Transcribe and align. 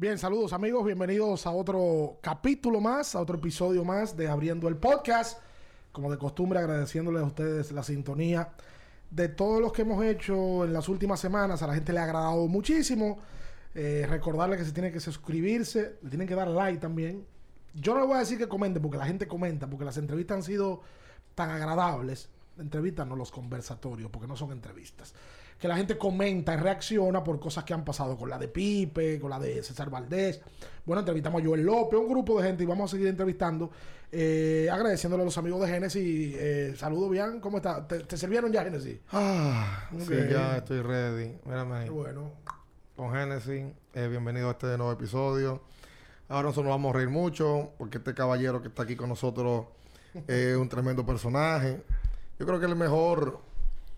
Bien, 0.00 0.16
saludos 0.16 0.54
amigos, 0.54 0.86
bienvenidos 0.86 1.46
a 1.46 1.50
otro 1.50 2.16
capítulo 2.22 2.80
más, 2.80 3.14
a 3.14 3.20
otro 3.20 3.36
episodio 3.36 3.84
más 3.84 4.16
de 4.16 4.28
Abriendo 4.28 4.66
el 4.66 4.78
Podcast. 4.78 5.38
Como 5.92 6.10
de 6.10 6.16
costumbre, 6.16 6.58
agradeciéndoles 6.58 7.20
a 7.20 7.26
ustedes 7.26 7.70
la 7.70 7.82
sintonía 7.82 8.48
de 9.10 9.28
todos 9.28 9.60
los 9.60 9.74
que 9.74 9.82
hemos 9.82 10.02
hecho 10.02 10.64
en 10.64 10.72
las 10.72 10.88
últimas 10.88 11.20
semanas. 11.20 11.62
A 11.62 11.66
la 11.66 11.74
gente 11.74 11.92
le 11.92 11.98
ha 11.98 12.04
agradado 12.04 12.48
muchísimo. 12.48 13.18
Eh, 13.74 14.06
recordarle 14.08 14.56
que 14.56 14.64
se 14.64 14.72
tiene 14.72 14.90
que 14.90 15.00
suscribirse, 15.00 15.98
le 16.00 16.08
tienen 16.08 16.26
que 16.26 16.34
dar 16.34 16.48
like 16.48 16.80
también. 16.80 17.26
Yo 17.74 17.92
no 17.92 18.00
le 18.00 18.06
voy 18.06 18.16
a 18.16 18.20
decir 18.20 18.38
que 18.38 18.48
comenten 18.48 18.80
porque 18.80 18.96
la 18.96 19.04
gente 19.04 19.28
comenta, 19.28 19.68
porque 19.68 19.84
las 19.84 19.98
entrevistas 19.98 20.36
han 20.38 20.42
sido 20.44 20.80
tan 21.34 21.50
agradables. 21.50 22.30
Entrevistas 22.58 23.06
no 23.06 23.16
los 23.16 23.30
conversatorios, 23.30 24.10
porque 24.10 24.26
no 24.26 24.34
son 24.34 24.52
entrevistas 24.52 25.12
que 25.60 25.68
la 25.68 25.76
gente 25.76 25.98
comenta 25.98 26.54
y 26.54 26.56
reacciona 26.56 27.22
por 27.22 27.38
cosas 27.38 27.64
que 27.64 27.74
han 27.74 27.84
pasado 27.84 28.16
con 28.16 28.30
la 28.30 28.38
de 28.38 28.48
Pipe, 28.48 29.20
con 29.20 29.28
la 29.28 29.38
de 29.38 29.62
César 29.62 29.90
Valdés. 29.90 30.40
Bueno, 30.86 31.00
entrevistamos 31.00 31.42
a 31.42 31.44
Joel 31.44 31.62
López, 31.62 32.00
un 32.00 32.08
grupo 32.08 32.40
de 32.40 32.48
gente 32.48 32.62
y 32.62 32.66
vamos 32.66 32.90
a 32.90 32.92
seguir 32.92 33.08
entrevistando. 33.08 33.70
Eh, 34.10 34.68
agradeciéndole 34.72 35.22
a 35.22 35.26
los 35.26 35.36
amigos 35.36 35.60
de 35.60 35.68
Génesis. 35.68 36.34
Eh, 36.38 36.74
saludos, 36.78 37.10
bien. 37.10 37.40
¿Cómo 37.40 37.58
está? 37.58 37.86
¿Te, 37.86 38.16
sirvieron 38.16 38.50
ya 38.50 38.64
Génesis? 38.64 39.00
Ah, 39.12 39.86
sí, 39.98 40.14
ya 40.30 40.56
estoy 40.56 40.80
ready. 40.80 41.36
Mírame 41.44 41.76
ahí. 41.76 41.88
Bueno. 41.90 42.32
Con 42.96 43.12
Génesis, 43.12 43.66
eh, 43.92 44.08
bienvenido 44.08 44.48
a 44.48 44.52
este 44.52 44.66
nuevo 44.78 44.92
episodio. 44.92 45.62
Ahora 46.30 46.44
nosotros 46.44 46.64
nos 46.64 46.74
vamos 46.74 46.94
a 46.94 46.98
reír 46.98 47.10
mucho 47.10 47.72
porque 47.76 47.98
este 47.98 48.14
caballero 48.14 48.62
que 48.62 48.68
está 48.68 48.84
aquí 48.84 48.96
con 48.96 49.10
nosotros 49.10 49.66
es 50.26 50.56
un 50.56 50.70
tremendo 50.70 51.04
personaje. 51.04 51.82
Yo 52.38 52.46
creo 52.46 52.58
que 52.58 52.64
es 52.64 52.72
el 52.72 52.78
mejor, 52.78 53.40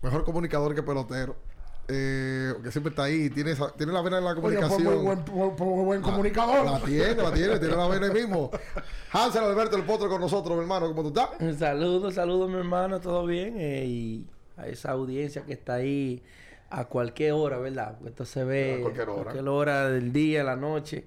mejor 0.01 0.25
comunicador 0.25 0.75
que 0.75 0.83
pelotero 0.83 1.52
eh, 1.87 2.53
que 2.63 2.71
siempre 2.71 2.91
está 2.91 3.03
ahí, 3.03 3.29
tiene, 3.29 3.55
tiene 3.77 3.91
la 3.91 4.01
vena 4.01 4.17
de 4.17 4.23
la 4.23 4.35
comunicación. 4.35 4.87
Oye, 4.87 4.97
muy 4.97 5.15
buen, 5.15 5.55
muy 5.57 5.85
buen 5.85 6.01
comunicador. 6.01 6.65
La, 6.65 6.79
tiene, 6.79 7.15
la 7.15 7.33
tiene, 7.33 7.59
tiene 7.59 7.75
la 7.75 7.87
vena 7.87 8.07
ahí 8.07 8.13
mismo. 8.13 8.51
Hansel 9.11 9.43
Alberto, 9.43 9.75
el 9.75 9.83
potro 9.83 10.07
con 10.09 10.21
nosotros, 10.21 10.55
mi 10.55 10.61
hermano, 10.61 10.87
¿cómo 10.87 11.03
tú 11.03 11.07
estás? 11.09 11.29
Un 11.39 11.57
saludo, 11.57 12.09
saludo, 12.11 12.47
mi 12.47 12.57
hermano, 12.57 13.01
todo 13.01 13.25
bien. 13.25 13.55
Eh, 13.57 13.85
y 13.85 14.27
a 14.55 14.67
esa 14.67 14.91
audiencia 14.91 15.43
que 15.43 15.53
está 15.53 15.75
ahí 15.75 16.23
a 16.69 16.85
cualquier 16.85 17.33
hora, 17.33 17.57
¿verdad? 17.57 17.95
Porque 17.97 18.09
esto 18.09 18.25
se 18.25 18.43
ve 18.43 18.75
a 18.75 18.81
cualquier 18.81 19.09
hora. 19.09 19.23
cualquier 19.23 19.47
hora 19.49 19.89
del 19.89 20.13
día, 20.13 20.43
la 20.43 20.55
noche. 20.55 21.05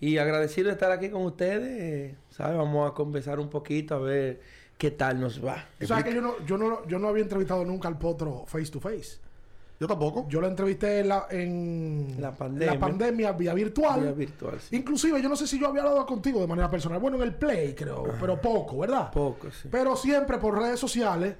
Y 0.00 0.18
agradecido 0.18 0.68
de 0.68 0.74
estar 0.74 0.90
aquí 0.92 1.10
con 1.10 1.22
ustedes. 1.22 2.14
¿Sabes? 2.30 2.56
Vamos 2.56 2.90
a 2.90 2.94
conversar 2.94 3.40
un 3.40 3.50
poquito 3.50 3.96
a 3.96 3.98
ver 3.98 4.40
qué 4.78 4.90
tal 4.90 5.20
nos 5.20 5.44
va. 5.44 5.68
O 5.80 5.86
sea, 5.86 6.02
que 6.02 6.14
yo 6.14 6.20
no, 6.20 6.44
yo, 6.46 6.58
no, 6.58 6.86
yo 6.86 6.98
no 6.98 7.08
había 7.08 7.22
entrevistado 7.22 7.64
nunca 7.64 7.88
al 7.88 7.98
potro 7.98 8.44
face 8.46 8.70
to 8.70 8.80
face. 8.80 9.18
Yo 9.82 9.88
tampoco. 9.88 10.28
Yo 10.28 10.40
lo 10.40 10.46
entrevisté 10.46 11.00
en 11.00 11.08
la, 11.08 11.26
en 11.28 12.16
la 12.20 12.32
pandemia, 12.32 12.74
la 12.74 12.78
pandemia 12.78 13.32
vía 13.32 13.52
virtual. 13.52 14.00
Vía 14.00 14.12
virtual 14.12 14.60
sí. 14.60 14.76
Inclusive, 14.76 15.20
yo 15.20 15.28
no 15.28 15.34
sé 15.34 15.44
si 15.48 15.58
yo 15.58 15.66
había 15.66 15.82
hablado 15.82 16.06
contigo 16.06 16.40
de 16.40 16.46
manera 16.46 16.70
personal. 16.70 17.00
Bueno, 17.00 17.16
en 17.16 17.24
el 17.24 17.34
Play, 17.34 17.74
creo. 17.74 18.04
Pero 18.20 18.40
poco, 18.40 18.78
¿verdad? 18.78 19.10
Poco, 19.10 19.50
sí. 19.50 19.68
Pero 19.72 19.96
siempre 19.96 20.38
por 20.38 20.56
redes 20.56 20.78
sociales. 20.78 21.34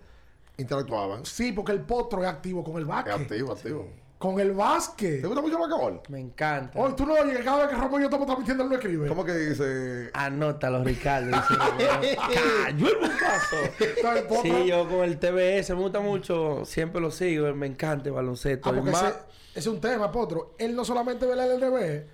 Interactuaban. 0.57 1.25
Sí, 1.25 1.53
porque 1.53 1.71
el 1.71 1.83
potro 1.83 2.21
es 2.21 2.29
activo 2.29 2.65
con 2.65 2.79
el 2.79 2.85
básquet. 2.85 3.15
Es 3.15 3.21
activo, 3.21 3.53
activo. 3.53 3.89
Con 4.23 4.39
el 4.39 4.53
básquet. 4.53 5.21
¿Te 5.21 5.27
gusta 5.27 5.43
mucho 5.43 5.57
el 5.57 5.69
basquetbol? 5.69 6.01
Me 6.09 6.21
encanta. 6.21 6.79
Hoy 6.79 6.93
tú 6.97 7.05
no 7.05 7.15
oyes 7.15 7.37
que 7.37 7.43
cada 7.43 7.67
vez 7.67 7.71
que 7.71 7.75
Ramón 7.75 8.01
y 8.01 8.05
yo 8.05 8.07
estamos 8.07 8.25
transmitiendo 8.25 8.63
él 8.63 8.69
lo 8.69 8.77
escribe. 8.77 9.09
¿Cómo 9.09 9.25
que 9.25 9.35
dice? 9.35 10.11
Anótalo, 10.15 10.85
Ricardo. 10.85 11.27
Dice, 11.27 12.17
¡Cayó 12.65 12.87
el 12.87 13.11
paso! 13.19 14.43
sí, 14.43 14.67
yo 14.67 14.89
con 14.89 15.01
el 15.01 15.19
TBS 15.19 15.71
me 15.71 15.83
gusta 15.83 15.99
mucho. 15.99 16.65
Siempre 16.65 17.01
lo 17.01 17.11
sigo. 17.11 17.53
Me 17.53 17.67
encanta 17.67 18.11
el 18.11 18.15
baloncesto. 18.15 18.71
Ah, 18.71 18.73
porque 18.73 18.91
ese, 18.93 19.09
ese, 19.09 19.17
es 19.57 19.67
un 19.67 19.81
tema, 19.81 20.13
Potro. 20.13 20.55
Él 20.57 20.77
no 20.77 20.85
solamente 20.85 21.27
ve 21.27 21.33
el 21.33 21.61
LRB. 21.61 22.07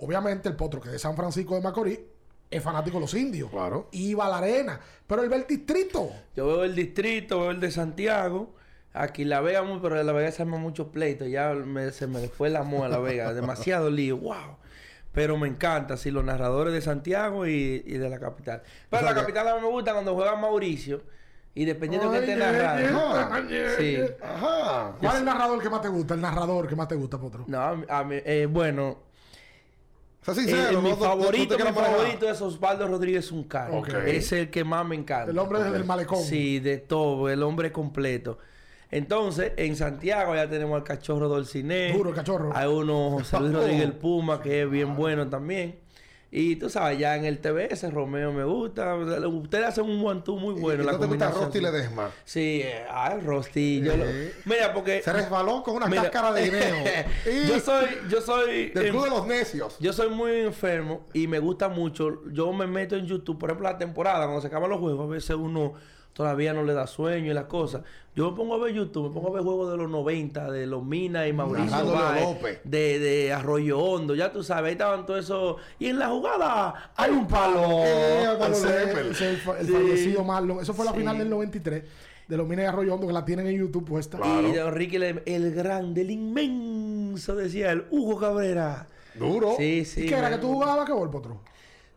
Obviamente 0.00 0.48
el 0.48 0.56
Potro, 0.56 0.80
que 0.80 0.88
es 0.88 0.92
de 0.94 0.98
San 0.98 1.14
Francisco 1.14 1.54
de 1.54 1.60
Macorís, 1.60 2.00
es 2.50 2.60
fanático 2.60 2.96
de 2.96 3.02
los 3.02 3.14
indios. 3.14 3.48
Claro. 3.48 3.86
Iba 3.92 4.26
a 4.26 4.28
la 4.28 4.38
arena. 4.38 4.80
Pero 5.06 5.22
él 5.22 5.28
ve 5.28 5.36
el 5.36 5.46
distrito. 5.46 6.10
Yo 6.34 6.48
veo 6.48 6.64
el 6.64 6.74
distrito, 6.74 7.42
veo 7.42 7.52
el 7.52 7.60
de 7.60 7.70
Santiago. 7.70 8.54
Aquí 8.98 9.24
La 9.24 9.40
Vega, 9.40 9.62
pero 9.80 9.96
de 9.96 10.04
La 10.04 10.12
Vega 10.12 10.30
se 10.32 10.42
arma 10.42 10.58
muchos 10.58 10.88
pleitos. 10.88 11.28
Ya 11.28 11.52
me, 11.54 11.92
se 11.92 12.06
me 12.06 12.28
fue 12.28 12.50
la 12.50 12.62
moda 12.62 12.88
La 12.88 12.98
Vega. 12.98 13.32
Demasiado 13.34 13.90
lío. 13.90 14.18
¡Wow! 14.18 14.56
Pero 15.12 15.36
me 15.36 15.48
encanta, 15.48 15.96
sí, 15.96 16.10
los 16.10 16.24
narradores 16.24 16.72
de 16.72 16.80
Santiago 16.80 17.46
y, 17.46 17.82
y 17.86 17.94
de 17.94 18.08
la 18.08 18.18
capital. 18.18 18.62
Pero 18.90 19.02
o 19.02 19.04
sea, 19.04 19.14
la 19.14 19.20
capital 19.20 19.48
a 19.48 19.54
mí 19.56 19.62
me 19.62 19.68
gusta 19.68 19.92
cuando 19.92 20.14
juega 20.14 20.36
Mauricio. 20.36 21.02
Y 21.54 21.64
dependiendo 21.64 22.10
de 22.10 22.20
que 22.20 22.32
esté 22.32 22.36
narrando. 22.36 23.48
Sí. 23.78 23.98
Ajá. 24.22 24.94
¿Cuál 25.00 25.12
es 25.12 25.18
el 25.18 25.24
narrador 25.24 25.60
que 25.60 25.70
más 25.70 25.82
te 25.82 25.88
gusta? 25.88 26.14
El 26.14 26.20
narrador 26.20 26.68
que 26.68 26.76
más 26.76 26.86
te 26.86 26.94
gusta, 26.94 27.18
Potro. 27.18 27.44
No, 27.48 27.58
a 27.88 28.04
mí, 28.04 28.16
eh, 28.24 28.46
bueno. 28.48 28.98
Sincero, 30.22 30.78
eh, 30.78 30.82
mi 30.82 30.94
favorito, 30.94 31.56
mi 31.56 31.72
favorito 31.72 32.28
es 32.28 32.40
Osvaldo 32.40 32.86
Rodríguez 32.86 33.32
Uncar. 33.32 33.72
Okay. 33.72 34.16
Es 34.16 34.30
el 34.32 34.50
que 34.50 34.62
más 34.62 34.86
me 34.86 34.94
encanta. 34.94 35.30
El 35.30 35.38
hombre 35.38 35.62
del 35.64 35.84
malecón. 35.84 36.22
Sí, 36.22 36.60
de 36.60 36.78
todo, 36.78 37.28
el 37.28 37.42
hombre 37.42 37.72
completo. 37.72 38.38
Entonces, 38.90 39.52
en 39.56 39.76
Santiago 39.76 40.34
ya 40.34 40.48
tenemos 40.48 40.76
al 40.76 40.84
cachorro 40.84 41.28
Dolciné. 41.28 41.92
Duro, 41.92 42.14
cachorro. 42.14 42.52
Hay 42.54 42.66
uno, 42.66 43.10
José 43.10 43.38
Luis 43.40 43.52
Rodríguez 43.52 43.82
el 43.82 43.92
Puma, 43.92 44.40
que 44.40 44.62
es 44.62 44.70
bien 44.70 44.96
bueno 44.96 45.28
también. 45.28 45.76
Y 46.30 46.56
tú 46.56 46.68
sabes, 46.68 46.98
ya 46.98 47.16
en 47.16 47.24
el 47.24 47.38
TBS, 47.38 47.90
Romeo 47.90 48.32
me 48.32 48.44
gusta. 48.44 48.94
Ustedes 48.94 49.66
hacen 49.66 49.84
un 49.84 50.02
guantú 50.02 50.36
muy 50.36 50.54
bueno. 50.60 50.82
¿Y 50.82 50.86
la 50.86 50.98
te 50.98 51.06
gusta 51.06 51.30
Rosti 51.30 51.58
Ledesma? 51.58 52.10
Sí, 52.24 52.60
eh, 52.62 52.84
ay, 52.90 53.20
Rosti. 53.20 53.80
Yo 53.80 53.96
lo... 53.96 54.04
Mira, 54.44 54.74
porque... 54.74 55.00
Se 55.02 55.10
resbaló 55.10 55.62
con 55.62 55.76
una 55.76 55.86
Mira, 55.86 56.02
cáscara 56.02 56.32
de 56.32 56.44
guineo. 56.44 56.84
yo 57.48 57.60
soy... 57.60 57.86
Yo 58.10 58.20
soy... 58.20 58.70
Del 58.70 58.90
club 58.90 59.04
de 59.04 59.10
los 59.10 59.26
necios. 59.26 59.78
Yo 59.80 59.94
soy 59.94 60.10
muy 60.10 60.40
enfermo 60.40 61.06
y 61.14 61.26
me 61.26 61.38
gusta 61.38 61.70
mucho. 61.70 62.20
Yo 62.30 62.52
me 62.52 62.66
meto 62.66 62.94
en 62.94 63.06
YouTube, 63.06 63.38
por 63.38 63.48
ejemplo, 63.48 63.66
la 63.66 63.78
temporada, 63.78 64.24
cuando 64.24 64.42
se 64.42 64.48
acaban 64.48 64.68
los 64.68 64.80
juegos, 64.80 65.08
a 65.08 65.10
veces 65.10 65.34
uno 65.34 65.74
todavía 66.12 66.52
no 66.52 66.62
le 66.64 66.74
da 66.74 66.86
sueño 66.86 67.30
y 67.30 67.34
las 67.34 67.44
cosas. 67.44 67.82
Yo 68.16 68.30
me 68.30 68.36
pongo 68.36 68.54
a 68.54 68.58
ver 68.58 68.74
YouTube, 68.74 69.08
me 69.08 69.14
pongo 69.14 69.28
a 69.28 69.32
ver 69.32 69.42
juegos 69.42 69.70
de 69.70 69.76
los 69.76 69.88
90, 69.88 70.50
de 70.50 70.66
los 70.66 70.84
Minas 70.84 71.28
y 71.28 71.32
Mauricio 71.32 71.92
Báez, 71.92 72.60
de, 72.64 72.98
de 72.98 73.32
Arroyo 73.32 73.78
Hondo, 73.78 74.16
ya 74.16 74.32
tú 74.32 74.42
sabes, 74.42 74.70
ahí 74.70 74.72
estaban 74.72 75.06
todos 75.06 75.24
esos. 75.24 75.56
Y 75.78 75.86
en 75.86 76.00
la 76.00 76.08
jugada 76.08 76.92
hay 76.96 77.12
un 77.12 77.28
palo. 77.28 77.84
Eh, 77.84 78.24
el, 78.24 79.00
el, 79.00 79.06
el, 79.06 79.36
fallecido 79.36 80.24
Marlon. 80.24 80.60
Eso 80.60 80.74
fue 80.74 80.84
la 80.84 80.90
sí. 80.90 80.98
final 80.98 81.18
del 81.18 81.30
93 81.30 81.84
de 82.26 82.36
los 82.36 82.46
Minas 82.46 82.64
y 82.64 82.66
Arroyo 82.66 82.94
Hondo 82.94 83.06
que 83.06 83.12
la 83.12 83.24
tienen 83.24 83.46
en 83.46 83.56
YouTube 83.56 83.84
puesta. 83.84 84.18
Claro. 84.18 84.48
Y 84.48 84.52
de 84.52 84.70
Ricky, 84.70 84.96
el, 84.96 85.22
el 85.24 85.54
grande, 85.54 86.02
el 86.02 86.10
inmenso, 86.10 87.36
decía 87.36 87.70
el 87.70 87.86
Hugo 87.90 88.18
Cabrera. 88.18 88.86
Duro. 89.14 89.54
Sí, 89.56 89.84
sí. 89.84 90.02
¿Y 90.02 90.06
qué 90.08 90.16
era? 90.16 90.30
¿Que 90.30 90.38
tú 90.38 90.52
jugabas 90.52 90.86
qué 90.86 90.92
gol, 90.92 91.10
Potro? 91.10 91.40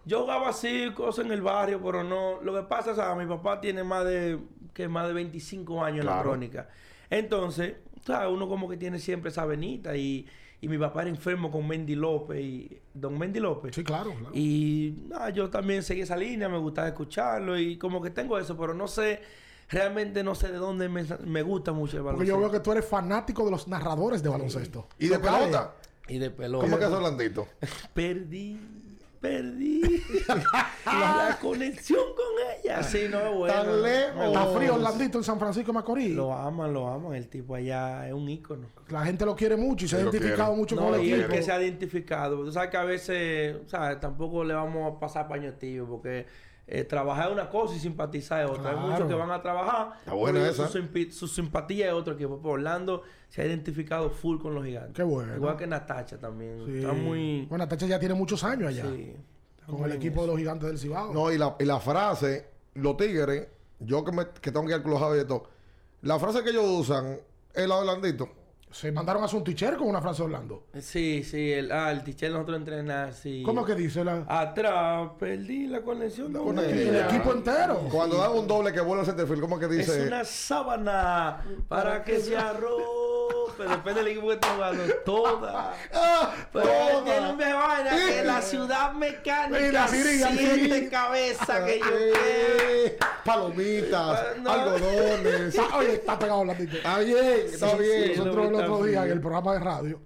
Yo 0.06 0.22
jugaba 0.22 0.50
así, 0.50 0.92
cosas 0.96 1.26
en 1.26 1.32
el 1.32 1.42
barrio, 1.42 1.82
pero 1.84 2.04
no. 2.04 2.42
Lo 2.42 2.54
que 2.56 2.64
pasa 2.64 2.92
es 2.92 2.98
que 2.98 3.24
mi 3.24 3.30
papá 3.30 3.62
tiene 3.62 3.84
más 3.84 4.06
de 4.06 4.40
que 4.74 4.88
más 4.88 5.08
de 5.08 5.14
25 5.14 5.84
años 5.84 6.02
claro. 6.02 6.12
en 6.12 6.18
la 6.18 6.24
crónica. 6.24 6.70
Entonces, 7.10 7.76
¿sabes? 8.06 8.30
uno 8.32 8.48
como 8.48 8.70
que 8.70 8.78
tiene 8.78 9.00
siempre 9.00 9.30
esa 9.30 9.46
venita 9.46 9.96
y, 9.96 10.26
y 10.62 10.68
mi 10.68 10.78
papá 10.78 11.02
era 11.02 11.10
enfermo 11.10 11.52
con 11.52 11.68
Mendy 11.68 11.96
López 11.96 12.40
y 12.40 12.82
Don 12.94 13.18
Mendy 13.18 13.40
López. 13.40 13.76
Sí, 13.76 13.84
claro, 13.84 14.14
claro. 14.14 14.34
Y 14.34 15.06
nada, 15.10 15.30
yo 15.30 15.50
también 15.50 15.84
seguí 15.84 16.02
esa 16.02 16.16
línea, 16.16 16.48
me 16.48 16.58
gustaba 16.58 16.88
escucharlo 16.88 17.60
y 17.60 17.78
como 17.78 18.02
que 18.02 18.10
tengo 18.10 18.40
eso, 18.40 18.58
pero 18.58 18.74
no 18.74 18.88
sé 18.88 19.22
realmente 19.72 20.24
no 20.24 20.36
sé 20.36 20.52
de 20.52 20.58
dónde 20.58 20.90
me, 20.90 21.06
me 21.26 21.42
gusta 21.42 21.72
mucho 21.72 21.98
el 21.98 22.04
baloncesto. 22.04 22.18
Porque 22.18 22.28
yo 22.28 22.40
veo 22.40 22.52
que 22.52 22.64
tú 22.64 22.72
eres 22.72 22.86
fanático 22.86 23.46
de 23.46 23.52
los 23.52 23.68
narradores 23.68 24.22
de 24.22 24.30
baloncesto. 24.30 24.88
¿Y 25.00 25.08
de 25.08 25.18
pelota? 25.18 25.76
Y 26.08 26.18
de 26.18 26.30
pelota. 26.30 26.66
¿Cómo 26.66 26.78
que 26.78 26.86
es 26.86 26.92
Orlandito? 26.92 27.48
Perdí 27.94 28.60
perdí 29.22 29.82
la 30.86 31.38
conexión 31.40 32.04
con 32.16 32.60
ella. 32.60 32.82
Sí, 32.82 33.06
no, 33.10 33.36
bueno. 33.36 33.54
Tan 33.54 33.82
lejos. 33.84 34.26
Está 34.26 34.46
frío 34.48 34.76
Orlandito 34.76 35.18
en 35.20 35.24
San 35.24 35.40
Francisco 35.40 35.72
Macorís. 35.72 36.16
Lo 36.16 36.34
aman, 36.34 36.74
lo 36.74 36.88
aman. 36.88 37.14
El 37.14 37.28
tipo 37.28 37.56
allá 37.56 38.08
es 38.08 38.14
un 38.14 38.28
ícono. 38.28 38.68
La 38.90 39.06
gente 39.06 39.24
lo 39.26 39.36
quiere 39.36 39.56
mucho 39.56 39.86
y 39.86 39.88
se, 39.88 39.98
ha 39.98 40.02
identificado 40.02 40.56
mucho 40.56 40.76
no, 40.76 40.86
con 40.86 40.96
el 40.96 41.06
y 41.06 41.14
equipo. 41.14 41.30
que 41.30 41.44
se 41.44 41.52
ha 41.52 41.62
identificado. 41.62 42.44
Tú 42.44 42.52
sabes 42.52 42.72
que 42.72 42.78
a 42.78 42.84
veces, 42.84 43.58
¿sabes? 43.68 44.00
Tampoco 44.00 44.44
le 44.44 44.56
vamos 44.56 44.92
a 44.92 45.00
pasar 45.00 45.28
paño 45.28 45.54
tibio 45.54 45.88
porque 45.88 46.26
eh, 46.68 46.84
trabajar 46.84 47.28
es 47.28 47.34
una 47.34 47.50
cosa 47.50 47.76
y 47.76 47.80
simpatizar 47.80 48.44
es 48.44 48.50
otra. 48.50 48.64
Claro. 48.64 48.80
Hay 48.80 48.90
muchos 48.90 49.08
que 49.08 49.14
van 49.14 49.32
a 49.32 49.42
trabajar. 49.42 49.94
Está 50.00 50.14
buena 50.14 50.48
esa. 50.48 50.68
Su, 50.68 50.88
su, 51.12 51.28
simpatía 51.28 51.88
es 51.88 51.94
otro 51.94 52.14
equipo. 52.14 52.40
Por 52.40 52.60
Orlando 52.60 53.04
se 53.30 53.42
ha 53.42 53.46
identificado 53.46 54.10
full 54.10 54.40
con 54.40 54.56
los 54.56 54.64
gigantes. 54.64 54.94
Qué 54.94 55.04
bueno. 55.04 55.36
Igual 55.36 55.58
que 55.58 55.68
Natacha 55.68 56.18
también. 56.18 56.66
Sí. 56.66 56.78
Está 56.78 56.94
muy. 56.94 57.46
Bueno, 57.48 57.66
Natacha 57.66 57.86
ya 57.88 58.00
tiene 58.00 58.14
muchos 58.14 58.44
años 58.44 58.70
allá. 58.70 58.86
Sí. 58.86 59.16
Con 59.66 59.86
el 59.86 59.94
equipo 59.94 60.22
de 60.22 60.28
los 60.28 60.38
gigantes 60.38 60.68
del 60.68 60.78
Cibao. 60.78 61.14
No, 61.14 61.32
y 61.32 61.38
la, 61.38 61.56
y 61.60 61.66
la 61.66 61.80
frase, 61.80 62.46
los 62.74 62.98
tigres, 62.98 63.48
yo 63.80 64.04
que, 64.04 64.12
me, 64.12 64.28
que 64.42 64.52
tengo 64.52 64.66
que 64.66 64.72
ir 64.72 64.76
al 64.76 64.84
club 64.84 65.22
y 65.22 65.28
todo, 65.28 65.48
la 66.02 66.20
frase 66.20 66.44
que 66.44 66.50
ellos 66.50 66.66
usan 66.66 67.20
es 67.54 67.68
la 67.68 67.76
de 67.76 67.82
Orlandito. 67.82 68.30
Se 68.72 68.92
mandaron 68.92 69.22
a 69.22 69.26
hacer 69.26 69.38
un 69.38 69.44
teacher 69.44 69.76
con 69.76 69.88
una 69.90 70.02
frase 70.02 70.20
de 70.20 70.26
Orlando. 70.26 70.64
Sí, 70.80 71.24
sí, 71.24 71.52
el, 71.52 71.72
ah, 71.72 71.92
el 71.92 72.04
teacher 72.04 72.32
nosotros 72.32 72.58
entrenar, 72.58 73.14
sí. 73.14 73.44
¿Cómo 73.46 73.66
que 73.66 73.76
dice 73.76 74.04
la? 74.04 74.24
Atrás, 74.28 75.10
perdí 75.20 75.68
la 75.68 75.82
conexión 75.82 76.32
con 76.34 76.58
el, 76.58 76.66
el 76.80 76.96
equipo 77.06 77.34
entero. 77.34 77.88
Cuando 77.92 78.18
dan 78.18 78.32
un 78.32 78.48
doble 78.48 78.72
que 78.72 78.80
vuelve 78.82 79.02
al 79.02 79.06
centerfield, 79.08 79.42
¿cómo 79.42 79.60
que 79.60 79.68
dice? 79.68 80.02
Es 80.02 80.08
una 80.08 80.24
sábana 80.24 81.42
para 81.68 82.04
que 82.04 82.20
se 82.20 82.38
arroje 82.38 82.84
Pero 83.58 83.70
depende 83.70 84.04
del 84.04 84.12
equipo 84.14 84.28
que 84.30 84.34
esté 84.36 84.48
jugando. 84.56 84.84
Todas. 85.06 85.76
Ah, 85.94 86.34
Pero 86.54 86.70
tiene 87.04 87.30
un 87.32 87.38
vaina 87.38 87.92
que 87.92 88.24
la 88.24 88.42
ciudad 88.42 88.94
mecánica 88.94 89.60
mira, 89.60 89.88
mira. 89.92 90.30
siete 90.32 90.90
cabezas 90.90 91.60
que 91.66 91.80
yo 91.80 91.86
quiero. 91.86 92.96
Palomitas, 93.26 94.20
algodones. 94.46 95.56
Está- 95.56 95.78
oye, 95.78 95.94
está 95.94 96.18
pegado 96.18 96.46
la 96.46 96.56
tita. 96.56 96.78
Está 96.78 97.00
bien, 97.00 97.18
está 97.46 97.76
bien. 97.76 98.12
Otro 98.70 98.86
día 98.86 99.06
en 99.06 99.12
el 99.12 99.20
programa 99.22 99.54
de 99.54 99.60
radio, 99.60 100.00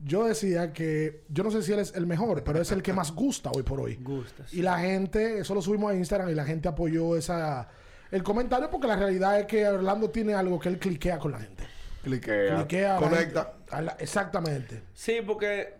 yo 0.00 0.24
decía 0.24 0.72
que 0.72 1.22
yo 1.28 1.44
no 1.44 1.50
sé 1.50 1.62
si 1.62 1.72
él 1.72 1.78
es 1.78 1.94
el 1.94 2.06
mejor, 2.06 2.42
pero 2.44 2.60
es 2.60 2.70
el 2.72 2.82
que 2.82 2.92
más 2.92 3.12
gusta 3.12 3.50
hoy 3.54 3.62
por 3.62 3.80
hoy. 3.80 3.96
Gusta, 3.96 4.46
sí. 4.46 4.58
Y 4.58 4.62
la 4.62 4.78
gente, 4.78 5.38
eso 5.38 5.54
lo 5.54 5.62
subimos 5.62 5.92
a 5.92 5.94
Instagram 5.94 6.30
y 6.30 6.34
la 6.34 6.44
gente 6.44 6.68
apoyó 6.68 7.16
esa 7.16 7.68
el 8.10 8.22
comentario 8.22 8.70
porque 8.70 8.86
la 8.86 8.96
realidad 8.96 9.40
es 9.40 9.46
que 9.46 9.66
Orlando 9.66 10.10
tiene 10.10 10.34
algo 10.34 10.58
que 10.60 10.68
él 10.68 10.78
cliquea 10.78 11.18
con 11.18 11.32
la 11.32 11.38
gente. 11.40 11.64
Cliquea. 12.02 12.56
Cliquea 12.56 12.96
Conecta. 12.96 13.44
gente. 13.54 13.74
A 13.74 13.80
la- 13.82 13.96
exactamente. 13.98 14.82
Sí, 14.92 15.20
porque, 15.26 15.74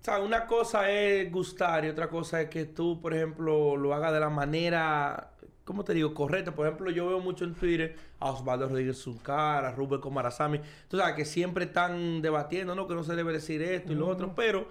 o 0.00 0.04
sea, 0.04 0.20
una 0.20 0.46
cosa 0.46 0.88
es 0.90 1.30
gustar 1.30 1.84
y 1.84 1.88
otra 1.88 2.08
cosa 2.08 2.40
es 2.42 2.48
que 2.48 2.66
tú, 2.66 3.00
por 3.00 3.12
ejemplo, 3.14 3.76
lo 3.76 3.92
hagas 3.92 4.12
de 4.12 4.20
la 4.20 4.30
manera, 4.30 5.32
¿cómo 5.66 5.84
te 5.84 5.92
digo? 5.92 6.14
Correcta. 6.14 6.54
Por 6.54 6.66
ejemplo, 6.66 6.90
yo 6.90 7.06
veo 7.08 7.20
mucho 7.20 7.44
en 7.44 7.54
Twitter 7.54 7.94
a 8.20 8.30
Osvaldo 8.30 8.68
Rodríguez 8.68 8.96
Zuncar, 9.02 9.66
a 9.66 9.72
Rubén 9.72 10.00
Comarazami. 10.00 10.60
Tú 10.88 10.96
sabes 10.96 11.14
que 11.14 11.26
siempre 11.26 11.66
están 11.66 12.22
debatiendo, 12.22 12.74
¿no? 12.74 12.88
Que 12.88 12.94
no 12.94 13.04
se 13.04 13.14
debe 13.14 13.34
decir 13.34 13.60
esto 13.60 13.92
y 13.92 13.96
lo 13.96 14.08
otro. 14.08 14.34
Pero 14.34 14.68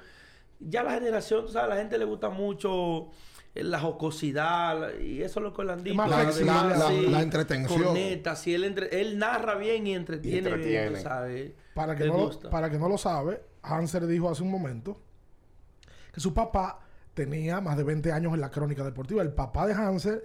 ya 0.59 0.81
la 0.81 0.94
generación, 0.94 1.45
tú 1.45 1.51
sabes, 1.51 1.69
a 1.71 1.75
la 1.75 1.80
gente 1.80 1.97
le 2.00 2.06
gusta 2.06 2.30
mucho 2.30 3.09
eh, 3.53 3.63
la 3.63 3.80
jocosidad 3.80 4.97
y 5.00 5.21
eso 5.21 5.39
es 5.39 5.44
lo 5.44 5.53
que 5.53 5.63
le 5.63 5.74
han 5.74 5.83
dicho. 5.83 5.95
más 5.95 6.09
la- 6.09 6.24
la- 6.24 6.77
La- 6.77 6.92
la 7.12 7.21
entretención. 7.21 7.95
Sí, 8.36 8.53
él, 8.53 8.63
entre- 8.63 9.00
él 9.01 9.18
narra 9.19 9.56
bien 9.56 9.86
y 9.88 9.94
entretiene, 9.95 10.41
bien, 10.41 10.53
entretiene. 10.56 11.00
sabes. 11.01 11.51
Para 11.74 11.95
que, 11.95 12.06
no 12.06 12.18
lo, 12.18 12.50
para 12.50 12.69
que 12.69 12.77
no 12.80 12.88
lo 12.89 12.98
sabe, 12.98 13.41
Hanser 13.63 14.07
dijo 14.07 14.30
hace 14.30 14.44
un 14.44 14.51
momento 14.51 14.98
que 16.13 16.21
su 16.21 16.33
papá 16.33 16.80
tenía 17.13 17.59
más 17.59 17.75
de 17.77 17.83
20 17.83 18.12
años 18.13 18.33
en 18.33 18.39
la 18.41 18.50
crónica 18.50 18.83
deportiva. 18.83 19.21
El 19.21 19.33
papá 19.33 19.68
de 19.68 19.74
Hanser 19.74 20.24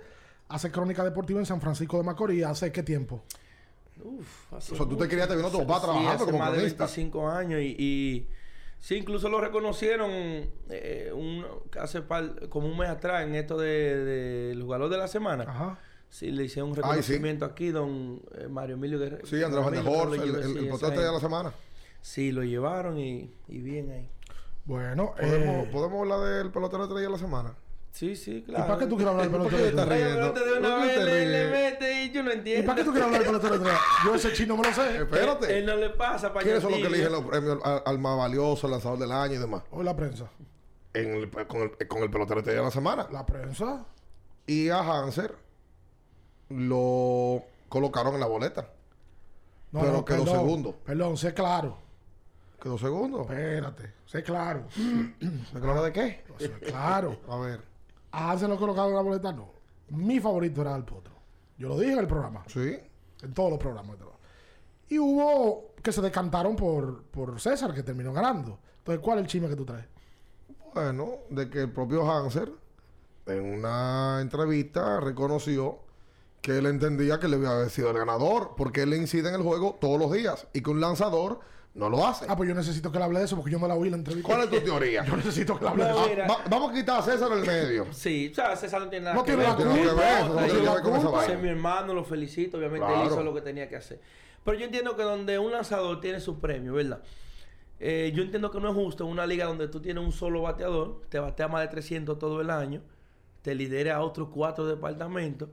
hace 0.50 0.70
crónica 0.70 1.02
deportiva 1.05 1.41
en 1.41 1.47
San 1.47 1.61
Francisco 1.61 1.97
de 1.97 2.05
Macorís. 2.05 2.44
¿Hace 2.44 2.70
qué 2.73 2.82
tiempo? 2.82 3.23
Uf, 4.02 4.52
hace 4.55 4.75
O 4.75 4.76
sea, 4.76 4.87
tú 4.87 4.97
te 4.97 5.08
querías 5.08 5.29
viendo 5.29 5.49
a 5.49 5.50
tu 5.50 5.58
papá 5.67 5.75
Sí, 5.76 5.81
trabajando 5.82 6.11
hace 6.11 6.25
como 6.25 6.38
más 6.38 6.50
de 6.52 6.56
cronista. 6.58 6.85
25 6.85 7.29
años 7.29 7.61
y, 7.61 7.76
y 7.79 8.29
sí, 8.79 8.97
incluso 8.97 9.29
lo 9.29 9.41
reconocieron 9.41 10.11
eh, 10.70 11.12
un, 11.14 11.44
hace 11.79 12.02
par- 12.02 12.49
como 12.49 12.67
un 12.69 12.79
mes 12.79 12.88
atrás 12.88 13.25
en 13.25 13.35
esto 13.35 13.56
del 13.58 14.05
de, 14.06 14.50
el 14.52 14.62
jugador 14.62 14.91
de 14.91 14.99
la 14.99 15.08
semana. 15.08 15.44
Ajá. 15.47 15.79
Sí, 16.08 16.31
le 16.32 16.44
hicieron 16.44 16.70
un 16.70 16.76
Ay, 16.76 16.82
sí. 16.82 17.12
reconocimiento 17.12 17.44
aquí, 17.44 17.69
don 17.70 18.20
eh, 18.37 18.49
Mario 18.49 18.75
Emilio 18.75 18.99
Guerrero. 18.99 19.26
Sí, 19.26 19.43
Andrés 19.43 19.64
Van 19.64 19.75
el, 19.75 19.81
el, 20.35 20.44
sí, 20.44 20.58
el 20.58 20.64
esa 20.67 20.70
potente 20.79 21.00
de 21.02 21.12
la 21.12 21.20
semana. 21.20 21.52
Sí, 22.00 22.32
lo 22.32 22.43
llevaron 22.43 22.99
y, 22.99 23.31
y 23.47 23.58
bien 23.61 23.91
ahí. 23.93 24.08
Bueno, 24.64 25.14
¿Podemos, 25.17 25.67
eh, 25.67 25.69
¿Podemos 25.70 26.00
hablar 26.00 26.20
del 26.20 26.50
pelotero 26.50 26.85
estrella 26.85 27.06
de 27.06 27.11
la 27.12 27.19
semana? 27.19 27.55
Sí, 27.92 28.14
sí, 28.16 28.37
¿y 28.37 28.42
claro. 28.42 28.66
para 28.66 28.78
qué 28.78 28.87
tú 28.87 28.96
quieres 28.96 29.10
hablar 29.12 29.28
del 29.31 29.40
¿Por 29.40 29.50
qué 29.50 29.56
pelotero? 29.56 30.32
te 30.32 30.40
de 30.44 30.58
una 30.58 30.69
¿Por 30.76 30.81
qué 30.81 30.87
vez 30.87 30.94
te 30.96 31.26
le, 31.26 31.50
mete 31.50 32.04
y 32.04 32.10
yo 32.12 32.22
no 32.22 32.31
¿Y 32.31 32.34
entiendo. 32.34 32.66
para 32.66 32.76
qué 32.78 32.84
tú 32.84 32.90
quieres 32.92 33.06
hablar 33.06 33.22
del 33.22 33.40
pelotero? 33.40 33.76
Yo 34.04 34.14
ese 34.14 34.32
chino 34.32 34.56
me 34.56 34.62
lo 34.69 34.72
sé. 34.72 34.96
Espérate. 34.98 35.58
Él 35.58 35.66
no 35.66 35.76
le 35.76 35.90
pasa 35.90 36.32
para 36.32 36.44
¿Quiénes 36.44 36.62
son 36.62 36.70
los 36.70 36.81
que 36.81 36.87
eligen 36.87 37.10
los 37.12 37.25
premios 37.25 37.58
al, 37.64 37.82
al 37.84 37.98
más 37.98 38.16
valioso, 38.16 38.66
al 38.69 38.70
lanzador 38.72 38.98
del 38.98 39.10
año 39.12 39.34
y 39.34 39.38
demás? 39.38 39.62
Hoy 39.72 39.84
la 39.84 39.96
prensa. 39.96 40.31
En 40.94 41.14
el- 41.14 41.31
con, 41.46 41.62
el, 41.62 41.88
con 41.88 42.02
el 42.02 42.10
pelotero 42.10 42.42
de 42.42 42.54
la 42.56 42.70
semana. 42.70 43.08
La 43.10 43.26
prensa. 43.26 43.84
Y 44.46 44.69
a 44.69 44.78
Hanser 44.78 45.34
lo 46.48 47.42
colocaron 47.69 48.14
en 48.14 48.20
la 48.20 48.26
boleta. 48.26 48.69
Pero 49.72 50.04
quedó 50.04 50.25
perdón, 50.25 50.28
segundo. 50.40 50.72
Perdón, 50.84 51.16
sé 51.16 51.34
claro. 51.34 51.76
Quedó 52.60 52.76
segundo. 52.78 53.22
Espérate, 53.22 53.92
sé 54.06 54.22
claro. 54.22 54.64
¿Me 55.20 55.60
claro 55.60 55.82
de 55.82 55.92
qué? 55.92 56.25
sé 56.38 56.50
claro. 56.52 57.19
A 57.28 57.37
ver. 57.38 57.69
A 58.12 58.31
Hansen 58.31 58.51
lo 58.51 58.57
colocaron 58.57 58.91
en 58.91 58.97
la 58.97 59.03
boleta, 59.03 59.33
no. 59.33 59.51
Mi 59.89 60.21
favorito 60.21 60.61
era 60.62 60.75
el 60.77 60.85
potro. 60.85 61.15
Yo 61.59 61.69
lo 61.69 61.79
dije 61.79 61.93
en 61.93 61.99
el 61.99 62.07
programa. 62.07 62.45
Sí. 62.47 62.79
En 63.23 63.35
todos 63.35 63.51
los 63.51 63.59
programas. 63.59 63.97
Y 64.89 64.99
hubo 64.99 65.75
que 65.83 65.93
se 65.93 66.01
decantaron 66.01 66.57
por, 66.57 67.05
por 67.05 67.41
César, 67.41 67.73
que 67.73 67.83
terminó 67.83 68.12
ganando. 68.12 68.59
Entonces, 68.79 69.03
¿cuál 69.03 69.19
es 69.19 69.25
el 69.25 69.31
chisme 69.31 69.49
que 69.49 69.57
tú 69.57 69.65
traes? 69.65 69.87
Bueno, 70.75 71.19
de 71.29 71.49
que 71.49 71.61
el 71.61 71.73
propio 71.73 72.11
Hanser 72.11 72.51
en 73.27 73.59
una 73.59 74.21
entrevista 74.21 74.99
reconoció 75.01 75.79
que 76.41 76.59
él 76.59 76.67
entendía 76.67 77.21
que 77.21 77.29
le 77.29 77.37
había 77.37 77.69
sido 77.69 77.91
el 77.91 77.99
ganador 77.99 78.55
porque 78.57 78.83
él 78.83 78.95
incide 78.95 79.29
en 79.29 79.35
el 79.35 79.43
juego 79.43 79.77
todos 79.81 80.01
los 80.01 80.12
días 80.12 80.47
y 80.53 80.62
que 80.62 80.71
un 80.71 80.81
lanzador 80.81 81.41
no 81.75 81.88
lo 81.88 82.05
hace. 82.06 82.26
Ah, 82.28 82.37
pues 82.37 82.49
yo 82.49 82.55
necesito 82.55 82.90
que 82.90 82.99
le 82.99 83.05
hable 83.05 83.19
de 83.20 83.25
eso 83.26 83.37
porque 83.37 83.50
yo 83.52 83.58
no 83.58 83.69
la 83.69 83.75
oí 83.76 83.90
la 83.90 83.96
entrevista. 83.96 84.26
¿Cuál 84.26 84.43
es 84.44 84.50
tu 84.50 84.61
teoría? 84.64 85.05
Yo 85.05 85.17
necesito 85.17 85.56
que 85.58 85.64
le 85.64 85.70
hable 85.70 85.84
de 85.84 85.90
No, 85.90 86.05
eso. 86.06 86.20
Va- 86.28 86.44
vamos 86.50 86.70
a 86.70 86.75
quitar 86.75 86.99
a 87.00 87.02
César 87.02 87.28
del 87.31 87.46
medio. 87.46 87.87
Sí, 87.93 88.28
o 88.32 88.34
sea, 88.34 88.56
César 88.56 88.81
no 88.82 88.88
tiene 88.88 89.05
nada 89.05 89.17
No 89.17 89.22
que 89.25 89.32
tiene 89.34 89.43
ver. 89.46 89.58
no 89.58 90.37
tiene 90.37 90.58
que 90.58 90.64
la 90.64 90.82
culpa. 90.82 91.26
es 91.26 91.40
mi 91.40 91.49
hermano, 91.49 91.94
lo 91.94 92.05
felicito. 92.05 92.58
Obviamente 92.58 92.87
Claro. 92.87 93.02
él 93.02 93.06
hizo 93.08 93.22
lo 93.22 93.32
que 93.34 93.40
tenía 93.40 93.69
que 93.69 93.76
hacer. 93.76 94.00
Pero 94.44 94.58
yo 94.58 94.64
entiendo 94.64 94.96
que 94.96 95.02
donde 95.02 95.38
un 95.38 95.52
lanzador 95.52 96.00
tiene 96.00 96.19
su 96.20 96.40
premio, 96.40 96.72
¿verdad? 96.75 97.02
Eh, 97.78 98.12
yo 98.14 98.23
entiendo 98.23 98.50
que 98.50 98.61
no 98.61 98.69
es 98.69 98.75
justo 98.75 99.05
en 99.05 99.11
una 99.11 99.26
liga 99.26 99.46
donde 99.46 99.69
tú 99.69 99.81
tienes 99.81 100.02
un 100.05 100.12
solo 100.12 100.43
bateador, 100.43 101.02
te 101.08 101.19
batea 101.19 101.49
más 101.49 101.62
de 101.62 101.69
300 101.69 102.19
todo 102.19 102.40
el 102.40 102.50
año, 102.50 102.82
te 103.43 103.55
lidera 103.55 103.96
a 103.96 104.00
otros 104.02 104.28
cuatro 104.32 104.66
departamentos. 104.66 105.49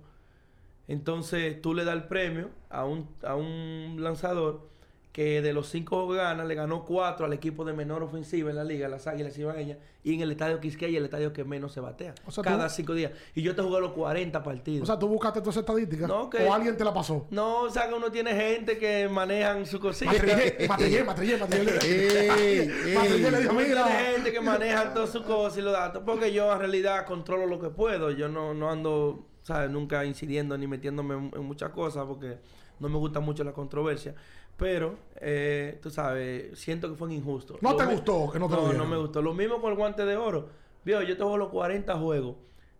Entonces 0.87 1.61
tú 1.61 1.73
le 1.73 1.83
das 1.85 1.95
el 1.95 2.03
premio 2.05 2.49
a 2.69 2.85
un, 2.85 3.09
a 3.23 3.35
un 3.35 3.97
lanzador 3.99 4.69
que 5.11 5.41
de 5.41 5.51
los 5.51 5.69
cinco 5.69 6.07
ganas 6.09 6.45
le 6.45 6.53
ganó 6.53 6.85
cuatro 6.85 7.25
al 7.25 7.33
equipo 7.33 7.65
de 7.65 7.73
menor 7.73 8.03
ofensiva 8.03 8.51
en 8.51 8.55
la 8.55 8.63
liga, 8.63 8.87
las 8.87 9.07
Águilas 9.07 9.35
Ibaeñas, 9.35 9.79
y 10.03 10.13
en 10.13 10.21
el 10.21 10.29
estadio 10.31 10.59
Quisqueya, 10.59 10.99
el 10.99 11.05
estadio 11.05 11.33
que 11.33 11.43
menos 11.43 11.71
se 11.73 11.79
batea. 11.79 12.13
O 12.27 12.29
sea, 12.31 12.43
cada 12.43 12.67
tú- 12.67 12.73
cinco 12.75 12.93
días. 12.93 13.11
Y 13.33 13.41
yo 13.41 13.55
te 13.55 13.63
jugué 13.63 13.79
los 13.81 13.93
40 13.93 14.43
partidos. 14.43 14.83
O 14.83 14.85
sea, 14.85 14.99
tú 14.99 15.07
buscaste 15.07 15.39
todas 15.39 15.55
esas 15.55 15.61
estadísticas. 15.63 16.07
No, 16.07 16.29
que- 16.29 16.45
O 16.45 16.53
alguien 16.53 16.77
te 16.77 16.83
la 16.83 16.93
pasó. 16.93 17.25
no, 17.31 17.61
o 17.63 17.69
sea 17.71 17.87
que 17.89 17.95
uno 17.95 18.11
tiene 18.11 18.35
gente 18.35 18.77
que 18.77 19.09
manejan 19.09 19.65
su 19.65 19.79
cosita. 19.79 20.11
Matrillé, 20.11 20.67
matrillé, 20.67 21.03
matrillé, 21.03 21.37
matrillé. 21.37 21.71
Le 23.31 23.39
dijo, 23.41 23.53
mira. 23.53 23.85
tiene 23.85 24.03
gente 24.13 24.31
que 24.31 24.41
maneja 24.41 24.93
todas 24.93 25.09
sus 25.09 25.23
cosas 25.23 25.57
y 25.57 25.61
los 25.61 25.73
datos. 25.73 26.03
Porque 26.05 26.31
yo 26.31 26.51
en 26.53 26.59
realidad 26.59 27.05
controlo 27.07 27.47
lo 27.47 27.59
que 27.59 27.69
puedo. 27.69 28.11
Yo 28.11 28.29
no, 28.29 28.53
no 28.53 28.69
ando, 28.69 29.25
¿sabes? 29.43 29.69
Nunca 29.71 30.05
incidiendo 30.05 30.57
ni 30.57 30.67
metiéndome 30.67 31.15
en, 31.15 31.31
en 31.35 31.43
muchas 31.43 31.71
cosas 31.71 32.05
porque 32.05 32.37
no 32.79 32.89
me 32.89 32.97
gusta 32.97 33.19
mucho 33.19 33.43
la 33.43 33.53
controversia. 33.53 34.13
Pero, 34.57 34.97
eh, 35.21 35.79
tú 35.81 35.89
sabes, 35.91 36.57
siento 36.59 36.89
que 36.89 36.95
fue 36.95 37.13
injusto. 37.13 37.57
¿No 37.61 37.71
Lo 37.71 37.77
te 37.77 37.85
gustó 37.85 38.29
que 38.31 38.39
no 38.39 38.47
te 38.49 38.55
lo 38.55 38.67
No, 38.67 38.73
no 38.73 38.85
me 38.85 38.97
gustó. 38.97 39.21
Lo 39.21 39.33
mismo 39.33 39.61
con 39.61 39.71
el 39.71 39.77
guante 39.77 40.03
de 40.05 40.17
oro. 40.17 40.49
Vio, 40.83 41.01
yo 41.03 41.15
te 41.15 41.21
juego 41.21 41.37
los 41.37 41.49
40 41.49 41.95
juegos. 41.97 42.35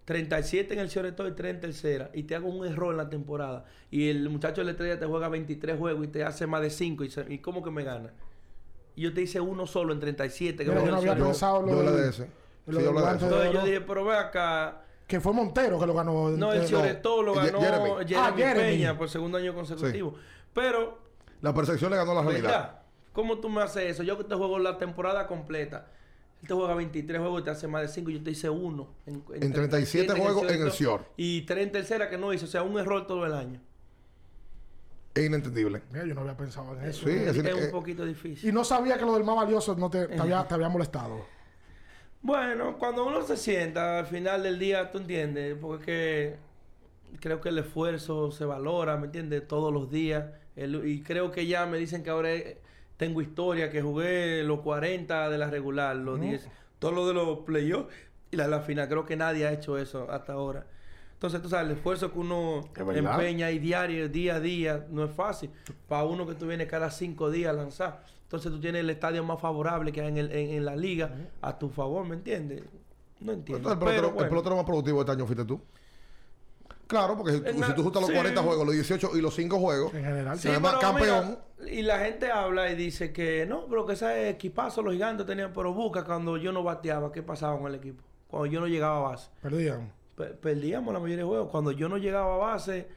37 0.05 0.73
en 0.73 0.79
el 0.79 0.89
Cioreto 0.89 1.27
y 1.27 1.31
3 1.33 1.55
en 1.55 1.59
tercera. 1.61 2.09
Y 2.13 2.23
te 2.23 2.33
hago 2.35 2.47
un 2.47 2.65
error 2.65 2.91
en 2.91 2.97
la 2.97 3.09
temporada. 3.09 3.65
Y 3.91 4.09
el 4.09 4.29
muchacho 4.29 4.61
de 4.61 4.65
la 4.65 4.71
estrella 4.71 4.97
te 4.97 5.05
juega 5.05 5.27
23 5.29 5.77
juegos 5.77 6.05
y 6.05 6.07
te 6.07 6.23
hace 6.23 6.47
más 6.47 6.61
de 6.61 6.69
5. 6.69 7.03
¿Y, 7.03 7.09
se- 7.11 7.25
¿y 7.31 7.39
cómo 7.39 7.61
que 7.61 7.69
me 7.71 7.83
gana? 7.83 8.11
Y 8.95 9.01
yo 9.01 9.13
te 9.13 9.21
hice 9.21 9.39
uno 9.41 9.67
solo 9.67 9.93
en 9.93 9.99
37. 9.99 10.63
que 10.63 10.69
Mira, 10.71 10.83
yo 10.83 10.91
no 10.91 10.97
había 10.97 11.15
pensado 11.15 11.61
lo 11.61 11.83
del- 11.83 11.95
de 12.03 12.09
ese. 12.09 12.27
lo 12.65 12.79
Sí, 12.79 12.85
de 12.85 12.91
guante 12.91 13.25
de 13.25 13.31
Entonces 13.31 13.53
yo 13.53 13.61
dije, 13.65 13.81
pero 13.81 14.05
ve 14.05 14.15
acá. 14.17 14.81
Que 15.05 15.19
fue 15.19 15.33
Montero 15.33 15.77
que 15.79 15.85
lo 15.85 15.93
ganó. 15.93 16.29
No, 16.29 16.53
el 16.53 16.65
Cioreto 16.65 17.21
lo 17.21 17.33
ganó 17.35 17.59
Jeremy. 17.61 17.89
Jeremy, 18.07 18.15
Ah, 18.15 18.33
Jeremy. 18.35 18.59
Peña 18.77 18.97
por 18.97 19.09
segundo 19.09 19.37
año 19.37 19.53
consecutivo. 19.53 20.15
Pero 20.53 20.97
La 21.41 21.53
percepción 21.53 21.91
le 21.91 21.97
ganó 21.97 22.13
la 22.13 22.21
realidad. 22.21 22.43
¿Verdad? 22.43 22.79
¿Cómo 23.13 23.39
tú 23.39 23.49
me 23.49 23.61
haces 23.61 23.83
eso? 23.83 24.03
Yo 24.03 24.17
que 24.17 24.23
te 24.23 24.35
juego 24.35 24.59
la 24.59 24.77
temporada 24.77 25.25
completa. 25.27 25.87
Él 26.41 26.47
te 26.47 26.53
juega 26.53 26.75
23 26.75 27.19
juegos 27.19 27.41
y 27.41 27.43
te 27.45 27.49
hace 27.49 27.67
más 27.67 27.81
de 27.81 27.87
5. 27.87 28.11
Yo 28.11 28.23
te 28.23 28.31
hice 28.31 28.49
uno. 28.49 28.89
En, 29.05 29.23
En 29.41 29.53
37 29.53 30.13
juegos 30.13 30.51
en 30.51 30.61
el 30.61 30.71
Cior. 30.71 31.05
Y 31.17 31.41
3 31.41 31.65
en 31.65 31.71
tercera 31.71 32.09
que 32.09 32.17
no 32.17 32.31
hizo. 32.31 32.45
O 32.45 32.47
sea, 32.49 32.61
un 32.63 32.77
error 32.77 33.07
todo 33.07 33.25
el 33.25 33.33
año. 33.33 33.59
Es 35.15 35.25
inentendible. 35.25 35.81
Mira, 35.91 36.05
yo 36.05 36.13
no 36.13 36.21
había 36.21 36.37
pensado 36.37 36.77
en 36.77 36.85
eso. 36.85 37.07
Sí, 37.07 37.15
es 37.15 37.35
es, 37.35 37.37
un 37.37 37.47
eh, 37.47 37.67
poquito 37.71 38.05
difícil. 38.05 38.49
Y 38.49 38.53
no 38.53 38.63
sabía 38.63 38.99
que 38.99 39.05
lo 39.05 39.15
del 39.15 39.23
más 39.23 39.35
valioso 39.35 39.75
no 39.75 39.89
te, 39.89 40.07
te 40.07 40.19
había, 40.19 40.47
te 40.47 40.53
había 40.53 40.69
molestado. 40.69 41.25
Bueno, 42.21 42.77
cuando 42.77 43.07
uno 43.07 43.23
se 43.23 43.35
sienta 43.35 43.99
al 43.99 44.05
final 44.05 44.43
del 44.43 44.59
día, 44.59 44.91
tú 44.91 44.99
entiendes, 44.99 45.57
porque 45.59 46.27
es 46.27 46.35
que 47.13 47.19
creo 47.19 47.41
que 47.41 47.49
el 47.49 47.57
esfuerzo 47.57 48.31
se 48.31 48.45
valora, 48.45 48.97
¿me 48.97 49.05
entiendes? 49.05 49.47
Todos 49.47 49.73
los 49.73 49.89
días. 49.89 50.25
El- 50.57 50.85
y 50.87 51.01
creo 51.01 51.31
que 51.31 51.45
ya 51.47 51.65
me 51.65 51.77
dicen 51.77 52.03
que 52.03 52.09
ahora 52.09 52.29
tengo 52.97 53.21
historia, 53.21 53.69
que 53.69 53.81
jugué 53.81 54.43
los 54.43 54.59
40 54.61 55.29
de 55.29 55.37
la 55.37 55.49
regular, 55.49 55.95
los 55.95 56.19
10, 56.19 56.49
todo 56.79 56.91
lo 56.91 57.07
de 57.07 57.13
los 57.13 57.39
playoffs 57.39 57.93
y 58.31 58.35
la, 58.37 58.47
la 58.47 58.59
final. 58.61 58.89
Creo 58.89 59.05
que 59.05 59.15
nadie 59.15 59.45
ha 59.47 59.53
hecho 59.53 59.77
eso 59.77 60.09
hasta 60.11 60.33
ahora. 60.33 60.65
Entonces, 61.13 61.41
tú 61.41 61.49
sabes, 61.49 61.67
el 61.71 61.77
esfuerzo 61.77 62.11
que 62.11 62.19
uno 62.19 62.69
empeña 63.17 63.49
y 63.51 63.59
diario, 63.59 64.07
día 64.09 64.35
a 64.35 64.39
día, 64.39 64.85
no 64.91 65.03
es 65.05 65.11
fácil. 65.11 65.49
Para 65.87 66.03
uno 66.05 66.27
que 66.27 66.35
tú 66.35 66.45
vienes 66.47 66.67
cada 66.67 66.91
cinco 66.91 67.31
días 67.31 67.51
a 67.51 67.53
lanzar. 67.53 68.03
Entonces 68.23 68.51
tú 68.51 68.59
tienes 68.59 68.81
el 68.81 68.89
estadio 68.89 69.23
más 69.23 69.39
favorable 69.39 69.91
que 69.91 70.01
hay 70.01 70.09
en, 70.09 70.17
el- 70.17 70.31
en- 70.31 70.49
en 70.51 70.65
la 70.65 70.75
liga 70.75 71.11
a 71.41 71.57
tu 71.57 71.69
favor, 71.69 72.05
¿me 72.05 72.15
entiendes? 72.15 72.61
No 73.19 73.31
entiendo. 73.31 73.71
Entonces, 73.71 73.89
el 73.95 73.95
Pero 74.01 74.15
pelotero 74.29 74.55
más 74.57 74.65
productivo 74.65 74.97
de 74.97 75.01
este 75.03 75.11
año 75.13 75.25
fuiste 75.25 75.45
tú. 75.45 75.59
Claro, 76.87 77.17
porque 77.17 77.33
si, 77.33 77.41
tú- 77.41 77.63
si 77.63 77.73
tú 77.73 77.83
juntas 77.83 78.01
los 78.01 78.09
sí. 78.09 78.15
40 78.15 78.41
juegos, 78.41 78.65
los 78.65 78.73
18 78.75 79.17
y 79.17 79.21
los 79.21 79.35
5 79.35 79.59
juegos, 79.59 79.93
En 79.93 80.03
general. 80.05 80.39
Sí. 80.39 80.47
además, 80.47 80.75
campeón. 80.79 81.37
mira, 81.59 81.71
y 81.73 81.81
la 81.81 81.99
gente 81.99 82.31
habla 82.31 82.71
y 82.71 82.75
dice 82.75 83.11
que 83.11 83.45
no, 83.45 83.65
pero 83.67 83.85
que 83.85 83.93
ese 83.93 84.29
equipazo 84.29 84.81
los 84.81 84.93
gigantes 84.93 85.25
tenían, 85.25 85.51
pero 85.53 85.73
busca 85.73 86.03
cuando 86.05 86.37
yo 86.37 86.51
no 86.51 86.63
bateaba, 86.63 87.11
¿qué 87.11 87.21
pasaba 87.23 87.57
con 87.57 87.67
el 87.67 87.75
equipo? 87.75 88.03
Cuando 88.27 88.45
yo 88.47 88.59
no 88.59 88.67
llegaba 88.67 88.97
a 88.97 89.11
base. 89.11 89.29
Perdían. 89.41 89.91
Pe- 90.15 90.33
perdíamos 90.33 90.93
la 90.93 90.99
mayoría 90.99 91.23
de 91.23 91.29
juegos. 91.29 91.49
Cuando 91.51 91.71
yo 91.71 91.87
no 91.89 91.97
llegaba 91.97 92.35
a 92.35 92.37
base, 92.37 92.87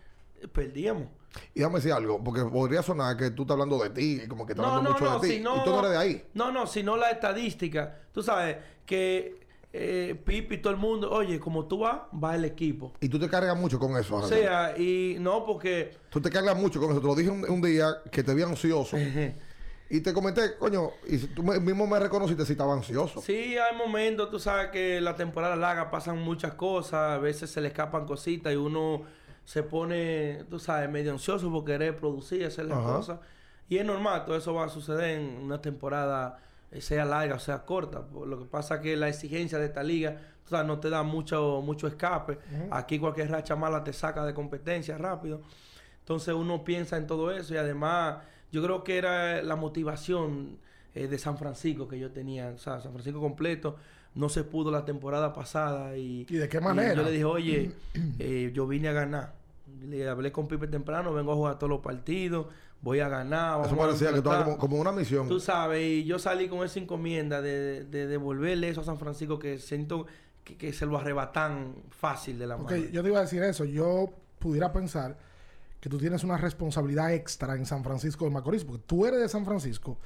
eh, 0.41 0.49
perdíamos. 0.49 1.09
y 1.55 1.61
déjame 1.61 1.77
decir 1.77 1.93
algo, 1.93 2.23
porque 2.25 2.43
podría 2.45 2.83
sonar 2.83 3.17
que 3.17 3.31
tú 3.31 3.43
estás 3.43 3.55
hablando 3.55 3.79
de 3.83 3.91
ti, 3.91 4.21
y 4.25 4.27
como 4.29 4.45
que 4.47 4.53
estás 4.53 4.65
No, 4.67 4.71
hablando 4.73 4.91
no, 4.91 4.99
mucho 4.99 5.11
no, 5.13 5.19
de 5.21 5.29
ti. 5.29 5.35
si 5.37 5.41
no, 5.41 5.57
y 5.59 5.65
tú 5.65 5.71
no 5.71 5.79
eres 5.81 5.91
de 5.93 5.97
ahí. 5.99 6.25
No, 6.35 6.51
no, 6.53 6.67
sino 6.67 6.97
la 6.97 7.11
estadística. 7.11 7.99
Tú 8.13 8.23
sabes 8.23 8.57
que 8.85 9.40
eh, 9.73 10.21
Pipi 10.25 10.59
todo 10.59 10.73
el 10.73 10.79
mundo, 10.79 11.11
oye, 11.11 11.39
como 11.39 11.67
tú 11.67 11.79
vas, 11.79 12.01
va 12.13 12.35
el 12.35 12.45
equipo. 12.45 12.93
Y 13.01 13.09
tú 13.09 13.19
te 13.19 13.29
cargas 13.29 13.57
mucho 13.57 13.79
con 13.79 13.97
eso. 13.97 14.17
O 14.17 14.27
sea, 14.27 14.77
y 14.77 15.17
no 15.21 15.45
porque... 15.45 15.97
Tú 16.11 16.21
te 16.21 16.31
cargas 16.31 16.57
mucho 16.57 16.81
con 16.81 16.91
eso. 16.91 17.01
Te 17.01 17.07
lo 17.07 17.15
dije 17.15 17.31
un, 17.31 17.49
un 17.49 17.63
día 17.63 17.89
que 18.11 18.23
te 18.23 18.35
vi 18.35 18.43
ansioso. 18.43 18.97
y 19.91 20.01
te 20.01 20.13
comenté, 20.13 20.57
coño, 20.57 20.91
y 21.07 21.19
tú 21.19 21.43
mismo 21.43 21.87
me 21.87 21.99
reconociste 21.99 22.47
si 22.47 22.53
estaba 22.53 22.75
ansioso. 22.75 23.21
Sí, 23.21 23.57
hay 23.59 23.77
momentos, 23.77 24.31
tú 24.31 24.39
sabes 24.39 24.71
que 24.71 25.01
la 25.01 25.17
temporada 25.17 25.57
larga 25.57 25.91
pasan 25.91 26.19
muchas 26.19 26.55
cosas, 26.55 26.95
a 26.95 27.19
veces 27.19 27.51
se 27.51 27.61
le 27.61 27.69
escapan 27.69 28.07
cositas 28.07 28.53
y 28.53 28.57
uno 28.57 29.03
se 29.45 29.65
pone, 29.65 30.45
tú 30.49 30.61
sabes, 30.61 30.89
medio 30.89 31.11
ansioso 31.11 31.51
por 31.51 31.65
querer 31.65 31.97
producir, 31.97 32.45
hacer 32.45 32.67
las 32.67 32.79
Ajá. 32.79 32.93
cosas. 32.95 33.19
Y 33.69 33.79
es 33.79 33.85
normal, 33.85 34.25
todo 34.25 34.37
eso 34.37 34.55
va 34.55 34.67
a 34.67 34.69
suceder 34.69 35.19
en 35.19 35.39
una 35.39 35.61
temporada, 35.61 36.39
sea 36.79 37.05
larga 37.05 37.35
o 37.35 37.39
sea 37.39 37.65
corta. 37.65 38.05
Lo 38.13 38.39
que 38.39 38.45
pasa 38.45 38.77
es 38.77 38.81
que 38.83 38.97
la 38.97 39.09
exigencia 39.09 39.59
de 39.59 39.67
esta 39.67 39.83
liga, 39.83 40.17
tú 40.45 40.51
sabes, 40.51 40.67
no 40.67 40.79
te 40.79 40.91
da 40.91 41.03
mucho, 41.03 41.63
mucho 41.65 41.87
escape. 41.89 42.39
Aquí 42.71 42.99
cualquier 42.99 43.31
racha 43.31 43.57
mala 43.57 43.83
te 43.83 43.93
saca 43.93 44.25
de 44.25 44.35
competencia 44.35 44.97
rápido. 44.97 45.43
Entonces 46.01 46.35
uno 46.35 46.65
piensa 46.65 46.97
en 46.97 47.07
todo 47.07 47.33
eso 47.33 47.55
y 47.55 47.57
además 47.57 48.19
yo 48.53 48.63
creo 48.63 48.85
que 48.85 48.99
era 48.99 49.43
la 49.43 49.57
motivación 49.57 50.59
eh, 50.95 51.07
de 51.07 51.19
San 51.19 51.39
Francisco 51.39 51.87
que 51.87 51.99
yo 51.99 52.11
tenía, 52.11 52.49
o 52.49 52.59
sea, 52.59 52.81
San 52.81 52.93
Francisco 52.93 53.21
completo. 53.21 53.77
No 54.15 54.29
se 54.29 54.43
pudo 54.43 54.73
la 54.73 54.85
temporada 54.85 55.33
pasada 55.33 55.97
y... 55.97 56.27
¿Y 56.29 56.37
de 56.37 56.49
qué 56.49 56.61
manera? 56.61 56.95
yo 56.95 57.03
le 57.05 57.13
dije, 57.13 57.25
oye, 57.25 57.73
eh, 58.19 58.51
yo 58.53 58.67
vine 58.67 58.89
a 58.89 58.93
ganar. 58.93 59.35
Le 59.83 60.09
hablé 60.09 60.33
con 60.33 60.49
Pipe 60.49 60.67
temprano, 60.67 61.13
vengo 61.13 61.31
a 61.33 61.37
jugar 61.37 61.59
todos 61.59 61.71
los 61.71 61.81
partidos, 61.81 62.47
voy 62.83 63.01
a 63.01 63.09
ganar. 63.09 63.61
Eso 63.61 63.71
vamos 63.71 63.73
a 63.73 63.87
parecía 63.89 64.11
que 64.11 64.19
estaba 64.19 64.37
enfrentar". 64.39 64.59
como, 64.59 64.59
como 64.59 64.81
una 64.81 64.93
misión. 64.93 65.29
Tú 65.29 65.41
sabes, 65.41 65.83
y 65.83 66.05
yo 66.05 66.19
salí 66.19 66.49
con 66.49 66.65
esa 66.65 66.79
encomienda 66.79 67.41
de, 67.43 67.85
de 67.85 68.07
devolverle 68.07 68.69
eso 68.69 68.81
a 68.81 68.85
San 68.85 68.99
Francisco 68.99 69.39
que 69.39 69.59
siento 69.59 70.07
que, 70.45 70.57
que 70.57 70.73
se 70.73 70.87
lo 70.87 70.97
arrebatan 70.99 71.75
fácil 71.91 72.39
de 72.39 72.47
la 72.47 72.57
Ok, 72.57 72.71
mano. 72.71 72.85
yo 72.91 73.03
te 73.03 73.09
iba 73.09 73.19
a 73.19 73.23
decir 73.23 73.43
eso. 73.43 73.65
Yo 73.65 74.11
pudiera 74.39 74.73
pensar 74.73 75.17
que 75.81 75.89
tú 75.89 75.99
tienes 75.99 76.25
una 76.25 76.37
responsabilidad 76.37 77.13
extra 77.13 77.55
en 77.55 77.65
San 77.67 77.83
Francisco 77.85 78.25
de 78.25 78.31
Macorís, 78.31 78.65
porque 78.65 78.83
tú 78.87 79.07
eres 79.07 79.21
de 79.21 79.29
San 79.29 79.45
Francisco 79.45 79.97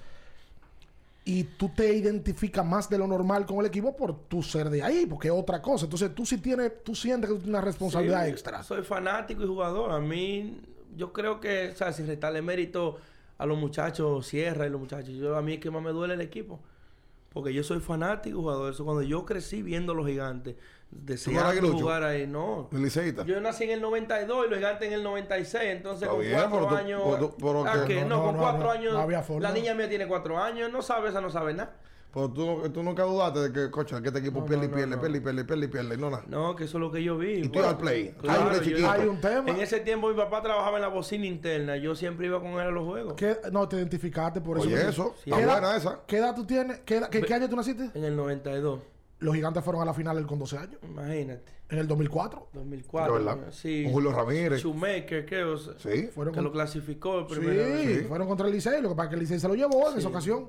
y 1.26 1.44
tú 1.44 1.70
te 1.70 1.92
identificas 1.94 2.64
más 2.66 2.90
de 2.90 2.98
lo 2.98 3.06
normal 3.06 3.46
con 3.46 3.58
el 3.60 3.66
equipo 3.66 3.96
por 3.96 4.14
tu 4.28 4.42
ser 4.42 4.68
de 4.68 4.82
ahí, 4.82 5.06
porque 5.06 5.28
es 5.28 5.34
otra 5.34 5.62
cosa. 5.62 5.86
Entonces 5.86 6.14
tú 6.14 6.26
sí 6.26 6.36
tienes, 6.38 6.84
tú 6.84 6.94
sientes 6.94 7.28
que 7.30 7.34
tú 7.36 7.40
tienes 7.42 7.56
una 7.56 7.64
responsabilidad 7.64 8.24
Sí, 8.24 8.30
extra. 8.30 8.62
Soy 8.62 8.82
fanático 8.82 9.42
y 9.42 9.46
jugador. 9.46 9.90
A 9.92 10.00
mí, 10.00 10.60
yo 10.96 11.12
creo 11.12 11.40
que, 11.40 11.70
o 11.72 11.76
sea, 11.76 11.92
sin 11.92 12.06
restarle 12.06 12.42
mérito 12.42 12.96
a 13.38 13.46
los 13.46 13.58
muchachos, 13.58 14.26
Sierra 14.26 14.66
y 14.66 14.70
los 14.70 14.80
muchachos, 14.80 15.10
yo 15.14 15.36
a 15.36 15.42
mí 15.42 15.54
es 15.54 15.60
que 15.60 15.70
más 15.70 15.82
me 15.82 15.90
duele 15.90 16.14
el 16.14 16.20
equipo. 16.20 16.60
Porque 17.32 17.52
yo 17.52 17.64
soy 17.64 17.80
fanático 17.80 18.38
jugador. 18.40 18.72
Eso 18.72 18.84
cuando 18.84 19.02
yo 19.02 19.24
crecí 19.24 19.60
viendo 19.62 19.92
los 19.92 20.06
gigantes, 20.06 20.54
aguilucho? 21.42 21.78
jugar 21.78 22.04
ahí, 22.04 22.26
no. 22.28 22.68
El 22.72 22.82
liceísta. 22.82 23.24
Yo 23.24 23.40
nací 23.40 23.64
en 23.64 23.70
el 23.70 23.80
92 23.80 24.46
y 24.46 24.50
los 24.50 24.58
gigantes 24.58 24.86
en 24.86 24.94
el 24.94 25.02
96, 25.02 25.62
entonces 25.64 26.02
Está 26.02 26.12
con 26.14 26.20
bien, 26.20 26.34
cuatro 26.34 26.50
pero 26.56 26.68
tú- 26.68 26.74
años... 26.76 27.02
pero 27.04 27.18
tú- 27.28 27.36
pero 27.38 27.64
Ah, 27.66 27.84
que- 27.86 28.04
no, 28.04 28.22
con 28.22 28.36
no, 28.36 28.40
cuatro 28.40 28.70
años... 28.70 28.94
La 29.40 29.50
niña 29.50 29.74
mía 29.74 29.88
tiene 29.88 30.06
cuatro 30.06 30.38
años, 30.40 30.70
no 30.70 30.80
sabe, 30.82 31.08
esa 31.08 31.20
no 31.20 31.28
sabe 31.30 31.54
nada. 31.54 31.74
Pero 32.14 32.30
tú, 32.30 32.46
no- 32.46 32.70
tú 32.72 32.82
nunca 32.84 33.02
dudaste 33.02 33.40
de 33.40 33.52
que, 33.52 33.70
coche, 33.70 34.00
que 34.00 34.06
este 34.08 34.20
equipo 34.20 34.38
No, 34.40 34.46
pierde 34.46 34.66
y 34.66 34.68
no, 34.68 34.74
pierde, 34.76 34.94
no, 34.96 35.00
pierde 35.02 35.18
y 35.18 35.20
pierde 35.20 35.40
y 35.40 35.44
pierde 35.44 35.64
y 35.64 35.68
pierde. 35.68 35.96
No, 35.98 36.10
nada. 36.10 36.24
No, 36.28 36.54
que 36.54 36.64
eso 36.64 36.78
es 36.78 36.80
lo 36.80 36.92
que 36.92 37.02
yo 37.02 37.18
vi. 37.18 37.32
Y 37.44 37.48
tú 37.48 37.60
al 37.60 37.76
play. 37.76 38.14
Hay 38.28 38.40
un 38.40 38.48
play 38.60 38.80
yo-. 38.80 38.90
Hay 38.90 39.06
un 39.08 39.20
tema. 39.20 39.50
En 39.50 39.60
ese 39.60 39.80
tiempo 39.80 40.08
mi 40.08 40.14
papá 40.14 40.40
trabajaba 40.40 40.76
en 40.76 40.82
la 40.82 40.88
bocina 40.88 41.26
interna. 41.26 41.76
Yo 41.76 41.94
siempre 41.96 42.26
iba 42.26 42.38
con 42.40 42.52
él 42.52 42.60
a 42.60 42.70
los 42.70 42.84
juegos. 42.84 43.14
¿Qué- 43.14 43.36
no, 43.52 43.68
te 43.68 43.76
identificaste 43.76 44.40
por 44.40 44.58
eso. 44.58 44.66
Oye, 44.68 44.88
eso. 44.88 45.14
Sí. 45.22 45.30
Está 45.30 45.36
¿Qué 45.36 45.42
edad- 45.42 45.52
buena 45.60 45.76
esa. 45.76 46.00
¿Qué 46.06 46.16
edad 46.18 46.34
tú 46.36 46.46
tienes? 46.46 46.80
¿Qué, 46.86 46.98
edad- 46.98 47.08
qué- 47.10 47.22
qué 47.22 47.34
año 47.34 47.48
tú 47.48 47.56
naciste? 47.56 47.90
En 47.94 48.04
el 48.04 48.14
92. 48.16 48.80
Los 49.18 49.34
gigantes 49.34 49.64
fueron 49.64 49.82
a 49.82 49.84
la 49.84 49.94
final 49.94 50.24
con 50.26 50.38
12 50.38 50.56
años. 50.58 50.78
Imagínate. 50.82 51.52
En 51.70 51.78
el 51.78 51.88
2004. 51.88 52.48
2004. 52.52 53.12
De 53.12 53.24
verdad. 53.24 53.38
Sí. 53.50 53.84
Un 53.86 53.92
Julio 53.92 54.12
Ramírez. 54.12 54.62
Shoemaker, 54.62 55.24
creo. 55.26 55.56
Sí. 55.56 56.10
Fueron 56.14 56.32
Que 56.34 56.38
con- 56.38 56.44
lo 56.44 56.52
clasificó 56.52 57.20
el 57.20 57.28
Sí, 57.28 57.34
primero. 57.40 57.62
vez. 57.64 58.06
fueron 58.06 58.28
contra 58.28 58.46
el 58.46 58.52
Licey, 58.52 58.82
lo 58.82 58.90
que 58.90 58.94
pasa 58.94 59.04
es 59.04 59.08
que 59.08 59.14
el 59.14 59.20
Licey 59.22 59.40
se 59.40 59.48
lo 59.48 59.54
llevó 59.54 59.90
en 59.90 59.98
esa 59.98 60.08
ocasión. 60.08 60.48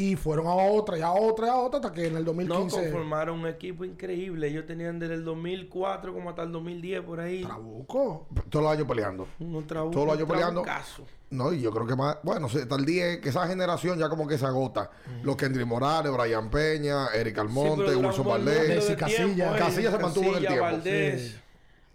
Y 0.00 0.14
fueron 0.14 0.46
a 0.46 0.54
otra, 0.54 0.96
y 0.96 1.00
a 1.02 1.10
otra, 1.10 1.46
y 1.46 1.50
a 1.50 1.56
otra, 1.56 1.80
hasta 1.80 1.92
que 1.92 2.06
en 2.06 2.16
el 2.16 2.24
No, 2.24 2.32
2015... 2.32 2.82
conformaron 2.82 3.40
un 3.40 3.46
equipo 3.48 3.84
increíble. 3.84 4.46
Ellos 4.46 4.64
tenían 4.64 4.98
desde 5.00 5.14
el 5.14 5.24
2004 5.24 6.14
como 6.14 6.30
hasta 6.30 6.42
el 6.44 6.52
2010 6.52 7.02
por 7.02 7.18
ahí. 7.18 7.42
Trabuco. 7.42 8.28
Todos 8.48 8.62
los 8.64 8.72
años 8.72 8.86
peleando. 8.86 9.26
Todos 9.38 10.06
los 10.06 10.14
años 10.16 10.28
peleando. 10.28 10.62
trabucazo. 10.62 11.04
No, 11.30 11.52
y 11.52 11.60
yo 11.60 11.70
creo 11.72 11.86
que 11.86 11.96
más, 11.96 12.16
bueno, 12.22 12.48
sí, 12.48 12.58
hasta 12.58 12.76
el 12.76 12.84
10, 12.84 13.18
que 13.18 13.28
esa 13.30 13.46
generación 13.48 13.98
ya 13.98 14.08
como 14.08 14.26
que 14.28 14.38
se 14.38 14.46
agota. 14.46 14.90
Los 15.24 15.36
Kendry 15.36 15.64
Morales, 15.64 16.12
Brian 16.12 16.48
Peña, 16.48 17.08
Eric 17.08 17.34
Sí, 17.34 17.40
Almonte, 17.40 17.92
duró 17.92 18.08
Wilson 18.08 18.26
Valdés. 18.26 18.54
número 18.54 18.68
de 18.68 18.74
Messi, 18.76 18.94
Casilla. 18.96 19.34
tiempo, 19.34 19.54
eh. 19.54 19.58
Casilla 19.58 19.90
se 19.90 19.98
mantuvo 19.98 20.24
en 20.28 20.34
el 20.36 20.46
tiempo. 20.46 20.62
Valdés. 20.62 21.22
Sí. 21.32 21.38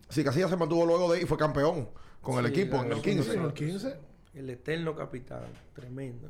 Sí, 0.09 0.23
Casilla 0.25 0.47
se 0.49 0.57
mantuvo 0.57 0.85
luego 0.85 1.09
de 1.11 1.17
ahí 1.19 1.23
y 1.23 1.25
fue 1.25 1.37
campeón 1.37 1.87
con 2.21 2.37
el 2.45 2.53
Sí, 2.53 2.59
equipo 2.61 2.75
en 2.81 2.87
el 2.87 2.91
con 2.91 3.01
15. 3.01 3.33
En 3.33 3.43
el 3.43 3.53
15. 3.53 3.95
El 4.35 4.49
eterno 4.49 4.93
capitán. 4.93 5.45
Tremendo. 5.73 6.29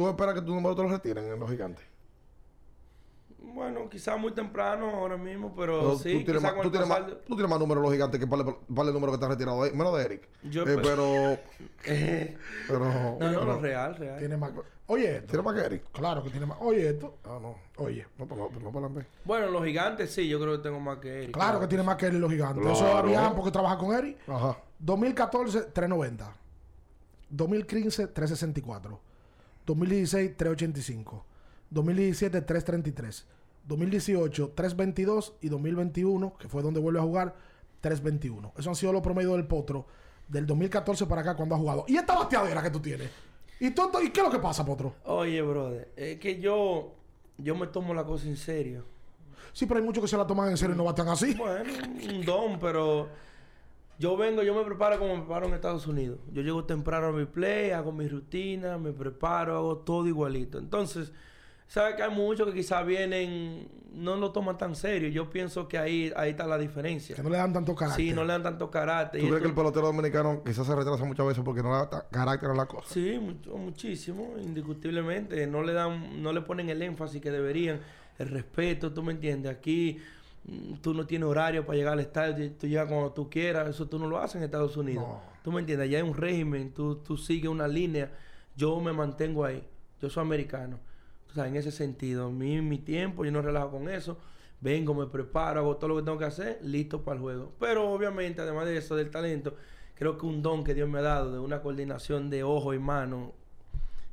¿Tú 0.00 0.08
esperas 0.08 0.34
que 0.34 0.40
tu 0.40 0.54
número 0.54 0.74
te 0.74 0.82
lo 0.82 0.88
retiren 0.88 1.30
en 1.30 1.38
los 1.38 1.50
gigantes? 1.50 1.84
Bueno, 3.38 3.86
quizás 3.90 4.18
muy 4.18 4.32
temprano 4.32 4.88
ahora 4.88 5.18
mismo, 5.18 5.54
pero, 5.54 5.78
Pero 5.80 5.98
sí, 5.98 6.20
tú, 6.20 6.24
tienes 6.24 6.42
más, 6.42 6.54
tú, 6.62 6.70
tienes 6.70 6.88
más, 6.88 7.00
pasar 7.00 7.10
de- 7.16 7.16
tú 7.26 7.34
tienes 7.34 7.50
más 7.50 7.58
números 7.60 7.82
los 7.82 7.92
gigantes 7.92 8.18
que 8.18 8.26
para 8.26 8.40
el 8.42 8.94
número 8.94 9.12
que 9.12 9.16
están 9.16 9.28
retirados 9.28 9.62
ahí, 9.62 9.76
menos 9.76 9.94
de 9.98 10.02
Eric. 10.06 10.28
Yo 10.44 10.62
Eh, 10.62 10.78
pero, 10.82 11.38
Eh, 11.84 12.38
pero, 12.66 12.78
no, 12.78 12.86
no, 13.12 13.18
pero- 13.18 13.44
no, 13.44 13.60
real, 13.60 13.94
real. 13.96 14.18
Tiene 14.20 14.38
más... 14.38 14.52
Oye 14.86 15.16
esto. 15.18 15.26
¿Tiene 15.32 15.42
más 15.42 15.54
que 15.54 15.60
Eric? 15.66 15.82
Claro 15.92 16.22
que 16.22 16.30
tiene 16.30 16.46
más. 16.46 16.56
Oye 16.62 16.88
esto. 16.88 17.18
Ah, 17.24 17.38
no. 17.42 17.56
Oye. 17.76 18.06
No, 18.16 18.24
no, 18.24 18.48
no 18.58 18.72
para 18.72 18.88
la 18.88 18.94
B. 18.94 19.04
Bueno, 19.26 19.48
los 19.50 19.62
gigantes 19.66 20.10
sí, 20.14 20.26
yo 20.26 20.40
creo 20.40 20.56
que 20.56 20.62
tengo 20.62 20.80
más 20.80 20.96
que 20.96 21.24
Eric. 21.24 21.32
Claro 21.34 21.60
que 21.60 21.66
tiene 21.66 21.84
más 21.84 21.96
que 21.96 22.08
y 22.08 22.12
los 22.12 22.30
gigantes. 22.30 22.64
Eso 22.64 22.78
Claro. 22.84 22.98
había 23.00 23.34
porque 23.34 23.50
trabaja 23.50 23.76
con 23.76 23.94
Eric. 23.94 24.16
Ajá. 24.26 24.56
2014, 24.78 25.60
390. 25.72 26.34
2015, 27.28 28.06
364. 28.06 29.09
2016, 29.66 30.36
385. 30.36 31.26
2017, 31.70 32.42
333. 32.42 33.26
2018, 33.66 34.52
322. 34.54 35.34
Y 35.40 35.48
2021, 35.48 36.36
que 36.36 36.48
fue 36.48 36.62
donde 36.62 36.80
vuelve 36.80 36.98
a 36.98 37.02
jugar, 37.02 37.36
321. 37.80 38.52
Esos 38.54 38.66
han 38.68 38.74
sido 38.74 38.92
los 38.92 39.02
promedios 39.02 39.32
del 39.32 39.46
Potro 39.46 39.86
del 40.28 40.46
2014 40.46 41.06
para 41.06 41.22
acá 41.22 41.34
cuando 41.34 41.54
ha 41.54 41.58
jugado. 41.58 41.84
¿Y 41.88 41.96
esta 41.96 42.14
bateadera 42.14 42.62
que 42.62 42.70
tú 42.70 42.80
tienes? 42.80 43.10
¿Y, 43.58 43.66
¿Y 43.66 44.10
qué 44.10 44.20
es 44.20 44.26
lo 44.26 44.30
que 44.30 44.38
pasa, 44.38 44.64
Potro? 44.64 44.94
Oye, 45.04 45.42
brother, 45.42 45.92
es 45.96 46.18
que 46.18 46.40
yo, 46.40 46.94
yo 47.36 47.54
me 47.56 47.66
tomo 47.66 47.92
la 47.92 48.04
cosa 48.04 48.26
en 48.26 48.36
serio. 48.36 48.84
Sí, 49.52 49.66
pero 49.66 49.80
hay 49.80 49.84
muchos 49.84 50.02
que 50.02 50.08
se 50.08 50.16
la 50.16 50.26
toman 50.26 50.50
en 50.50 50.56
serio 50.56 50.74
y 50.74 50.78
no 50.78 50.84
batean 50.84 51.08
así. 51.08 51.34
Bueno, 51.34 51.72
un 52.08 52.24
don, 52.24 52.58
pero 52.58 53.08
yo 54.00 54.16
vengo, 54.16 54.42
yo 54.42 54.54
me 54.54 54.64
preparo 54.64 54.98
como 54.98 55.14
me 55.14 55.20
preparo 55.20 55.46
en 55.46 55.52
Estados 55.54 55.86
Unidos. 55.86 56.18
Yo 56.32 56.40
llego 56.42 56.64
temprano 56.64 57.08
a 57.08 57.12
mi 57.12 57.26
play, 57.26 57.70
hago 57.72 57.92
mi 57.92 58.08
rutina, 58.08 58.78
me 58.78 58.92
preparo, 58.92 59.54
hago 59.56 59.76
todo 59.78 60.06
igualito. 60.08 60.58
Entonces, 60.58 61.12
sabes 61.68 61.96
que 61.96 62.02
hay 62.02 62.10
muchos 62.10 62.48
que 62.48 62.54
quizás 62.54 62.84
vienen, 62.86 63.68
no 63.92 64.16
lo 64.16 64.32
toman 64.32 64.56
tan 64.56 64.74
serio. 64.74 65.10
Yo 65.10 65.28
pienso 65.28 65.68
que 65.68 65.76
ahí, 65.76 66.10
ahí 66.16 66.30
está 66.30 66.46
la 66.46 66.56
diferencia. 66.56 67.14
Que 67.14 67.22
no 67.22 67.28
le 67.28 67.36
dan 67.36 67.52
tanto 67.52 67.74
carácter. 67.74 68.06
Sí, 68.06 68.12
no 68.14 68.24
le 68.24 68.32
dan 68.32 68.42
tanto 68.42 68.70
carácter. 68.70 69.20
¿Tú 69.20 69.26
y 69.26 69.28
crees 69.28 69.42
que 69.42 69.48
el 69.48 69.54
pelotero 69.54 69.86
dominicano 69.88 70.42
quizás 70.46 70.66
se 70.66 70.74
retrasa 70.74 71.04
muchas 71.04 71.26
veces 71.26 71.44
porque 71.44 71.62
no 71.62 71.70
le 71.70 71.86
da 71.90 72.08
carácter 72.10 72.48
a 72.50 72.54
la 72.54 72.64
cosa? 72.64 72.88
Sí, 72.88 73.18
mucho- 73.20 73.54
muchísimo, 73.56 74.34
indiscutiblemente. 74.40 75.46
No 75.46 75.62
le 75.62 75.74
dan, 75.74 76.22
no 76.22 76.32
le 76.32 76.40
ponen 76.40 76.70
el 76.70 76.80
énfasis 76.80 77.20
que 77.20 77.30
deberían, 77.30 77.80
el 78.18 78.28
respeto, 78.28 78.92
tú 78.94 79.02
me 79.02 79.12
entiendes. 79.12 79.52
Aquí 79.52 79.98
tú 80.80 80.94
no 80.94 81.06
tienes 81.06 81.28
horario 81.28 81.64
para 81.64 81.76
llegar 81.76 81.92
al 81.94 82.00
estadio, 82.00 82.50
tú 82.52 82.66
llegas 82.66 82.88
cuando 82.88 83.12
tú 83.12 83.28
quieras, 83.28 83.68
eso 83.68 83.86
tú 83.86 83.98
no 83.98 84.06
lo 84.06 84.18
haces 84.18 84.36
en 84.36 84.44
Estados 84.44 84.76
Unidos. 84.76 85.06
No. 85.06 85.20
Tú 85.42 85.52
me 85.52 85.60
entiendes, 85.60 85.88
allá 85.88 85.98
hay 85.98 86.04
un 86.04 86.14
régimen, 86.14 86.72
tú, 86.72 86.96
tú 86.96 87.16
sigues 87.16 87.50
una 87.50 87.68
línea, 87.68 88.10
yo 88.56 88.80
me 88.80 88.92
mantengo 88.92 89.44
ahí, 89.44 89.62
yo 90.00 90.10
soy 90.10 90.22
americano. 90.22 90.78
O 91.30 91.34
sea, 91.34 91.46
en 91.46 91.56
ese 91.56 91.70
sentido, 91.70 92.30
mí 92.30 92.60
mi 92.60 92.78
tiempo, 92.78 93.24
yo 93.24 93.30
no 93.30 93.40
relajo 93.40 93.70
con 93.70 93.88
eso. 93.88 94.18
Vengo, 94.60 94.92
me 94.92 95.06
preparo, 95.06 95.60
hago 95.60 95.76
todo 95.76 95.88
lo 95.88 95.96
que 95.96 96.02
tengo 96.02 96.18
que 96.18 96.24
hacer, 96.24 96.58
listo 96.62 97.02
para 97.02 97.16
el 97.16 97.22
juego. 97.22 97.52
Pero 97.58 97.90
obviamente, 97.90 98.42
además 98.42 98.66
de 98.66 98.76
eso, 98.76 98.96
del 98.96 99.10
talento, 99.10 99.54
creo 99.94 100.18
que 100.18 100.26
un 100.26 100.42
don 100.42 100.64
que 100.64 100.74
Dios 100.74 100.88
me 100.88 100.98
ha 100.98 101.02
dado 101.02 101.32
de 101.32 101.38
una 101.38 101.62
coordinación 101.62 102.28
de 102.28 102.42
ojo 102.42 102.74
y 102.74 102.78
mano 102.78 103.32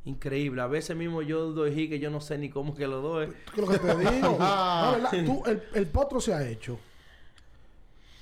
increíble. 0.07 0.61
A 0.61 0.67
veces 0.67 0.95
mismo 0.95 1.21
yo 1.21 1.51
doy 1.51 1.73
hit 1.73 1.89
que 1.89 1.99
yo 1.99 2.09
no 2.09 2.21
sé 2.21 2.37
ni 2.37 2.49
cómo 2.49 2.73
que 2.75 2.87
lo 2.87 3.01
doy. 3.01 3.27
¿Qué 3.53 3.61
es 3.61 3.67
lo 3.67 3.67
que 3.67 3.79
te 3.79 3.95
digo? 3.97 4.37
No, 4.39 4.91
¿verdad? 4.93 5.11
Tú, 5.25 5.43
el, 5.45 5.63
el 5.73 5.87
potro 5.87 6.19
se 6.21 6.33
ha 6.33 6.47
hecho 6.47 6.79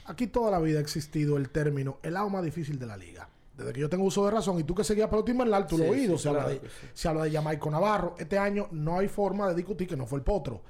Aquí 0.07 0.27
toda 0.27 0.51
la 0.51 0.59
vida 0.59 0.77
ha 0.77 0.81
existido 0.81 1.35
el 1.37 1.49
término 1.49 1.97
el 2.03 2.13
lado 2.13 2.29
más 2.29 2.43
difícil 2.43 2.77
de 2.77 2.85
la 2.85 2.95
liga. 2.95 3.27
Desde 3.57 3.73
que 3.73 3.79
yo 3.79 3.89
tengo 3.89 4.03
uso 4.03 4.23
de 4.25 4.31
razón 4.31 4.59
y 4.59 4.63
tú 4.63 4.75
que 4.75 4.83
seguías 4.83 5.09
pelota 5.09 5.31
invernal, 5.31 5.65
tú 5.65 5.77
Sí, 5.77 5.81
lo 5.81 5.87
has 5.87 5.91
oído. 5.97 6.17
sí, 6.17 6.23
se, 6.23 6.29
habla 6.29 6.47
de, 6.49 6.55
sí. 6.59 6.65
se 6.93 7.07
habla 7.07 7.23
de 7.23 7.31
Jamaico 7.31 7.71
Navarro. 7.71 8.15
Este 8.19 8.37
año 8.37 8.67
no 8.71 8.99
hay 8.99 9.07
forma 9.07 9.47
de 9.47 9.55
discutir 9.55 9.87
que 9.87 9.95
no 9.95 10.05
fue 10.05 10.19
el 10.19 10.23
potro. 10.23 10.61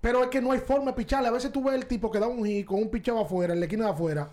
Pero 0.00 0.22
es 0.22 0.28
que 0.30 0.40
no 0.40 0.52
hay 0.52 0.60
forma 0.60 0.92
de 0.92 0.96
picharle. 0.96 1.28
A 1.28 1.32
veces 1.32 1.52
tú 1.52 1.62
ves 1.62 1.74
el 1.74 1.84
tipo 1.86 2.10
que 2.10 2.18
da 2.18 2.28
un 2.28 2.44
hit 2.46 2.64
con 2.64 2.78
un 2.78 2.88
picheo 2.88 3.20
afuera, 3.20 3.52
en 3.52 3.60
la 3.60 3.66
esquina 3.66 3.86
de 3.86 3.90
afuera, 3.90 4.30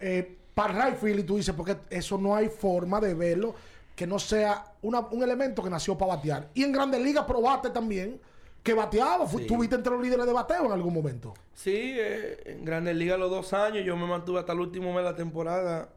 eh, 0.00 0.38
para 0.54 0.86
right 0.86 0.96
field 0.98 1.20
y 1.20 1.22
tú 1.24 1.36
dices, 1.36 1.54
porque 1.54 1.76
eso 1.90 2.16
no 2.16 2.34
hay 2.34 2.48
forma 2.48 3.00
de 3.00 3.12
verlo 3.12 3.54
que 3.94 4.06
no 4.06 4.18
sea 4.18 4.64
una- 4.82 5.00
un 5.00 5.22
elemento 5.22 5.62
que 5.62 5.70
nació 5.70 5.96
para 5.96 6.16
batear. 6.16 6.50
Y 6.54 6.64
en 6.64 6.72
Grandes 6.72 7.00
Ligas 7.00 7.24
probaste 7.26 7.70
también 7.70 8.20
que 8.62 8.74
bateaba. 8.74 9.28
Sí. 9.28 9.46
Tuviste 9.46 9.76
entre 9.76 9.92
los 9.92 10.02
líderes 10.02 10.26
de 10.26 10.32
bateo 10.32 10.66
en 10.66 10.72
algún 10.72 10.92
momento. 10.94 11.34
Sí, 11.52 11.72
eh, 11.96 12.42
en 12.46 12.64
Grandes 12.64 12.96
Ligas 12.96 13.18
los 13.18 13.30
dos 13.30 13.52
años 13.52 13.84
yo 13.84 13.96
me 13.96 14.06
mantuve 14.06 14.40
hasta 14.40 14.52
el 14.52 14.60
último 14.60 14.88
mes 14.92 15.04
de 15.04 15.10
la 15.10 15.16
temporada 15.16 15.90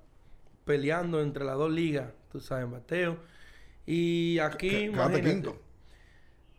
peleando 0.65 1.21
entre 1.21 1.45
las 1.45 1.57
dos 1.57 1.71
ligas, 1.71 2.11
tú 2.31 2.39
sabes, 2.39 2.69
bateo. 2.69 3.17
Y 3.85 4.37
aquí, 4.39 4.91
quinto. 5.23 5.57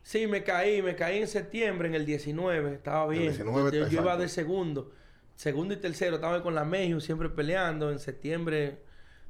Sí, 0.02 0.26
me 0.26 0.42
caí, 0.42 0.80
me 0.80 0.96
caí 0.96 1.18
en 1.18 1.28
septiembre, 1.28 1.88
en 1.88 1.94
el 1.94 2.06
19, 2.06 2.74
estaba 2.74 3.06
bien. 3.08 3.24
19, 3.24 3.76
yo, 3.76 3.86
yo 3.88 4.00
iba 4.00 4.16
de 4.16 4.28
segundo, 4.28 4.90
segundo 5.36 5.74
y 5.74 5.76
tercero, 5.76 6.16
estaba 6.16 6.42
con 6.42 6.54
la 6.54 6.64
Mejio 6.64 6.98
siempre 7.00 7.28
peleando. 7.28 7.90
En 7.90 7.98
septiembre, 7.98 8.82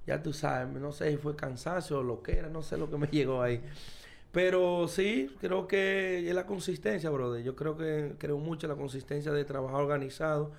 ya 0.09 0.23
tú 0.23 0.33
sabes, 0.33 0.69
no 0.81 0.91
sé 0.91 1.11
si 1.11 1.17
fue 1.19 1.37
cansancio 1.37 1.99
o 1.99 2.03
lo 2.03 2.23
que 2.23 2.33
era, 2.39 2.49
no 2.49 2.63
sé 2.63 2.79
lo 2.79 2.91
que 2.91 2.97
me 2.97 3.07
llegó 3.13 3.43
ahí. 3.43 3.63
Pero 4.33 4.89
sí, 4.89 5.35
creo 5.39 5.69
que 5.69 6.27
es 6.27 6.35
la 6.35 6.47
consistencia, 6.47 7.11
brother. 7.11 7.43
Yo 7.45 7.55
creo 7.55 7.77
que 7.77 8.15
creo 8.19 8.39
mucho 8.39 8.67
en 8.67 8.73
la 8.73 8.77
consistencia 8.77 9.33
de 9.33 9.45
trabajar 9.45 9.81
organizado, 9.81 10.53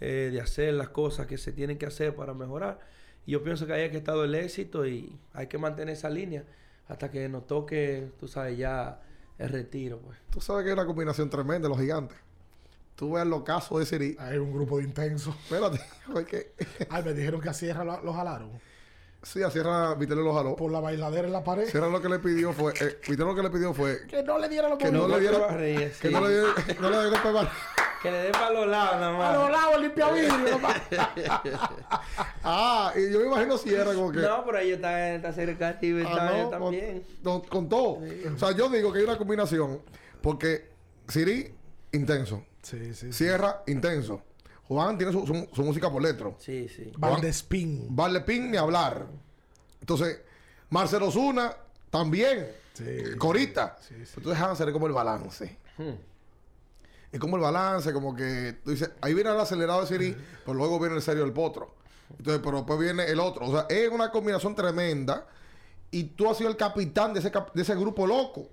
eh, 0.00 0.30
de 0.32 0.40
hacer 0.40 0.74
las 0.74 0.88
cosas 0.88 1.28
que 1.28 1.38
se 1.38 1.52
tienen 1.52 1.78
que 1.78 1.86
hacer 1.86 2.16
para 2.16 2.34
mejorar. 2.34 2.80
Y 3.24 3.32
yo 3.32 3.42
pienso 3.44 3.66
que 3.66 3.72
ahí 3.72 3.82
es 3.82 3.90
que 3.90 3.96
ha 3.96 4.00
estado 4.00 4.24
el 4.24 4.34
éxito 4.34 4.84
y 4.84 5.16
hay 5.32 5.46
que 5.46 5.58
mantener 5.58 5.94
esa 5.94 6.10
línea 6.10 6.44
hasta 6.88 7.10
que 7.10 7.28
nos 7.28 7.46
toque, 7.46 8.10
tú 8.18 8.26
sabes, 8.26 8.58
ya 8.58 9.00
el 9.38 9.48
retiro, 9.50 9.98
pues. 9.98 10.18
Tú 10.30 10.40
sabes 10.40 10.64
que 10.64 10.70
es 10.70 10.74
una 10.74 10.86
combinación 10.86 11.30
tremenda 11.30 11.68
de 11.68 11.68
los 11.68 11.78
gigantes. 11.78 12.18
Tú 12.96 13.12
ves 13.12 13.26
los 13.26 13.44
casos 13.44 13.78
de 13.78 13.86
Siri. 13.86 14.16
Hay 14.18 14.38
un 14.38 14.52
grupo 14.52 14.78
de 14.78 14.84
intensos. 14.84 15.36
Espérate, 15.36 15.80
porque 16.12 16.52
Ay, 16.90 17.04
me 17.04 17.14
dijeron 17.14 17.40
que 17.40 17.48
a 17.48 17.52
Sierra 17.52 17.84
lo, 17.84 18.02
lo 18.02 18.12
jalaron. 18.12 18.50
Sí, 19.32 19.42
a 19.42 19.50
Sierra 19.50 19.94
Vitello 19.94 20.22
lo 20.22 20.34
jaló. 20.34 20.56
Por 20.56 20.70
la 20.72 20.80
bailadera 20.80 21.26
en 21.26 21.32
la 21.32 21.44
pared. 21.44 21.66
Sierra 21.68 21.88
lo 21.88 22.00
que 22.00 22.08
le 22.08 22.18
pidió 22.18 22.52
fue, 22.52 22.72
eh, 22.80 22.98
lo 23.16 23.34
que 23.34 23.42
le 23.42 23.50
pidió 23.50 23.74
fue 23.74 24.06
Que 24.06 24.22
no 24.22 24.38
le 24.38 24.48
dieran 24.48 24.70
los 24.70 24.78
que 24.78 24.90
no 24.90 25.06
le 25.08 25.20
diera, 25.20 25.38
que 26.00 26.10
no 26.10 26.20
le 26.20 26.28
diera, 26.30 26.54
no 26.80 26.90
le 26.90 27.00
diera 27.08 27.22
para- 27.22 27.52
Que 28.02 28.10
le 28.10 28.16
den 28.22 28.32
para 28.32 28.50
los 28.50 28.66
lados 28.68 29.00
nada 29.00 29.12
más. 29.18 29.34
los 29.36 29.50
lados 29.50 29.80
limpia 29.80 30.08
vidrio. 30.12 30.58
papá. 30.60 31.12
Ah, 32.44 32.92
y 32.96 33.12
yo 33.12 33.20
me 33.20 33.26
imagino 33.26 33.58
Sierra 33.58 33.92
como 33.94 34.12
que 34.12 34.18
No, 34.20 34.44
pero 34.44 34.58
ahí 34.58 34.70
está, 34.72 35.14
está 35.14 35.32
cerca 35.32 35.74
Caribe, 35.74 36.04
Ah, 36.06 36.10
está 36.10 36.42
no, 36.42 36.48
también. 36.50 37.02
Con, 37.48 37.68
todo. 37.68 37.98
O 38.34 38.38
sea, 38.38 38.52
yo 38.52 38.68
digo 38.68 38.92
que 38.92 38.98
hay 39.00 39.04
una 39.04 39.18
combinación. 39.18 39.80
Porque 40.22 40.70
Siri, 41.08 41.54
intenso. 41.92 42.44
sí, 42.62 42.78
sí. 42.86 42.94
sí. 42.94 43.12
Sierra, 43.12 43.62
intenso. 43.66 44.22
Juan 44.68 44.98
tiene 44.98 45.12
su, 45.12 45.26
su- 45.26 45.48
su 45.54 45.62
música 45.64 45.90
por 45.90 46.02
letro. 46.02 46.36
Sí, 46.38 46.68
sí. 46.68 46.92
Valdespín. 46.98 47.86
Vale 47.90 48.20
Pin 48.20 48.50
ni 48.50 48.56
hablar. 48.58 49.06
Entonces, 49.80 50.20
Marcelo 50.70 51.10
Zuna 51.10 51.56
también. 51.90 52.48
Sí. 52.74 52.84
Corita. 53.18 53.76
Sí, 53.80 53.94
sí. 54.04 54.12
Entonces, 54.18 54.42
Hansel 54.42 54.68
es 54.68 54.72
como 54.72 54.86
el 54.86 54.92
balance. 54.92 55.56
Hmm. 55.78 55.94
Es 57.10 57.18
como 57.18 57.36
el 57.36 57.42
balance, 57.42 57.92
como 57.92 58.14
que 58.14 58.58
tú 58.62 58.70
dices, 58.70 58.90
ahí 59.00 59.14
viene 59.14 59.30
el 59.30 59.40
acelerado 59.40 59.80
de 59.80 59.86
Siri, 59.86 60.14
pero 60.44 60.54
luego 60.54 60.78
viene 60.78 60.96
el 60.96 61.02
serio 61.02 61.22
del 61.24 61.32
potro. 61.32 61.74
Entonces, 62.18 62.42
pero 62.44 62.58
después 62.58 62.78
viene 62.78 63.04
el 63.04 63.18
otro. 63.20 63.46
O 63.46 63.50
sea, 63.52 63.66
es 63.70 63.88
una 63.90 64.10
combinación 64.10 64.54
tremenda. 64.54 65.26
Y 65.90 66.04
tú 66.04 66.28
has 66.28 66.36
sido 66.36 66.50
el 66.50 66.56
capitán 66.58 67.14
de 67.14 67.20
ese, 67.20 67.30
cap- 67.30 67.54
de 67.54 67.62
ese 67.62 67.74
grupo 67.74 68.06
loco. 68.06 68.46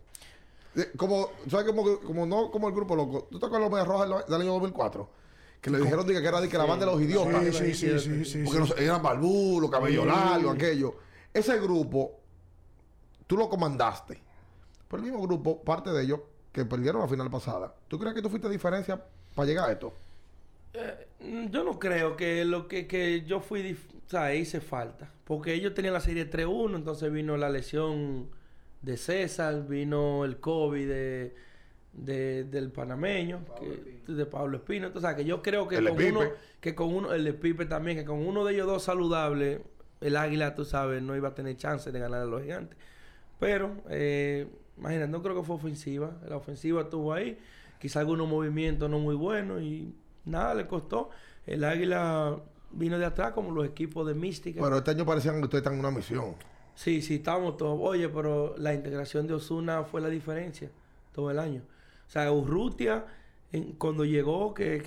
De- 0.74 0.92
como, 0.94 1.30
¿sabes? 1.52 1.66
Como, 1.66 2.00
como 2.00 2.26
no 2.26 2.50
como 2.50 2.70
el 2.70 2.74
grupo 2.74 2.96
loco. 2.96 3.28
¿Tú 3.30 3.40
te 3.40 3.46
acuerdas 3.46 3.70
de 3.70 3.70
los 3.70 3.72
Medias 3.72 3.88
Rojas 3.88 4.26
del, 4.28 4.32
del 4.34 4.42
año 4.42 4.54
2004? 4.54 5.10
Que 5.66 5.72
le 5.72 5.80
dijeron 5.80 6.06
diga, 6.06 6.22
que 6.22 6.28
era 6.28 6.40
de 6.42 6.48
que 6.48 6.60
la 6.60 6.66
banda 6.66 6.86
de 6.86 6.92
los 6.92 7.02
idiotas. 7.02 7.44
Sí, 7.56 7.74
sí, 7.74 7.98
sí, 7.98 8.00
sí, 8.00 8.26
sí, 8.26 8.44
Porque 8.46 8.84
eran 8.84 9.02
balbú, 9.02 9.60
los 9.60 9.72
cabellos 9.72 10.04
Sí. 10.04 10.10
largos, 10.10 10.54
aquello. 10.54 10.96
Ese 11.34 11.60
grupo, 11.60 12.20
tú 13.26 13.36
lo 13.36 13.50
comandaste. 13.50 14.22
Pero 14.88 15.02
el 15.04 15.10
mismo 15.10 15.26
grupo, 15.26 15.64
parte 15.64 15.90
de 15.90 16.04
ellos, 16.04 16.20
que 16.52 16.66
perdieron 16.66 17.02
la 17.02 17.08
final 17.08 17.32
pasada. 17.32 17.74
¿Tú 17.88 17.98
crees 17.98 18.14
que 18.14 18.22
tú 18.22 18.30
fuiste 18.30 18.48
diferencia 18.48 19.04
para 19.34 19.48
llegar 19.48 19.68
a 19.68 19.72
esto? 19.72 19.92
Mm, 21.20 21.48
Yo 21.48 21.64
no 21.64 21.80
creo 21.80 22.16
que 22.16 22.46
lo 22.46 22.68
que, 22.68 22.86
que 22.86 23.24
yo 23.24 23.40
fui, 23.40 23.74
o 23.74 24.10
sea, 24.10 24.36
hice 24.36 24.62
falta. 24.62 25.10
Porque 25.24 25.56
ellos 25.56 25.74
tenían 25.74 25.96
la 25.96 26.00
serie 26.00 26.30
3-1, 26.30 26.76
entonces 26.76 27.12
vino 27.12 27.38
la 27.38 27.50
lesión 27.50 28.30
de 28.84 28.98
César, 28.98 29.68
vino 29.68 30.26
el 30.26 30.40
COVID 30.40 30.88
de, 30.88 31.36
de- 31.96 32.44
del 32.46 32.72
panameño, 32.72 33.40
que- 33.60 34.12
de 34.14 34.26
Pablo 34.26 34.58
Espino. 34.58 34.88
Entonces, 34.88 35.08
o 35.08 35.10
sea, 35.10 35.16
que 35.18 35.26
yo 35.26 35.42
creo 35.42 35.68
que 35.68 35.78
El 35.78 35.88
con 35.90 35.98
Pipe. 35.98 36.12
uno, 36.12 36.22
que 36.60 36.76
con 36.76 36.94
uno, 36.94 37.14
el 37.14 37.24
de 37.24 37.34
Pipe 37.34 37.66
también, 37.66 37.98
que 37.98 38.06
con 38.06 38.26
uno 38.26 38.44
de 38.46 38.54
ellos 38.54 38.68
dos 38.68 38.84
saludables, 38.84 39.62
el 40.02 40.18
Águila, 40.18 40.56
tú 40.56 40.66
sabes, 40.66 41.02
no 41.02 41.16
iba 41.16 41.30
a 41.30 41.36
tener 41.36 41.56
chance 41.58 41.92
de 41.92 42.00
ganar 42.00 42.22
a 42.22 42.26
los 42.26 42.42
gigantes. 42.42 42.78
Pero, 43.40 43.72
eh, 43.90 44.48
imagínate, 44.78 45.12
no 45.12 45.22
creo 45.22 45.36
que 45.36 45.44
fue 45.44 45.56
ofensiva. 45.56 46.12
La 46.28 46.38
ofensiva 46.38 46.82
estuvo 46.82 47.14
ahí. 47.14 47.38
Quizá 47.80 48.00
algunos 48.02 48.28
movimientos 48.28 48.90
no 48.90 49.00
muy 49.00 49.16
buenos 49.16 49.62
y 49.62 49.94
nada 50.26 50.54
le 50.54 50.68
costó. 50.68 51.10
El 51.46 51.64
Águila 51.64 52.38
vino 52.72 52.98
de 52.98 53.06
atrás 53.06 53.32
como 53.34 53.52
los 53.52 53.66
equipos 53.66 54.06
de 54.08 54.14
Mística. 54.14 54.62
Pero 54.62 54.78
este 54.78 54.92
año 54.92 55.06
parecían 55.06 55.38
que 55.38 55.44
ustedes 55.44 55.62
están 55.62 55.74
en 55.74 55.80
una 55.80 55.92
misión. 55.92 56.36
Sí, 56.76 57.02
sí, 57.02 57.16
estábamos 57.16 57.58
todos. 57.58 57.78
Oye, 57.82 58.10
pero 58.10 58.56
la 58.58 58.74
integración 58.74 59.28
de 59.28 59.34
Osuna 59.36 59.84
fue 59.84 60.02
la 60.02 60.10
diferencia 60.10 60.70
todo 61.14 61.32
el 61.32 61.40
año. 61.40 61.62
O 62.08 62.10
sea, 62.12 62.32
Urrutia, 62.32 63.06
en- 63.52 63.74
cuando 63.74 64.06
llegó, 64.06 64.54
que, 64.54 64.80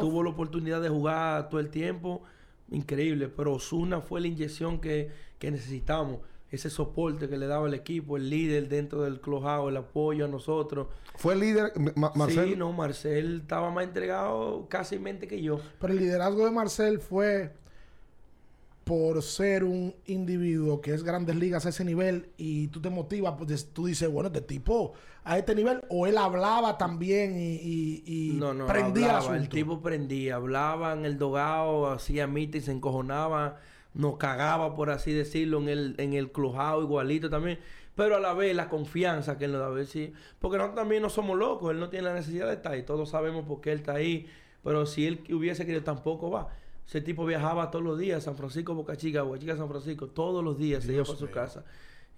tuvo 0.00 0.22
la 0.22 0.30
oportunidad 0.30 0.80
de 0.82 0.88
jugar 0.88 1.48
todo 1.48 1.60
el 1.60 1.68
tiempo, 1.70 2.22
increíble. 2.70 3.28
Pero 3.28 3.54
Osuna 3.54 4.00
fue 4.00 4.20
la 4.20 4.26
inyección 4.28 4.80
que, 4.80 5.10
que 5.38 5.50
necesitamos. 5.50 6.18
Ese 6.50 6.68
soporte 6.68 7.30
que 7.30 7.38
le 7.38 7.46
daba 7.46 7.66
el 7.66 7.72
equipo, 7.72 8.18
el 8.18 8.28
líder 8.28 8.68
dentro 8.68 9.02
del 9.02 9.20
clubhouse, 9.22 9.70
el 9.70 9.76
apoyo 9.78 10.26
a 10.26 10.28
nosotros. 10.28 10.88
Fue 11.16 11.32
el 11.32 11.40
líder, 11.40 11.72
Ma- 11.96 12.12
Marcel. 12.14 12.48
Sí, 12.50 12.56
no, 12.56 12.72
Marcel 12.72 13.36
estaba 13.40 13.70
más 13.70 13.84
entregado 13.84 14.66
casi 14.68 14.98
mente 14.98 15.26
que 15.26 15.40
yo. 15.40 15.60
Pero 15.80 15.94
el 15.94 15.98
liderazgo 16.00 16.44
de 16.44 16.50
Marcel 16.50 17.00
fue 17.00 17.54
por 18.92 19.22
ser 19.22 19.64
un 19.64 19.94
individuo 20.04 20.82
que 20.82 20.92
es 20.92 21.02
grandes 21.02 21.34
ligas 21.36 21.64
a 21.64 21.70
ese 21.70 21.82
nivel 21.82 22.28
y 22.36 22.68
tú 22.68 22.82
te 22.82 22.90
motivas, 22.90 23.36
pues 23.38 23.72
tú 23.72 23.86
dices, 23.86 24.06
bueno, 24.12 24.26
este 24.26 24.42
tipo 24.42 24.92
a 25.24 25.38
este 25.38 25.54
nivel, 25.54 25.80
o 25.88 26.06
él 26.06 26.18
hablaba 26.18 26.76
también 26.76 27.38
y, 27.40 27.54
y- 27.54 28.02
y 28.04 28.32
No, 28.38 28.52
no, 28.52 28.66
prendía 28.66 29.04
el 29.06 29.10
hablaba, 29.12 29.30
el 29.36 29.40
asunto. 29.44 29.54
tipo 29.56 29.80
prendía, 29.80 30.34
hablaba 30.34 30.92
en 30.92 31.06
el 31.06 31.16
dogado, 31.16 31.90
hacía 31.90 32.26
mita 32.26 32.58
y 32.58 32.60
se 32.60 32.72
encojonaba, 32.72 33.60
nos 33.94 34.18
cagaba, 34.18 34.74
por 34.76 34.90
así 34.90 35.10
decirlo, 35.14 35.56
en 35.62 35.70
el, 35.70 35.94
en 35.96 36.12
el 36.12 36.30
clubhouse 36.30 36.84
igualito 36.84 37.30
también. 37.30 37.60
Pero 37.94 38.16
a 38.16 38.20
la 38.20 38.34
vez 38.34 38.54
la 38.54 38.68
confianza 38.68 39.38
que 39.38 39.46
él 39.46 39.52
nos 39.52 39.60
da, 39.62 39.68
a 39.68 39.70
ver 39.70 39.86
si... 39.86 40.12
Porque 40.38 40.58
nosotros 40.58 40.76
también 40.82 41.00
no 41.00 41.08
somos 41.08 41.38
locos, 41.38 41.70
él 41.70 41.80
no 41.80 41.88
tiene 41.88 42.08
la 42.08 42.14
necesidad 42.14 42.46
de 42.48 42.54
estar 42.54 42.72
ahí, 42.72 42.82
todos 42.82 43.08
sabemos 43.08 43.46
por 43.46 43.62
qué 43.62 43.72
él 43.72 43.78
está 43.78 43.94
ahí, 43.94 44.26
pero 44.62 44.84
si 44.84 45.06
él 45.06 45.20
hubiese 45.32 45.64
querido 45.64 45.82
tampoco 45.82 46.30
va. 46.30 46.48
Ese 46.92 47.00
tipo 47.00 47.24
viajaba 47.24 47.70
todos 47.70 47.82
los 47.82 47.98
días, 47.98 48.22
San 48.22 48.36
Francisco, 48.36 48.74
Boca 48.74 48.98
Chica, 48.98 49.22
Boca 49.22 49.38
Chica, 49.38 49.56
San 49.56 49.66
Francisco, 49.66 50.08
todos 50.08 50.44
los 50.44 50.58
días 50.58 50.84
se 50.84 50.92
iba 50.92 51.04
para 51.04 51.16
su 51.16 51.30
casa. 51.30 51.64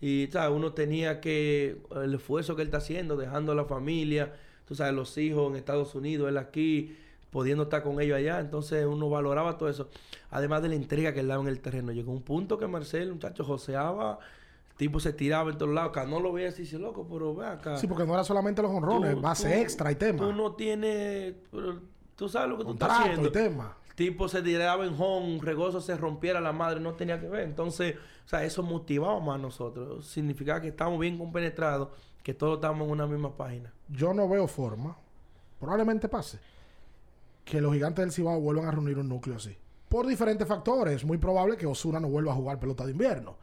Y 0.00 0.26
¿sabes? 0.32 0.50
uno 0.50 0.72
tenía 0.72 1.20
que, 1.20 1.80
el 1.94 2.12
esfuerzo 2.12 2.56
que 2.56 2.62
él 2.62 2.66
está 2.68 2.78
haciendo, 2.78 3.16
dejando 3.16 3.52
a 3.52 3.54
la 3.54 3.66
familia, 3.66 4.32
tú 4.66 4.74
sabes, 4.74 4.92
los 4.92 5.16
hijos 5.16 5.48
en 5.48 5.54
Estados 5.54 5.94
Unidos, 5.94 6.28
él 6.28 6.38
aquí, 6.38 6.96
pudiendo 7.30 7.62
estar 7.62 7.84
con 7.84 8.00
ellos 8.00 8.16
allá. 8.18 8.40
Entonces 8.40 8.84
uno 8.84 9.08
valoraba 9.08 9.58
todo 9.58 9.68
eso. 9.68 9.90
Además 10.32 10.60
de 10.62 10.70
la 10.70 10.74
entrega 10.74 11.14
que 11.14 11.20
él 11.20 11.28
daba 11.28 11.40
en 11.40 11.50
el 11.50 11.60
terreno. 11.60 11.92
Llegó 11.92 12.10
un 12.10 12.22
punto 12.22 12.58
que 12.58 12.66
Marcel, 12.66 13.10
un 13.10 13.14
muchacho, 13.14 13.44
joseaba, 13.44 14.18
el 14.70 14.76
tipo 14.76 14.98
se 14.98 15.12
tiraba 15.12 15.52
en 15.52 15.56
todos 15.56 15.72
lados. 15.72 15.90
Acá 15.90 16.04
no 16.04 16.18
lo 16.18 16.32
veía 16.32 16.48
así, 16.48 16.62
dice, 16.62 16.80
loco, 16.80 17.06
pero 17.08 17.32
ve 17.32 17.46
acá. 17.46 17.76
Sí, 17.76 17.86
porque 17.86 18.04
no 18.04 18.14
era 18.14 18.24
solamente 18.24 18.60
los 18.60 18.72
honrones, 18.72 19.20
base 19.20 19.48
tú- 19.54 19.60
extra 19.60 19.92
y 19.92 19.94
tema. 19.94 20.18
Tú 20.18 20.32
no 20.32 20.56
tienes, 20.56 21.32
pero 21.52 21.78
tú 22.16 22.28
sabes 22.28 22.48
lo 22.50 22.58
que 22.58 22.64
tú 22.64 22.72
estás 22.72 22.88
contrato 22.88 23.12
haciendo. 23.12 23.28
y 23.28 23.32
tema. 23.32 23.76
Tipo 23.94 24.28
se 24.28 24.42
tiraba 24.42 24.84
en 24.84 24.94
home, 24.98 25.34
un 25.36 25.40
regozo 25.40 25.80
se 25.80 25.96
rompiera 25.96 26.40
la 26.40 26.52
madre, 26.52 26.80
no 26.80 26.94
tenía 26.94 27.20
que 27.20 27.28
ver. 27.28 27.42
Entonces, 27.44 27.94
o 28.24 28.28
sea, 28.28 28.44
eso 28.44 28.62
motivaba 28.62 29.20
más 29.20 29.36
a 29.36 29.38
nosotros. 29.42 30.06
Significaba 30.06 30.60
que 30.60 30.68
estamos 30.68 30.98
bien 30.98 31.16
compenetrados, 31.16 31.88
que 32.22 32.34
todos 32.34 32.56
estamos 32.56 32.86
en 32.86 32.92
una 32.92 33.06
misma 33.06 33.36
página. 33.36 33.72
Yo 33.88 34.12
no 34.12 34.28
veo 34.28 34.48
forma, 34.48 34.96
probablemente 35.60 36.08
pase, 36.08 36.38
que 37.44 37.60
los 37.60 37.72
gigantes 37.72 38.04
del 38.04 38.12
Cibao 38.12 38.40
vuelvan 38.40 38.66
a 38.66 38.70
reunir 38.72 38.98
un 38.98 39.08
núcleo 39.08 39.36
así. 39.36 39.56
Por 39.88 40.06
diferentes 40.06 40.48
factores. 40.48 40.96
Es 40.96 41.04
muy 41.04 41.18
probable 41.18 41.56
que 41.56 41.66
Osuna 41.66 42.00
no 42.00 42.08
vuelva 42.08 42.32
a 42.32 42.34
jugar 42.34 42.58
pelota 42.58 42.84
de 42.84 42.90
invierno. 42.92 43.36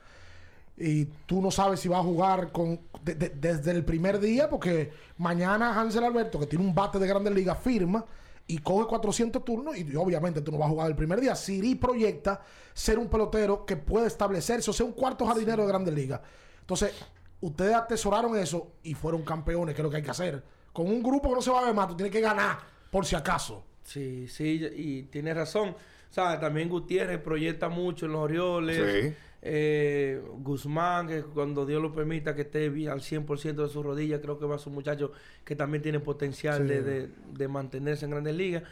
Y 0.75 1.05
tú 1.05 1.41
no 1.41 1.51
sabes 1.51 1.79
si 1.79 1.87
va 1.87 1.99
a 1.99 2.03
jugar 2.03 2.51
con 2.51 2.79
de- 3.03 3.15
de- 3.15 3.29
desde 3.29 3.71
el 3.71 3.85
primer 3.85 4.19
día, 4.19 4.49
porque 4.49 4.91
mañana 5.17 5.79
Hansel 5.79 6.03
Alberto, 6.03 6.39
que 6.39 6.47
tiene 6.47 6.65
un 6.65 6.73
bate 6.75 6.97
de 6.99 7.07
grandes 7.07 7.33
ligas, 7.33 7.57
firma. 7.59 8.03
Y 8.47 8.57
coge 8.59 8.87
400 8.87 9.43
turnos 9.45 9.77
y 9.77 9.95
obviamente 9.95 10.41
tú 10.41 10.51
no 10.51 10.57
vas 10.57 10.67
a 10.67 10.71
jugar 10.71 10.87
el 10.87 10.95
primer 10.95 11.21
día. 11.21 11.35
Siri 11.35 11.75
proyecta 11.75 12.41
ser 12.73 12.99
un 12.99 13.07
pelotero 13.07 13.65
que 13.65 13.77
puede 13.77 14.07
establecerse, 14.07 14.69
o 14.69 14.73
sea, 14.73 14.85
un 14.85 14.93
cuarto 14.93 15.25
jardinero 15.25 15.63
de 15.63 15.69
Grandes 15.69 15.93
Ligas. 15.93 16.21
Entonces, 16.59 16.93
ustedes 17.39 17.75
atesoraron 17.75 18.37
eso 18.37 18.73
y 18.83 18.93
fueron 18.93 19.23
campeones, 19.23 19.75
que 19.75 19.81
es 19.81 19.83
lo 19.83 19.89
que 19.89 19.97
hay 19.97 20.03
que 20.03 20.11
hacer. 20.11 20.43
Con 20.73 20.87
un 20.87 21.01
grupo 21.01 21.29
que 21.29 21.35
no 21.35 21.41
se 21.41 21.51
va 21.51 21.61
a 21.61 21.65
ver 21.65 21.73
más, 21.73 21.87
tú 21.87 21.95
tienes 21.95 22.11
que 22.11 22.21
ganar, 22.21 22.59
por 22.89 23.05
si 23.05 23.15
acaso. 23.15 23.65
Sí, 23.83 24.27
sí, 24.27 24.61
y 24.75 25.03
tienes 25.03 25.35
razón. 25.35 25.69
O 25.69 26.13
sea, 26.13 26.39
también 26.39 26.69
Gutiérrez 26.69 27.19
proyecta 27.19 27.69
mucho 27.69 28.05
en 28.05 28.11
los 28.13 28.21
Orioles. 28.21 28.77
Sí. 28.77 29.15
Eh, 29.43 30.21
Guzmán, 30.39 31.07
que 31.07 31.23
cuando 31.23 31.65
Dios 31.65 31.81
lo 31.81 31.91
permita 31.93 32.35
que 32.35 32.41
esté 32.43 32.67
al 32.89 33.01
100% 33.01 33.63
de 33.63 33.69
sus 33.69 33.83
rodillas, 33.83 34.19
creo 34.21 34.37
que 34.37 34.45
va 34.45 34.55
a 34.55 34.59
ser 34.59 34.67
un 34.69 34.75
muchacho 34.75 35.11
que 35.43 35.55
también 35.55 35.81
tiene 35.81 35.99
potencial 35.99 36.59
Sí. 36.59 36.63
de, 36.67 36.81
de- 36.83 37.09
de 37.33 37.47
mantenerse 37.47 38.05
en 38.05 38.11
grandes 38.11 38.35
ligas. 38.35 38.63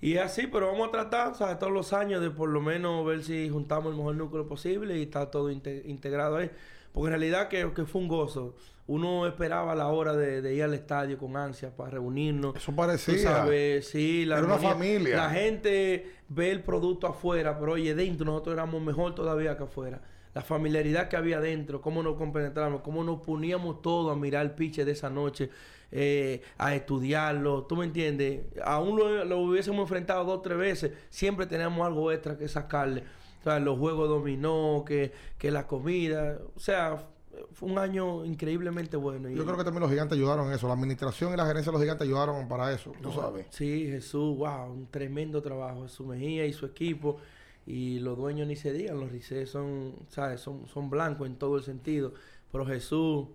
Y 0.00 0.14
es 0.14 0.20
así, 0.22 0.46
pero 0.46 0.66
vamos 0.70 0.88
a 0.88 0.90
tratar, 0.92 1.34
¿sabes? 1.34 1.58
Todos 1.58 1.72
los 1.72 1.92
años 1.92 2.20
de 2.22 2.30
por 2.30 2.48
lo 2.48 2.60
menos 2.60 3.04
ver 3.06 3.22
si 3.24 3.48
juntamos 3.48 3.90
el 3.92 3.96
mejor 3.96 4.14
núcleo 4.16 4.46
posible 4.46 4.98
y 4.98 5.02
está 5.02 5.30
todo 5.30 5.50
inte- 5.50 5.82
integrado 5.86 6.36
ahí. 6.36 6.50
Porque 6.92 7.06
en 7.06 7.10
realidad 7.20 7.48
que, 7.48 7.72
que 7.74 7.84
fue 7.86 8.02
un 8.02 8.08
gozo. 8.08 8.54
Uno 8.86 9.26
esperaba 9.26 9.74
la 9.74 9.88
hora 9.88 10.14
de, 10.14 10.42
de 10.42 10.54
ir 10.54 10.62
al 10.62 10.74
estadio 10.74 11.16
con 11.16 11.36
ansia 11.36 11.74
para 11.74 11.90
reunirnos. 11.92 12.54
Eso 12.56 12.70
Tú 12.72 12.76
parecía. 12.76 13.18
sabes, 13.18 13.88
sí, 13.88 14.26
la 14.26 14.36
Era 14.38 14.46
una 14.46 14.58
familia. 14.58 15.16
La 15.16 15.30
gente 15.30 16.12
ve 16.28 16.50
el 16.50 16.62
producto 16.62 17.06
afuera, 17.06 17.58
pero 17.58 17.72
oye, 17.72 17.94
dentro 17.94 18.26
nosotros 18.26 18.52
éramos 18.54 18.82
mejor 18.82 19.14
todavía 19.14 19.56
que 19.56 19.64
afuera. 19.64 20.02
La 20.34 20.42
familiaridad 20.42 21.08
que 21.08 21.16
había 21.16 21.40
dentro, 21.40 21.80
cómo 21.80 22.02
nos 22.02 22.16
compenetramos, 22.16 22.82
cómo 22.82 23.04
nos 23.04 23.20
poníamos 23.20 23.80
todos 23.80 24.12
a 24.14 24.18
mirar 24.18 24.44
el 24.44 24.50
pitch 24.52 24.78
de 24.82 24.90
esa 24.90 25.08
noche, 25.08 25.48
eh, 25.92 26.42
a 26.58 26.74
estudiarlo, 26.74 27.62
¿tú 27.64 27.76
me 27.76 27.84
entiendes? 27.84 28.42
Aún 28.64 28.98
lo, 28.98 29.24
lo 29.24 29.38
hubiésemos 29.38 29.82
enfrentado 29.82 30.24
dos 30.24 30.38
o 30.38 30.40
tres 30.40 30.58
veces, 30.58 30.92
siempre 31.08 31.46
teníamos 31.46 31.86
algo 31.86 32.10
extra 32.10 32.36
que 32.36 32.48
sacarle. 32.48 33.04
O 33.40 33.44
sea, 33.44 33.60
los 33.60 33.78
juegos 33.78 34.08
dominó, 34.08 34.84
que, 34.84 35.12
que 35.38 35.50
la 35.52 35.66
comida, 35.68 36.38
o 36.56 36.58
sea, 36.58 37.06
fue 37.52 37.68
un 37.70 37.78
año 37.78 38.24
increíblemente 38.24 38.96
bueno. 38.96 39.28
y- 39.30 39.34
Yo 39.34 39.44
creo 39.44 39.56
que 39.56 39.64
también 39.64 39.82
los 39.82 39.90
gigantes 39.90 40.16
ayudaron 40.18 40.48
en 40.48 40.54
eso. 40.54 40.66
La 40.68 40.74
administración 40.74 41.32
y 41.32 41.36
la 41.36 41.46
gerencia 41.46 41.70
de 41.70 41.74
los 41.74 41.82
gigantes 41.82 42.06
ayudaron 42.06 42.46
para 42.48 42.72
eso. 42.72 42.92
Tú 43.02 43.12
sabes. 43.12 43.46
Sí, 43.50 43.86
Jesús, 43.90 44.36
wow, 44.38 44.70
un 44.72 44.86
tremendo 44.90 45.40
trabajo. 45.42 45.82
Jesús 45.82 46.06
Mejía 46.06 46.46
y 46.46 46.52
su 46.52 46.66
equipo. 46.66 47.18
Y 47.66 47.98
los 48.00 48.16
dueños 48.18 48.46
ni 48.46 48.56
se 48.56 48.72
digan, 48.72 49.00
los 49.00 49.10
Rices 49.10 49.48
son, 49.50 49.94
¿sabes? 50.08 50.40
Son, 50.40 50.66
son 50.68 50.90
blancos 50.90 51.26
en 51.26 51.36
todo 51.36 51.56
el 51.56 51.62
sentido. 51.62 52.12
Pero 52.52 52.66
Jesús, 52.66 53.26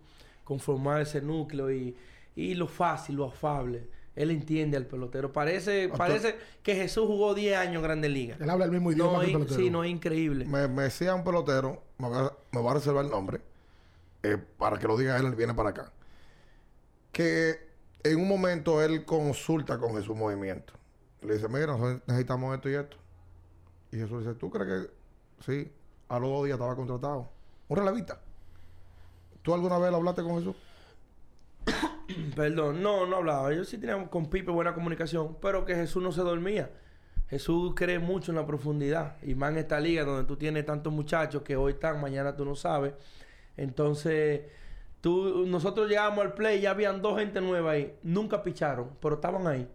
conformar 0.43 1.01
ese 1.01 1.21
núcleo 1.21 1.71
y, 1.71 1.95
y 2.35 2.53
lo 2.55 2.67
fácil, 2.67 3.15
lo 3.15 3.25
afable. 3.25 3.87
Él 4.15 4.31
entiende 4.31 4.75
al 4.75 4.85
pelotero. 4.85 5.31
Parece, 5.31 5.85
Hasta- 5.85 5.97
parece 5.97 6.35
que 6.61 6.75
Jesús 6.75 7.05
jugó 7.07 7.33
10 7.33 7.55
años 7.57 7.75
en 7.77 7.81
Grandes 7.83 8.11
Ligas. 8.11 8.39
Él 8.41 8.49
habla 8.49 8.65
el 8.65 8.71
mismo 8.71 8.91
idioma 8.91 9.13
No, 9.13 9.19
que 9.19 9.25
el 9.27 9.31
pelotero. 9.33 9.59
sí, 9.59 9.69
no, 9.69 9.83
es 9.83 9.89
increíble. 9.91 10.45
Me, 10.45 10.67
me 10.67 10.83
decía 10.83 11.15
un 11.15 11.23
pelotero, 11.23 11.81
me 11.97 12.09
voy 12.09 12.17
a, 12.17 12.31
me 12.51 12.59
voy 12.61 12.69
a 12.71 12.73
reservar 12.75 13.05
el 13.05 13.11
nombre, 13.11 13.39
eh, 14.23 14.37
para 14.57 14.77
que 14.77 14.87
lo 14.87 14.97
diga 14.97 15.17
él, 15.17 15.33
viene 15.35 15.53
para 15.53 15.69
acá. 15.69 15.91
Que 17.11 17.69
en 18.03 18.19
un 18.19 18.27
momento 18.27 18.81
él 18.81 19.05
consulta 19.05 19.77
con 19.77 19.95
Jesús 19.95 20.15
Movimiento. 20.15 20.73
Le 21.21 21.33
dice, 21.33 21.47
mira, 21.47 21.67
nosotros 21.67 22.01
necesitamos 22.07 22.55
esto 22.55 22.69
y 22.69 22.75
esto. 22.75 22.97
Y 23.91 23.97
Jesús 23.97 24.25
dice, 24.25 24.35
¿tú 24.35 24.49
crees 24.49 24.87
que 24.87 24.93
sí? 25.45 25.71
A 26.07 26.19
los 26.19 26.29
dos 26.29 26.45
días 26.45 26.55
estaba 26.55 26.75
contratado. 26.75 27.29
Un 27.67 27.77
relevista. 27.77 28.19
¿Tú 29.41 29.53
alguna 29.53 29.77
vez 29.77 29.93
hablaste 29.93 30.23
con 30.23 30.37
Jesús? 30.37 30.55
Perdón, 32.35 32.81
no, 32.81 33.05
no 33.05 33.17
hablaba. 33.17 33.53
Yo 33.53 33.63
sí 33.63 33.77
teníamos 33.77 34.09
con 34.09 34.29
Pipe 34.29 34.51
buena 34.51 34.73
comunicación, 34.73 35.37
pero 35.41 35.65
que 35.65 35.75
Jesús 35.75 36.01
no 36.01 36.11
se 36.11 36.21
dormía. 36.21 36.69
Jesús 37.29 37.73
cree 37.75 37.99
mucho 37.99 38.31
en 38.31 38.37
la 38.37 38.45
profundidad. 38.45 39.17
Y 39.21 39.35
más 39.35 39.51
en 39.51 39.59
esta 39.59 39.79
liga 39.79 40.03
donde 40.03 40.25
tú 40.25 40.35
tienes 40.35 40.65
tantos 40.65 40.91
muchachos 40.91 41.43
que 41.43 41.55
hoy 41.55 41.73
están, 41.73 42.01
mañana 42.01 42.35
tú 42.35 42.43
no 42.43 42.55
sabes. 42.55 42.93
Entonces, 43.59 44.41
tú, 45.01 45.45
nosotros 45.45 45.89
llegamos 45.89 46.19
al 46.19 46.33
play, 46.33 46.61
ya 46.61 46.71
habían 46.71 47.01
dos 47.01 47.19
gente 47.19 47.41
nueva 47.41 47.71
ahí. 47.71 47.93
Nunca 48.03 48.41
picharon, 48.41 48.91
pero 49.01 49.15
estaban 49.15 49.45
ahí. 49.47 49.67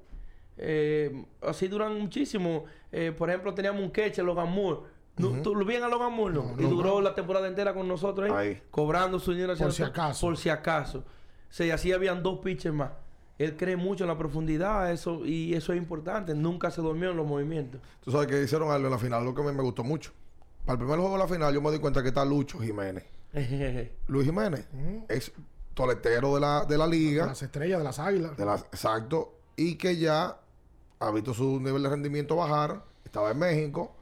Eh, 0.57 1.25
así 1.43 1.69
duran 1.69 1.99
muchísimo. 2.01 2.65
Eh, 2.91 3.13
por 3.17 3.29
ejemplo, 3.29 3.53
teníamos 3.55 3.83
un 3.83 3.91
queche, 3.91 4.23
Logan 4.23 4.51
Moore. 4.51 4.81
No, 5.17 5.29
¿Tú 5.43 5.55
lo 5.55 5.65
bien 5.65 5.83
a 5.83 5.89
Logan 5.89 6.13
Moore? 6.13 6.35
No. 6.35 6.55
y 6.59 6.63
duró 6.65 7.01
la 7.01 7.15
temporada 7.15 7.47
entera 7.47 7.73
con 7.75 7.87
nosotros 7.87 8.31
ahí, 8.31 8.49
Ahí. 8.49 8.63
cobrando 8.71 9.19
su 9.21 9.33
dinero. 9.33 9.55
Por 9.57 9.73
si 9.73 9.83
acaso. 9.83 10.27
Por 10.27 10.37
si 10.37 10.49
acaso. 10.49 11.05
Sí, 11.51 11.71
así 11.71 11.93
habían 11.93 12.23
dos 12.23 12.39
pitchers 12.41 12.75
más. 12.75 12.91
Él 13.39 13.57
cree 13.57 13.77
mucho 13.77 14.05
en 14.05 14.09
la 14.09 14.17
profundidad 14.19 14.91
eso 14.93 15.25
y 15.27 15.55
eso 15.55 15.73
es 15.73 15.79
importante. 15.79 16.35
Nunca 16.35 16.71
se 16.71 16.81
durmió 16.81 17.11
en 17.11 17.17
los 17.17 17.27
movimientos. 17.27 17.81
Tú 18.01 18.11
sabes 18.11 18.29
que 18.29 18.43
hicieron 18.43 18.71
algo 18.71 18.87
en 18.87 18.93
la 18.93 18.99
final, 18.99 19.25
lo 19.25 19.35
que 19.35 19.43
a 19.43 19.45
mí 19.45 19.53
me 19.53 19.63
gustó 19.63 19.85
mucho. 19.85 20.13
Para 20.65 20.75
el 20.75 20.79
primer 20.79 20.99
juego 20.99 21.13
de 21.15 21.19
la 21.19 21.29
final 21.29 21.53
yo 21.53 21.61
me 21.61 21.71
di 21.71 21.79
cuenta 21.79 22.01
que 22.03 22.09
está 22.09 22.25
Lucho 22.25 22.59
Jiménez. 22.59 23.05
Luis 24.07 24.27
Jiménez 24.27 24.67
es 25.09 25.33
toletero 25.75 26.35
de 26.35 26.41
la, 26.41 26.65
de 26.65 26.79
la 26.79 26.87
liga. 26.87 27.27
Las 27.27 27.43
estrellas 27.43 27.79
de 27.79 27.85
las 27.85 27.99
águilas. 27.99 28.37
de 28.37 28.45
las- 28.45 28.63
exacto. 28.65 29.35
Y 29.57 29.75
que 29.77 29.97
ya 29.97 30.39
ha 31.01 31.11
visto 31.11 31.35
su 31.35 31.61
nivel 31.61 31.83
de 31.83 31.89
rendimiento 31.89 32.37
bajar. 32.37 32.85
Estaba 33.05 33.31
en 33.33 33.39
México. 33.39 33.95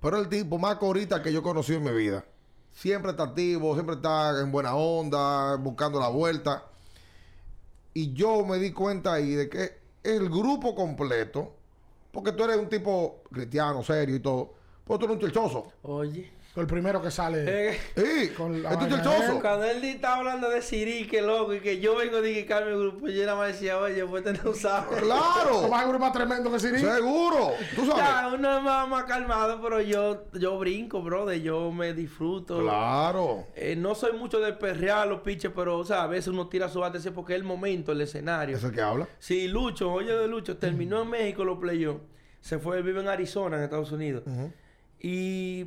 Pero 0.00 0.18
el 0.18 0.28
tipo 0.28 0.58
más 0.58 0.76
corita 0.76 1.22
que 1.22 1.32
yo 1.32 1.40
he 1.40 1.42
conocido 1.42 1.78
en 1.78 1.84
mi 1.84 1.92
vida. 1.92 2.24
Siempre 2.72 3.12
está 3.12 3.24
activo, 3.24 3.72
siempre 3.74 3.96
está 3.96 4.38
en 4.40 4.52
buena 4.52 4.74
onda, 4.74 5.56
buscando 5.56 5.98
la 5.98 6.08
vuelta. 6.08 6.64
Y 7.94 8.12
yo 8.12 8.44
me 8.44 8.58
di 8.58 8.72
cuenta 8.72 9.14
ahí 9.14 9.30
de 9.34 9.48
que 9.48 9.78
el 10.04 10.28
grupo 10.28 10.74
completo, 10.74 11.54
porque 12.12 12.32
tú 12.32 12.44
eres 12.44 12.58
un 12.58 12.68
tipo 12.68 13.22
cristiano, 13.32 13.82
serio 13.82 14.16
y 14.16 14.20
todo, 14.20 14.52
pero 14.86 14.98
tú 14.98 15.06
eres 15.06 15.16
un 15.16 15.22
chelchoso. 15.22 15.72
Oye. 15.82 16.30
El 16.56 16.66
primero 16.66 17.02
que 17.02 17.10
sale. 17.10 17.44
Eh, 17.46 17.78
¡Sí! 17.94 18.28
Con 18.30 18.62
la 18.62 18.72
¡Este 18.72 18.84
es 18.86 19.04
de 19.04 19.40
cuando 19.40 19.64
él 19.64 19.84
estaba 19.84 20.16
hablando 20.16 20.48
de 20.48 20.62
Siri, 20.62 21.06
que 21.06 21.22
loco, 21.22 21.54
y 21.54 21.60
que 21.60 21.80
yo 21.80 21.96
vengo 21.96 22.16
a 22.16 22.20
dedicarme 22.20 22.72
al 22.72 22.78
grupo, 22.78 23.08
yo 23.08 23.24
nada 23.24 23.36
más 23.36 23.48
decía, 23.48 23.78
oye, 23.78 24.04
pues 24.04 24.24
te 24.24 24.32
no 24.32 24.54
sabes. 24.54 25.00
¡Claro! 25.02 25.62
¿Cómo 25.62 25.94
es 25.94 26.00
más 26.00 26.12
tremendo 26.12 26.50
que 26.50 26.58
Siri? 26.58 26.78
¡Seguro! 26.78 27.52
¿Tú 27.74 27.86
sabes? 27.86 28.04
Ya, 28.04 28.30
uno 28.34 28.56
es 28.56 28.62
más, 28.62 28.88
más 28.88 29.04
calmado, 29.04 29.60
pero 29.62 29.80
yo, 29.80 30.24
yo 30.32 30.58
brinco, 30.58 31.02
brother, 31.02 31.40
yo 31.40 31.70
me 31.70 31.92
disfruto. 31.92 32.60
¡Claro! 32.60 33.46
Eh, 33.54 33.76
no 33.76 33.94
soy 33.94 34.12
mucho 34.12 34.40
de 34.40 34.52
perrear 34.52 35.06
los 35.06 35.20
piches, 35.20 35.52
pero 35.54 35.78
o 35.78 35.84
sea, 35.84 36.02
a 36.02 36.06
veces 36.06 36.28
uno 36.28 36.48
tira 36.48 36.68
su 36.68 36.80
bate 36.80 36.96
porque 37.12 37.34
es 37.34 37.38
el 37.38 37.44
momento, 37.44 37.92
el 37.92 38.00
escenario. 38.00 38.56
¿Es 38.56 38.64
el 38.64 38.72
que 38.72 38.80
habla? 38.80 39.06
Si 39.18 39.48
Lucho, 39.48 39.92
oye 39.92 40.14
de 40.14 40.26
Lucho, 40.26 40.56
terminó 40.56 41.02
en 41.02 41.10
México 41.10 41.44
los 41.44 41.58
playoffs, 41.58 42.00
se 42.40 42.58
fue, 42.58 42.80
vive 42.82 43.00
en 43.00 43.08
Arizona, 43.08 43.56
en 43.56 43.64
Estados 43.64 43.92
Unidos. 43.92 44.24
Y 44.98 45.66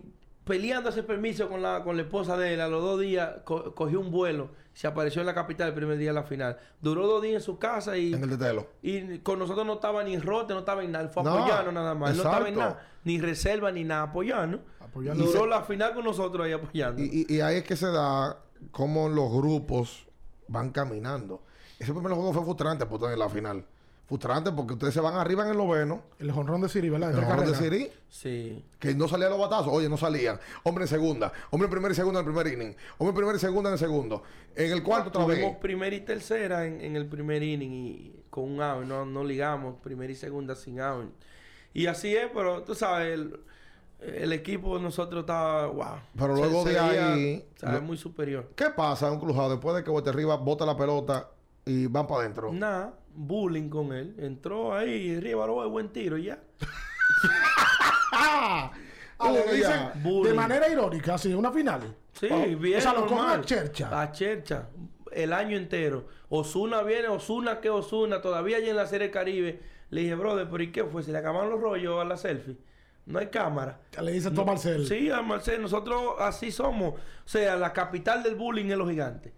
peleando 0.50 0.90
ese 0.90 1.04
permiso 1.04 1.48
con 1.48 1.62
la, 1.62 1.84
con 1.84 1.96
la 1.96 2.02
esposa 2.02 2.36
de 2.36 2.56
él, 2.56 2.62
a 2.62 2.68
los 2.68 2.82
dos 2.82 3.00
días 3.00 3.36
co- 3.46 3.74
cogió 3.76 4.00
un 4.00 4.10
vuelo, 4.12 4.50
se 4.74 4.88
apareció 4.88 5.22
en 5.22 5.28
la 5.28 5.36
capital 5.36 5.68
el 5.70 5.74
primer 5.76 5.98
día 5.98 6.10
de 6.10 6.16
la 6.16 6.24
final. 6.24 6.58
Duró 6.82 7.06
dos 7.08 7.22
días 7.22 7.36
en 7.36 7.42
su 7.42 7.60
casa 7.60 7.96
y, 7.98 8.14
En 8.14 8.24
el 8.24 8.30
y 8.82 9.20
con 9.20 9.38
nosotros 9.38 9.66
no 9.66 9.74
estaba 9.76 10.04
ni 10.04 10.18
rote, 10.18 10.54
no 10.54 10.60
estaba 10.60 10.84
en 10.84 10.92
nada, 10.92 11.04
él 11.06 11.10
fue 11.12 11.24
No, 11.24 11.36
apoyarnos 11.38 11.74
nada 11.74 11.94
más. 11.94 12.12
Él 12.12 12.18
no 12.18 12.24
estaba 12.24 12.50
en 12.50 12.56
nada, 12.58 12.88
ni 13.04 13.22
reserva 13.22 13.72
ni 13.72 13.84
nada, 13.84 14.02
apoyarnos. 14.04 14.62
Apoyando. 14.80 15.24
Duró 15.24 15.44
se- 15.44 15.48
la 15.48 15.62
final 15.62 15.94
con 15.94 16.04
nosotros 16.04 16.46
ahí 16.46 16.52
apoyando. 16.52 17.02
Y, 17.02 17.26
y- 17.30 17.36
y 17.36 17.42
ahí 17.42 17.58
es 17.58 17.64
que 17.64 17.76
se 17.76 17.88
da 17.92 18.40
cómo 18.72 19.08
los 19.08 19.32
grupos 19.32 20.08
van 20.48 20.72
caminando. 20.72 21.44
Ese 21.78 21.94
primer 21.94 22.12
juego 22.14 22.34
fue 22.34 22.44
frustrante 22.44 22.86
por 22.88 23.00
en 23.14 23.20
la 23.20 23.30
final. 23.30 23.66
Frustrante 24.10 24.52
porque 24.52 24.74
ustedes 24.74 24.93
se 24.93 25.00
van 25.00 25.13
arriba 25.15 25.43
en 25.45 25.52
el 25.52 25.58
noveno. 25.58 26.02
El 26.19 26.32
jonrón 26.32 26.60
de 26.62 26.67
Siri, 26.67 26.89
¿verdad? 26.89 27.12
El 27.12 27.24
jugador 27.24 27.45
de. 27.48 27.56
Siri, 27.56 27.91
Sí. 28.10 28.65
que 28.80 28.93
no 28.95 29.08
salían 29.08 29.30
los 29.30 29.39
batazos. 29.39 29.67
Oye, 29.72 29.88
no 29.88 29.95
salían. 29.98 30.39
Hombre 30.63 30.84
en 30.86 30.88
segunda. 30.89 31.32
Hombre 31.52 31.67
en 31.67 31.72
primera 31.72 31.91
y 31.93 31.95
segunda 31.95 32.19
en 32.19 32.26
el 32.28 32.34
primer 32.34 32.52
inning. 32.54 32.76
Hombre 32.98 33.10
en 33.12 33.15
primera 33.15 33.38
y 33.38 33.39
segunda 33.39 33.69
en 33.69 33.74
el 33.74 33.80
segundo. 33.80 34.24
En 34.56 34.72
el 34.72 34.84
cuarto 34.84 35.10
otra 35.10 35.26
vez. 35.26 35.56
Primera 35.62 35.95
y 35.95 36.02
tercera 36.02 36.65
en, 36.65 36.82
en 36.82 36.95
el 36.95 37.06
primer 37.08 37.43
inning 37.43 37.72
y 37.72 38.24
con 38.32 38.45
un 38.45 38.62
out, 38.62 38.84
no, 38.86 39.06
no 39.06 39.24
ligamos 39.24 39.76
primera 39.82 40.12
y 40.12 40.15
segunda 40.15 40.56
sin 40.56 40.82
out. 40.82 41.13
Y 41.74 41.86
así 41.86 42.15
es, 42.15 42.30
pero 42.34 42.63
tú 42.63 42.74
sabes, 42.74 43.13
el, 43.13 43.39
el 44.02 44.34
equipo 44.34 44.76
de 44.78 44.84
nosotros 44.84 45.22
estaba, 45.22 45.67
wow. 45.67 45.86
Pero 46.17 46.36
luego 46.36 46.63
de 46.65 46.80
ahí- 46.80 47.45
¿sabes? 47.58 47.76
lo- 47.80 47.82
muy 47.86 47.98
superior. 47.98 48.50
¿Qué 48.56 48.72
pasa 48.76 49.08
en 49.08 49.13
un 49.13 49.19
crujado 49.19 49.52
después 49.52 49.76
de 49.76 49.84
que 49.84 49.91
Bote 49.91 50.10
arriba 50.10 50.36
bota 50.38 50.65
la 50.65 50.76
pelota 50.76 51.30
y 51.65 51.86
van 51.86 52.08
para 52.08 52.22
adentro? 52.22 52.52
Nada, 52.52 52.93
bullying 53.13 53.69
con 53.69 53.93
él. 53.93 54.15
Entró 54.19 54.74
ahí, 54.76 55.15
arriba, 55.17 55.45
lo 55.48 55.69
buen 55.69 55.89
tiro 55.89 56.17
y 56.17 56.24
ya. 56.26 56.39
Ah, 59.22 59.32
le 59.34 59.43
dicen 59.54 59.91
ya. 60.02 60.22
de 60.30 60.34
manera 60.34 60.69
irónica, 60.69 61.15
así, 61.15 61.34
una 61.34 61.52
final. 61.52 61.95
Sí, 62.13 62.28
Oh, 62.32 62.58
bien. 62.58 62.78
O 62.78 62.82
sea, 62.82 62.93
lo 62.93 63.02
cogen 63.02 63.17
normal. 63.17 63.39
a 63.41 63.43
chercha. 63.43 64.02
A 64.02 64.12
chercha. 64.12 64.69
El 65.12 65.34
año 65.34 65.58
entero. 65.58 66.08
Osuna 66.30 66.82
viene, 66.84 67.08
Osuna 67.10 67.60
que 67.60 67.69
Osuna, 67.69 68.22
todavía 68.22 68.58
allí 68.58 68.69
en 68.69 68.76
la 68.78 68.88
Serie 68.88 69.12
Caribe. 69.12 69.60
Le 69.89 70.02
dije, 70.02 70.15
brother, 70.15 70.48
¿pero 70.50 70.63
y 70.63 70.72
qué 70.72 70.84
fue? 70.86 71.04
¿Se 71.04 71.12
le 71.12 71.17
acabaron 71.17 71.50
los 71.50 71.60
rollos 71.60 72.00
a 72.00 72.06
la 72.06 72.15
selfie? 72.15 72.58
No 73.06 73.19
hay 73.19 73.28
cámara. 73.28 73.82
Le 74.02 74.12
dice 74.12 74.30
Tom 74.32 74.45
Marcel. 74.45 74.86
Sí, 74.88 75.10
a 75.10 75.22
Marcel, 75.22 75.62
nosotros 75.62 76.15
así 76.19 76.52
somos. 76.52 76.93
O 76.93 77.00
sea, 77.26 77.56
la 77.58 77.74
capital 77.74 78.22
del 78.24 78.36
bullying 78.36 78.65
es 78.69 78.78
los 78.78 78.89
gigantes. 78.89 79.34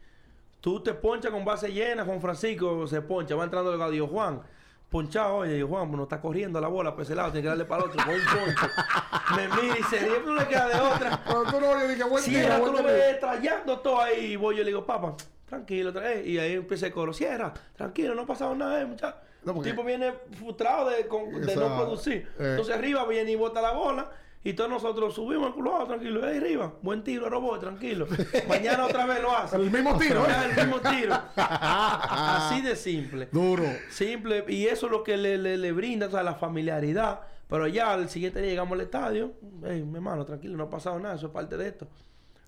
Tú 0.61 0.81
te 0.81 0.93
ponchas 0.93 1.31
con 1.31 1.43
base 1.43 1.71
llena, 1.71 2.05
Juan 2.05 2.21
Francisco 2.21 2.85
se 2.87 3.01
poncha, 3.01 3.35
va 3.35 3.43
entrando 3.43 3.71
el 3.73 3.79
Gadio 3.79 4.07
Juan. 4.07 4.41
ponchado, 4.89 5.35
oye, 5.37 5.63
Juan, 5.63 5.89
no 5.91 6.03
está 6.03 6.19
corriendo 6.19 6.59
la 6.59 6.67
bola 6.67 6.93
por 6.93 7.03
ese 7.03 7.15
lado, 7.15 7.31
tiene 7.31 7.43
que 7.43 7.47
darle 7.47 7.63
para 7.65 7.83
el 7.85 7.89
otro, 7.89 8.03
con 8.05 8.13
un 8.13 8.21
poncho. 8.21 8.67
me 9.37 9.47
mira 9.61 9.77
y 9.79 9.83
se 9.83 10.19
no 10.19 10.35
le 10.35 10.45
queda 10.47 10.67
de 10.67 10.79
otra. 10.81 11.23
Pero 11.25 11.43
tú 11.45 11.61
no, 11.61 11.79
yo 11.79 11.87
dije, 11.87 12.03
buen 12.03 12.21
Cierra, 12.23 12.55
tú 12.57 12.61
buen 12.63 12.73
lo 12.73 12.79
tiro. 12.79 12.93
ves 12.93 13.19
trayendo 13.19 13.79
todo 13.79 14.01
ahí. 14.01 14.33
Y 14.33 14.35
voy 14.35 14.57
yo 14.57 14.63
le 14.63 14.67
digo, 14.69 14.85
papá, 14.85 15.15
tranquilo, 15.47 15.93
tra- 15.93 16.05
eh", 16.05 16.23
y 16.27 16.37
ahí 16.37 16.53
empieza 16.55 16.87
el 16.87 16.91
coro, 16.93 17.13
cierra, 17.13 17.53
tranquilo, 17.75 18.13
no 18.15 18.23
ha 18.23 18.25
pasado 18.27 18.53
nada, 18.53 18.81
eh, 18.81 18.85
muchacho. 18.85 19.15
No, 19.45 19.53
porque- 19.55 19.69
El 19.69 19.75
tipo 19.75 19.85
viene 19.87 20.13
frustrado 20.37 20.89
de, 20.89 21.07
con- 21.07 21.41
de 21.41 21.55
no 21.55 21.75
producir. 21.77 22.27
eh. 22.37 22.47
Entonces 22.51 22.75
arriba 22.75 23.05
viene 23.07 23.31
y 23.31 23.35
bota 23.35 23.61
la 23.61 23.71
bola. 23.71 24.11
Y 24.43 24.53
todos 24.53 24.69
nosotros 24.71 25.13
subimos 25.13 25.49
el 25.49 25.53
culo, 25.53 25.77
ah, 25.77 25.85
tranquilo, 25.85 26.25
ahí 26.25 26.37
arriba, 26.37 26.73
buen 26.81 27.03
tiro, 27.03 27.29
robot, 27.29 27.59
tranquilo. 27.59 28.07
Mañana 28.47 28.85
otra 28.87 29.05
vez 29.05 29.21
lo 29.21 29.35
hace. 29.35 29.55
El 29.55 29.69
mismo 29.69 29.95
tiro, 29.99 30.25
¿eh? 30.25 30.33
el 30.49 30.65
mismo 30.65 30.79
tiro. 30.81 31.15
Así 31.35 32.61
de 32.61 32.75
simple. 32.75 33.29
Duro. 33.31 33.65
Simple, 33.91 34.43
y 34.47 34.65
eso 34.65 34.87
es 34.87 34.91
lo 34.91 35.03
que 35.03 35.15
le, 35.15 35.37
le, 35.37 35.57
le 35.57 35.71
brinda, 35.71 36.07
o 36.07 36.09
sea, 36.09 36.23
la 36.23 36.33
familiaridad. 36.33 37.21
Pero 37.47 37.67
ya 37.67 37.93
al 37.93 38.09
siguiente 38.09 38.41
día 38.41 38.49
llegamos 38.49 38.73
al 38.73 38.81
estadio, 38.81 39.33
hey, 39.63 39.83
mi 39.83 39.95
hermano, 39.95 40.25
tranquilo, 40.25 40.57
no 40.57 40.63
ha 40.63 40.69
pasado 40.69 40.97
nada, 40.99 41.15
eso 41.15 41.27
es 41.27 41.33
parte 41.33 41.57
de 41.57 41.67
esto. 41.67 41.87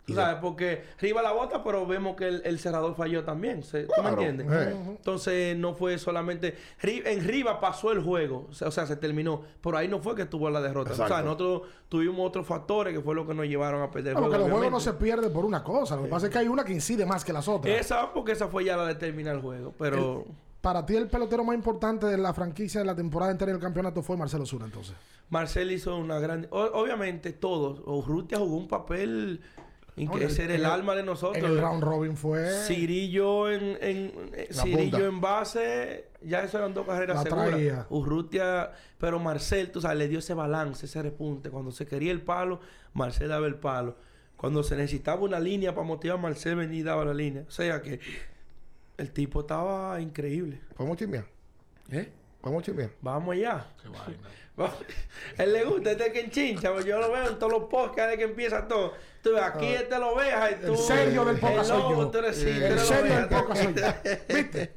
Tú 0.06 0.14
sabes, 0.14 0.36
porque 0.42 0.84
Riva 1.00 1.22
la 1.22 1.32
bota, 1.32 1.64
pero 1.64 1.86
vemos 1.88 2.18
que 2.18 2.28
el, 2.28 2.42
el 2.46 2.60
cerrador 2.60 2.94
falló 2.96 3.24
también. 3.24 3.64
se- 3.64 3.84
¿Tú 3.86 4.04
me 4.04 4.10
entiendes? 4.10 4.48
eh. 4.52 4.76
Entonces 4.98 5.56
no 5.58 5.74
fue 5.74 5.98
solamente. 5.98 6.56
En 6.82 7.24
Riva 7.26 7.60
pasó 7.62 7.92
el 7.94 8.02
juego, 8.04 8.48
o 8.50 8.54
sea, 8.72 8.86
se 8.86 8.96
terminó. 8.98 9.42
Pero 9.62 9.78
ahí 9.78 9.88
no 9.88 10.00
fue 10.02 10.14
que 10.16 10.26
tuvo 10.26 10.50
la 10.50 10.60
derrota. 10.62 10.92
O 10.92 10.96
sea, 10.96 11.22
nosotros 11.22 11.62
tuvimos 11.88 12.28
otros 12.28 12.46
factores 12.46 12.94
que 12.94 13.02
fue 13.02 13.16
lo 13.16 13.26
que 13.26 13.34
nos 13.34 13.46
llevaron 13.46 13.82
a 13.82 13.90
perder 13.92 14.12
el 14.12 14.18
juego. 14.18 14.32
que 14.32 14.38
los 14.40 14.50
juegos 14.52 14.72
no 14.72 14.80
se 14.82 14.94
pierden 14.94 15.32
por 15.32 15.46
una 15.46 15.64
cosa. 15.64 15.96
Lo 15.96 16.04
que 16.04 16.10
pasa 16.10 16.26
es 16.28 16.32
que 16.34 16.40
hay 16.40 16.48
una 16.50 16.66
que 16.66 16.74
incide 16.74 17.06
más 17.06 17.24
que 17.24 17.32
las 17.32 17.48
otras. 17.48 17.74
Esa, 17.80 18.12
porque 18.14 18.34
esa 18.34 18.50
fue 18.50 18.66
ya 18.66 18.76
la 18.76 18.86
de 18.86 18.96
terminar 18.96 19.36
el 19.36 19.42
juego. 19.42 19.74
Pero. 19.80 20.26
Para 20.60 20.86
ti, 20.86 20.96
el 20.96 21.08
pelotero 21.10 21.44
más 21.44 21.56
importante 21.56 22.06
de 22.06 22.18
la 22.18 22.34
franquicia 22.34 22.80
de 22.80 22.86
la 22.86 22.96
temporada 22.96 23.34
entera 23.34 23.52
del 23.52 23.60
campeonato 23.60 24.02
fue 24.02 24.16
Marcelo 24.16 24.46
Zuna, 24.46 24.64
entonces. 24.64 24.96
Marcel 25.30 25.70
hizo 25.74 25.98
una 25.98 26.20
gran... 26.20 26.48
o- 26.52 26.62
obviamente 26.82 27.34
todos. 27.34 27.82
Urrutia 27.86 28.38
jugó 28.38 28.56
un 28.56 28.70
papel... 28.70 29.42
en- 29.96 30.12
Ese 30.24 30.44
era 30.46 30.54
en 30.56 30.60
el 30.62 30.66
el- 30.66 30.72
alma 30.72 30.96
de 30.96 31.04
nosotros. 31.04 31.44
El 31.44 31.60
round 31.60 31.84
robin 31.84 32.18
fue. 32.18 32.50
Cirillo 32.66 33.52
en... 33.52 33.78
en 33.82 34.12
Cirillo 34.52 34.92
punta. 34.92 35.06
en 35.06 35.22
base... 35.22 36.08
Ya 36.22 36.42
eso 36.44 36.58
eran 36.58 36.74
dos 36.74 36.86
carreras 36.86 37.18
La 37.18 37.24
seguras. 37.24 37.50
traía. 37.50 37.86
Urrutia... 37.90 38.72
Pero 38.98 39.20
Marcel, 39.20 39.72
tú 39.72 39.82
sabes, 39.82 39.98
le 39.98 40.08
dio 40.08 40.20
ese 40.20 40.34
balance, 40.34 40.86
ese 40.86 41.02
repunte. 41.02 41.50
Cuando 41.50 41.72
se 41.72 41.86
quería 41.86 42.12
el 42.12 42.22
palo, 42.22 42.60
Marcel 42.94 43.28
daba 43.30 43.46
el 43.48 43.56
palo. 43.56 43.98
Cuando 44.38 44.64
se 44.64 44.76
necesitaba 44.76 45.22
una 45.22 45.40
línea 45.40 45.74
para 45.76 45.86
motivar, 45.86 46.18
Marcel 46.20 46.56
venía 46.56 46.80
y 46.80 46.84
daba 46.84 47.04
la 47.06 47.14
línea. 47.14 47.44
O 47.48 47.52
sea 47.52 47.82
que... 47.82 48.00
El 48.98 49.12
tipo 49.12 49.42
estaba 49.42 50.00
increíble. 50.00 50.62
¿Podemos 50.78 50.98
chismear? 50.98 51.26
¿Eh? 51.92 52.12
¿Podemos 52.42 52.64
chismear? 52.64 52.92
Vamos 53.02 53.34
allá. 53.34 53.66
Vamos. 53.84 54.02
Él 55.38 55.54
le 55.54 55.64
gusta 55.66 55.92
este 55.92 56.12
que 56.12 56.20
enchincha, 56.22 56.70
yo 56.82 57.00
lo 57.00 57.12
veo 57.12 57.28
en 57.30 57.40
todos 57.40 57.52
los 57.52 57.64
podcasts 57.70 58.12
de 58.12 58.18
que 58.18 58.24
empieza 58.26 58.68
todo. 58.68 58.94
Tú 59.22 59.38
aquí 59.38 59.66
este 59.68 59.98
lo 59.98 60.16
veas 60.16 60.52
y 60.52 60.66
tú. 60.66 60.74
El 60.74 60.78
serio 60.78 61.26
del 61.26 61.40
podcast 61.40 61.70
soy 61.70 61.82
yo. 61.82 62.10
tú 62.10 62.18
eres 62.18 62.36
sí, 62.36 62.44
tú 62.44 62.50
El 62.50 62.62
eres 62.64 62.82
serio 62.82 63.14
lo 63.14 63.20
del 63.22 63.30
podcast 63.30 63.64
soy 63.64 63.74
yo. 63.74 64.36
¿Viste? 64.36 64.74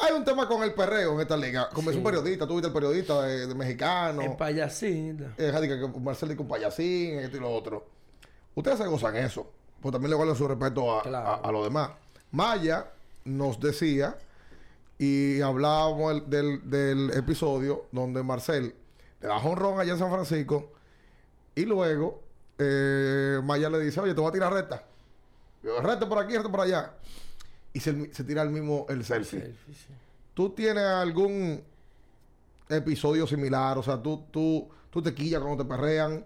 Hay 0.00 0.12
un 0.12 0.24
tema 0.24 0.46
con 0.46 0.62
el 0.62 0.74
perreo 0.74 1.14
en 1.14 1.20
esta 1.20 1.36
liga. 1.36 1.68
Es 1.76 1.96
un 1.96 2.02
periodista, 2.04 2.46
tú 2.46 2.54
viste 2.54 2.68
el 2.68 2.72
periodista 2.72 3.22
de, 3.22 3.48
de 3.48 3.54
mexicano. 3.54 4.22
El 4.22 4.36
payasito. 4.36 5.24
Eh, 5.36 5.52
que 5.92 5.98
Marcel 6.00 6.28
dice 6.28 6.40
un 6.40 6.46
payasín, 6.48 7.18
esto 7.18 7.36
y 7.36 7.40
lo 7.40 7.50
otro. 7.50 7.84
Ustedes 8.54 8.78
se 8.78 8.86
gozan 8.86 9.16
eso. 9.16 9.50
Pues 9.80 9.92
también 9.92 10.10
le 10.10 10.16
guardan 10.16 10.36
su 10.36 10.46
respeto 10.46 10.98
a, 10.98 11.02
Claro. 11.02 11.26
a, 11.26 11.34
a 11.48 11.52
los 11.52 11.64
demás. 11.64 11.90
Maya 12.30 12.86
nos 13.24 13.58
decía, 13.58 14.16
y 14.98 15.40
hablábamos 15.40 16.12
el- 16.14 16.28
del, 16.30 16.68
del 16.70 17.10
episodio 17.14 17.86
donde 17.92 18.22
Marcel 18.22 18.74
le 19.20 19.28
da 19.28 19.36
honrón 19.38 19.78
allá 19.80 19.92
en 19.92 19.98
San 19.98 20.10
Francisco, 20.10 20.72
y 21.54 21.64
luego 21.64 22.22
eh, 22.58 23.40
Maya 23.44 23.70
le 23.70 23.80
dice, 23.80 24.00
oye, 24.00 24.14
te 24.14 24.20
voy 24.20 24.28
a 24.30 24.32
tirar 24.32 24.52
recta. 24.52 24.84
Yo, 25.62 25.80
recta 25.80 26.08
por 26.08 26.18
aquí, 26.18 26.34
recta 26.34 26.50
por 26.50 26.60
allá. 26.60 26.92
Y 27.72 27.80
se, 27.80 28.12
se 28.14 28.24
tira 28.24 28.42
el 28.42 28.50
mismo 28.50 28.86
el 28.88 29.04
selfie. 29.04 29.40
Selfie, 29.40 29.74
sí. 29.74 29.92
¿Tú 30.34 30.50
tienes 30.50 30.84
algún 30.84 31.62
episodio 32.68 33.26
similar? 33.26 33.78
O 33.78 33.82
sea, 33.82 34.00
tú, 34.02 34.24
tú, 34.30 34.68
tú 34.90 35.02
te 35.02 35.14
quillas 35.14 35.40
cuando 35.40 35.64
te 35.64 35.68
perrean. 35.68 36.24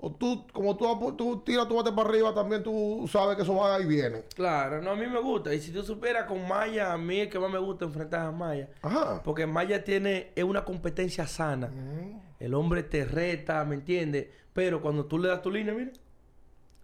O 0.00 0.12
tú, 0.12 0.46
como 0.52 0.76
tú, 0.76 1.14
tú 1.16 1.40
tiras 1.40 1.66
tu 1.66 1.74
bate 1.74 1.90
para 1.90 2.08
arriba, 2.08 2.32
también 2.32 2.62
tú 2.62 3.08
sabes 3.10 3.34
que 3.36 3.42
eso 3.42 3.54
va 3.56 3.80
y 3.80 3.84
viene. 3.86 4.22
Claro, 4.36 4.80
no, 4.80 4.92
a 4.92 4.94
mí 4.96 5.06
me 5.06 5.20
gusta. 5.20 5.52
Y 5.52 5.60
si 5.60 5.72
tú 5.72 5.82
supieras 5.82 6.24
con 6.26 6.46
Maya, 6.46 6.92
a 6.92 6.98
mí 6.98 7.18
el 7.20 7.28
que 7.28 7.38
más 7.40 7.50
me 7.50 7.58
gusta 7.58 7.84
enfrentar 7.86 8.26
a 8.26 8.30
Maya. 8.30 8.68
Ajá. 8.82 9.20
Porque 9.24 9.46
Maya 9.46 9.82
tiene, 9.82 10.30
es 10.36 10.44
una 10.44 10.64
competencia 10.64 11.26
sana. 11.26 11.70
El 12.38 12.54
hombre 12.54 12.84
te 12.84 13.04
reta, 13.04 13.64
¿me 13.64 13.74
entiendes? 13.74 14.28
Pero 14.52 14.80
cuando 14.80 15.04
tú 15.06 15.18
le 15.18 15.28
das 15.28 15.42
tu 15.42 15.50
línea, 15.50 15.74
mira, 15.74 15.90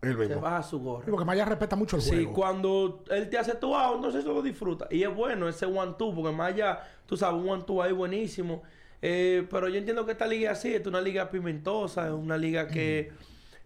te 0.00 0.08
mismo. 0.14 0.40
baja 0.40 0.62
su 0.64 0.80
gorra. 0.80 1.04
Sí, 1.04 1.10
porque 1.10 1.24
Maya 1.24 1.44
respeta 1.44 1.76
mucho 1.76 1.96
el 1.96 2.02
Sí, 2.02 2.10
juego. 2.10 2.32
cuando 2.32 3.04
él 3.10 3.30
te 3.30 3.38
hace 3.38 3.54
tu 3.54 3.74
out, 3.74 3.96
entonces 3.96 4.22
eso 4.24 4.32
lo 4.34 4.42
disfruta. 4.42 4.88
Y 4.90 5.02
es 5.04 5.14
bueno 5.14 5.48
ese 5.48 5.66
one-two, 5.66 6.14
porque 6.14 6.42
allá, 6.42 6.80
tú 7.06 7.16
sabes, 7.16 7.40
un 7.40 7.48
one-two 7.48 7.80
ahí 7.80 7.92
buenísimo. 7.92 8.62
Eh, 9.06 9.46
pero 9.50 9.68
yo 9.68 9.76
entiendo 9.76 10.06
que 10.06 10.12
esta 10.12 10.26
liga 10.26 10.50
es 10.52 10.58
así, 10.58 10.74
es 10.74 10.86
una 10.86 11.00
liga 11.02 11.30
pimentosa, 11.30 12.06
es 12.06 12.12
una 12.14 12.38
liga 12.38 12.66
que, 12.68 13.12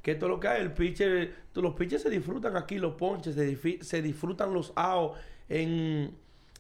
que 0.03 0.17
todo 0.17 0.31
lo 0.31 0.41
que 0.41 0.49
hay, 0.49 0.63
el 0.63 0.73
pitcher, 0.73 1.33
los 1.55 1.75
pitchers 1.75 2.03
se 2.03 2.11
disfrutan 2.11 2.57
aquí, 2.57 2.77
los 2.79 2.95
ponches, 2.95 3.37
se, 3.37 4.03
disfrutan 4.03 4.53
los 4.53 4.73
outs 4.75 5.17
en, 5.49 6.13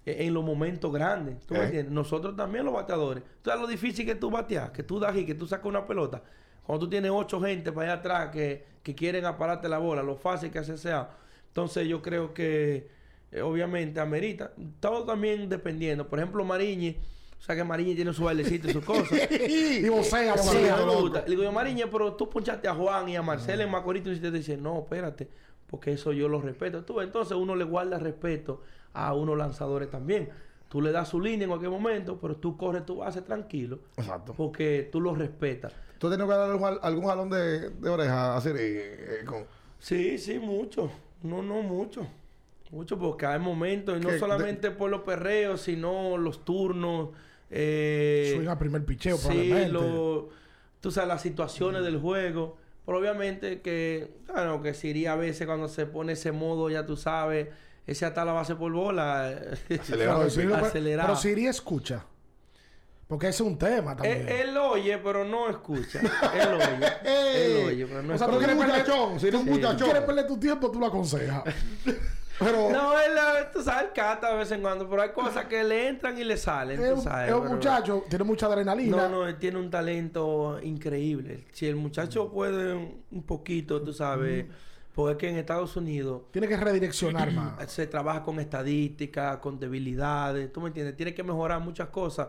en 0.07 0.33
los 0.33 0.45
momentos 0.45 0.93
grandes. 0.93 1.41
¿Tú 1.45 1.55
me 1.55 1.61
Eh. 1.61 1.65
entiendes? 1.65 1.93
Nosotros 1.93 2.37
también 2.37 2.65
los 2.65 2.73
bateadores. 2.73 3.25
Tú 3.43 3.51
sabes 3.51 3.63
lo 3.63 3.67
difícil 3.67 4.07
que 4.07 4.15
tú 4.15 4.31
bateas, 4.31 4.71
que 4.71 4.85
tú 4.85 5.01
das 5.01 5.17
y 5.17 5.27
que 5.27 5.35
tú 5.35 5.49
sacas 5.49 5.67
una 5.67 5.85
pelota. 5.85 6.23
Cuando 6.63 6.85
tú 6.87 6.91
tienes 6.91 7.11
ocho 7.13 7.41
gente 7.41 7.73
para 7.73 7.95
allá 7.95 8.01
atrás 8.01 8.29
que, 8.31 8.65
que 8.85 8.95
quieren 8.95 9.25
apararte 9.25 9.69
la 9.69 9.79
bola, 9.79 10.05
lo 10.05 10.15
fácil 10.15 10.53
que 10.53 10.61
hace 10.61 10.79
sea. 10.79 11.11
Entonces 11.49 11.89
yo 11.89 12.01
creo 12.01 12.33
que 12.33 12.89
eh, 13.33 13.41
obviamente 13.41 13.99
amerita. 13.99 14.53
Todo 14.79 15.05
también 15.05 15.49
dependiendo. 15.49 16.07
Por 16.09 16.21
ejemplo, 16.21 16.45
Mariñi, 16.45 16.97
o 17.39 17.43
sea 17.43 17.55
que 17.57 17.65
Mariñi 17.65 17.95
tiene 17.95 18.13
su 18.13 18.25
bailecito 18.25 18.69
y 18.69 18.73
sus 18.73 18.85
cosas. 18.85 19.19
y 19.49 19.89
vocea, 19.89 20.37
Sí, 20.37 20.49
vocea. 20.57 20.77
me 20.85 20.95
gusta. 20.97 21.21
Le 21.23 21.31
digo 21.31 21.43
yo, 21.45 21.53
Mariñe, 21.53 21.87
pero 21.87 22.15
tú 22.15 22.29
ponchaste 22.29 22.69
a 22.69 22.75
Juan 22.75 23.09
y 23.09 23.17
a 23.17 23.23
Marcelo 23.23 23.63
en 23.63 23.71
Macorís 23.71 24.05
y 24.07 24.21
te 24.21 24.31
dice, 24.31 24.57
no, 24.57 24.81
espérate, 24.81 25.29
porque 25.67 25.93
eso 25.93 26.13
yo 26.13 26.29
lo 26.29 26.41
respeto. 26.41 26.85
Tú, 26.85 27.01
entonces 27.01 27.37
uno 27.37 27.55
le 27.57 27.65
guarda 27.65 27.99
respeto 27.99 28.63
a 28.93 29.15
unos 29.15 29.39
lanzadores 29.39 29.91
también. 29.91 30.29
Tú 30.69 30.83
le 30.83 30.93
das 30.93 31.09
su 31.09 31.21
línea 31.21 31.45
en 31.45 31.49
cualquier 31.49 31.71
momento, 31.71 32.19
pero 32.21 32.37
tú 32.37 32.57
corres 32.59 32.85
tu 32.85 32.97
base 32.97 33.23
tranquilo, 33.23 33.79
Exacto. 33.97 34.35
porque 34.37 34.89
tú 34.93 35.01
lo 35.01 35.15
respetas. 35.15 35.73
¿Tú 35.99 36.09
has 36.09 36.13
tenido 36.13 36.29
que 36.29 36.35
dar 36.35 36.51
algún, 36.51 36.79
algún 36.83 37.07
jalón 37.07 37.31
de, 37.31 37.71
de 37.71 37.89
oreja 37.89 38.37
a 38.37 38.41
Siri? 38.43 38.59
eh, 38.61 39.23
con- 39.25 39.45
Sí, 39.79 40.19
sí, 40.19 40.39
mucho. 40.39 40.91
No, 41.23 41.43
no, 41.43 41.63
mucho. 41.63 42.07
Mucho, 42.71 42.99
porque 42.99 43.25
hay 43.25 43.39
momentos, 43.39 43.97
y 43.97 44.01
no 44.05 44.11
de- 44.11 44.19
solamente 44.19 44.71
por 44.71 44.91
los 44.91 45.01
perreos, 45.01 45.63
sino 45.63 46.19
los 46.19 46.45
turnos. 46.45 47.11
Eh, 47.51 48.33
Swing 48.35 48.49
a 48.49 48.59
primer 48.59 48.85
picheo, 48.85 49.17
sí, 49.17 49.27
probablemente. 49.27 49.73
lo, 49.73 50.29
tú 50.81 50.91
sabes, 50.91 51.09
las 51.09 51.23
situaciones 51.23 51.83
del 51.83 51.99
juego. 51.99 52.57
Pero 52.85 52.99
obviamente 52.99 53.61
que, 53.61 54.17
claro, 54.27 54.63
que 54.63 54.73
Siri 54.75 55.07
a 55.07 55.15
veces 55.15 55.47
cuando 55.47 55.69
se 55.69 55.87
pone 55.87 56.13
ese 56.15 56.33
modo, 56.33 56.71
ya 56.71 56.87
tú 56.87 56.97
sabes, 56.97 57.49
ese 57.87 58.07
hasta 58.07 58.25
la 58.25 58.33
base 58.33 58.55
por 58.55 58.73
bola. 58.73 59.29
Acelerado. 59.81 60.27
Pero 60.35 60.57
acelerado. 60.57 61.09
Pero 61.09 61.21
Siri 61.21 61.47
escucha. 61.47 62.05
Porque 63.07 63.29
ese 63.29 63.43
es 63.43 63.49
un 63.49 63.59
tema 63.59 63.97
también. 63.97 64.29
Él, 64.29 64.51
él 64.51 64.57
oye, 64.59 64.99
pero 64.99 65.25
no 65.25 65.49
escucha. 65.49 66.01
Él 66.01 66.49
oye. 66.55 66.93
él 67.05 67.67
oye, 67.67 67.87
pero 67.87 68.03
no 68.03 68.15
o 68.15 68.19
sea, 68.19 68.27
escucha. 68.27 68.47
tú 68.47 68.53
un 68.53 68.59
perder, 68.59 68.85
muchachón, 68.85 69.17
es 69.17 69.35
un 69.35 69.47
muchachón. 69.47 69.89
quieres 69.89 70.03
perder 70.03 70.27
tu 70.27 70.39
tiempo, 70.39 70.71
tú 70.71 70.79
lo 70.79 70.87
aconsejas. 70.87 71.43
Pero, 72.39 72.71
No, 72.71 72.93
él, 73.01 73.13
eh, 73.17 73.47
tú 73.53 73.63
sabes, 73.63 73.91
cata 73.95 74.31
de 74.31 74.37
vez 74.39 74.51
en 74.53 74.61
cuando, 74.61 74.89
pero 74.89 75.03
hay 75.03 75.11
cosas 75.11 75.47
que 75.47 75.65
le 75.65 75.89
entran 75.89 76.17
y 76.19 76.25
le 76.25 76.37
salen, 76.37 76.81
es 76.81 76.89
tú 76.91 76.95
un, 76.97 77.03
sabes. 77.03 77.29
es 77.29 77.35
un 77.35 77.43
pero- 77.43 77.55
muchacho, 77.55 78.05
tiene 78.09 78.25
mucha 78.25 78.47
adrenalina. 78.47 78.97
No, 78.97 79.09
no, 79.09 79.27
él 79.27 79.37
tiene 79.39 79.59
un 79.59 79.71
talento 79.71 80.61
increíble. 80.63 81.47
Si 81.53 81.67
el 81.67 81.77
muchacho 81.77 82.31
puede 82.31 82.75
un, 82.75 83.03
un 83.11 83.23
poquito, 83.25 83.83
tú 83.83 83.93
sabes, 83.93 84.47
porque 84.95 85.13
es 85.13 85.19
que 85.19 85.29
en 85.31 85.37
Estados 85.37 85.77
Unidos 85.77 86.23
Tiene 86.31 86.47
que 86.49 86.57
redireccionar 86.57 87.31
más. 87.33 87.71
se 87.73 87.87
trabaja 87.87 88.23
con 88.23 88.39
estadísticas, 88.41 89.39
con 89.39 89.59
debilidades, 89.59 90.53
¿tú 90.53 90.61
me 90.61 90.69
entiendes? 90.69 90.97
Tiene 90.97 91.15
que 91.15 91.23
mejorar 91.25 91.61
muchas 91.61 91.89
cosas 91.89 92.29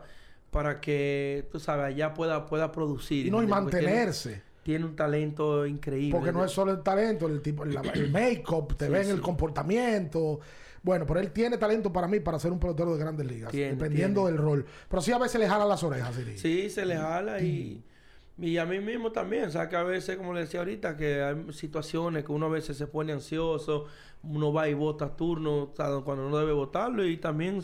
para 0.52 0.82
que, 0.82 1.48
tú 1.52 1.60
sabes, 1.60 1.86
allá 1.86 2.14
pueda, 2.16 2.48
pueda 2.48 2.72
producir. 2.72 3.28
Y 3.28 3.30
no, 3.32 3.44
y. 3.44 3.48
Porque 3.48 3.62
mantenerse. 3.62 4.42
Tiene, 4.70 4.86
un 4.86 4.96
talento 4.96 5.66
increíble. 5.66 6.12
Porque 6.18 6.32
no 6.32 6.44
es 6.46 6.52
solo 6.52 6.72
el 6.72 6.82
talento, 6.84 7.28
el 7.28 7.42
tipo, 7.42 7.64
el, 7.64 7.76
el 7.94 8.12
make-up, 8.12 8.76
te 8.76 8.86
Sí, 8.86 8.92
ven 8.92 9.06
sí. 9.06 9.12
el 9.12 9.22
comportamiento. 9.22 10.40
Bueno, 10.82 11.06
pero 11.06 11.20
él 11.20 11.32
tiene 11.32 11.58
talento 11.58 11.92
para 11.92 12.08
mí 12.08 12.20
para 12.20 12.40
ser 12.40 12.52
un 12.52 12.60
pelotero 12.60 12.94
de 12.94 13.00
grandes 13.00 13.26
ligas, 13.26 13.52
Tiene, 13.52 13.72
dependiendo 13.72 14.22
tiene. 14.22 14.38
del 14.38 14.42
rol. 14.46 14.66
Pero 14.88 15.02
sí 15.02 15.12
a 15.12 15.18
veces 15.18 15.40
le 15.40 15.48
jala 15.48 15.66
las 15.66 15.84
orejas, 15.84 16.16
Siri. 16.16 16.38
Sí, 16.38 16.70
se 16.70 16.86
le 16.86 16.96
jala 16.96 17.42
y, 17.42 17.84
y 18.38 18.58
a 18.58 18.66
mí 18.66 18.80
mismo 18.80 19.12
también. 19.12 19.46
O 19.46 19.50
sea, 19.52 19.68
que 19.68 19.76
a 19.76 19.84
veces, 19.84 20.16
como 20.18 20.34
le 20.34 20.42
decía 20.42 20.62
ahorita, 20.62 20.96
que 20.96 21.22
hay 21.22 21.52
situaciones 21.52 22.24
que 22.24 22.32
uno 22.32 22.46
a 22.46 22.50
veces 22.50 22.78
se 22.78 22.88
pone 22.88 23.12
ansioso, 23.12 23.86
uno 24.24 24.54
va 24.54 24.70
y 24.70 24.74
vota 24.74 25.16
turno 25.16 25.64
o 25.64 25.74
sea, 25.76 25.88
cuando 26.06 26.30
no 26.30 26.38
debe 26.38 26.54
votarlo 26.54 27.06
y 27.06 27.18
también 27.18 27.62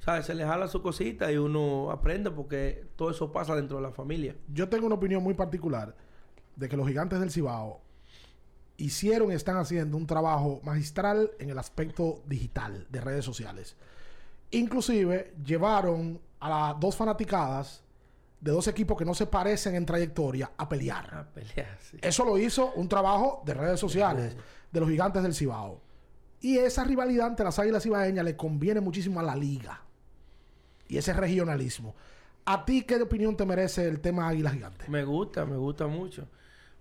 ¿sabes? 0.00 0.26
Se 0.26 0.34
le 0.34 0.44
jala 0.44 0.68
su 0.68 0.82
cosita 0.82 1.30
y 1.32 1.36
uno 1.36 1.90
aprende 1.90 2.30
porque 2.30 2.84
todo 2.96 3.10
eso 3.10 3.32
pasa 3.32 3.54
dentro 3.56 3.76
de 3.78 3.82
la 3.82 3.90
familia. 3.92 4.36
Yo 4.52 4.68
tengo 4.68 4.86
una 4.86 4.94
opinión 4.96 5.22
muy 5.22 5.34
particular 5.34 5.94
de 6.56 6.68
que 6.68 6.76
los 6.76 6.88
gigantes 6.88 7.20
del 7.20 7.30
Cibao 7.30 7.80
hicieron 8.78 9.30
y 9.30 9.34
están 9.34 9.56
haciendo 9.56 9.96
un 9.96 10.06
trabajo 10.06 10.60
magistral 10.64 11.30
en 11.38 11.50
el 11.50 11.58
aspecto 11.58 12.22
digital 12.26 12.86
de 12.90 13.00
redes 13.00 13.24
sociales. 13.24 13.76
Inclusive 14.50 15.34
llevaron 15.44 16.20
a 16.40 16.48
las 16.48 16.80
dos 16.80 16.96
fanaticadas 16.96 17.82
de 18.40 18.52
dos 18.52 18.68
equipos 18.68 18.96
que 18.98 19.04
no 19.04 19.14
se 19.14 19.26
parecen 19.26 19.74
en 19.74 19.86
trayectoria 19.86 20.50
a 20.56 20.68
pelear. 20.68 21.14
A 21.14 21.26
pelear, 21.26 21.78
sí. 21.80 21.98
Eso 22.00 22.24
lo 22.24 22.38
hizo 22.38 22.72
un 22.74 22.88
trabajo 22.88 23.42
de 23.44 23.54
redes 23.54 23.80
sociales 23.80 24.36
de 24.70 24.80
los 24.80 24.88
gigantes 24.88 25.22
del 25.22 25.34
Cibao. 25.34 25.80
Y 26.40 26.58
esa 26.58 26.84
rivalidad 26.84 27.28
entre 27.28 27.44
las 27.44 27.58
águilas 27.58 27.82
cibaeñas 27.82 28.24
le 28.24 28.36
conviene 28.36 28.80
muchísimo 28.80 29.20
a 29.20 29.22
la 29.22 29.34
liga. 29.34 29.82
Y 30.88 30.98
ese 30.98 31.12
regionalismo. 31.12 31.94
¿A 32.44 32.64
ti 32.64 32.82
qué 32.82 33.00
opinión 33.02 33.36
te 33.36 33.44
merece 33.44 33.88
el 33.88 34.00
tema 34.00 34.28
Águilas 34.28 34.52
Gigantes? 34.52 34.88
Me 34.88 35.02
gusta, 35.02 35.44
me 35.44 35.56
gusta 35.56 35.88
mucho. 35.88 36.28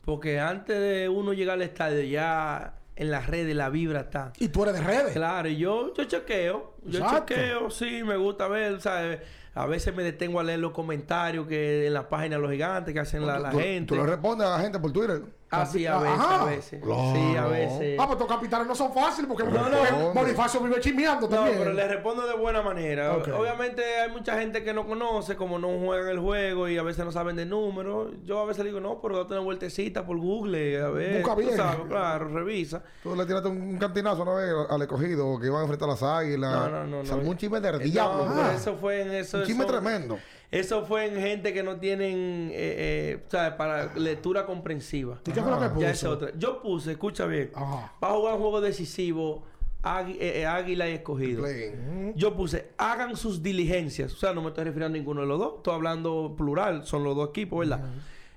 Porque 0.06 0.40
antes 0.40 0.80
de 0.80 1.10
uno 1.10 1.34
llegar 1.34 1.56
al 1.56 1.64
estadio, 1.64 2.02
ya 2.04 2.76
en 2.96 3.12
las 3.12 3.28
redes 3.28 3.56
la 3.56 3.70
vibra 3.70 4.02
está. 4.02 4.32
Y 4.40 4.48
tú 4.50 4.64
eres 4.64 4.76
de 4.76 4.82
redes. 4.82 5.14
Claro, 5.14 5.50
y 5.50 5.58
yo, 5.58 5.94
yo 5.94 6.04
chequeo. 6.06 6.76
Yo 6.84 7.00
Exacto. 7.00 7.34
chequeo, 7.34 7.70
sí, 7.72 8.04
me 8.04 8.16
gusta 8.16 8.48
ver, 8.48 8.80
¿sabes? 8.80 9.20
A 9.56 9.66
veces 9.66 9.96
me 9.96 10.04
detengo 10.04 10.40
a 10.40 10.44
leer 10.44 10.60
los 10.60 10.72
comentarios 10.72 11.48
que 11.48 11.88
en 11.88 11.94
la 11.94 12.08
página 12.10 12.36
de 12.36 12.42
los 12.42 12.52
gigantes 12.52 12.94
que 12.94 13.00
hacen 13.00 13.26
la, 13.26 13.40
la 13.40 13.50
tú, 13.50 13.58
gente. 13.60 13.88
Tú 13.88 13.96
le 13.96 14.06
respondes 14.06 14.48
a 14.48 14.58
la 14.58 14.60
gente 14.60 14.80
por 14.80 14.92
Twitter. 14.92 15.22
Ah, 15.62 15.66
sí, 15.66 15.86
a 15.86 15.98
veces, 15.98 16.20
Ajá. 16.20 16.42
a 16.42 16.46
veces. 16.46 16.82
Claro. 16.84 17.14
Sí, 17.14 17.36
a 17.38 17.46
veces. 17.48 17.98
Ah, 18.00 18.06
pues 18.08 18.20
estos 18.20 18.28
capitales 18.36 18.68
no 18.68 18.76
son 18.76 18.94
fáciles 18.94 19.28
porque, 19.28 19.44
No, 19.44 19.70
no. 19.70 20.14
Bonifacio 20.14 20.60
vive 20.62 20.80
chismeando 20.80 21.28
No, 21.30 21.36
también. 21.36 21.58
pero 21.58 21.74
le 21.74 21.88
respondo 21.88 22.26
de 22.28 22.36
buena 22.36 22.62
manera. 22.62 23.14
Obviamente 23.16 23.84
hay 24.02 24.12
mucha 24.12 24.38
gente 24.40 24.64
que 24.64 24.74
no 24.74 24.86
conoce, 24.86 25.36
como 25.36 25.60
no 25.60 25.68
juegan 25.80 26.10
el 26.10 26.20
juego 26.20 26.68
y 26.70 26.78
a 26.78 26.84
veces 26.84 27.04
no 27.06 27.12
saben 27.12 27.36
de 27.36 27.46
números. 27.46 28.12
Yo 28.26 28.40
a 28.40 28.46
veces 28.46 28.64
digo, 28.66 28.80
no, 28.80 29.00
pero 29.02 29.18
date 29.18 29.34
una 29.34 29.42
vueltecita 29.42 30.06
por 30.06 30.18
Google, 30.18 30.82
a 30.82 30.90
ver. 30.90 31.18
Busca 31.22 31.36
tú 31.36 31.42
bien. 31.42 31.56
sabes, 31.58 31.86
claro, 31.88 32.28
revisa. 32.30 32.84
Tú 33.04 33.16
le 33.16 33.26
tiraste 33.26 33.50
un, 33.50 33.62
un 33.62 33.78
cantinazo 33.78 34.22
una 34.24 34.34
vez 34.36 34.54
al 34.70 34.82
escogido 34.82 35.40
que 35.40 35.48
iban 35.48 35.60
a 35.60 35.62
enfrentar 35.64 35.90
a 35.90 35.92
las 35.94 36.04
águilas. 36.04 36.52
No, 36.54 36.70
no, 36.70 36.84
no, 36.86 36.98
no. 36.98 37.06
Salmó 37.06 37.30
un 37.32 37.38
chisme 37.38 37.60
del 37.60 37.82
Eh, 37.82 37.86
diablo. 37.86 38.26
no, 38.26 38.34
pero 38.36 38.52
eso 38.52 38.76
fue 38.76 39.02
en 39.02 39.12
eso. 39.14 39.38
un 39.40 39.44
chisme 39.46 39.64
eso- 39.66 39.72
tremendo. 39.74 40.18
Eso 40.56 40.86
fue 40.86 41.08
en 41.08 41.20
gente 41.20 41.54
que 41.54 41.64
no 41.64 41.78
tienen, 41.78 42.50
eh, 42.54 42.54
eh, 42.54 43.24
¿sabes? 43.28 43.56
Para 43.56 43.94
lectura 43.96 44.46
comprensiva. 44.46 45.20
¿Y 45.28 45.32
qué 45.32 45.42
fue 45.42 45.52
lo 45.52 45.60
que 45.60 45.68
puso? 45.68 45.82
Ya 45.82 45.90
esa 45.90 46.10
otra. 46.10 46.32
Yo 46.38 46.62
puse, 46.62 46.94
escucha 46.94 47.26
bien. 47.26 47.52
Ajá. 47.54 47.92
Va 48.02 48.10
a 48.10 48.14
jugar 48.14 48.36
un 48.36 48.40
juego 48.40 48.62
decisivo, 48.62 49.44
eh, 49.86 50.42
eh, 50.42 50.46
Águila 50.46 50.90
y 50.90 50.94
Escogido. 50.94 51.42
Play. 51.42 52.14
Yo 52.16 52.34
puse, 52.36 52.72
hagan 52.78 53.18
sus 53.18 53.44
diligencias. 53.44 54.14
O 54.14 54.16
sea, 54.16 54.34
no 54.34 54.42
me 54.42 54.48
estoy 54.48 54.64
refiriendo 54.64 54.96
a 54.96 54.98
ninguno 54.98 55.22
de 55.22 55.28
los 55.28 55.40
dos. 55.40 55.54
Estoy 55.58 55.74
hablando 55.74 56.36
plural, 56.38 56.86
son 56.86 57.04
los 57.04 57.18
dos 57.18 57.30
equipos, 57.32 57.60
¿verdad? 57.60 57.90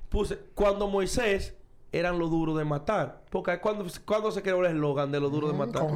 Puse, 0.09 0.39
cuando 0.57 0.89
Moisés 0.89 1.55
eran 1.93 2.19
los 2.19 2.31
duros 2.31 2.59
de 2.59 2.65
matar. 2.65 3.23
Porque 3.31 3.61
cuando, 3.61 3.87
cuando 4.05 4.33
se 4.33 4.43
creó 4.43 4.65
el 4.67 4.75
eslogan 4.75 5.13
de 5.13 5.21
los 5.21 5.31
duros 5.31 5.53
de 5.53 5.57
matar. 5.57 5.87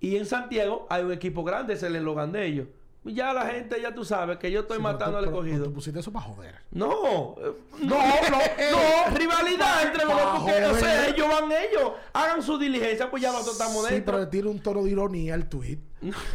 Y 0.00 0.16
en 0.16 0.26
Santiago 0.26 0.84
hay 0.90 1.04
un 1.04 1.12
equipo 1.12 1.44
grande, 1.44 1.74
es 1.74 1.82
el 1.84 1.94
eslogan 1.94 2.32
de 2.32 2.44
ellos. 2.44 2.66
Ya 3.06 3.32
la 3.32 3.46
gente, 3.46 3.80
ya 3.80 3.94
tú 3.94 4.04
sabes 4.04 4.38
que 4.38 4.50
yo 4.50 4.60
estoy 4.60 4.78
Sí, 4.78 4.82
matando 4.82 5.18
al 5.18 5.24
escogido. 5.24 5.72
Pusiste 5.72 6.00
eso 6.00 6.12
para 6.12 6.24
joder. 6.26 6.54
No, 6.72 7.36
eh, 7.38 7.52
No, 7.80 7.96
no, 7.98 8.38
no, 8.38 9.16
rivalidad 9.16 9.82
entre 9.84 10.04
los 10.04 10.14
dos, 10.14 10.40
porque, 10.40 11.08
ellos 11.08 11.28
van 11.28 11.52
ellos, 11.52 11.92
hagan 12.12 12.42
su 12.42 12.58
diligencia, 12.58 13.08
pues 13.10 13.22
ya 13.22 13.30
nosotros 13.32 13.58
estamos 13.60 13.86
Sí, 13.86 13.94
dentro. 13.94 14.14
pero 14.14 14.28
tiene 14.28 14.48
un 14.48 14.60
tono 14.60 14.82
de 14.82 14.90
ironía 14.90 15.34
el 15.34 15.48
tweet. 15.48 15.78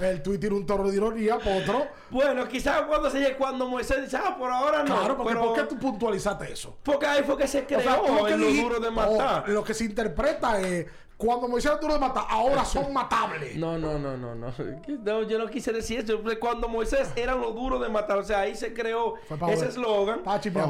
El 0.01 0.21
tweet 0.23 0.37
tiene 0.39 0.55
un 0.55 0.65
tono 0.65 0.89
de 0.89 0.95
ironía, 0.95 1.35
otro. 1.37 1.87
Bueno, 2.09 2.47
quizás 2.47 2.81
cuando 2.83 3.09
se 3.09 3.19
llegue, 3.19 3.35
cuando 3.37 3.67
Moisés 3.67 4.01
dice, 4.03 4.17
ah, 4.17 4.35
por 4.37 4.51
ahora 4.51 4.79
no. 4.83 4.85
Claro, 4.97 5.17
porque 5.17 5.33
pero, 5.33 5.45
¿por 5.47 5.55
qué 5.55 5.63
tú 5.63 5.77
puntualizaste 5.79 6.51
eso? 6.51 6.77
Porque 6.83 7.05
ahí 7.05 7.23
fue 7.23 7.37
que 7.37 7.47
se 7.47 7.65
creó 7.65 7.79
O 7.79 7.83
sea, 7.83 8.01
tú 8.01 8.15
lo 8.15 8.25
que 8.25 8.33
en 8.33 8.41
lo 8.41 8.63
duro 8.63 8.79
de 8.79 8.91
matar. 8.91 9.47
lo 9.49 9.63
que 9.63 9.73
se 9.73 9.83
interpreta 9.85 10.59
es 10.61 10.87
cuando 11.21 11.47
Moisés 11.47 11.71
era 11.71 11.79
duro 11.79 11.93
de 11.93 11.99
matar, 11.99 12.25
ahora 12.29 12.65
son 12.65 12.91
matables. 12.93 13.55
No, 13.55 13.77
no, 13.77 13.99
no, 13.99 14.17
no, 14.17 14.33
no. 14.33 14.51
No, 15.03 15.23
Yo 15.23 15.37
no 15.37 15.47
quise 15.47 15.71
decir 15.71 15.99
eso. 15.99 16.19
Cuando 16.39 16.67
Moisés 16.67 17.11
era 17.15 17.35
lo 17.35 17.51
duro 17.51 17.79
de 17.79 17.89
matar. 17.89 18.17
O 18.17 18.23
sea, 18.23 18.41
ahí 18.41 18.55
se 18.55 18.73
creó 18.73 19.15
ese 19.49 19.67
eslogan. 19.67 20.21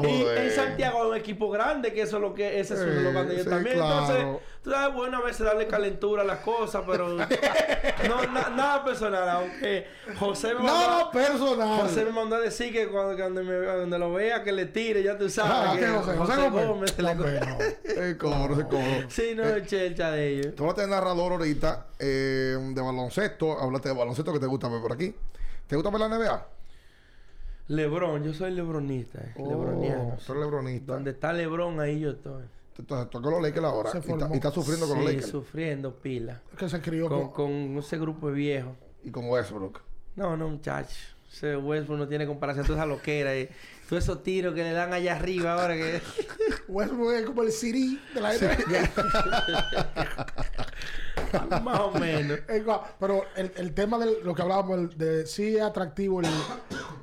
Y 0.04 0.22
en 0.24 0.50
Santiago 0.50 1.02
hay 1.02 1.08
un 1.10 1.16
equipo 1.16 1.50
grande 1.50 1.92
que 1.92 2.02
eso 2.02 2.16
es 2.16 2.22
lo 2.22 2.34
que 2.34 2.60
ese 2.60 2.74
es 2.74 2.80
su 2.80 2.86
eslogan 2.86 3.28
de 3.28 3.34
ellos 3.34 3.46
también. 3.46 3.76
Entonces, 3.76 4.26
tú 4.62 4.70
sabes, 4.70 4.94
bueno, 4.94 5.18
a 5.18 5.22
veces 5.22 5.44
darle 5.44 5.66
calentura 5.66 6.22
a 6.22 6.24
las 6.24 6.38
cosas, 6.40 6.82
pero 6.86 7.08
no, 8.08 8.26
na- 8.32 8.50
nada 8.50 8.84
personal. 8.84 9.28
Aunque 9.28 9.86
José 10.18 10.48
me 10.48 10.54
mandó, 10.60 10.72
Nada 10.72 11.10
personal. 11.10 11.80
José 11.80 12.04
me 12.04 12.12
mandó 12.12 12.36
a 12.36 12.40
decir 12.40 12.72
que 12.72 12.88
cuando, 12.88 13.16
cuando, 13.16 13.42
me- 13.42 13.64
cuando 13.64 13.98
lo 13.98 14.12
vea 14.12 14.42
que 14.42 14.52
le 14.52 14.66
tire, 14.66 15.02
ya 15.02 15.18
tú 15.18 15.28
sabes. 15.28 15.52
Ah, 15.54 15.72
que 15.74 15.80
¿qué 15.80 15.86
José? 15.88 16.16
José 16.16 16.48
Gómez. 16.50 16.94
Hombre, 17.00 17.40
no. 17.40 17.60
Eh, 17.60 17.76
sé 18.16 18.18
cómo. 18.18 18.48
Sí, 19.08 19.32
no 19.34 19.42
es 19.44 19.66
chelcha 19.66 20.10
de 20.10 20.28
ellos. 20.28 20.54
Tú 20.54 20.62
hablaste 20.64 20.82
de 20.82 20.88
narrador 20.88 21.32
ahorita 21.32 21.86
eh, 21.98 22.56
de 22.60 22.80
baloncesto. 22.80 23.58
Hablaste 23.58 23.88
de 23.88 23.94
baloncesto 23.94 24.32
que 24.32 24.40
te 24.40 24.46
gusta 24.46 24.68
ver 24.68 24.80
por 24.80 24.92
aquí. 24.92 25.14
¿Te 25.66 25.76
gusta 25.76 25.90
ver 25.90 26.00
la 26.00 26.08
NBA? 26.08 26.46
Lebron, 27.68 28.22
yo 28.24 28.34
soy 28.34 28.50
lebronista, 28.50 29.20
eh, 29.20 29.34
lebroniano. 29.36 30.14
Oh, 30.14 30.18
tú 30.26 30.32
eres 30.32 30.44
lebronista. 30.44 30.92
Donde 30.92 31.10
está 31.12 31.32
Lebron, 31.32 31.80
ahí 31.80 32.00
yo 32.00 32.10
estoy. 32.10 32.42
Tú 32.74 32.82
estás 32.82 33.10
tú 33.10 33.20
con 33.20 33.30
los 33.32 33.42
Lakers 33.42 33.64
ahora. 33.64 33.90
Se 33.90 33.98
Y, 33.98 34.00
está- 34.12 34.30
y 34.34 34.52
sufriendo 34.52 34.86
con 34.88 34.98
los 34.98 35.06
Sí, 35.06 35.12
Lakers. 35.14 35.30
sufriendo 35.30 35.94
pila. 35.96 36.40
que 36.56 36.68
se 36.68 36.80
crió 36.80 37.08
Con, 37.08 37.20
con... 37.30 37.32
con 37.32 37.78
ese 37.78 37.98
grupo 37.98 38.28
de 38.28 38.34
viejos. 38.34 38.72
Y 39.04 39.10
con 39.10 39.28
Westbrook. 39.28 39.80
No, 40.16 40.36
no, 40.36 40.48
muchacho. 40.48 40.96
Ese 41.30 41.56
Westbrook 41.56 41.98
no 41.98 42.08
tiene 42.08 42.26
comparación. 42.26 42.64
Toda 42.66 42.78
esa 42.78 42.86
loquera. 42.86 43.36
Y 43.38 43.48
todos 43.92 44.04
esos 44.04 44.22
tiros 44.22 44.54
que 44.54 44.62
le 44.62 44.72
dan 44.72 44.94
allá 44.94 45.16
arriba 45.16 45.52
ahora 45.52 45.74
que... 45.76 46.00
Westbrook 46.68 47.12
es 47.12 47.26
como 47.26 47.42
el 47.42 47.52
Siri 47.52 48.00
de 48.14 48.20
la 48.22 48.32
NBA. 48.32 48.90
Más 51.62 51.80
o 51.80 51.90
menos. 51.92 52.38
Pero 52.98 53.24
el, 53.36 53.52
el 53.56 53.74
tema 53.74 53.98
de 53.98 54.22
lo 54.22 54.34
que 54.34 54.40
hablábamos 54.40 54.96
de 54.96 55.26
si 55.26 55.56
es 55.56 55.62
atractivo 55.62 56.20
el, 56.20 56.26
el 56.26 56.32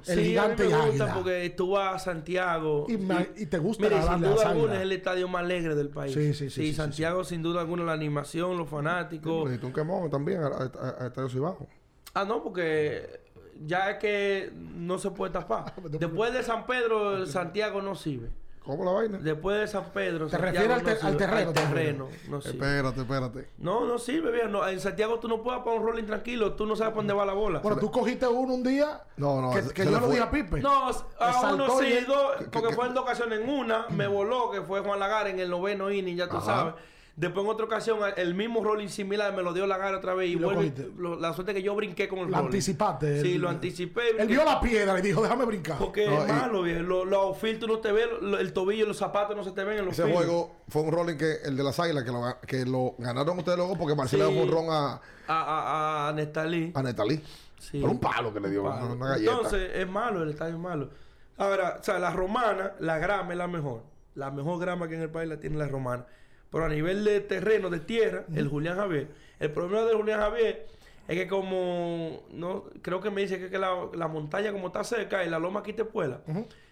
sí, 0.02 0.12
a 0.12 0.15
mí 0.15 0.23
gigante 0.23 0.65
y 0.65 0.69
me 0.69 0.73
gusta 0.78 0.88
águila. 0.88 1.13
porque 1.13 1.54
tú 1.56 1.69
vas 1.71 1.95
a 1.95 1.99
Santiago. 1.99 2.86
Y, 2.89 2.97
ma- 2.97 3.25
y 3.36 3.45
te 3.45 3.60
gusta 3.60 3.84
Mire, 3.84 3.95
darle 3.97 4.28
sin 4.28 4.36
duda 4.36 4.49
alguna 4.49 4.75
es 4.78 4.82
el 4.82 4.91
estadio 4.91 5.28
más 5.28 5.43
alegre 5.43 5.75
del 5.75 5.89
país. 5.89 6.13
Sí, 6.13 6.34
sí, 6.34 6.34
sí, 6.34 6.49
sí, 6.49 6.62
sí, 6.67 6.73
Santiago, 6.73 7.23
sin 7.23 7.43
duda 7.43 7.62
alguna, 7.62 7.84
la 7.84 7.93
animación, 7.93 8.58
los 8.58 8.67
fanáticos. 8.67 9.43
Necesito 9.45 9.67
un 9.67 9.73
quemón 9.73 10.10
también 10.10 10.41
a, 10.41 10.47
a, 10.47 11.04
a 11.04 11.08
Estadio 11.08 11.30
Cibajo. 11.30 11.67
Ah, 12.15 12.25
no, 12.25 12.41
porque 12.43 13.21
ya 13.65 13.91
es 13.91 13.98
que 13.98 14.52
no 14.56 14.98
se 14.98 15.12
puede 15.12 15.32
tapar. 15.34 15.74
Después 15.84 16.34
de 16.34 16.43
San 16.43 16.65
Pedro, 16.65 17.26
Santiago 17.28 17.82
no 17.82 17.95
sirve. 17.95 18.30
¿Cómo 18.63 18.84
la 18.86 18.91
vaina? 18.91 19.17
Después 19.17 19.58
de 19.62 19.67
San 19.67 19.86
Pedro, 19.86 20.26
¿Te 20.28 20.38
Santiago 20.38 20.76
refieres 20.76 20.78
al 20.78 20.84
te- 20.84 21.02
no 21.02 21.08
al 21.08 21.17
terreno, 21.17 21.48
Al 21.50 21.54
te 21.56 21.62
terreno, 21.62 22.08
no 22.28 22.41
sirve. 22.41 22.56
Espérate, 22.67 23.02
espérate. 23.02 23.50
No, 23.58 23.86
no 23.88 23.98
sirve, 23.98 24.32
bien. 24.32 24.52
No, 24.52 24.67
en 24.67 24.80
Santiago 24.80 25.17
tú 25.17 25.28
no 25.28 25.41
puedes 25.41 25.62
poner 25.63 25.80
un 25.80 25.88
rolling 25.88 26.04
tranquilo. 26.04 26.54
Tú 26.54 26.67
no 26.67 26.76
sabes 26.76 26.93
por 26.93 27.00
dónde 27.02 27.13
va 27.13 27.26
la 27.26 27.34
bola. 27.34 27.60
Bueno, 27.60 27.80
tú 27.80 27.89
cogiste 27.89 28.28
uno 28.28 28.54
un 28.54 28.62
día 28.63 29.02
No, 29.17 29.41
no, 29.41 29.52
que, 29.52 29.63
se- 29.63 29.74
que 29.74 29.86
se 29.86 29.91
yo 29.91 30.00
lo 30.00 30.06
fue. 30.06 30.15
di 30.17 30.22
a 30.22 30.30
Pipe. 30.30 30.60
No, 30.62 30.89
a 31.19 31.52
uno 31.54 31.80
sí, 31.80 31.86
y- 31.88 32.06
dos, 32.06 32.36
que- 32.38 32.45
porque 32.45 32.67
que- 32.67 32.76
fue 32.76 32.88
en 32.88 32.93
dos 32.93 33.04
ocasiones. 33.04 33.39
En 33.39 33.50
una 33.50 33.88
me 33.89 34.08
voló, 34.08 34.52
que 34.52 34.62
fue 34.62 34.82
Juan 34.82 35.00
Lagar 35.00 35.28
en 35.30 35.39
el 35.39 35.50
noveno 35.50 35.89
inning, 35.89 36.17
ya 36.17 36.28
tú 36.30 36.38
Ajá. 36.38 36.45
sabes. 36.45 36.74
Después 37.19 37.43
en 37.45 37.51
otra 37.51 37.65
ocasión, 37.65 37.99
el 38.15 38.34
mismo 38.34 38.63
rolling 38.63 38.88
similar 38.88 39.36
me 39.36 39.43
lo 39.43 39.51
dio 39.53 39.67
Lagar 39.67 39.93
otra 39.93 40.13
vez. 40.13 40.29
Y, 40.29 40.34
Y 40.34 40.36
lo 40.38 40.51
vuelve- 40.53 40.91
lo- 40.97 41.19
la 41.19 41.34
suerte 41.34 41.53
que 41.53 41.62
yo 41.62 41.75
brinqué 41.75 42.08
con 42.08 42.19
el 42.19 42.27
Lo 42.27 42.32
rolling. 42.38 42.45
anticipaste. 42.45 43.21
Sí, 43.21 43.34
Él- 43.34 43.41
lo 43.41 43.49
anticipé. 43.49 44.01
Él 44.17 44.27
vio 44.29 44.45
la 44.45 44.62
piedra 44.62 44.97
y 44.97 45.01
dijo, 45.01 45.21
déjame 45.21 45.43
brincar. 45.43 45.77
Porque 45.77 46.05
No, 46.08 46.23
es 46.23 46.27
malo, 46.29 46.62
viejo. 46.62 46.82
Los 46.82 47.38
tú 47.60 47.67
no 47.67 47.79
te 47.79 47.91
lo- 48.21 48.39
el 48.39 48.53
tobillo 48.53 48.86
y 48.86 48.88
los 48.88 48.95
zapatos 48.95 49.36
no 49.36 49.43
se 49.43 49.51
te 49.51 49.65
ven 49.65 49.79
en 49.79 49.86
los 49.86 49.93
Ese 49.95 50.03
field. 50.03 50.15
juego 50.15 50.55
fue 50.69 50.82
un 50.84 50.91
rolling 50.93 51.17
que 51.17 51.39
el 51.43 51.58
de 51.58 51.63
las 51.63 51.77
águilas 51.77 52.05
que 52.05 52.12
lo, 52.12 52.38
que 52.47 52.65
lo 52.65 52.95
ganaron 52.97 53.38
ustedes 53.38 53.58
luego 53.58 53.77
porque 53.77 53.96
Marcelo 53.96 54.29
Sí. 54.29 54.37
un 54.39 54.50
ron 54.50 54.67
a, 54.69 54.94
A, 54.94 55.02
a, 55.27 56.08
a 56.08 56.13
Nestalí. 56.13 56.71
a 56.73 56.81
Netalí. 56.81 57.21
Sí. 57.60 57.79
Pero 57.81 57.91
un 57.91 58.00
palo 58.00 58.33
que 58.33 58.39
le 58.39 58.50
dio, 58.50 58.63
Palo. 58.63 58.85
una, 58.85 58.94
una 58.96 59.08
galleta. 59.10 59.31
Entonces, 59.33 59.71
es 59.75 59.89
malo, 59.89 60.23
el 60.23 60.29
estadio 60.29 60.54
es 60.56 60.60
malo. 60.62 60.89
Ahora, 61.37 61.77
o 61.81 61.83
sea, 61.83 62.00
la 62.00 62.12
romana, 62.12 62.73
la 62.79 62.98
grama 62.98 63.33
es 63.33 63.37
la 63.37 63.48
mejor. 63.48 63.83
La 64.15 64.31
mejor 64.31 64.60
grama 64.60 64.87
que 64.87 64.96
en 64.96 65.02
el 65.02 65.10
país 65.10 65.27
la 65.29 65.37
tiene 65.37 65.58
la 65.58 65.67
romana. 65.67 66.06
Pero 66.52 66.65
a 66.65 66.69
nivel 66.69 67.04
de 67.06 67.19
terreno, 67.21 67.69
de 67.69 67.79
tierra, 67.79 68.25
el 68.33 68.47
Julián 68.47 68.77
Javier. 68.77 69.10
El 69.39 69.52
problema 69.52 69.83
del 69.85 69.97
Julián 69.97 70.19
Javier 70.19 70.67
es 71.08 71.15
que 71.17 71.27
como, 71.27 72.23
no, 72.31 72.65
creo 72.81 73.02
que 73.02 73.10
me 73.12 73.21
dice 73.21 73.39
que, 73.39 73.50
que 73.50 73.58
la, 73.60 73.87
la 73.93 74.08
montaña 74.08 74.52
como 74.52 74.67
está 74.67 74.83
cerca 74.83 75.23
y 75.23 75.29
la 75.29 75.39
loma 75.39 75.60
aquí 75.62 75.73
te 75.73 75.85
puela. 75.85 76.21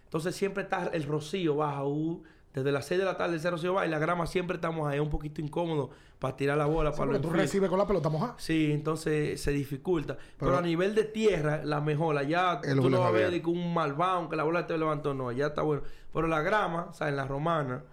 Entonces 0.05 0.35
siempre 0.35 0.63
está 0.63 0.87
el 0.93 1.03
rocío 1.03 1.55
baja. 1.57 1.83
uh, 1.85 2.23
desde 2.53 2.71
las 2.71 2.87
6 2.87 2.99
de 2.99 3.05
la 3.05 3.17
tarde 3.17 3.35
ese 3.37 3.51
rocío 3.51 3.73
baja 3.75 3.85
y 3.85 3.89
la 3.89 3.99
grama 3.99 4.25
siempre 4.25 4.55
estamos 4.55 4.87
ahí 4.87 4.99
un 4.99 5.11
poquito 5.11 5.41
incómodo 5.41 5.91
para 6.17 6.35
tirar 6.35 6.57
la 6.57 6.65
bola. 6.65 6.91
Sí, 6.91 6.97
para 6.97 7.11
los 7.11 7.21
tú 7.21 7.29
recibes 7.29 7.69
con 7.69 7.77
la 7.77 7.85
pelota 7.85 8.09
mojada. 8.09 8.33
Sí, 8.39 8.71
entonces 8.71 9.39
se 9.39 9.51
dificulta. 9.51 10.15
Pero, 10.15 10.51
Pero- 10.51 10.57
a 10.57 10.61
nivel 10.61 10.95
de 10.95 11.03
tierra, 11.03 11.63
la 11.63 11.81
mejor. 11.81 12.17
Allá 12.17 12.59
El 12.63 12.79
tú 12.81 12.89
no 12.89 13.01
vas 13.01 13.09
a 13.09 13.11
ver 13.11 13.45
un 13.45 13.73
malvado, 13.75 14.27
que 14.27 14.35
la 14.35 14.43
bola 14.43 14.65
te 14.65 14.75
levantó. 14.75 15.13
No, 15.13 15.29
allá 15.29 15.47
está 15.47 15.61
bueno. 15.61 15.83
Pero 16.11 16.27
la 16.27 16.41
grama, 16.41 16.87
o 16.89 16.93
sea, 16.93 17.09
en 17.09 17.15
la 17.17 17.27
romana, 17.27 17.83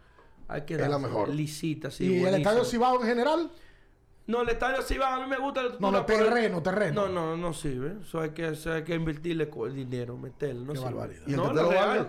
hay 0.49 0.63
que 0.63 0.75
Es 0.75 0.89
la 0.89 0.99
mejor. 0.99 1.29
lisita, 1.29 1.91
sí, 1.91 2.17
y 2.19 2.25
el 2.25 2.35
estadio 2.35 2.65
Cibao 2.65 3.01
en 3.01 3.07
general, 3.09 3.51
No, 4.27 4.41
el 4.43 4.49
estadio 4.49 4.79
va, 5.01 5.15
a 5.17 5.21
mí 5.21 5.27
me 5.29 5.39
gusta 5.39 5.63
la 5.63 5.77
No, 5.79 5.91
no, 5.91 6.05
terreno, 6.07 6.63
terreno. 6.63 7.09
No, 7.09 7.13
no, 7.13 7.37
no 7.37 7.53
sirve. 7.53 7.97
Eso 8.03 8.21
hay 8.21 8.31
que, 8.31 8.49
eso 8.49 8.73
hay 8.73 8.83
que 8.85 8.95
invertirle 8.95 9.51
co- 9.51 9.69
dinero, 9.69 10.17
meterle. 10.17 10.65
No 10.65 10.73
Qué 10.73 10.79
sirve. 10.79 10.93
barbaridad. 10.95 11.23
¿Y 11.27 11.31
el 11.33 11.37
no, 11.37 11.53
lo 11.53 11.71
real. 11.71 12.09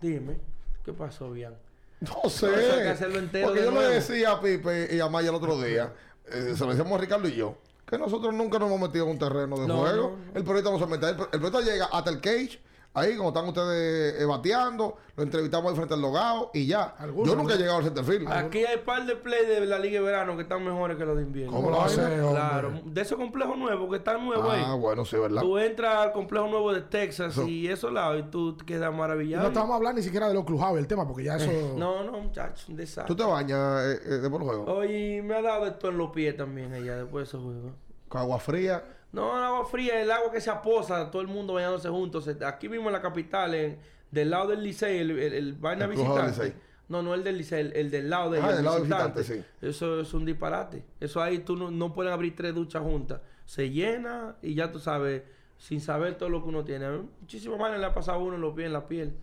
Dime, 0.00 0.38
¿qué 0.84 0.92
pasó, 0.92 1.30
Bian? 1.30 1.54
No 2.00 2.28
sé. 2.30 2.46
Eso 2.46 2.72
hay 2.76 2.82
que 2.82 2.88
hacerlo 2.88 3.18
entero 3.18 3.46
Porque 3.48 3.60
de 3.62 3.66
yo 3.66 3.80
le 3.80 3.88
decía 3.88 4.32
a 4.32 4.40
Pipe 4.40 4.94
y 4.94 5.00
a 5.00 5.08
Maya 5.08 5.30
el 5.30 5.34
otro 5.34 5.60
día, 5.60 5.92
eh, 6.26 6.54
se 6.56 6.64
lo 6.64 6.70
decíamos 6.70 6.92
a 6.92 6.98
Ricardo 6.98 7.26
y 7.28 7.34
yo, 7.34 7.58
que 7.86 7.98
nosotros 7.98 8.32
nunca 8.34 8.58
nos 8.60 8.68
hemos 8.68 8.80
metido 8.88 9.04
en 9.06 9.10
un 9.12 9.18
terreno 9.18 9.58
de 9.58 9.66
No, 9.66 9.78
juego. 9.78 10.16
no. 10.16 10.32
El 10.38 10.44
periodista 10.44 10.70
no 10.70 10.78
se 10.78 10.86
mete. 10.86 11.06
El, 11.08 11.16
el 11.20 11.26
periodista 11.40 11.60
llega 11.62 11.86
hasta 11.86 12.10
el 12.10 12.20
cage, 12.20 12.60
ahí 12.98 13.16
como 13.16 13.28
están 13.28 13.46
ustedes 13.46 14.20
eh, 14.20 14.24
bateando, 14.24 14.96
lo 15.16 15.22
entrevistamos 15.22 15.70
ahí 15.70 15.76
frente 15.76 15.94
al 15.94 16.00
logado 16.00 16.50
y 16.54 16.66
ya. 16.66 16.94
Yo 17.24 17.34
nunca 17.36 17.54
he 17.54 17.56
llegado 17.58 17.78
al 17.78 17.84
centerfield. 17.84 18.28
Aquí 18.30 18.58
hay 18.64 18.78
par 18.78 19.04
de 19.06 19.16
play 19.16 19.46
de 19.46 19.64
la 19.66 19.78
Liga 19.78 20.00
de 20.00 20.06
Verano 20.06 20.36
que 20.36 20.42
están 20.42 20.64
mejores 20.64 20.96
que 20.96 21.04
los 21.04 21.16
de 21.16 21.22
invierno. 21.22 21.52
¿Cómo 21.52 21.70
lo 21.70 21.82
hace? 21.82 22.00
Claro, 22.02 22.80
de 22.84 23.00
esos 23.00 23.18
complejos 23.18 23.56
nuevos 23.58 23.88
que 23.90 23.96
están 23.96 24.24
nuevos 24.24 24.46
Ah, 24.50 24.72
ahí. 24.72 24.78
bueno, 24.78 25.04
sí, 25.04 25.16
¿verdad? 25.16 25.42
Tú 25.42 25.58
entras 25.58 25.96
al 25.96 26.12
complejo 26.12 26.46
nuevo 26.48 26.72
de 26.72 26.82
Texas 26.82 27.32
Eso. 27.32 27.42
y 27.48 27.68
esos 27.68 27.92
lados 27.92 28.20
y 28.20 28.30
tú 28.30 28.56
te 28.56 28.64
quedas 28.64 28.92
Y 28.92 28.96
maravillado. 28.96 29.50
no 29.50 29.72
a 29.72 29.76
hablar 29.76 29.94
ni 29.94 30.02
siquiera 30.02 30.28
de 30.28 30.34
los 30.34 30.44
clubhouse, 30.44 30.78
el 30.78 30.86
tema, 30.86 31.06
porque 31.06 31.24
ya 31.24 31.36
eso. 31.36 31.50
no, 31.76 32.04
no, 32.04 32.12
muchacho, 32.20 32.64
un 32.68 32.74
¿Tú 32.76 32.80
desastre. 32.80 33.14
te 33.16 33.24
bañas 33.24 33.84
eh, 33.84 34.00
eh, 34.04 34.08
después 34.18 34.32
del 34.32 34.42
juego? 34.42 34.64
Oye, 34.72 35.22
me 35.22 35.34
ha 35.34 35.42
dado 35.42 35.66
esto 35.66 35.88
en 35.88 35.98
los 35.98 36.10
pies 36.10 36.36
también 36.36 36.72
allá 36.72 36.96
después 36.96 37.22
de 37.24 37.28
esos 37.28 37.42
juegos. 37.42 37.72
Con 38.08 38.20
agua 38.20 38.38
fría. 38.38 38.82
No, 39.12 39.36
el 39.38 39.42
agua 39.44 39.64
fría, 39.66 40.00
el 40.02 40.10
agua 40.10 40.30
que 40.30 40.40
se 40.40 40.50
aposa, 40.50 41.10
todo 41.10 41.22
el 41.22 41.28
mundo 41.28 41.54
bañándose 41.54 41.88
juntos. 41.88 42.28
Aquí 42.46 42.68
mismo 42.68 42.88
en 42.88 42.92
la 42.92 43.00
capital, 43.02 43.54
en, 43.54 43.78
del 44.10 44.30
lado 44.30 44.48
del 44.48 44.62
Licey, 44.62 44.98
el, 44.98 45.10
el, 45.12 45.32
el 45.32 45.52
vaina 45.54 45.86
visitante. 45.86 46.54
No, 46.88 47.02
no 47.02 47.14
el 47.14 47.24
del 47.24 47.38
Licey, 47.38 47.60
el, 47.60 47.72
el 47.74 47.90
del 47.90 48.10
lado 48.10 48.30
del 48.30 48.42
Ah, 48.44 48.52
del 48.52 48.64
lado 48.64 48.76
visitante. 48.80 49.20
visitante, 49.20 49.48
Eso 49.66 50.00
es 50.00 50.12
un 50.14 50.24
disparate. 50.24 50.84
Eso 51.00 51.22
ahí 51.22 51.38
tú 51.38 51.56
no, 51.56 51.70
no 51.70 51.92
pueden 51.94 52.12
abrir 52.12 52.34
tres 52.36 52.54
duchas 52.54 52.82
juntas. 52.82 53.20
Se 53.46 53.70
llena 53.70 54.36
y 54.42 54.54
ya 54.54 54.70
tú 54.72 54.78
sabes, 54.78 55.22
sin 55.56 55.80
saber 55.80 56.16
todo 56.18 56.28
lo 56.28 56.42
que 56.42 56.48
uno 56.50 56.64
tiene. 56.64 56.84
A 56.86 56.90
mí 56.90 57.08
Muchísimo 57.20 57.56
mal 57.56 57.78
le 57.80 57.86
ha 57.86 57.94
pasado 57.94 58.18
a 58.18 58.22
uno 58.22 58.34
en 58.36 58.40
los 58.42 58.54
pies, 58.54 58.66
en 58.66 58.72
la 58.74 58.86
piel. 58.86 59.14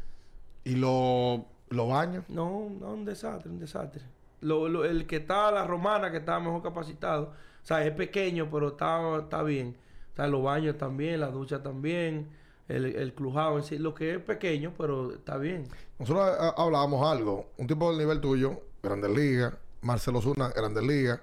Y 0.63 0.75
los 0.75 1.41
lo 1.69 1.87
baños. 1.87 2.23
No, 2.27 2.69
no, 2.79 2.91
un 2.93 3.05
desastre, 3.05 3.49
un 3.51 3.59
desastre. 3.59 4.01
Lo, 4.41 4.67
lo- 4.67 4.85
el 4.85 5.05
que 5.07 5.17
está, 5.17 5.51
la 5.51 5.65
romana, 5.65 6.11
que 6.11 6.17
está 6.17 6.39
mejor 6.39 6.61
capacitado, 6.61 7.33
sea, 7.67 7.85
es 7.85 7.91
pequeño, 7.93 8.49
pero 8.51 8.69
está, 8.69 9.17
está 9.17 9.43
bien. 9.43 9.75
O 10.13 10.15
sea, 10.15 10.27
los 10.27 10.43
baños 10.43 10.77
también, 10.77 11.19
la 11.19 11.27
ducha 11.27 11.61
también, 11.61 12.29
el, 12.67 12.85
el 12.85 13.13
clujado 13.13 13.57
en 13.57 13.63
sí, 13.63 13.77
lo 13.77 13.93
que 13.93 14.15
es 14.15 14.19
pequeño, 14.19 14.73
pero 14.77 15.13
está 15.13 15.37
bien. 15.37 15.67
Nosotros 15.99 16.25
ah, 16.39 16.53
hablábamos 16.57 17.05
algo. 17.05 17.51
Un 17.57 17.67
tipo 17.67 17.89
del 17.89 17.99
nivel 17.99 18.21
tuyo, 18.21 18.61
Grandes 18.81 19.11
Ligas, 19.11 19.53
Marcelo 19.81 20.21
Zuna, 20.21 20.49
Grandes 20.49 20.83
Ligas. 20.83 21.19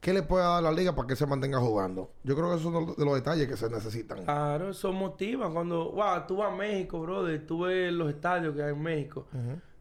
¿Qué 0.00 0.12
le 0.12 0.24
puede 0.24 0.42
dar 0.42 0.58
a 0.58 0.60
la 0.60 0.72
liga 0.72 0.96
para 0.96 1.06
que 1.06 1.14
se 1.14 1.26
mantenga 1.26 1.60
jugando? 1.60 2.10
Yo 2.24 2.34
creo 2.34 2.50
que 2.50 2.56
esos 2.56 2.72
son 2.72 2.96
de 2.96 3.04
los 3.04 3.14
detalles 3.14 3.46
que 3.46 3.56
se 3.56 3.70
necesitan. 3.70 4.24
Claro, 4.24 4.70
eso 4.70 4.92
motiva. 4.92 5.48
Cuando, 5.52 5.92
wow, 5.92 6.26
tú 6.26 6.38
vas 6.38 6.52
a 6.52 6.56
México, 6.56 7.00
brother, 7.00 7.46
tú 7.46 7.60
ves 7.60 7.92
los 7.92 8.08
estadios 8.08 8.56
que 8.56 8.64
hay 8.64 8.72
en 8.72 8.82
México. 8.82 9.26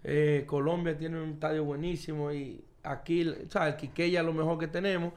Eh, 0.04 0.44
Colombia 0.46 0.96
tiene 0.96 1.20
un 1.20 1.32
estadio 1.32 1.64
buenísimo 1.64 2.32
y 2.32 2.64
aquí, 2.84 3.28
o 3.28 3.50
sea, 3.50 3.70
el 3.70 3.78
Quiqueya 3.78 4.20
es 4.20 4.26
lo 4.26 4.34
mejor 4.34 4.60
que 4.60 4.68
tenemos. 4.68 5.14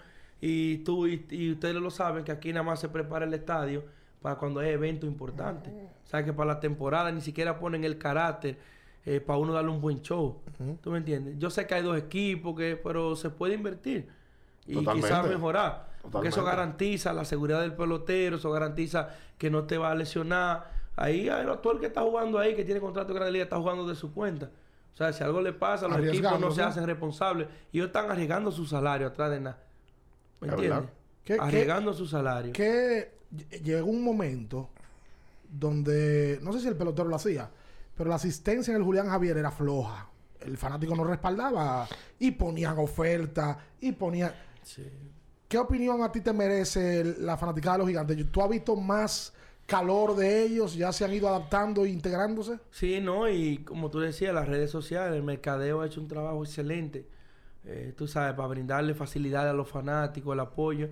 Y 0.47 0.79
tú 0.85 1.07
y, 1.07 1.25
y 1.31 1.53
ustedes 1.53 1.77
lo 1.77 1.91
saben 1.91 2.23
que 2.23 2.31
aquí 2.31 2.53
nada 2.53 2.65
más 2.65 2.79
se 2.79 2.91
prepara 2.91 3.25
el 3.25 3.33
estadio 3.33 3.83
para 4.21 4.37
cuando 4.37 4.61
hay 4.61 4.69
eventos 4.69 5.09
importantes. 5.09 5.73
O 5.73 6.07
sea, 6.07 6.23
que 6.23 6.35
para 6.35 6.53
la 6.53 6.61
temporada 6.61 7.11
ni 7.11 7.23
siquiera 7.23 7.59
ponen 7.59 7.83
el 7.83 7.97
carácter 7.97 8.59
eh, 9.07 9.21
para 9.21 9.39
uno 9.39 9.55
darle 9.55 9.71
un 9.71 9.81
buen 9.81 10.03
show. 10.03 10.43
¿Tú 10.83 10.91
me 10.91 10.99
entiendes? 10.99 11.39
Yo 11.39 11.49
sé 11.49 11.67
que 11.67 11.77
hay 11.77 11.83
dos 11.83 11.97
equipos, 11.97 12.55
que 12.55 12.77
pero 12.77 13.17
se 13.17 13.31
puede 13.31 13.55
invertir 13.55 14.07
y 14.67 14.75
Totalmente. 14.75 15.09
quizás 15.09 15.27
mejorar. 15.27 15.89
Porque 16.13 16.29
eso 16.29 16.45
garantiza 16.45 17.15
la 17.15 17.25
seguridad 17.25 17.63
del 17.63 17.73
pelotero, 17.73 18.37
eso 18.37 18.51
garantiza 18.51 19.15
que 19.39 19.49
no 19.49 19.65
te 19.65 19.79
va 19.79 19.93
a 19.93 19.95
lesionar. 19.95 20.71
Ahí 20.95 21.31
hay 21.31 21.47
todo 21.63 21.73
el 21.73 21.81
que 21.81 21.87
está 21.87 22.03
jugando 22.03 22.39
ahí, 22.39 22.55
que 22.55 22.67
tiene 22.67 22.81
contrato 22.81 23.15
de 23.15 23.19
Gran 23.19 23.33
Liga, 23.33 23.45
está 23.45 23.57
jugando 23.57 23.87
de 23.87 23.95
su 23.95 24.13
cuenta. 24.13 24.51
O 24.93 24.97
sea, 24.99 25.11
si 25.15 25.25
algo 25.25 25.41
le 25.41 25.55
pasa, 25.55 25.89
los 25.89 26.07
equipos 26.07 26.39
no 26.39 26.51
se 26.51 26.63
hacen 26.63 26.85
responsables. 26.85 27.49
Y 27.73 27.79
ellos 27.79 27.87
están 27.87 28.11
arriesgando 28.11 28.53
su 28.53 28.67
salario 28.67 29.07
atrás 29.07 29.31
de 29.31 29.41
nada. 29.41 29.59
¿Me 30.41 30.49
Es 30.49 30.53
entiendes? 30.55 30.79
verdad. 30.81 30.93
¿Qué- 31.25 31.35
qué- 31.35 31.41
arriesgando 31.41 31.93
su 31.95 32.07
salario. 32.07 32.53
que 32.53 33.13
ll- 33.35 33.63
llegó 33.63 33.87
un 33.91 34.03
momento 34.03 34.69
donde, 35.51 36.39
no 36.43 36.53
sé 36.53 36.61
si 36.61 36.69
el 36.69 36.77
pelotero 36.77 37.09
lo 37.09 37.17
hacía, 37.17 37.51
pero 37.97 38.11
la 38.11 38.17
asistencia 38.17 38.73
en 38.73 38.79
el 38.79 38.83
Julián 38.85 39.09
Javier 39.09 39.37
era 39.39 39.51
floja. 39.51 40.09
El 40.41 40.57
fanático 40.59 40.95
no 40.95 41.05
respaldaba 41.05 41.89
y 42.19 42.33
ponían 42.33 42.79
oferta 42.79 43.59
y 43.81 43.93
ponían... 43.93 44.33
Sí. 44.63 44.87
¿Qué 45.49 45.59
opinión 45.59 46.03
a 46.03 46.11
ti 46.11 46.21
te 46.21 46.33
merece 46.33 47.05
la 47.21 47.37
fanaticada 47.37 47.75
de 47.75 47.79
los 47.79 47.89
gigantes? 47.89 48.33
¿Tú 48.33 48.43
has 48.43 48.51
visto 48.51 48.75
más 48.77 49.33
calor 49.67 50.17
de 50.17 50.43
ellos? 50.43 50.75
¿Ya 50.75 50.93
se 50.93 51.05
han 51.05 51.13
ido 51.15 51.29
adaptando 51.29 51.85
e 51.85 51.91
integrándose? 51.91 52.59
Sí, 52.71 53.01
no, 53.01 53.29
y 53.29 53.59
como 53.59 53.91
tú 53.91 54.01
decías, 54.01 54.35
las 54.35 54.49
redes 54.49 54.71
sociales, 54.71 55.15
el 55.17 55.23
mercadeo 55.23 55.81
ha 55.81 55.87
hecho 55.87 56.01
un 56.01 56.09
trabajo 56.09 56.43
excelente. 56.45 57.07
Eh, 57.67 57.95
tú 57.97 58.07
sabes, 58.07 58.35
para 58.35 58.49
brindarle 58.49 58.95
facilidad 58.95 59.49
a 59.49 59.53
los 59.53 59.69
fanáticos, 59.69 60.35
el 60.35 60.41
apoyo. 60.41 60.89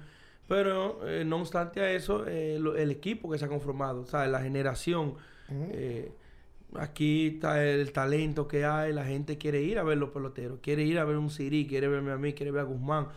Pero 0.48 1.06
eh, 1.08 1.24
no 1.24 1.36
obstante 1.38 1.80
a 1.80 1.92
eso, 1.92 2.26
eh, 2.26 2.58
lo- 2.60 2.76
el 2.76 2.90
equipo 2.90 3.30
que 3.30 3.38
se 3.38 3.44
ha 3.44 3.48
conformado, 3.48 4.04
¿sabes? 4.06 4.30
La 4.30 4.40
generación. 4.42 5.14
eh, 5.70 6.12
aquí 6.74 7.28
está 7.36 7.62
el 7.64 7.92
talento 7.92 8.48
que 8.48 8.64
hay, 8.64 8.92
la 8.92 9.04
gente 9.04 9.38
quiere 9.38 9.62
ir 9.62 9.78
a 9.78 9.82
ver 9.82 9.98
los 9.98 10.10
peloteros, 10.10 10.58
quiere 10.62 10.82
ir 10.84 10.98
a 10.98 11.04
ver 11.04 11.16
un 11.18 11.30
Siri, 11.30 11.66
quiere 11.66 11.88
verme 11.88 12.12
a 12.12 12.16
mí, 12.18 12.32
quiere 12.34 12.50
ver 12.52 12.62
a 12.62 12.64
Guzmán, 12.64 13.08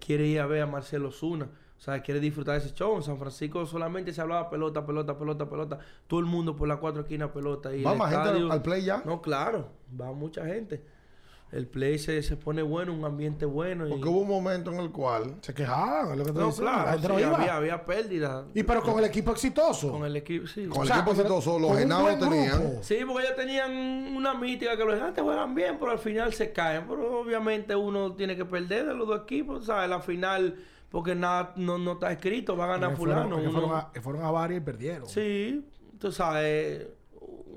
quiere 0.00 0.26
ir 0.26 0.40
a 0.40 0.46
ver 0.46 0.62
a 0.62 0.66
Marcelo 0.66 1.10
Zuna. 1.12 1.46
O 1.78 1.80
sea, 1.84 2.00
quiere 2.00 2.20
disfrutar 2.20 2.60
de 2.60 2.66
ese 2.66 2.74
show. 2.74 2.96
En 2.96 3.02
San 3.02 3.18
Francisco 3.18 3.66
solamente 3.66 4.12
se 4.12 4.20
hablaba 4.20 4.48
pelota, 4.48 4.86
pelota, 4.86 5.18
pelota, 5.18 5.48
pelota. 5.48 5.78
Todo 6.06 6.20
el 6.20 6.26
mundo 6.26 6.54
por 6.56 6.68
las 6.68 6.78
cuatro 6.78 7.02
esquinas 7.02 7.30
pelota. 7.30 7.74
Y 7.74 7.82
¿Va 7.82 7.94
más 7.94 8.12
gente 8.12 8.28
al 8.52 8.62
play 8.62 8.84
ya? 8.84 9.02
No, 9.04 9.20
claro. 9.20 9.68
Va 10.00 10.12
mucha 10.12 10.46
gente. 10.46 10.84
El 11.52 11.66
play 11.66 11.98
se, 11.98 12.22
se 12.22 12.36
pone 12.38 12.62
bueno, 12.62 12.94
un 12.94 13.04
ambiente 13.04 13.44
bueno. 13.44 13.86
Y... 13.86 13.90
Porque 13.90 14.08
hubo 14.08 14.20
un 14.22 14.28
momento 14.28 14.72
en 14.72 14.80
el 14.80 14.90
cual 14.90 15.36
Se 15.42 15.52
quejaban, 15.52 16.12
es 16.12 16.16
lo 16.16 16.24
que 16.24 16.32
te 16.32 16.38
No, 16.38 16.46
diciendo. 16.46 16.72
Claro. 16.72 17.08
no 17.08 17.20
iba. 17.20 17.36
había, 17.36 17.56
había 17.56 17.84
pérdida. 17.84 18.46
Y 18.54 18.62
pero 18.62 18.82
con 18.82 18.98
el 18.98 19.04
equipo 19.04 19.32
exitoso. 19.32 19.92
Con 19.92 20.06
el 20.06 20.16
equipo, 20.16 20.46
sí. 20.46 20.64
con 20.66 20.78
O 20.78 20.82
el 20.82 20.88
sea, 20.88 20.96
equipo 20.96 21.10
con- 21.10 21.20
exitoso, 21.20 21.58
los 21.58 21.70
buen 21.72 22.18
tenían. 22.18 22.58
grupo. 22.62 22.82
Sí, 22.82 22.96
porque 23.06 23.24
ellos 23.26 23.36
tenían 23.36 23.70
una 24.16 24.32
mística 24.32 24.76
que 24.78 24.84
los 24.84 24.94
gigantes 24.94 25.22
juegan 25.22 25.54
bien, 25.54 25.76
pero 25.78 25.90
al 25.92 25.98
final 25.98 26.32
se 26.32 26.52
caen. 26.52 26.86
Pero 26.88 27.20
obviamente 27.20 27.76
uno 27.76 28.14
tiene 28.14 28.34
que 28.34 28.46
perder 28.46 28.86
de 28.86 28.94
los 28.94 29.06
dos 29.06 29.20
equipos, 29.22 29.66
¿sabes? 29.66 29.90
La 29.90 30.00
final, 30.00 30.56
porque 30.88 31.14
nada 31.14 31.52
no, 31.56 31.76
no 31.76 31.92
está 31.92 32.10
escrito, 32.12 32.56
va 32.56 32.64
a 32.64 32.68
ganar 32.68 32.96
fueron, 32.96 33.24
fulano. 33.28 33.36
uno- 33.42 33.50
fueron 33.52 33.74
a, 33.76 33.90
fueron 34.00 34.22
a 34.24 34.30
varios 34.30 34.62
y 34.62 34.64
perdieron. 34.64 35.06
Sí, 35.06 35.66
tú 35.98 36.10
sabes, 36.10 36.86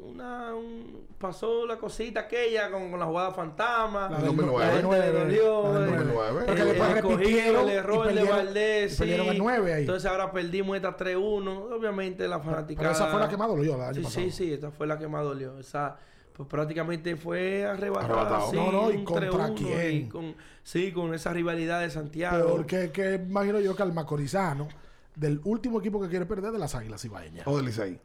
una, 0.03 0.53
un- 0.55 1.05
pasó 1.17 1.65
la 1.65 1.77
cosita 1.77 2.21
aquella 2.21 2.69
con, 2.71 2.91
con 2.91 2.99
la 2.99 3.05
jugada 3.05 3.31
fantasma. 3.31 4.09
La 4.09 4.17
del 4.19 4.25
La 4.25 4.31
gente 4.31 4.43
2009. 4.43 5.01
le 5.13 5.19
dolió, 5.19 5.73
La 5.73 5.79
del 5.79 5.89
eh, 5.89 5.95
2009. 5.97 6.43
Porque 6.45 6.61
el- 6.61 6.67
después 6.67 6.93
repitieron 6.93 7.63
el 7.63 7.69
y 7.69 7.77
error 7.77 8.13
de 8.13 8.23
Valdés. 8.23 8.93
y 8.93 8.97
perdieron 8.97 9.27
el 9.27 9.37
nueve 9.37 9.73
ahí. 9.73 9.81
Entonces 9.81 10.09
ahora 10.09 10.31
perdimos 10.31 10.75
esta 10.75 10.95
3-1. 10.97 11.73
Obviamente 11.75 12.27
la 12.27 12.39
fanática. 12.39 12.79
Pero 12.79 12.91
esa 12.91 13.07
fue 13.07 13.19
la 13.19 13.29
que 13.29 13.37
más 13.37 13.47
dolió 13.47 13.75
el 13.75 13.81
año 13.81 13.93
Sí, 13.95 14.01
pasado. 14.01 14.25
sí, 14.25 14.31
sí, 14.31 14.53
esta 14.53 14.71
fue 14.71 14.87
la 14.87 14.97
que 14.99 15.07
más 15.07 15.23
dolió. 15.23 15.57
Esa, 15.59 15.95
pues 16.33 16.47
prácticamente 16.49 17.15
fue 17.15 17.65
arrebatada. 17.65 18.05
Arrebatado. 18.13 18.51
sí, 18.51 18.55
No, 18.57 18.71
no, 18.71 18.91
¿y 18.91 19.03
contra 19.03 19.29
3-1 19.29 19.53
quién? 19.55 19.95
y 19.95 20.09
con- 20.09 20.35
sí, 20.63 20.91
con 20.91 21.13
esa 21.13 21.31
rivalidad 21.33 21.79
de 21.81 21.89
Santiago. 21.89 22.49
Porque 22.55 22.91
que 22.91 23.15
imagino 23.15 23.59
yo 23.59 23.75
que 23.75 23.83
al 23.83 23.93
Macorizano, 23.93 24.67
del 25.15 25.39
último 25.45 25.79
equipo 25.79 26.01
que 26.01 26.09
quiere 26.09 26.25
perder 26.25 26.51
de 26.51 26.59
las 26.59 26.75
Águilas 26.75 27.03
Ibaeñas. 27.05 27.47
O 27.47 27.55
del 27.55 27.65
Licey. 27.67 27.99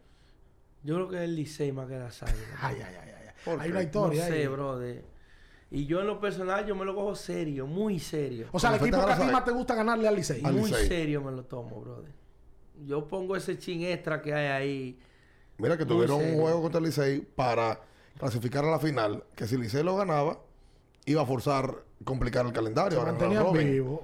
Yo 0.83 0.95
creo 0.95 1.09
que 1.09 1.17
es 1.17 1.23
el 1.23 1.37
Licey 1.37 1.73
más 1.73 1.89
que 1.89 1.99
las 1.99 2.23
águilas. 2.23 2.49
Ay, 2.61 2.77
ay, 2.79 2.95
ay, 3.03 3.11
ay. 3.19 3.27
¿Por 3.45 3.61
Hay 3.61 3.71
una 3.71 3.81
No 3.81 3.85
historia 3.85 4.27
sé, 4.27 4.33
ahí. 4.35 4.47
brother. 4.47 5.05
Y 5.71 5.87
yo 5.87 6.01
en 6.01 6.07
lo 6.09 6.19
personal, 6.21 6.67
yo 6.67 6.75
me 6.75 6.85
lo 6.85 6.95
cojo 6.95 7.15
serio, 7.15 7.67
muy 7.67 7.99
serio. 8.01 8.49
O 8.53 8.59
sea, 8.59 8.71
el 8.71 8.77
equipo 8.81 9.05
que 9.07 9.13
a 9.13 9.19
ti 9.19 9.25
más 9.27 9.45
te 9.45 9.53
gusta 9.53 9.75
ganarle 9.75 10.09
al 10.09 10.17
Licey. 10.17 10.43
Muy 10.43 10.71
Licey. 10.71 10.89
serio 10.89 11.23
me 11.23 11.31
lo 11.33 11.45
tomo, 11.45 11.81
brother. 11.81 12.13
Yo 12.87 13.07
pongo 13.07 13.37
ese 13.37 13.59
chin 13.59 13.83
extra 13.85 14.21
que 14.21 14.35
hay 14.35 14.47
ahí. 14.49 14.99
Mira 15.59 15.77
que 15.77 15.85
tuvieron 15.85 16.21
un 16.25 16.41
juego 16.41 16.63
contra 16.63 16.79
el 16.79 16.87
Licey 16.87 17.21
para 17.21 17.81
clasificar 18.19 18.65
a 18.65 18.71
la 18.71 18.79
final, 18.79 19.23
que 19.37 19.47
si 19.47 19.55
el 19.55 19.61
Licey 19.61 19.83
lo 19.85 19.97
ganaba, 19.97 20.41
iba 21.05 21.23
a 21.23 21.27
forzar 21.27 21.85
complicar 22.05 22.47
el 22.47 22.53
calendario. 22.53 22.99
Se 22.99 23.05
mantenían 23.07 23.45
Robin. 23.45 23.71
vivos. 23.71 24.01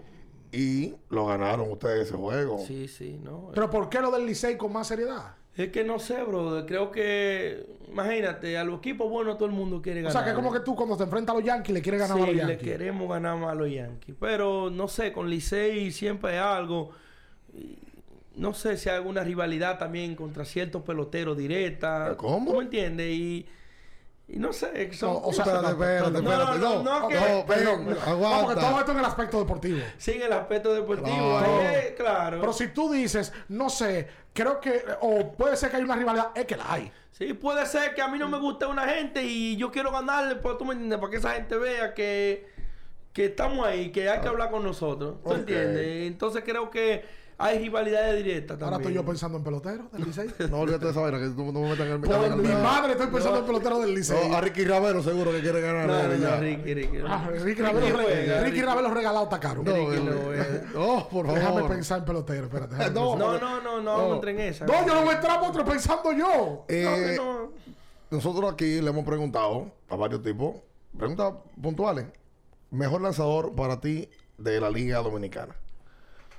Y 0.52 0.94
lo 1.10 1.26
ganaron 1.26 1.70
ustedes 1.72 2.06
ese 2.08 2.16
juego. 2.16 2.58
Sí, 2.64 2.86
sí, 2.86 3.18
¿no? 3.22 3.50
Pero 3.54 3.68
¿por 3.70 3.88
qué 3.88 4.00
lo 4.00 4.10
del 4.10 4.24
Licey 4.26 4.56
con 4.56 4.72
más 4.72 4.86
seriedad? 4.86 5.34
Es 5.56 5.70
que 5.70 5.84
no 5.84 5.98
sé, 5.98 6.22
brother. 6.22 6.66
Creo 6.66 6.90
que, 6.90 7.66
imagínate, 7.88 8.58
a 8.58 8.64
los 8.64 8.78
equipos 8.78 9.08
buenos 9.10 9.38
todo 9.38 9.48
el 9.48 9.54
mundo 9.54 9.80
quiere 9.80 10.00
O 10.00 10.02
ganar. 10.04 10.12
sea, 10.12 10.22
que 10.24 10.30
es 10.30 10.36
como 10.36 10.52
que 10.52 10.60
tú 10.60 10.76
cuando 10.76 10.96
te 10.96 11.04
enfrentas 11.04 11.34
a 11.34 11.38
los 11.38 11.46
Yankees 11.46 11.74
le 11.74 11.82
quieres 11.82 12.00
ganar 12.00 12.16
sí, 12.18 12.22
a 12.22 12.26
los 12.26 12.34
le 12.34 12.40
Yankees. 12.42 12.58
queremos 12.68 13.08
ganar 13.08 13.38
más 13.38 13.52
a 13.52 13.54
los 13.54 13.70
Yankees. 13.70 14.14
Pero 14.20 14.68
no 14.70 14.86
sé, 14.88 15.12
con 15.12 15.30
Licey 15.30 15.90
siempre 15.92 16.32
hay 16.32 16.58
algo. 16.58 16.90
No 18.34 18.52
sé 18.52 18.76
si 18.76 18.90
hay 18.90 18.96
alguna 18.96 19.24
rivalidad 19.24 19.78
también 19.78 20.14
contra 20.14 20.44
ciertos 20.44 20.82
peloteros 20.82 21.38
directa. 21.38 22.14
¿Cómo? 22.18 22.50
¿Tú 22.52 22.58
me 22.58 22.64
entiendes? 22.64 23.08
Y 23.08 23.46
Y 24.28 24.38
no 24.38 24.52
sé, 24.52 24.92
son 24.92 25.12
No, 25.12 25.18
o 25.20 25.32
sea, 25.32 25.44
Espérate, 25.44 25.68
espérate, 25.70 26.10
No, 26.10 26.18
espérate. 26.18 26.58
no, 26.58 26.74
No, 26.74 26.82
no, 26.82 27.00
no, 27.00 27.08
que- 27.08 27.14
ven, 27.14 27.46
Perdón, 27.46 27.78
no, 27.84 27.94
porque 27.94 28.10
aguanta. 28.10 28.54
todo 28.60 28.78
esto 28.80 28.92
en 28.92 28.98
el 28.98 29.04
aspecto 29.04 29.38
deportivo. 29.38 29.78
Sí, 29.98 30.12
en 30.12 30.22
el 30.22 30.32
aspecto 30.32 30.74
deportivo. 30.74 31.38
Claro. 31.38 31.60
eh, 31.62 31.94
claro. 31.96 32.40
Pero 32.40 32.52
si 32.52 32.68
tú 32.68 32.90
dices, 32.90 33.32
no 33.48 33.70
sé, 33.70 34.08
creo 34.32 34.60
que, 34.60 34.82
o 35.00 35.32
puede 35.32 35.56
ser 35.56 35.70
que 35.70 35.76
hay 35.76 35.84
una 35.84 35.94
rivalidad, 35.94 36.30
es 36.34 36.44
que 36.44 36.56
la 36.56 36.72
hay. 36.72 36.90
Sí, 37.12 37.32
puede 37.34 37.64
ser 37.66 37.94
que 37.94 38.02
a 38.02 38.08
mí 38.08 38.18
no 38.18 38.28
me 38.28 38.38
guste 38.38 38.66
una 38.66 38.86
gente 38.88 39.22
y 39.22 39.56
yo 39.56 39.70
quiero 39.70 39.92
ganarle, 39.92 40.34
pues 40.36 40.58
tú 40.58 40.64
me 40.64 40.72
entiendes, 40.72 40.98
para 40.98 41.10
que 41.10 41.16
esa 41.18 41.30
gente 41.30 41.56
vea 41.56 41.94
que, 41.94 42.48
que 43.12 43.26
estamos 43.26 43.64
ahí, 43.64 43.90
que 43.92 44.10
hay 44.10 44.20
que 44.20 44.28
hablar 44.28 44.50
con 44.50 44.64
nosotros. 44.64 45.22
¿Tú 45.24 45.32
entiendes? 45.34 46.08
Entonces 46.08 46.42
creo 46.44 46.68
que 46.68 47.04
hay 47.38 47.58
rivalidades 47.58 48.24
directas 48.24 48.58
también. 48.58 48.64
Ahora 48.64 48.76
estoy 48.78 48.94
yo 48.94 49.04
pensando 49.04 49.36
en 49.38 49.44
pelotero 49.44 49.88
del 49.92 50.04
Licey. 50.06 50.28
No 50.50 50.60
olvídate 50.60 50.86
de 50.86 50.90
esa 50.90 51.00
vaina, 51.00 51.18
que 51.18 51.28
tú 51.28 51.44
no 51.52 51.60
me 51.60 51.68
metas 51.70 51.86
en 51.86 51.92
el 51.92 52.00
Por 52.00 52.24
en 52.24 52.42
mi 52.42 52.48
madre 52.48 52.92
estoy 52.92 53.06
pensando 53.08 53.38
en 53.40 53.44
pelotero 53.44 53.80
del 53.80 53.94
Licey. 53.94 54.28
No, 54.28 54.36
a 54.36 54.40
Ricky 54.40 54.64
Ravero 54.64 55.02
seguro 55.02 55.32
que 55.32 55.40
quiere 55.40 55.60
ganar. 55.60 55.86
No, 55.86 56.02
no, 56.02 56.08
no, 56.08 56.16
ya. 56.16 56.36
Ricky, 56.36 56.74
Ricky. 56.74 56.98
Ah, 57.06 57.28
Ricky 57.30 57.44
Ricky 57.44 57.62
Ravelo, 57.62 57.86
juega, 57.94 58.40
Ricky 58.40 58.50
Ricky- 58.50 58.62
Ravelo 58.62 58.94
regalado 58.94 59.24
está 59.24 59.38
caro. 59.40 59.62
No, 59.62 59.72
no, 59.72 60.32
eh. 60.34 60.62
no, 60.72 61.08
por 61.10 61.26
favor. 61.26 61.34
Déjame 61.34 61.62
pensar 61.64 61.98
en 61.98 62.04
pelotero, 62.06 62.44
espérate. 62.46 62.90
No. 62.90 63.16
No, 63.16 63.38
no, 63.38 63.60
no, 63.60 63.80
no, 63.80 64.28
en 64.28 64.40
esa. 64.40 64.64
No, 64.66 64.86
yo 64.86 64.94
no 64.94 65.00
voy 65.02 65.10
a 65.10 65.16
entrar 65.16 65.40
otro 65.42 65.64
pensando 65.64 66.12
yo. 66.12 66.64
Eh, 66.68 67.14
No, 67.18 67.40
no. 67.42 67.52
Nosotros 68.10 68.52
aquí 68.52 68.80
le 68.80 68.88
hemos 68.88 69.04
preguntado 69.04 69.70
a 69.88 69.96
varios 69.96 70.22
tipos, 70.22 70.54
preguntas 70.96 71.34
puntuales. 71.60 72.06
Mejor 72.70 73.00
lanzador 73.00 73.54
para 73.54 73.80
ti 73.80 74.08
de 74.38 74.60
la 74.60 74.70
Liga 74.70 74.98
Dominicana. 75.00 75.54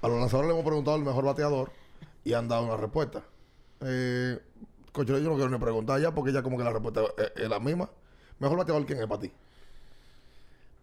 A 0.02 0.08
los 0.08 0.20
lanzadores 0.20 0.48
le 0.48 0.54
hemos 0.54 0.66
preguntado 0.66 0.98
el 0.98 1.04
mejor 1.04 1.26
bateador 1.26 1.72
y 2.24 2.34
han 2.34 2.48
dado 2.48 2.66
una 2.66 2.78
respuesta. 2.78 3.24
Eh, 3.82 4.40
yo 4.94 5.20
no 5.20 5.36
quiero 5.36 5.50
ni 5.50 5.58
preguntar 5.58 6.00
ya 6.02 6.14
porque 6.14 6.32
ya 6.32 6.42
como 6.42 6.58
que 6.58 6.64
la 6.64 6.72
respuesta 6.72 7.02
es, 7.18 7.32
es 7.36 7.50
la 7.50 7.60
misma. 7.60 7.90
Mejor 8.40 8.58
bateador, 8.58 8.86
¿quién 8.86 9.00
es 9.00 9.08
para 9.08 9.22
ti? 9.22 9.32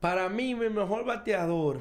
Para 0.00 0.28
mí, 0.28 0.54
mi 0.54 0.68
mejor 0.68 1.04
bateador, 1.04 1.80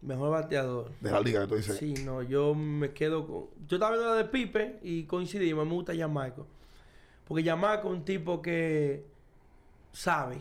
mejor 0.00 0.30
bateador. 0.30 0.90
De 1.00 1.10
la 1.10 1.20
liga 1.20 1.42
que 1.42 1.46
tú 1.46 1.56
dices. 1.56 1.76
Sí, 1.76 1.94
no, 2.04 2.22
yo 2.22 2.54
me 2.54 2.92
quedo 2.92 3.26
con... 3.26 3.46
Yo 3.66 3.76
estaba 3.76 3.92
viendo 3.92 4.10
la 4.10 4.16
de 4.16 4.24
Pipe 4.24 4.78
y 4.82 5.04
coincidimos, 5.04 5.66
me 5.66 5.72
gusta 5.72 5.92
Yamaco. 5.92 6.46
Porque 7.26 7.42
Yamaco 7.42 7.88
es 7.88 7.94
un 7.94 8.04
tipo 8.04 8.40
que 8.40 9.04
sabe, 9.92 10.40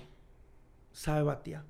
sabe 0.91 1.23
batear. 1.23 1.63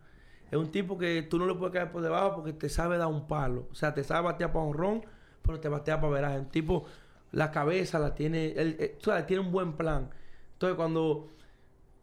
Es 0.51 0.57
un 0.57 0.71
tipo 0.71 0.97
que 0.97 1.21
tú 1.23 1.37
no 1.37 1.45
le 1.45 1.53
puedes 1.55 1.73
caer 1.73 1.91
por 1.91 2.01
debajo 2.01 2.35
porque 2.35 2.53
te 2.53 2.69
sabe 2.69 2.97
dar 2.97 3.07
un 3.07 3.27
palo. 3.27 3.67
O 3.71 3.75
sea, 3.75 3.93
te 3.93 4.03
sabe 4.03 4.23
batear 4.23 4.51
para 4.51 4.65
un 4.65 4.73
ron, 4.73 5.05
pero 5.41 5.59
te 5.59 5.69
batea 5.69 5.99
para 5.99 6.13
veraje. 6.13 6.39
Un 6.39 6.49
tipo, 6.49 6.85
la 7.31 7.51
cabeza 7.51 7.99
la 7.99 8.15
tiene, 8.15 8.47
él, 8.51 8.77
él, 8.79 8.95
tú 8.99 9.11
sabes, 9.11 9.27
tiene 9.27 9.43
un 9.43 9.51
buen 9.51 9.73
plan. 9.73 10.09
Entonces, 10.53 10.75
cuando... 10.75 11.29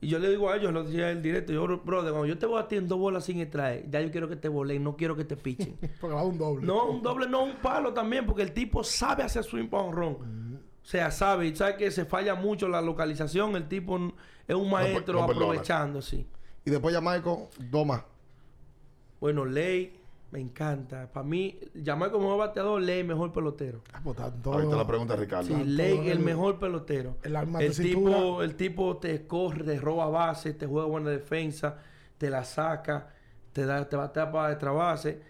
Y 0.00 0.08
yo 0.08 0.18
le 0.18 0.28
digo 0.28 0.50
a 0.50 0.56
ellos, 0.56 0.72
lo 0.72 0.84
decía 0.84 1.10
el 1.10 1.22
directo, 1.22 1.52
yo, 1.54 1.66
brother, 1.78 2.12
cuando 2.12 2.26
yo 2.26 2.38
te 2.38 2.44
voy 2.44 2.60
a 2.60 2.68
ti 2.68 2.76
en 2.76 2.86
dos 2.86 2.98
bolas 2.98 3.24
sin 3.24 3.40
extraer, 3.40 3.88
ya 3.90 4.00
yo 4.02 4.10
quiero 4.10 4.28
que 4.28 4.36
te 4.36 4.48
volen, 4.48 4.84
no 4.84 4.94
quiero 4.94 5.16
que 5.16 5.24
te 5.24 5.36
pichen. 5.36 5.78
Porque 6.00 6.14
va 6.14 6.22
un 6.22 6.36
doble. 6.36 6.66
No, 6.66 6.84
un 6.84 7.02
doble, 7.02 7.26
no, 7.26 7.44
un 7.44 7.56
palo 7.56 7.94
también, 7.94 8.26
porque 8.26 8.42
el 8.42 8.52
tipo 8.52 8.84
sabe 8.84 9.22
hacer 9.22 9.42
swing 9.42 9.68
para 9.68 9.84
un 9.84 9.94
ron. 9.94 10.60
O 10.86 10.88
sea, 10.88 11.10
sabe, 11.10 11.48
y 11.48 11.56
sabe 11.56 11.76
que 11.76 11.90
se 11.90 12.04
falla 12.04 12.34
mucho 12.34 12.68
la 12.68 12.80
localización. 12.80 13.56
El 13.56 13.66
tipo 13.68 13.98
es 14.46 14.54
un 14.54 14.70
maestro 14.70 15.20
no 15.20 15.24
aprovechando, 15.24 16.00
sí. 16.00 16.26
Y 16.64 16.70
después 16.70 16.94
Jamaico, 16.94 17.48
dos 17.70 17.86
más. 17.86 18.04
Bueno, 19.26 19.44
Ley, 19.44 19.92
me 20.30 20.38
encanta. 20.38 21.10
Para 21.12 21.26
mí, 21.26 21.58
llamar 21.74 22.12
como 22.12 22.26
mejor 22.26 22.38
bateador, 22.38 22.80
Ley, 22.80 23.02
mejor 23.02 23.32
pelotero. 23.32 23.82
Ah, 23.92 24.00
pues, 24.04 24.16
tanto- 24.16 24.52
Ahorita 24.52 24.76
la 24.76 24.86
pregunta 24.86 25.14
de 25.14 25.20
Ricardo. 25.20 25.48
Sí, 25.48 25.64
Ley, 25.64 25.98
el 25.98 26.18
el- 26.18 26.18
mejor 26.20 26.60
pelotero. 26.60 27.16
el 27.24 27.34
arma 27.34 27.58
el 27.60 27.76
tipo, 27.76 28.40
el 28.44 28.54
tipo 28.54 28.98
te 28.98 29.26
corre, 29.26 29.64
te 29.64 29.80
roba 29.80 30.06
base, 30.08 30.54
te 30.54 30.64
juega 30.68 30.86
buena 30.86 31.10
defensa, 31.10 31.76
te 32.18 32.30
la 32.30 32.44
saca, 32.44 33.08
te 33.52 33.66
da, 33.66 33.88
te 33.88 33.96
batea 33.96 34.30
para 34.30 34.52
extra 34.52 34.70
base 34.70 35.20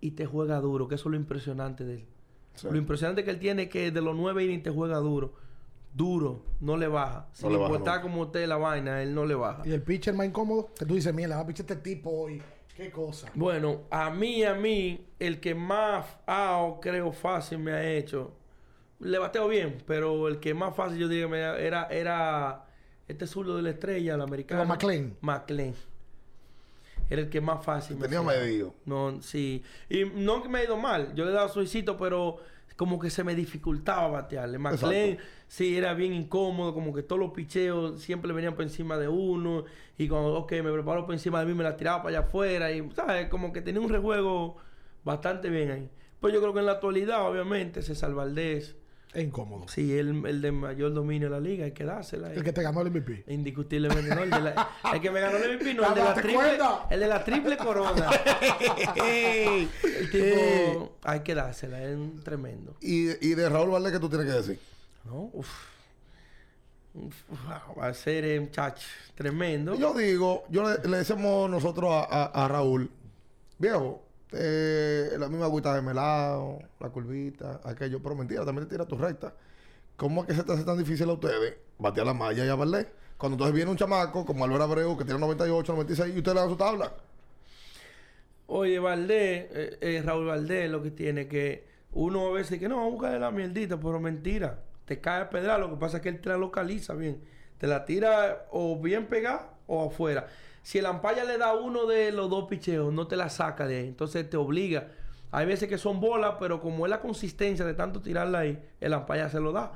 y 0.00 0.10
te 0.10 0.26
juega 0.26 0.58
duro, 0.58 0.88
que 0.88 0.96
eso 0.96 1.08
es 1.08 1.12
lo 1.12 1.16
impresionante 1.16 1.84
de 1.84 1.94
él. 1.94 2.06
Sí. 2.56 2.66
Lo 2.68 2.76
impresionante 2.76 3.22
que 3.22 3.30
él 3.30 3.38
tiene 3.38 3.62
es 3.62 3.68
que 3.68 3.92
de 3.92 4.00
los 4.00 4.16
nueve 4.16 4.42
innings 4.44 4.64
te 4.64 4.70
juega 4.70 4.96
duro. 4.96 5.34
Duro, 5.94 6.42
no 6.58 6.76
le 6.76 6.88
baja. 6.88 7.28
Sin 7.32 7.50
le 7.52 7.56
baja 7.56 7.70
importar 7.70 8.02
como 8.02 8.22
usted 8.22 8.48
la 8.48 8.56
vaina, 8.56 9.00
él 9.00 9.14
no 9.14 9.24
le 9.24 9.36
baja. 9.36 9.62
Y 9.64 9.70
el 9.70 9.80
pitcher 9.80 10.12
más 10.12 10.26
incómodo, 10.26 10.70
que 10.76 10.84
tú 10.84 10.94
dices, 10.96 11.14
mira, 11.14 11.36
va 11.36 11.42
a 11.42 11.46
pichar 11.46 11.66
este 11.70 11.76
tipo 11.76 12.10
hoy. 12.10 12.42
Qué 12.76 12.90
cosa. 12.90 13.30
Bueno, 13.34 13.82
a 13.90 14.10
mí, 14.10 14.42
a 14.44 14.54
mí, 14.54 15.06
el 15.18 15.40
que 15.40 15.54
más 15.54 16.06
out, 16.26 16.80
creo 16.80 17.12
fácil 17.12 17.58
me 17.58 17.72
ha 17.72 17.88
hecho, 17.92 18.32
le 19.00 19.18
bateo 19.18 19.46
bien, 19.48 19.78
pero 19.86 20.28
el 20.28 20.40
que 20.40 20.54
más 20.54 20.74
fácil 20.74 20.98
yo 20.98 21.08
diría 21.08 21.26
que 21.26 21.30
me 21.30 21.38
era, 21.38 21.86
era 21.88 22.66
este 23.06 23.26
zurdo 23.26 23.56
de 23.56 23.62
la 23.62 23.70
estrella, 23.70 24.14
el 24.14 24.20
americano. 24.20 24.62
Era 24.62 24.68
McLean. 24.68 25.16
McLean. 25.20 25.74
Era 27.10 27.22
el 27.22 27.28
que 27.28 27.40
más 27.40 27.64
fácil. 27.64 27.96
me 27.96 28.08
Tenía 28.08 28.20
hacía. 28.20 28.40
medio. 28.40 28.74
No, 28.86 29.20
sí. 29.20 29.62
Y 29.90 30.04
no 30.04 30.42
que 30.42 30.48
me 30.48 30.60
ha 30.60 30.64
ido 30.64 30.76
mal. 30.76 31.14
Yo 31.14 31.24
le 31.24 31.30
he 31.30 31.34
dado 31.34 31.48
suicito, 31.48 31.96
pero 31.98 32.38
como 32.76 32.98
que 32.98 33.10
se 33.10 33.22
me 33.22 33.34
dificultaba 33.34 34.08
batearle. 34.08 34.58
McLean, 34.58 35.18
sí, 35.46 35.76
era 35.76 35.94
bien 35.94 36.12
incómodo. 36.12 36.74
Como 36.74 36.92
que 36.92 37.02
todos 37.02 37.20
los 37.20 37.30
picheos 37.30 38.00
siempre 38.00 38.32
venían 38.32 38.54
por 38.54 38.64
encima 38.64 38.98
de 38.98 39.08
uno. 39.08 39.64
Y 39.96 40.08
cuando, 40.08 40.34
ok, 40.34 40.52
me 40.52 40.72
preparo 40.72 41.06
por 41.06 41.14
encima 41.14 41.40
de 41.40 41.46
mí, 41.46 41.54
me 41.54 41.62
la 41.64 41.76
tiraba 41.76 42.02
para 42.02 42.18
allá 42.18 42.26
afuera. 42.26 42.72
Y, 42.72 42.90
¿sabes? 42.92 43.28
Como 43.28 43.52
que 43.52 43.62
tenía 43.62 43.80
un 43.80 43.88
rejuego 43.88 44.56
bastante 45.04 45.50
bien 45.50 45.70
ahí. 45.70 45.90
Pues 46.20 46.34
yo 46.34 46.40
creo 46.40 46.52
que 46.52 46.60
en 46.60 46.66
la 46.66 46.72
actualidad, 46.72 47.28
obviamente, 47.28 47.82
César 47.82 48.12
Valdés, 48.14 48.76
Es 49.14 49.22
incómodo. 49.24 49.66
sí, 49.68 49.96
el, 49.96 50.26
el 50.26 50.42
de 50.42 50.50
mayor 50.52 50.92
dominio 50.92 51.28
de 51.28 51.34
la 51.34 51.40
liga, 51.40 51.64
hay 51.66 51.72
que 51.72 51.84
dársela. 51.84 52.32
El 52.32 52.42
que 52.42 52.52
te 52.52 52.62
ganó 52.62 52.80
el 52.82 52.90
MVP. 52.90 53.24
Indiscutiblemente, 53.28 54.12
¿no? 54.14 54.22
El, 54.24 54.30
de 54.30 54.40
la- 54.40 54.68
el 54.92 55.00
que 55.00 55.10
me 55.10 55.20
ganó 55.20 55.36
el 55.36 55.56
MVP, 55.56 55.74
no, 55.74 55.86
el 55.88 55.94
de 55.94 56.00
la 56.00 56.06
¿Date 56.08 56.22
triple, 56.22 56.34
cuenta? 56.44 56.86
el 56.90 57.00
de 57.00 57.06
la 57.06 57.24
triple 57.24 57.56
corona. 57.56 58.10
el 58.96 59.68
tipo, 60.10 60.96
hay 61.02 61.20
que 61.20 61.34
dársela, 61.34 61.82
es 61.82 61.94
un 61.96 62.20
tremendo. 62.22 62.76
Y, 62.80 63.10
y 63.26 63.34
de 63.34 63.48
Raúl 63.48 63.70
Valdés, 63.70 63.92
¿qué 63.92 63.98
tú 64.00 64.08
tienes 64.08 64.26
que 64.26 64.32
decir? 64.32 64.58
¿No? 65.04 65.30
Uf. 65.32 65.48
Uf, 66.94 67.14
wow, 67.28 67.76
va 67.80 67.86
a 67.88 67.94
ser, 67.94 68.24
eh, 68.24 68.38
muchacho, 68.40 68.86
tremendo. 69.16 69.74
Yo 69.74 69.92
digo, 69.94 70.44
yo 70.48 70.62
le, 70.68 70.88
le 70.88 70.98
decimos 70.98 71.50
nosotros 71.50 71.90
a, 71.92 72.04
a- 72.04 72.44
a 72.44 72.48
Raúl, 72.48 72.88
viejo, 73.58 74.03
eh, 74.36 75.16
la 75.18 75.28
misma 75.28 75.46
agüita 75.46 75.74
de 75.74 75.82
melado, 75.82 76.58
la 76.80 76.88
curvita, 76.90 77.60
aquello, 77.64 78.02
pero 78.02 78.14
mentira, 78.14 78.44
también 78.44 78.66
te 78.66 78.74
tira 78.74 78.86
tu 78.86 78.96
recta. 78.96 79.34
¿Cómo 79.96 80.22
es 80.22 80.28
que 80.28 80.34
se 80.34 80.42
te 80.42 80.52
hace 80.52 80.64
tan 80.64 80.78
difícil 80.78 81.08
a 81.08 81.12
ustedes 81.12 81.56
batear 81.78 82.06
la 82.06 82.14
malla 82.14 82.44
y 82.44 82.48
a? 82.48 82.56
Cuando 82.56 83.36
entonces 83.36 83.54
viene 83.54 83.70
un 83.70 83.76
chamaco 83.76 84.24
como 84.24 84.44
Álvaro 84.44 84.64
Abreu 84.64 84.96
que 84.96 85.04
tiene 85.04 85.20
98, 85.20 85.72
96 85.72 86.14
y 86.14 86.18
usted 86.18 86.34
le 86.34 86.40
da 86.40 86.48
su 86.48 86.56
tabla. 86.56 86.92
Oye, 88.46 88.78
Valdés, 88.78 89.46
eh, 89.52 89.78
eh, 89.80 90.02
Raúl 90.04 90.26
Valdés, 90.26 90.70
lo 90.70 90.82
que 90.82 90.90
tiene 90.90 91.26
que 91.28 91.64
uno 91.92 92.28
a 92.28 92.32
veces 92.32 92.58
que 92.58 92.68
no, 92.68 92.76
vamos 92.76 92.90
a 92.90 92.94
buscarle 92.94 93.18
la 93.20 93.30
mierdita, 93.30 93.78
pero 93.78 94.00
mentira. 94.00 94.58
Te 94.84 95.00
cae 95.00 95.22
a 95.22 95.30
pedra, 95.30 95.58
lo 95.58 95.70
que 95.70 95.76
pasa 95.76 95.98
es 95.98 96.02
que 96.02 96.08
él 96.08 96.20
te 96.20 96.28
la 96.28 96.36
localiza 96.36 96.94
bien. 96.94 97.22
Te 97.58 97.66
la 97.66 97.84
tira 97.84 98.46
o 98.50 98.78
bien 98.78 99.06
pegada 99.06 99.54
o 99.66 99.86
afuera. 99.86 100.26
Si 100.64 100.78
el 100.78 100.86
ampalla 100.86 101.24
le 101.24 101.36
da 101.36 101.52
uno 101.52 101.84
de 101.84 102.10
los 102.10 102.30
dos 102.30 102.48
picheos, 102.48 102.90
no 102.90 103.06
te 103.06 103.16
la 103.16 103.28
saca 103.28 103.66
de 103.66 103.80
ahí. 103.80 103.86
Entonces 103.86 104.28
te 104.30 104.38
obliga. 104.38 104.88
Hay 105.30 105.44
veces 105.44 105.68
que 105.68 105.76
son 105.76 106.00
bolas, 106.00 106.36
pero 106.40 106.60
como 106.62 106.86
es 106.86 106.90
la 106.90 107.02
consistencia 107.02 107.66
de 107.66 107.74
tanto 107.74 108.00
tirarla 108.00 108.38
ahí, 108.38 108.64
el 108.80 108.94
ampalla 108.94 109.28
se 109.28 109.40
lo 109.40 109.52
da. 109.52 109.72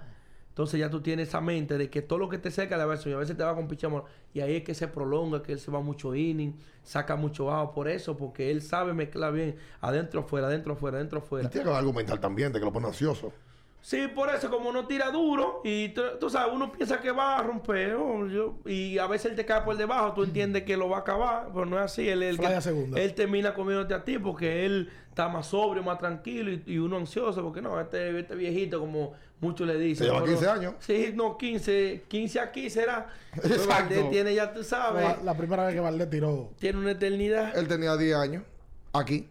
Entonces 0.49 0.81
ya 0.81 0.89
tú 0.89 1.03
tienes 1.03 1.29
esa 1.29 1.43
mente 1.43 1.77
de 1.77 1.91
que 1.91 2.01
todo 2.01 2.19
lo 2.19 2.31
que 2.31 2.39
te 2.39 2.51
cerca 2.51 2.83
va 2.85 2.95
a 2.95 3.09
y 3.09 3.13
a 3.13 3.17
veces 3.19 3.37
te 3.37 3.45
va 3.45 3.55
con 3.55 3.69
picheo. 3.69 4.07
Y 4.33 4.41
ahí 4.41 4.57
es 4.57 4.65
que 4.65 4.75
se 4.75 4.89
prolonga, 4.89 5.43
que 5.43 5.53
él 5.53 5.61
se 5.61 5.71
va 5.71 5.81
mucho 5.83 6.15
inning, 6.15 6.57
saca 6.83 7.17
mucho 7.17 7.45
bajo 7.45 7.73
por 7.73 7.87
eso, 7.87 8.17
porque 8.17 8.51
él 8.51 8.63
sabe 8.63 8.95
mezclar 8.95 9.35
bien 9.35 9.57
adentro, 9.83 10.21
afuera, 10.21 10.47
adentro, 10.47 10.73
afuera, 10.73 10.97
adentro, 10.97 11.19
Y 11.19 11.23
afuera. 11.23 11.51
tiene 11.51 11.71
algo 11.71 11.93
mental 11.93 12.19
también, 12.19 12.51
de 12.51 12.59
que 12.61 12.65
lo 12.65 12.73
pone 12.73 12.87
ansioso. 12.87 13.31
Sí, 13.81 14.07
por 14.09 14.29
eso, 14.29 14.51
como 14.51 14.73
no 14.73 14.87
tira 14.87 15.11
duro, 15.11 15.61
y 15.65 15.91
tú, 15.91 16.03
tú 16.21 16.29
sabes, 16.29 16.53
uno 16.53 16.71
piensa 16.73 17.01
que 17.01 17.11
va 17.13 17.39
a 17.39 17.43
romper, 17.43 17.95
oh, 17.95 18.27
yo- 18.27 18.59
y 18.67 18.99
a 18.99 19.07
veces 19.07 19.31
él 19.31 19.37
te 19.37 19.47
cae 19.47 19.63
por 19.63 19.77
debajo, 19.77 20.13
tú 20.15 20.25
entiendes 20.25 20.65
que 20.65 20.77
lo 20.77 20.89
va 20.89 20.99
a 20.99 21.01
acabar, 21.01 21.49
pero 21.55 21.65
no 21.65 21.77
es 21.79 21.85
así. 21.85 22.09
Él, 22.09 22.23
él, 22.23 22.39
él 22.97 23.15
termina 23.15 23.55
comiéndote 23.55 23.95
a 23.95 24.05
ti 24.05 24.19
porque 24.19 24.67
él 24.67 24.91
está 25.09 25.29
más 25.29 25.47
sobrio, 25.47 25.83
más 25.83 25.99
tranquilo, 25.99 26.51
y, 26.51 26.63
y 26.67 26.79
uno 26.79 26.97
ansioso, 26.97 27.43
porque 27.43 27.63
no, 27.63 27.81
este, 27.81 28.19
este 28.19 28.35
viejito, 28.35 28.81
como 28.81 29.15
muchos 29.41 29.67
le 29.67 29.79
dicen. 29.79 30.07
Se 30.07 30.13
lleva 30.13 30.25
pero- 30.25 30.33
15 30.39 30.49
años. 30.51 30.75
Sí, 30.81 31.13
no, 31.15 31.39
15, 31.39 32.03
15 32.09 32.41
aquí 32.41 32.69
será. 32.71 33.07
Pero 33.41 33.55
Exacto. 33.55 33.69
Valdés 33.95 34.11
tiene, 34.11 34.35
ya 34.35 34.53
tú 34.53 34.65
sabes, 34.65 35.03
La, 35.05 35.23
la 35.23 35.35
primera 35.37 35.65
vez 35.65 35.75
que 35.75 35.81
Valdés 35.81 36.11
tiró. 36.11 36.51
tiene 36.59 36.79
una 36.81 36.91
eternidad. 36.91 37.57
Él 37.57 37.69
tenía 37.69 37.97
10 37.97 38.17
años, 38.17 38.43
aquí. 38.93 39.29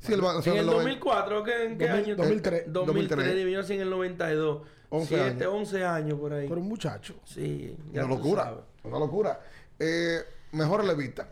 Sí, 0.00 0.12
él 0.12 0.24
va 0.24 0.32
En 0.32 0.56
el 0.56 0.66
noven- 0.66 0.66
2004, 0.66 1.42
¿qué, 1.44 1.64
¿en 1.64 1.78
qué 1.78 1.88
2000, 1.88 2.04
año? 2.04 2.16
2003. 2.16 2.64
2003, 2.72 2.72
2003. 2.72 3.36
divino 3.36 3.60
así 3.60 3.74
en 3.74 3.80
el 3.80 3.90
92. 3.90 4.62
11 4.90 5.06
7, 5.08 5.30
años. 5.44 5.46
11 5.54 5.84
años 5.84 6.18
por 6.20 6.32
ahí. 6.32 6.48
Pero 6.48 6.60
un 6.60 6.68
muchacho. 6.68 7.14
Sí, 7.24 7.76
ya 7.92 8.04
Una 8.04 8.14
locura. 8.14 8.44
sabes. 8.44 8.64
Una 8.84 8.98
locura. 8.98 9.40
Eh, 9.78 10.20
mejor 10.52 10.80
relevista. 10.80 11.28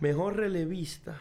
Mejor 0.00 0.36
relevista. 0.36 1.20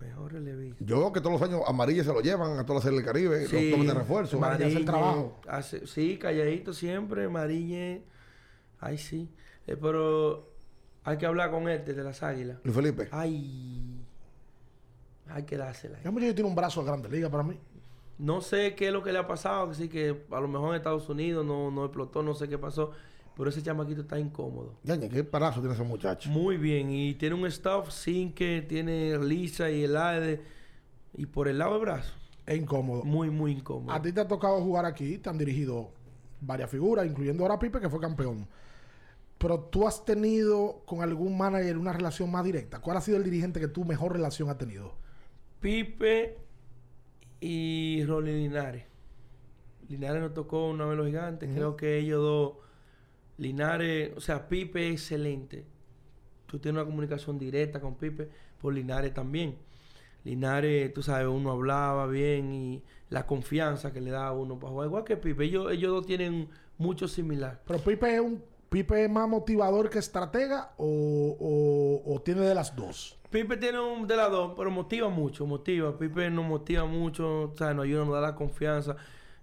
Mejor 0.00 0.32
relevista. 0.32 0.84
Yo 0.84 0.98
veo 0.98 1.12
que 1.12 1.20
todos 1.20 1.40
los 1.40 1.48
años 1.48 1.62
amarillas 1.66 2.06
se 2.06 2.12
lo 2.12 2.20
llevan 2.20 2.58
a 2.58 2.64
toda 2.66 2.78
la 2.80 2.82
serie 2.82 2.96
del 2.98 3.06
Caribe, 3.06 3.46
Sí, 3.46 3.70
los 3.70 3.70
toman 3.78 3.86
de 3.86 3.94
refuerzo. 3.94 4.38
Mar- 4.40 4.54
hace 4.54 4.66
el 4.72 4.84
trabajo. 4.84 5.40
hace- 5.46 5.86
sí, 5.86 6.18
calladito 6.18 6.72
siempre, 6.72 7.28
Marille. 7.28 8.02
Ay, 8.80 8.98
sí. 8.98 9.30
Eh, 9.68 9.76
pero 9.80 10.50
hay 11.04 11.18
que 11.18 11.26
hablar 11.26 11.52
con 11.52 11.68
él 11.68 11.84
de 11.84 11.94
las 12.02 12.22
águilas. 12.24 12.58
Luis 12.64 12.74
Felipe. 12.74 13.08
Ay. 13.12 13.91
Hay 15.34 15.44
que 15.44 15.56
dársela. 15.56 16.00
Ya 16.02 16.10
muchacho 16.10 16.34
tiene 16.34 16.48
un 16.48 16.54
brazo 16.54 16.80
de 16.80 16.86
grande 16.86 17.08
liga 17.08 17.30
para 17.30 17.42
mí. 17.42 17.58
No 18.18 18.40
sé 18.40 18.74
qué 18.74 18.88
es 18.88 18.92
lo 18.92 19.02
que 19.02 19.12
le 19.12 19.18
ha 19.18 19.26
pasado, 19.26 19.70
que 19.70 19.74
sí 19.74 19.88
que 19.88 20.24
a 20.30 20.40
lo 20.40 20.48
mejor 20.48 20.70
en 20.70 20.76
Estados 20.76 21.08
Unidos 21.08 21.44
no, 21.44 21.70
no 21.70 21.86
explotó, 21.86 22.22
no 22.22 22.34
sé 22.34 22.48
qué 22.48 22.58
pasó, 22.58 22.92
pero 23.36 23.50
ese 23.50 23.62
chamaquito 23.62 24.02
está 24.02 24.18
incómodo. 24.18 24.74
Ya, 24.84 24.98
qué 25.00 25.24
parazo 25.24 25.60
tiene 25.60 25.74
ese 25.74 25.82
muchacho. 25.82 26.30
Muy 26.30 26.56
bien, 26.56 26.90
y 26.90 27.14
tiene 27.14 27.34
un 27.34 27.46
staff 27.46 27.90
sin 27.90 28.32
que 28.32 28.62
tiene 28.62 29.18
lisa 29.18 29.70
y 29.70 29.84
el 29.84 29.96
aire, 29.96 30.42
y 31.14 31.26
por 31.26 31.48
el 31.48 31.58
lado 31.58 31.72
del 31.72 31.80
brazo. 31.80 32.12
Es 32.46 32.58
incómodo. 32.58 33.02
Muy, 33.04 33.30
muy 33.30 33.52
incómodo. 33.52 33.92
A 33.92 34.02
ti 34.02 34.12
te 34.12 34.20
ha 34.20 34.28
tocado 34.28 34.60
jugar 34.60 34.84
aquí, 34.84 35.18
te 35.18 35.30
han 35.30 35.38
dirigido 35.38 35.90
varias 36.40 36.70
figuras, 36.70 37.06
incluyendo 37.06 37.44
ahora 37.44 37.58
Pipe, 37.58 37.80
que 37.80 37.88
fue 37.88 38.00
campeón. 38.00 38.46
Pero 39.38 39.58
tú 39.58 39.88
has 39.88 40.04
tenido 40.04 40.82
con 40.86 41.02
algún 41.02 41.36
manager 41.36 41.78
una 41.78 41.92
relación 41.92 42.30
más 42.30 42.44
directa. 42.44 42.80
¿Cuál 42.80 42.98
ha 42.98 43.00
sido 43.00 43.16
el 43.16 43.24
dirigente 43.24 43.58
que 43.58 43.68
tú 43.68 43.84
mejor 43.84 44.12
relación 44.12 44.48
has 44.50 44.58
tenido? 44.58 44.94
Pipe 45.62 46.36
y 47.40 48.04
Rolly 48.04 48.32
Linares. 48.32 48.84
Linares 49.88 50.20
nos 50.20 50.34
tocó 50.34 50.68
una 50.68 50.84
vez 50.86 50.96
los 50.96 51.06
gigantes. 51.06 51.48
Creo 51.54 51.76
que 51.76 51.98
ellos 51.98 52.20
dos, 52.20 52.52
Linares, 53.38 54.12
o 54.16 54.20
sea, 54.20 54.48
Pipe 54.48 54.88
es 54.88 54.94
excelente. 54.94 55.64
Tú 56.46 56.58
tienes 56.58 56.82
una 56.82 56.90
comunicación 56.90 57.38
directa 57.38 57.80
con 57.80 57.94
Pipe, 57.94 58.28
por 58.60 58.74
Linares 58.74 59.14
también. 59.14 59.56
Linares, 60.24 60.92
tú 60.92 61.02
sabes, 61.02 61.28
uno 61.28 61.52
hablaba 61.52 62.06
bien 62.08 62.52
y 62.52 62.82
la 63.08 63.26
confianza 63.26 63.92
que 63.92 64.00
le 64.00 64.10
da 64.10 64.26
a 64.26 64.32
uno 64.32 64.58
para 64.58 64.72
jugar. 64.72 64.88
Igual 64.88 65.04
que 65.04 65.16
Pipe, 65.16 65.44
ellos, 65.44 65.72
ellos 65.72 65.92
dos 65.92 66.06
tienen 66.06 66.48
mucho 66.76 67.06
similar. 67.06 67.62
Pero 67.66 67.78
Pipe 67.78 68.14
es 68.14 68.20
un 68.20 68.42
Pipe 68.72 69.04
es 69.04 69.10
más 69.10 69.28
motivador 69.28 69.90
que 69.90 69.98
estratega 69.98 70.72
o, 70.78 71.36
o, 71.38 72.14
o 72.14 72.22
tiene 72.22 72.40
de 72.40 72.54
las 72.54 72.74
dos. 72.74 73.18
Pipe 73.28 73.58
tiene 73.58 73.78
un 73.78 74.06
de 74.06 74.16
las 74.16 74.30
dos, 74.30 74.54
pero 74.56 74.70
motiva 74.70 75.10
mucho, 75.10 75.46
motiva. 75.46 75.98
Pipe 75.98 76.30
nos 76.30 76.46
motiva 76.46 76.86
mucho, 76.86 77.42
o 77.42 77.54
sea, 77.56 77.74
nos 77.74 77.84
ayuda, 77.84 78.06
nos 78.06 78.14
da 78.14 78.20
la 78.22 78.34
confianza. 78.34 78.96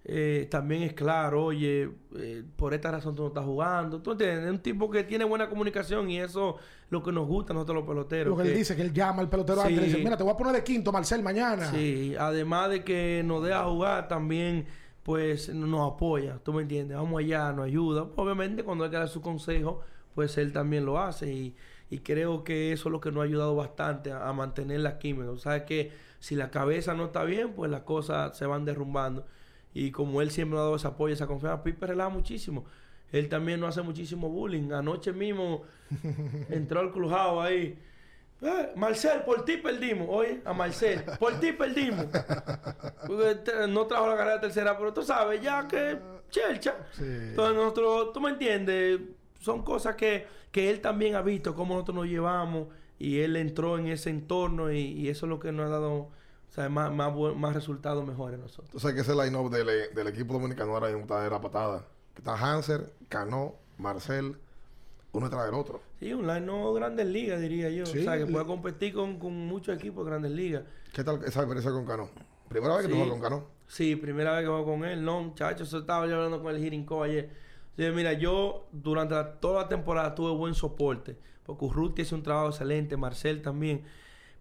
Eh, 0.04 0.48
también 0.50 0.82
es 0.82 0.94
claro, 0.94 1.44
oye, 1.44 1.90
eh, 2.16 2.42
por 2.56 2.74
esta 2.74 2.90
razón 2.90 3.14
tú 3.14 3.22
no 3.22 3.28
estás 3.28 3.44
jugando. 3.44 4.02
Tú 4.02 4.12
entiendes, 4.12 4.46
es 4.46 4.50
un 4.50 4.58
tipo 4.58 4.90
que 4.90 5.04
tiene 5.04 5.24
buena 5.24 5.48
comunicación 5.48 6.10
y 6.10 6.18
eso 6.18 6.56
es 6.58 6.90
lo 6.90 7.00
que 7.00 7.12
nos 7.12 7.28
gusta 7.28 7.52
a 7.52 7.54
nosotros 7.54 7.76
los 7.76 7.86
peloteros. 7.86 8.36
Lo 8.36 8.42
que, 8.42 8.50
él 8.50 8.56
dice, 8.56 8.74
que 8.74 8.82
él 8.82 8.92
llama 8.92 9.22
al 9.22 9.28
pelotero 9.28 9.60
antes 9.60 9.78
y 9.78 9.84
dice, 9.84 9.98
mira, 9.98 10.16
te 10.16 10.24
voy 10.24 10.32
a 10.32 10.36
poner 10.36 10.54
de 10.54 10.64
quinto, 10.64 10.90
Marcel, 10.90 11.22
mañana. 11.22 11.70
Sí, 11.70 12.16
además 12.18 12.70
de 12.70 12.82
que 12.82 13.22
nos 13.24 13.44
deja 13.44 13.62
jugar, 13.64 14.08
también 14.08 14.66
pues 15.10 15.48
nos 15.52 15.92
apoya, 15.92 16.38
tú 16.44 16.52
me 16.52 16.62
entiendes, 16.62 16.96
vamos 16.96 17.18
allá, 17.18 17.52
nos 17.52 17.66
ayuda. 17.66 18.06
Obviamente 18.16 18.62
cuando 18.62 18.84
hay 18.84 18.90
que 18.90 18.96
dar 18.96 19.08
su 19.08 19.20
consejo, 19.20 19.80
pues 20.14 20.38
él 20.38 20.52
también 20.52 20.84
lo 20.84 20.98
hace 21.00 21.32
y 21.32 21.56
y 21.90 21.98
creo 21.98 22.44
que 22.44 22.72
eso 22.72 22.88
es 22.88 22.92
lo 22.92 23.00
que 23.00 23.10
nos 23.10 23.22
ha 23.22 23.24
ayudado 23.24 23.56
bastante 23.56 24.12
a, 24.12 24.32
mantener 24.32 24.80
la 24.80 24.98
química. 24.98 25.30
O 25.30 25.38
sea 25.38 25.66
que 25.66 25.90
si 26.20 26.36
la 26.36 26.50
cabeza 26.50 26.94
no 26.94 27.06
está 27.06 27.24
bien, 27.24 27.52
pues 27.52 27.70
las 27.70 27.82
cosas 27.82 28.38
se 28.38 28.46
van 28.46 28.64
derrumbando. 28.64 29.26
Y 29.74 29.90
como 29.90 30.22
él 30.22 30.30
siempre 30.30 30.58
ha 30.58 30.62
dado 30.62 30.76
ese 30.76 30.86
apoyo, 30.86 31.12
esa 31.12 31.26
confianza, 31.26 31.64
Pipe 31.64 31.86
relaja 31.86 32.08
muchísimo. 32.08 32.64
Él 33.10 33.28
también 33.28 33.58
no 33.58 33.66
hace 33.66 33.82
muchísimo 33.82 34.28
bullying. 34.28 34.70
Anoche 34.70 35.12
mismo 35.12 35.62
entró 36.48 36.78
al 36.80 36.92
crujado 36.92 37.40
ahí. 37.42 37.76
Eh, 38.42 38.72
Marcel, 38.76 39.22
por 39.22 39.44
ti 39.44 39.58
perdimos. 39.58 40.08
Oye, 40.10 40.40
a 40.44 40.52
Marcel, 40.52 41.04
por 41.18 41.38
ti 41.40 41.52
perdimos. 41.52 42.06
no 43.68 43.86
trajo 43.86 44.08
la 44.08 44.16
carrera 44.16 44.40
tercera, 44.40 44.78
pero 44.78 44.92
tú 44.92 45.02
sabes, 45.02 45.42
ya 45.42 45.68
que 45.68 45.98
chelcha. 46.30 46.76
Entonces 46.98 47.56
nosotros, 47.56 48.12
tú 48.12 48.20
me 48.20 48.30
entiendes, 48.30 49.00
son 49.40 49.62
cosas 49.62 49.96
que, 49.96 50.26
que 50.50 50.70
él 50.70 50.80
también 50.80 51.14
ha 51.16 51.22
visto, 51.22 51.54
cómo 51.54 51.74
nosotros 51.74 51.96
nos 51.96 52.06
llevamos 52.06 52.68
y 52.98 53.20
él 53.20 53.36
entró 53.36 53.78
en 53.78 53.88
ese 53.88 54.10
entorno 54.10 54.70
y, 54.70 55.08
eso 55.08 55.26
es 55.26 55.30
lo 55.30 55.40
que 55.40 55.52
nos 55.52 55.66
ha 55.66 55.70
dado 55.70 56.08
más, 56.68 56.92
más, 56.92 57.12
más 57.36 57.54
resultados 57.54 58.06
mejores 58.06 58.38
nosotros. 58.38 58.68
Entonces, 58.68 58.94
que 58.94 59.00
ese 59.00 59.14
line-up 59.14 59.50
del, 59.50 59.94
del, 59.94 60.06
equipo 60.06 60.34
dominicano 60.34 60.74
ahora 60.74 60.90
en 60.90 61.04
era 61.04 61.40
patada. 61.40 61.86
Está 62.16 62.34
Hanser, 62.34 62.92
Cano, 63.08 63.54
Marcel, 63.78 64.36
uno 65.12 65.26
detrás 65.26 65.46
del 65.46 65.54
otro. 65.54 65.80
Sí, 65.98 66.12
un 66.12 66.26
line-up 66.26 66.74
grandes 66.74 67.06
ligas, 67.06 67.40
diría 67.40 67.70
yo. 67.70 67.84
O 67.84 67.86
sea, 67.86 68.16
que 68.16 68.26
puede 68.26 68.46
competir 68.46 68.94
con, 68.94 69.18
con 69.18 69.34
muchos 69.34 69.76
equipos 69.76 70.04
de 70.04 70.10
grandes 70.10 70.32
ligas. 70.32 70.62
¿Qué 70.92 71.04
tal 71.04 71.16
esa 71.24 71.40
experiencia 71.40 71.70
con 71.72 71.84
Cano? 71.86 72.08
¿Primera 72.48 72.76
vez 72.76 72.86
que 72.86 72.92
tú 72.92 72.96
juegas 72.96 73.12
con 73.12 73.22
Cano? 73.22 73.44
Sí, 73.66 73.96
primera 73.96 74.32
vez 74.32 74.42
que 74.42 74.48
juego 74.48 74.64
con 74.64 74.84
él. 74.84 75.04
No, 75.04 75.22
muchachos, 75.22 75.72
estaba 75.72 76.06
yo 76.06 76.16
hablando 76.16 76.42
con 76.42 76.54
el 76.54 76.62
Jirinco 76.62 77.02
ayer 77.02 77.30
mira, 77.90 78.12
yo 78.12 78.68
durante 78.72 79.14
toda 79.40 79.62
la 79.62 79.68
temporada 79.68 80.14
tuve 80.14 80.32
buen 80.32 80.54
soporte. 80.54 81.16
Porque 81.44 81.64
Urruti 81.64 82.02
hace 82.02 82.14
un 82.14 82.22
trabajo 82.22 82.48
excelente, 82.50 82.96
Marcel 82.96 83.40
también. 83.40 83.82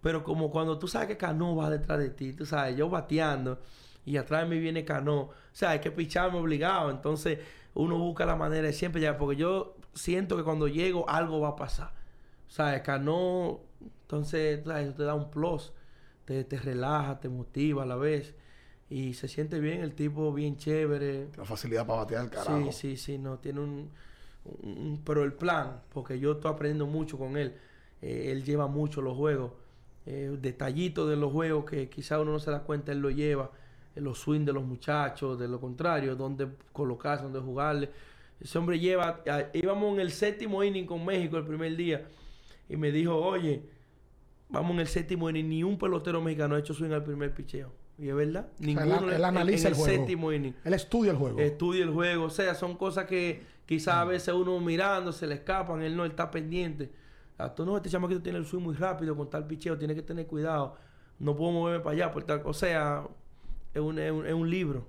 Pero 0.01 0.23
como 0.23 0.51
cuando 0.51 0.77
tú 0.77 0.87
sabes 0.87 1.07
que 1.07 1.17
Cano 1.17 1.55
va 1.55 1.69
detrás 1.69 1.99
de 1.99 2.09
ti, 2.09 2.33
tú 2.33 2.45
sabes, 2.45 2.75
yo 2.75 2.89
bateando 2.89 3.59
y 4.05 4.17
atrás 4.17 4.43
de 4.43 4.49
mí 4.55 4.59
viene 4.61 4.85
Cano. 4.85 5.21
O 5.21 5.33
sea, 5.51 5.71
hay 5.71 5.79
que 5.79 5.91
picharme 5.91 6.37
obligado. 6.37 6.91
Entonces 6.91 7.39
uno 7.73 7.97
busca 7.97 8.25
la 8.25 8.35
manera 8.35 8.67
de 8.67 8.73
siempre 8.73 9.01
ya, 9.01 9.17
porque 9.17 9.37
yo 9.37 9.75
siento 9.99 10.37
que 10.37 10.43
cuando 10.43 10.67
llego 10.67 11.09
algo 11.09 11.41
va 11.41 11.49
a 11.49 11.55
pasar. 11.55 11.91
O 12.47 12.51
sea, 12.51 12.81
Cano, 12.81 13.59
entonces 13.81 14.65
eso 14.65 14.93
te 14.93 15.03
da 15.03 15.13
un 15.13 15.29
plus. 15.29 15.73
Te, 16.25 16.43
te 16.43 16.57
relaja, 16.57 17.19
te 17.19 17.29
motiva 17.29 17.83
a 17.83 17.85
la 17.85 17.95
vez. 17.95 18.35
Y 18.89 19.13
se 19.13 19.27
siente 19.27 19.59
bien, 19.59 19.81
el 19.81 19.93
tipo 19.93 20.33
bien 20.33 20.57
chévere. 20.57 21.27
La 21.37 21.45
facilidad 21.45 21.85
para 21.85 21.99
batear 21.99 22.29
carajo. 22.29 22.71
Sí, 22.71 22.71
sí, 22.71 22.97
sí, 22.97 23.17
no, 23.17 23.37
tiene 23.37 23.59
un, 23.59 23.91
Pero 25.03 25.23
el 25.23 25.33
plan, 25.33 25.81
porque 25.93 26.19
yo 26.19 26.33
estoy 26.33 26.51
aprendiendo 26.51 26.87
mucho 26.87 27.17
con 27.17 27.37
él. 27.37 27.55
Eh, 28.01 28.31
él 28.31 28.43
lleva 28.43 28.67
mucho 28.67 29.01
los 29.01 29.15
juegos. 29.15 29.51
Eh, 30.05 30.35
detallitos 30.41 31.07
de 31.07 31.17
los 31.17 31.31
juegos 31.31 31.65
que 31.65 31.89
quizá 31.89 32.19
uno 32.19 32.31
no 32.31 32.39
se 32.39 32.49
da 32.49 32.61
cuenta, 32.61 32.91
él 32.91 32.99
lo 32.99 33.11
lleva. 33.11 33.51
Eh, 33.95 34.01
los 34.01 34.17
swing 34.17 34.43
de 34.43 34.53
los 34.53 34.63
muchachos, 34.63 35.37
de 35.37 35.47
lo 35.47 35.59
contrario, 35.59 36.15
dónde 36.15 36.47
colocarse, 36.71 37.23
dónde 37.23 37.39
jugarle. 37.39 37.89
Ese 38.39 38.57
hombre 38.57 38.79
lleva... 38.79 39.23
íbamos 39.53 39.93
en 39.93 39.99
el 39.99 40.11
séptimo 40.11 40.63
inning 40.63 40.85
con 40.85 41.03
México 41.03 41.37
el 41.37 41.45
primer 41.45 41.75
día. 41.75 42.07
Y 42.67 42.77
me 42.77 42.91
dijo, 42.91 43.15
oye, 43.15 43.63
vamos 44.49 44.71
en 44.71 44.79
el 44.81 44.87
séptimo 44.87 45.29
inning, 45.29 45.49
ni 45.49 45.63
un 45.63 45.77
pelotero 45.77 46.21
mexicano 46.21 46.55
ha 46.55 46.59
hecho 46.59 46.73
swing 46.73 46.91
al 46.91 47.03
primer 47.03 47.33
picheo. 47.33 47.71
Y 47.97 48.07
es 48.07 48.15
verdad, 48.15 48.47
ninguno 48.59 49.11
él, 49.11 49.25
analiza 49.25 49.67
el, 49.67 49.73
juego. 49.73 49.93
séptimo 49.93 50.31
inning. 50.31 50.53
Él 50.63 50.73
estudia 50.73 51.11
el 51.11 51.17
juego. 51.17 51.37
Estudia 51.37 51.83
el 51.83 51.91
juego. 51.91 52.25
O 52.25 52.29
sea, 52.29 52.55
son 52.55 52.77
cosas 52.77 53.05
que 53.05 53.41
quizás 53.65 53.95
a 53.95 54.05
veces 54.05 54.33
uno 54.33 54.57
mirando 54.61 55.11
se 55.11 55.27
le 55.27 55.35
escapan, 55.35 55.81
él 55.81 55.97
no 55.97 56.05
está 56.05 56.31
pendiente. 56.31 56.89
A 57.37 57.53
tú 57.53 57.65
no, 57.65 57.75
este 57.75 57.89
chamaquito 57.89 58.21
tiene 58.21 58.37
el 58.37 58.45
swing 58.45 58.61
muy 58.61 58.75
rápido 58.75 59.17
con 59.17 59.29
tal 59.29 59.45
picheo, 59.47 59.77
tiene 59.77 59.95
que 59.95 60.01
tener 60.01 60.27
cuidado. 60.27 60.77
No 61.19 61.35
puedo 61.35 61.51
moverme 61.51 61.83
para 61.83 61.93
allá 61.93 62.11
por 62.11 62.23
tal. 62.23 62.41
O 62.45 62.53
sea, 62.53 63.05
es 63.73 63.81
un, 63.81 63.99
es 63.99 64.33
un, 64.33 64.49
libro. 64.49 64.87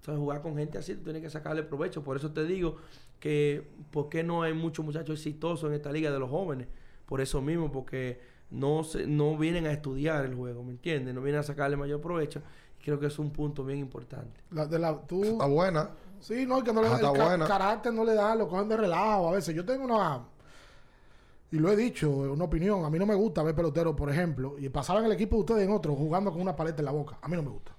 Entonces, 0.00 0.18
jugar 0.18 0.40
con 0.40 0.56
gente 0.56 0.78
así, 0.78 0.94
tú 0.94 1.04
tienes 1.04 1.22
que 1.22 1.28
sacarle 1.28 1.62
provecho. 1.62 2.02
Por 2.02 2.16
eso 2.16 2.32
te 2.32 2.44
digo 2.44 2.76
que, 3.18 3.68
¿por 3.90 4.08
qué 4.08 4.22
no 4.22 4.42
hay 4.42 4.54
muchos 4.54 4.82
muchachos 4.82 5.18
exitosos 5.18 5.68
en 5.68 5.74
esta 5.74 5.92
liga 5.92 6.10
de 6.10 6.18
los 6.18 6.30
jóvenes? 6.30 6.68
Por 7.04 7.20
eso 7.20 7.42
mismo, 7.42 7.70
porque 7.70 8.18
no, 8.50 8.82
se, 8.82 9.06
no 9.06 9.36
vienen 9.36 9.66
a 9.66 9.72
estudiar 9.72 10.24
el 10.24 10.34
juego, 10.34 10.64
¿me 10.64 10.70
entiendes? 10.70 11.14
No 11.14 11.20
vienen 11.20 11.40
a 11.40 11.42
sacarle 11.42 11.76
mayor 11.76 12.00
provecho. 12.00 12.40
Y 12.80 12.82
creo 12.82 12.98
que 12.98 13.06
es 13.06 13.18
un 13.18 13.30
punto 13.30 13.62
bien 13.62 13.78
importante. 13.78 14.40
La, 14.50 14.64
de 14.64 14.78
la, 14.78 14.98
tú... 15.02 15.22
Está 15.22 15.44
buena. 15.44 15.90
Sí, 16.18 16.46
no, 16.46 16.64
que 16.64 16.72
no 16.72 16.80
le, 16.80 16.88
el 16.88 17.46
carácter 17.46 17.92
no 17.92 18.04
le 18.04 18.14
da, 18.14 18.34
lo 18.34 18.48
cogen 18.48 18.68
de 18.68 18.78
relajo 18.78 19.28
a 19.28 19.32
veces. 19.32 19.54
Yo 19.54 19.66
tengo 19.66 19.84
una... 19.84 20.24
Y 21.52 21.58
lo 21.58 21.70
he 21.70 21.76
dicho, 21.76 22.08
una 22.10 22.44
opinión. 22.44 22.86
A 22.86 22.90
mí 22.90 22.98
no 22.98 23.04
me 23.04 23.14
gusta 23.14 23.42
ver 23.42 23.54
peloteros, 23.54 23.94
por 23.94 24.08
ejemplo, 24.08 24.56
y 24.58 24.70
pasaba 24.70 25.00
en 25.00 25.06
el 25.06 25.12
equipo 25.12 25.36
de 25.36 25.40
ustedes 25.40 25.64
en 25.64 25.72
otro, 25.72 25.94
jugando 25.94 26.30
con 26.30 26.40
una 26.40 26.56
paleta 26.56 26.80
en 26.80 26.86
la 26.86 26.92
boca. 26.92 27.18
A 27.20 27.28
mí 27.28 27.36
no 27.36 27.42
me 27.42 27.50
gusta. 27.50 27.74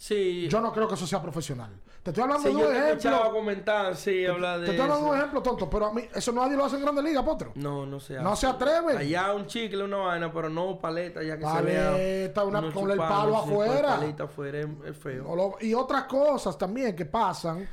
Sí. 0.00 0.48
Yo 0.48 0.62
no 0.62 0.72
creo 0.72 0.88
que 0.88 0.94
eso 0.94 1.06
sea 1.06 1.20
profesional. 1.20 1.70
Te 2.02 2.08
estoy 2.08 2.22
hablando 2.22 2.48
de 2.48 2.56
un 2.56 2.74
ejemplo. 2.74 3.30
comentar, 3.32 3.94
sí, 3.94 4.24
hablar 4.24 4.60
de 4.60 4.64
Te 4.64 4.70
estoy 4.70 4.84
hablando 4.84 5.04
de 5.04 5.10
un 5.10 5.18
ejemplo 5.18 5.42
tonto, 5.42 5.68
pero 5.68 5.86
a 5.88 5.92
mí 5.92 6.02
eso 6.14 6.32
nadie 6.32 6.56
lo 6.56 6.64
hace 6.64 6.76
en 6.76 6.82
Grande 6.82 7.02
Liga, 7.02 7.22
Potro. 7.22 7.52
No, 7.56 7.84
no 7.84 8.00
se 8.00 8.14
hace. 8.14 8.24
No 8.24 8.34
se 8.34 8.46
atreve. 8.46 8.96
Allá 8.96 9.34
un 9.34 9.46
chicle, 9.46 9.84
una 9.84 9.98
vaina, 9.98 10.32
pero 10.32 10.48
no 10.48 10.78
paleta, 10.78 11.22
ya 11.22 11.36
que 11.36 11.44
se 11.44 11.60
vea. 11.60 11.90
Paleta, 11.90 12.44
una 12.44 12.72
con 12.72 12.90
el 12.90 12.96
palo 12.96 13.36
afuera. 13.36 13.96
paleta 13.96 14.24
afuera 14.24 14.60
es, 14.86 14.96
feo. 14.96 15.58
y 15.60 15.74
otras 15.74 16.04
cosas 16.04 16.56
también 16.56 16.96
que 16.96 17.04
pasan. 17.04 17.68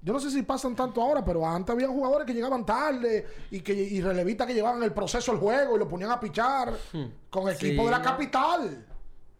Yo 0.00 0.12
no 0.12 0.20
sé 0.20 0.30
si 0.30 0.42
pasan 0.42 0.76
tanto 0.76 1.02
ahora, 1.02 1.24
pero 1.24 1.44
antes 1.44 1.74
había 1.74 1.88
jugadores 1.88 2.24
que 2.24 2.34
llegaban 2.34 2.64
tarde 2.64 3.26
y 3.50 3.60
que 3.60 3.72
y 3.72 4.00
relevistas 4.00 4.46
que 4.46 4.54
llevaban 4.54 4.80
el 4.84 4.92
proceso 4.92 5.32
del 5.32 5.40
juego 5.40 5.74
y 5.74 5.78
lo 5.80 5.88
ponían 5.88 6.12
a 6.12 6.20
pichar 6.20 6.72
hmm. 6.92 7.04
con 7.28 7.48
el 7.48 7.56
equipo 7.56 7.86
de 7.86 7.90
la 7.90 8.00
capital. 8.02 8.86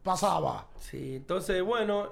Pasaba. 0.03 0.67
Sí, 0.81 1.17
entonces, 1.17 1.63
bueno, 1.63 2.11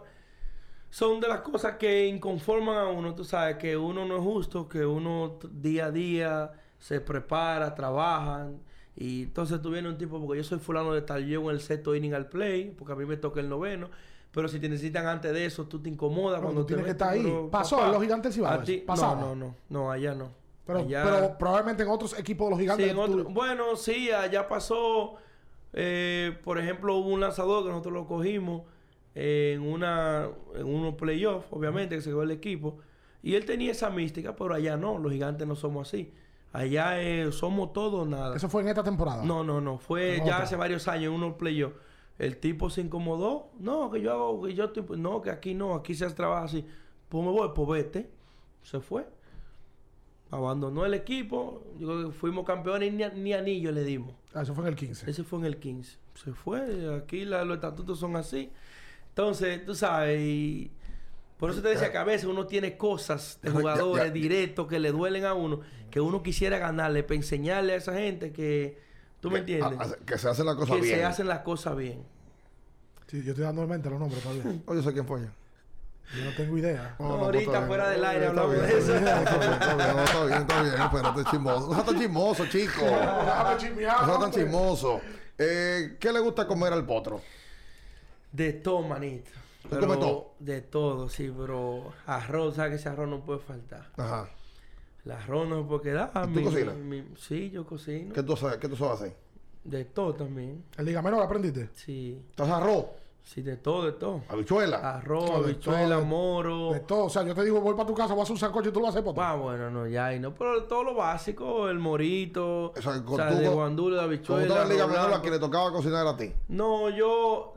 son 0.90 1.20
de 1.20 1.28
las 1.28 1.40
cosas 1.40 1.76
que 1.76 2.06
inconforman 2.06 2.76
a 2.76 2.86
uno, 2.88 3.14
tú 3.14 3.24
sabes, 3.24 3.56
que 3.56 3.76
uno 3.76 4.04
no 4.04 4.16
es 4.16 4.22
justo, 4.22 4.68
que 4.68 4.84
uno 4.84 5.38
día 5.50 5.86
a 5.86 5.90
día 5.90 6.52
se 6.78 7.00
prepara, 7.00 7.74
trabaja. 7.74 8.48
Y 8.96 9.22
entonces 9.24 9.62
tú 9.62 9.70
vienes 9.70 9.92
un 9.92 9.98
tipo, 9.98 10.20
porque 10.20 10.38
yo 10.38 10.44
soy 10.44 10.58
fulano 10.58 10.92
de 10.92 11.02
tal, 11.02 11.26
llego 11.26 11.48
en 11.50 11.56
el 11.56 11.62
sexto 11.62 11.94
inning 11.94 12.12
al 12.14 12.26
play, 12.28 12.74
porque 12.76 12.92
a 12.92 12.96
mí 12.96 13.04
me 13.06 13.16
toca 13.16 13.40
el 13.40 13.48
noveno. 13.48 13.88
Pero 14.32 14.46
si 14.48 14.60
te 14.60 14.68
necesitan 14.68 15.06
antes 15.06 15.32
de 15.32 15.44
eso, 15.44 15.66
tú 15.66 15.80
te 15.80 15.88
incomodas 15.88 16.40
cuando 16.40 16.64
tienes 16.66 16.84
que 16.84 16.90
estar 16.92 17.10
ahí. 17.10 17.48
Pasó 17.50 17.82
a 17.82 17.88
los 17.88 18.00
gigantes 18.02 18.36
y 18.36 18.40
No, 18.40 19.16
no, 19.16 19.34
no, 19.34 19.54
no, 19.68 19.90
allá 19.90 20.14
no. 20.14 20.28
Pero, 20.66 20.80
Allá- 20.80 21.02
pero 21.02 21.38
probablemente 21.38 21.82
en 21.82 21.88
otros 21.88 22.16
equipos 22.18 22.46
de 22.46 22.50
los 22.50 22.60
gigantes. 22.60 22.84
Sí, 22.86 22.90
en 22.90 22.96
tú- 22.96 23.02
otro- 23.02 23.24
bueno, 23.30 23.74
sí, 23.76 24.10
allá 24.10 24.46
pasó. 24.48 25.14
eh, 25.72 26.36
por 26.44 26.58
ejemplo, 26.58 26.96
hubo 26.96 27.10
un 27.10 27.20
lanzador 27.20 27.62
que 27.64 27.70
nosotros 27.70 27.94
lo 27.94 28.06
cogimos 28.06 28.62
en 29.14 29.62
una 29.62 30.28
en 30.54 30.66
unos 30.66 30.94
playoffs, 30.94 31.46
obviamente, 31.50 31.96
que 31.96 32.02
se 32.02 32.10
quedó 32.10 32.22
el 32.22 32.30
equipo. 32.30 32.78
Y 33.22 33.34
él 33.34 33.44
tenía 33.44 33.72
esa 33.72 33.90
mística, 33.90 34.34
pero 34.36 34.54
allá 34.54 34.76
no. 34.76 34.98
Los 34.98 35.12
gigantes 35.12 35.46
no 35.46 35.54
somos 35.56 35.88
así. 35.88 36.12
Allá 36.52 37.00
eh, 37.02 37.30
somos 37.32 37.72
todos 37.72 38.08
nada. 38.08 38.34
Eso 38.36 38.48
fue 38.48 38.62
en 38.62 38.68
esta 38.68 38.82
temporada. 38.82 39.22
No, 39.24 39.44
no, 39.44 39.60
no. 39.60 39.78
Fue 39.78 40.12
En 40.16 40.24
ya 40.24 40.34
otra. 40.34 40.42
hace 40.44 40.56
varios 40.56 40.88
años 40.88 41.04
en 41.04 41.12
unos 41.12 41.34
playoffs. 41.36 41.76
El 42.18 42.38
tipo 42.38 42.70
se 42.70 42.80
incomodó. 42.80 43.50
No, 43.58 43.90
que 43.90 44.00
yo 44.02 44.12
hago, 44.12 44.42
que 44.42 44.54
yo 44.54 44.64
estoy... 44.64 44.84
No, 44.98 45.22
que 45.22 45.30
aquí 45.30 45.54
no, 45.54 45.74
aquí 45.74 45.94
se 45.94 46.08
trabaja 46.10 46.44
así. 46.44 46.64
Pues 47.08 47.24
me 47.24 47.30
voy, 47.30 47.50
pues 47.54 47.68
vete. 47.68 48.10
Se 48.62 48.80
fue. 48.80 49.06
Abandonó 50.30 50.84
el 50.86 50.94
equipo. 50.94 51.62
Yo 51.78 51.86
creo 51.88 52.06
que 52.08 52.12
fuimos 52.12 52.44
campeones 52.46 52.92
y 52.92 52.96
ni, 52.96 53.04
ni 53.22 53.32
anillo 53.32 53.72
le 53.72 53.82
dimos. 53.84 54.14
Ah, 54.32 54.42
eso 54.42 54.54
fue 54.54 54.64
en 54.64 54.68
el 54.68 54.76
15. 54.76 55.10
Ese 55.10 55.24
fue 55.24 55.40
en 55.40 55.44
el 55.46 55.56
15. 55.58 55.98
Se 56.14 56.32
fue. 56.32 56.94
Aquí 56.96 57.24
la- 57.24 57.44
los 57.44 57.56
estatutos 57.56 57.98
son 57.98 58.16
así. 58.16 58.50
Entonces, 59.10 59.64
tú 59.66 59.74
sabes, 59.74 60.20
y 60.20 60.70
por 61.38 61.50
eso 61.50 61.60
te 61.62 61.68
decía 61.68 61.90
que 61.92 61.98
a 61.98 62.04
veces 62.04 62.26
uno 62.26 62.46
tiene 62.46 62.76
cosas 62.76 63.38
de 63.42 63.48
Ya, 63.48 63.54
ya, 63.54 63.60
jugadores 63.60 64.04
ya. 64.06 64.10
directos 64.10 64.66
que 64.66 64.78
le 64.78 64.92
duelen 64.92 65.24
a 65.24 65.34
uno, 65.34 65.60
que 65.90 66.00
uno 66.00 66.22
quisiera 66.22 66.58
ganarle, 66.58 67.02
para 67.02 67.16
enseñarle 67.16 67.74
a 67.74 67.76
esa 67.76 67.92
gente 67.94 68.32
que, 68.32 68.78
¿tú 69.20 69.30
me 69.30 69.40
entiendes? 69.40 69.78
A- 69.78 69.84
a- 69.84 69.96
que 70.06 70.16
se 70.18 70.28
hace 70.28 70.44
la 70.44 70.54
cosa 70.54 70.74
que 70.74 70.80
bien. 70.80 70.96
se 70.98 71.04
hacen 71.04 71.28
las 71.28 71.40
cosas 71.40 71.76
bien. 71.76 72.02
Sí, 73.08 73.22
yo 73.24 73.30
estoy 73.30 73.44
dando 73.44 73.62
en 73.62 73.68
mente 73.68 73.90
los 73.90 73.98
nombres 73.98 74.22
todavía. 74.22 74.44
Oye, 74.66 74.82
sé 74.82 74.92
quién 74.92 75.06
fue 75.06 75.20
ya. 75.22 75.32
Yo 76.16 76.24
no 76.24 76.32
tengo 76.36 76.58
idea. 76.58 76.96
No, 76.98 77.08
pues 77.08 77.20
ahorita 77.22 77.62
fuera 77.66 77.88
del 77.90 78.04
aire 78.04 78.26
Está 78.26 78.40
hablamos 78.42 78.54
bien, 78.56 78.66
de 78.66 78.78
eso. 78.78 78.94
Está 78.96 79.14
bien, 79.14 79.22
está 79.22 79.38
bien, 79.38 79.52
está 79.52 79.74
bien, 79.76 79.96
no, 79.96 80.38
está 80.40 80.62
bien. 80.62 80.82
Espérate, 80.82 81.30
chismoso. 81.30 81.66
No 81.68 81.74
seas 81.74 81.86
tan 81.86 81.98
chismoso, 82.00 82.46
chico. 82.46 82.80
No 82.84 84.06
seas 84.06 84.20
tan 84.20 84.30
chismoso. 84.32 85.00
Eh, 85.38 85.96
¿Qué 86.00 86.12
le 86.12 86.20
gusta 86.20 86.46
comer 86.46 86.72
al 86.72 86.84
potro? 86.84 87.20
De 88.32 88.52
todo, 88.52 88.82
manito. 88.82 89.30
¿Tú 89.62 89.68
Pero 89.70 89.80
comes 89.82 89.98
todo? 90.00 90.30
De 90.38 90.60
todo, 90.62 91.08
sí, 91.08 91.32
pero 91.36 91.92
arroz, 92.06 92.54
¿sabes 92.56 92.70
que 92.70 92.76
ese 92.76 92.88
arroz 92.88 93.08
no 93.08 93.20
puede 93.20 93.40
faltar? 93.40 93.88
Ajá. 93.96 94.28
El 95.04 95.12
arroz 95.12 95.48
no 95.48 95.62
se 95.62 95.68
puede 95.68 95.82
quedar. 95.82 96.10
¿Y 96.30 96.34
tú 96.34 96.44
cocinas? 96.44 96.76
mi- 96.76 97.04
sí, 97.18 97.50
yo 97.50 97.66
cocino. 97.66 98.12
¿Qué 98.14 98.22
tú 98.22 98.36
sabes, 98.36 98.58
qué 98.58 98.68
tú 98.68 98.76
sabes 98.76 98.94
hacer? 99.00 99.16
De 99.64 99.84
todo 99.84 100.14
también. 100.14 100.64
El 100.78 100.86
ligamento 100.86 101.18
lo 101.18 101.24
aprendiste. 101.24 101.68
Sí, 101.74 102.18
¿Estás 102.30 102.48
arroz? 102.48 102.86
sí, 103.22 103.42
de 103.42 103.56
todo, 103.58 103.84
de 103.84 103.92
todo. 103.92 104.22
¿Habichuela? 104.28 104.78
Arroz, 104.96 105.30
habichuela, 105.30 105.96
todo, 105.96 106.04
moro. 106.06 106.72
De 106.72 106.80
todo. 106.80 107.04
O 107.04 107.10
sea, 107.10 107.22
yo 107.22 107.34
te 107.34 107.44
digo, 107.44 107.60
voy 107.60 107.74
para 107.74 107.86
tu 107.86 107.94
casa, 107.94 108.14
voy 108.14 108.20
a 108.20 108.22
hacer 108.24 108.32
un 108.32 108.38
sancocho 108.38 108.70
y 108.70 108.72
tú 108.72 108.80
lo 108.80 108.86
vas 108.86 108.94
a 108.96 108.98
hacer, 108.98 109.04
poto. 109.04 109.20
Ah, 109.22 109.36
bueno, 109.36 109.70
no, 109.70 109.86
ya, 109.86 110.14
y 110.14 110.18
no, 110.20 110.34
pero 110.34 110.64
todo 110.64 110.82
lo 110.84 110.94
básico, 110.94 111.68
el 111.68 111.78
morito, 111.78 112.72
O 112.76 112.80
sea, 112.82 112.92
o 112.98 113.04
con 113.04 113.16
sea, 113.16 113.28
tú- 113.30 113.36
de 113.36 113.48
guandulo, 113.48 113.96
de 113.96 114.02
habichuela. 114.02 114.42
estaba 114.42 114.62
en 114.62 114.68
Liga 114.70 114.84
arroz 114.84 114.96
Menor, 114.96 115.12
a 115.14 115.20
quien 115.20 115.32
le 115.34 115.38
tocaba 115.38 115.70
cocinar 115.70 116.06
a 116.06 116.16
ti. 116.16 116.32
No, 116.48 116.88
yo, 116.88 117.54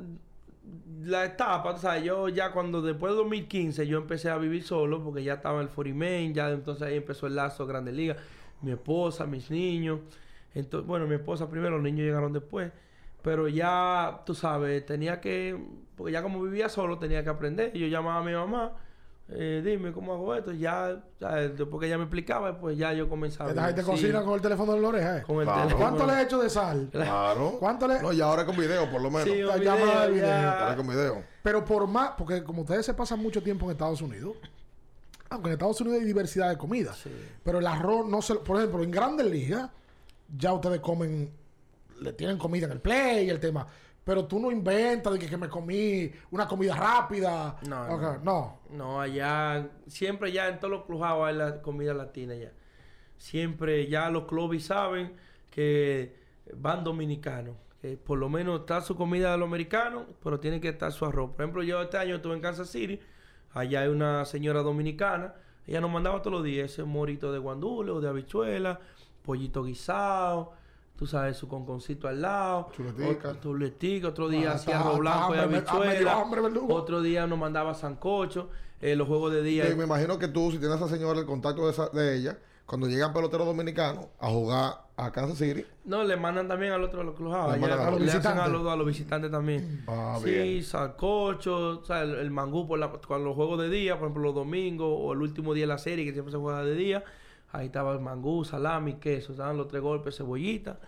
la 1.06 1.26
etapa, 1.26 1.72
o 1.72 1.78
sea, 1.78 2.00
yo 2.00 2.30
ya 2.30 2.52
cuando 2.52 2.82
después 2.82 3.14
de 3.14 3.18
2015 3.18 3.88
yo 3.88 3.98
empecé 3.98 4.30
a 4.30 4.38
vivir 4.38 4.64
solo 4.64 5.04
porque 5.04 5.24
ya 5.24 5.36
estaba 5.36 5.62
el 5.62 5.70
Foreman, 5.70 6.34
ya 6.34 6.50
entonces 6.50 6.84
ahí 6.84 6.98
empezó 6.98 7.28
el 7.28 7.36
lazo 7.36 7.66
Grande 7.66 7.92
Liga, 7.92 8.18
mi 8.62 8.72
esposa, 8.72 9.26
mis 9.26 9.50
niños. 9.52 10.00
Entonces, 10.56 10.88
bueno, 10.88 11.08
mi 11.08 11.16
esposa 11.16 11.50
primero, 11.50 11.72
los 11.72 11.84
niños 11.84 12.06
llegaron 12.06 12.34
después. 12.34 12.72
Pero 13.22 13.48
ya, 13.48 14.22
tú 14.26 14.36
sabes, 14.36 14.86
tenía 14.86 15.22
que, 15.22 15.58
porque 15.96 16.12
ya 16.14 16.22
como 16.22 16.42
vivía 16.44 16.70
solo 16.70 17.00
tenía 17.00 17.24
que 17.24 17.30
aprender. 17.30 17.74
Yo 17.74 17.88
llamaba 17.88 18.20
a 18.20 18.24
mi 18.24 18.34
mamá, 18.34 18.74
eh, 19.30 19.62
dime 19.66 19.92
cómo 19.94 20.14
hago 20.14 20.36
esto. 20.36 20.52
Ya, 20.52 21.02
¿sabes? 21.20 21.58
después 21.58 21.80
que 21.80 21.88
ella 21.88 21.98
me 21.98 22.04
explicaba, 22.04 22.60
pues 22.60 22.78
ya 22.78 22.94
yo 22.94 23.08
comenzaba. 23.10 23.50
Esta 23.50 23.66
gente 23.68 23.82
Sí, 23.82 23.88
cocina 23.90 24.22
con 24.24 24.34
el 24.36 24.42
teléfono 24.42 24.76
en 24.76 24.82
la 24.82 24.88
oreja, 24.90 25.18
¿eh? 25.20 25.24
con 25.24 25.38
el 25.38 25.44
Claro. 25.46 25.62
teléfono. 25.64 25.80
¿Cuánto 25.90 26.06
le 26.08 26.14
he 26.20 26.24
hecho 26.24 26.40
de 26.42 26.50
sal? 26.50 26.90
Claro. 26.92 27.56
¿Cuánto 27.60 27.88
le- 27.88 28.02
No, 28.02 28.12
y 28.14 28.22
ahora 28.22 28.46
con 28.46 28.56
video, 28.58 28.90
por 28.92 29.02
lo 29.02 29.10
menos. 29.10 29.24
Sí, 29.28 29.36
La 29.42 29.54
de 29.56 29.60
video. 30.12 30.52
Ahora 30.52 30.76
con 30.76 30.88
video. 30.88 31.24
Pero 31.42 31.64
por 31.66 31.88
más, 31.88 32.12
porque 32.18 32.44
como 32.44 32.62
ustedes 32.62 32.86
se 32.86 32.94
pasan 32.94 33.20
mucho 33.20 33.42
tiempo 33.42 33.66
en 33.66 33.72
Estados 33.72 34.02
Unidos, 34.02 34.36
aunque 35.30 35.50
en 35.50 35.54
Estados 35.54 35.80
Unidos 35.82 36.00
hay 36.00 36.06
diversidad 36.06 36.50
de 36.50 36.58
comida, 36.58 36.94
Sí. 36.94 37.10
pero 37.44 37.60
el 37.60 37.66
arroz 37.68 38.06
no 38.08 38.22
se, 38.22 38.36
por 38.36 38.58
ejemplo, 38.58 38.84
en 38.84 38.92
Grandes 38.92 39.26
Ligas 39.26 39.70
ya 40.38 40.54
ustedes 40.54 40.80
comen, 40.80 41.32
le 42.02 42.14
tienen 42.14 42.38
comida 42.38 42.66
en 42.66 42.74
el 42.74 42.82
play 42.82 43.26
y 43.26 43.30
el 43.30 43.40
tema, 43.40 43.66
pero 44.04 44.26
tú 44.26 44.40
no 44.40 44.52
inventas 44.52 45.14
de 45.14 45.20
que, 45.20 45.28
que 45.28 45.38
me 45.38 45.48
comí 45.50 46.12
una 46.32 46.48
comida 46.48 46.76
rápida, 46.76 47.58
No, 47.68 47.88
no. 47.98 48.18
no. 48.20 48.60
No, 48.70 49.00
allá, 49.02 49.70
siempre 49.88 50.32
ya 50.32 50.50
en 50.50 50.60
todos 50.60 50.72
los 50.72 50.86
clubhouse 50.86 51.28
hay 51.28 51.36
la 51.36 51.62
comida 51.62 51.94
latina 51.94 52.36
ya. 52.36 52.52
Siempre 53.18 53.88
ya 53.88 54.10
los 54.10 54.26
clubes 54.26 54.66
saben 54.66 55.14
que 55.50 56.16
van 56.56 56.84
dominicanos. 56.84 57.56
Que 57.82 57.98
por 57.98 58.18
lo 58.18 58.30
menos 58.30 58.62
está 58.62 58.82
su 58.82 58.96
comida 58.96 59.32
de 59.32 59.38
los 59.38 59.48
americanos, 59.48 60.06
pero 60.24 60.40
tiene 60.40 60.60
que 60.60 60.70
estar 60.70 60.92
su 60.92 61.06
arroz. 61.06 61.32
Por 61.32 61.42
ejemplo, 61.42 61.64
yo 61.64 61.82
este 61.82 61.98
año 61.98 62.16
estuve 62.16 62.34
en 62.36 62.42
Kansas 62.42 62.70
City. 62.70 63.00
Allá 63.54 63.82
hay 63.82 63.90
una 63.90 64.26
señora 64.26 64.62
dominicana. 64.62 65.36
Ella 65.68 65.80
nos 65.80 65.92
mandaba 65.92 66.22
todos 66.22 66.34
los 66.38 66.44
días 66.44 66.72
ese 66.72 66.84
morito 66.84 67.32
de 67.32 67.40
guandule 67.40 67.92
o 67.92 68.02
de 68.02 68.10
habichuela, 68.10 68.80
pollito 69.22 69.64
guisado. 69.64 70.54
Tú 71.04 71.08
sabes, 71.08 71.36
su 71.36 71.50
conconcito 71.50 72.08
al 72.08 72.22
lado. 72.22 72.70
Chuletica. 72.74 73.28
Otro, 73.32 73.42
chuletica, 73.42 74.08
otro 74.08 74.30
día 74.30 74.52
Ah, 74.52 74.56
hacía 74.56 74.80
arroz 74.80 75.00
blanco 75.00 75.36
y 75.36 75.38
ah, 75.38 75.48
me 75.48 75.60
dio 75.60 75.70
habichuela. 75.70 76.26
Otro 76.70 77.02
día 77.02 77.28
nos 77.28 77.38
mandaba 77.38 77.74
sancocho. 77.74 78.50
eh, 78.80 78.96
los 78.96 79.06
juegos 79.06 79.34
de 79.34 79.44
día. 79.44 79.68
Sí, 79.68 79.76
me 79.76 79.84
imagino 79.84 80.18
que 80.18 80.30
tú, 80.30 80.50
si 80.50 80.60
tienes 80.60 80.82
a 80.82 80.86
esa 80.86 80.96
señora 80.96 81.20
el 81.20 81.26
contacto 81.26 81.66
de, 81.66 81.72
esa- 81.72 81.90
de 81.90 82.16
ella, 82.18 82.38
cuando 82.66 82.88
llegan 82.88 83.12
peloteros 83.12 83.46
dominicanos 83.46 84.06
a 84.18 84.30
jugar 84.30 84.74
a 84.96 85.12
Kansas 85.12 85.38
City, 85.40 85.66
No, 85.84 86.06
le 86.06 86.16
mandan 86.16 86.48
también 86.48 86.72
al 86.72 86.82
otro 86.84 87.00
de 87.00 87.06
los 87.08 87.16
clubhouse. 87.16 87.58
Le 87.60 87.66
a 87.66 87.68
los 87.68 87.78
le 87.78 87.84
hacen 87.84 88.00
visitantes. 88.06 88.44
a 88.44 88.48
los, 88.48 88.66
a 88.66 88.76
los 88.78 88.88
visitantes 88.88 89.30
también. 89.30 89.84
Ah, 89.90 90.18
sí, 90.24 90.32
bien. 90.32 90.64
sancocho, 90.64 91.80
o 91.82 91.84
sea, 91.84 92.04
el, 92.04 92.16
el 92.16 92.32
mangú 92.32 92.66
por 92.66 92.80
la, 92.80 92.90
con 92.92 93.26
los 93.26 93.36
juegos 93.36 93.60
de 93.60 93.70
día, 93.70 93.96
por 94.00 94.06
ejemplo, 94.08 94.24
los 94.24 94.36
domingos 94.36 94.88
o 94.90 95.12
el 95.12 95.22
último 95.22 95.54
día 95.54 95.64
de 95.64 95.68
la 95.68 95.78
serie 95.80 96.06
que 96.06 96.14
siempre 96.14 96.32
se 96.32 96.38
juega 96.38 96.64
de 96.64 96.76
día. 96.76 97.04
Ahí 97.56 97.68
estaba 97.68 97.94
el 97.94 98.00
mangú, 98.00 98.44
salami, 98.44 98.96
queso, 98.96 99.34
estaban 99.34 99.56
los 99.58 99.68
tres 99.68 99.84
golpes, 99.84 100.18
cebollita. 100.18 100.80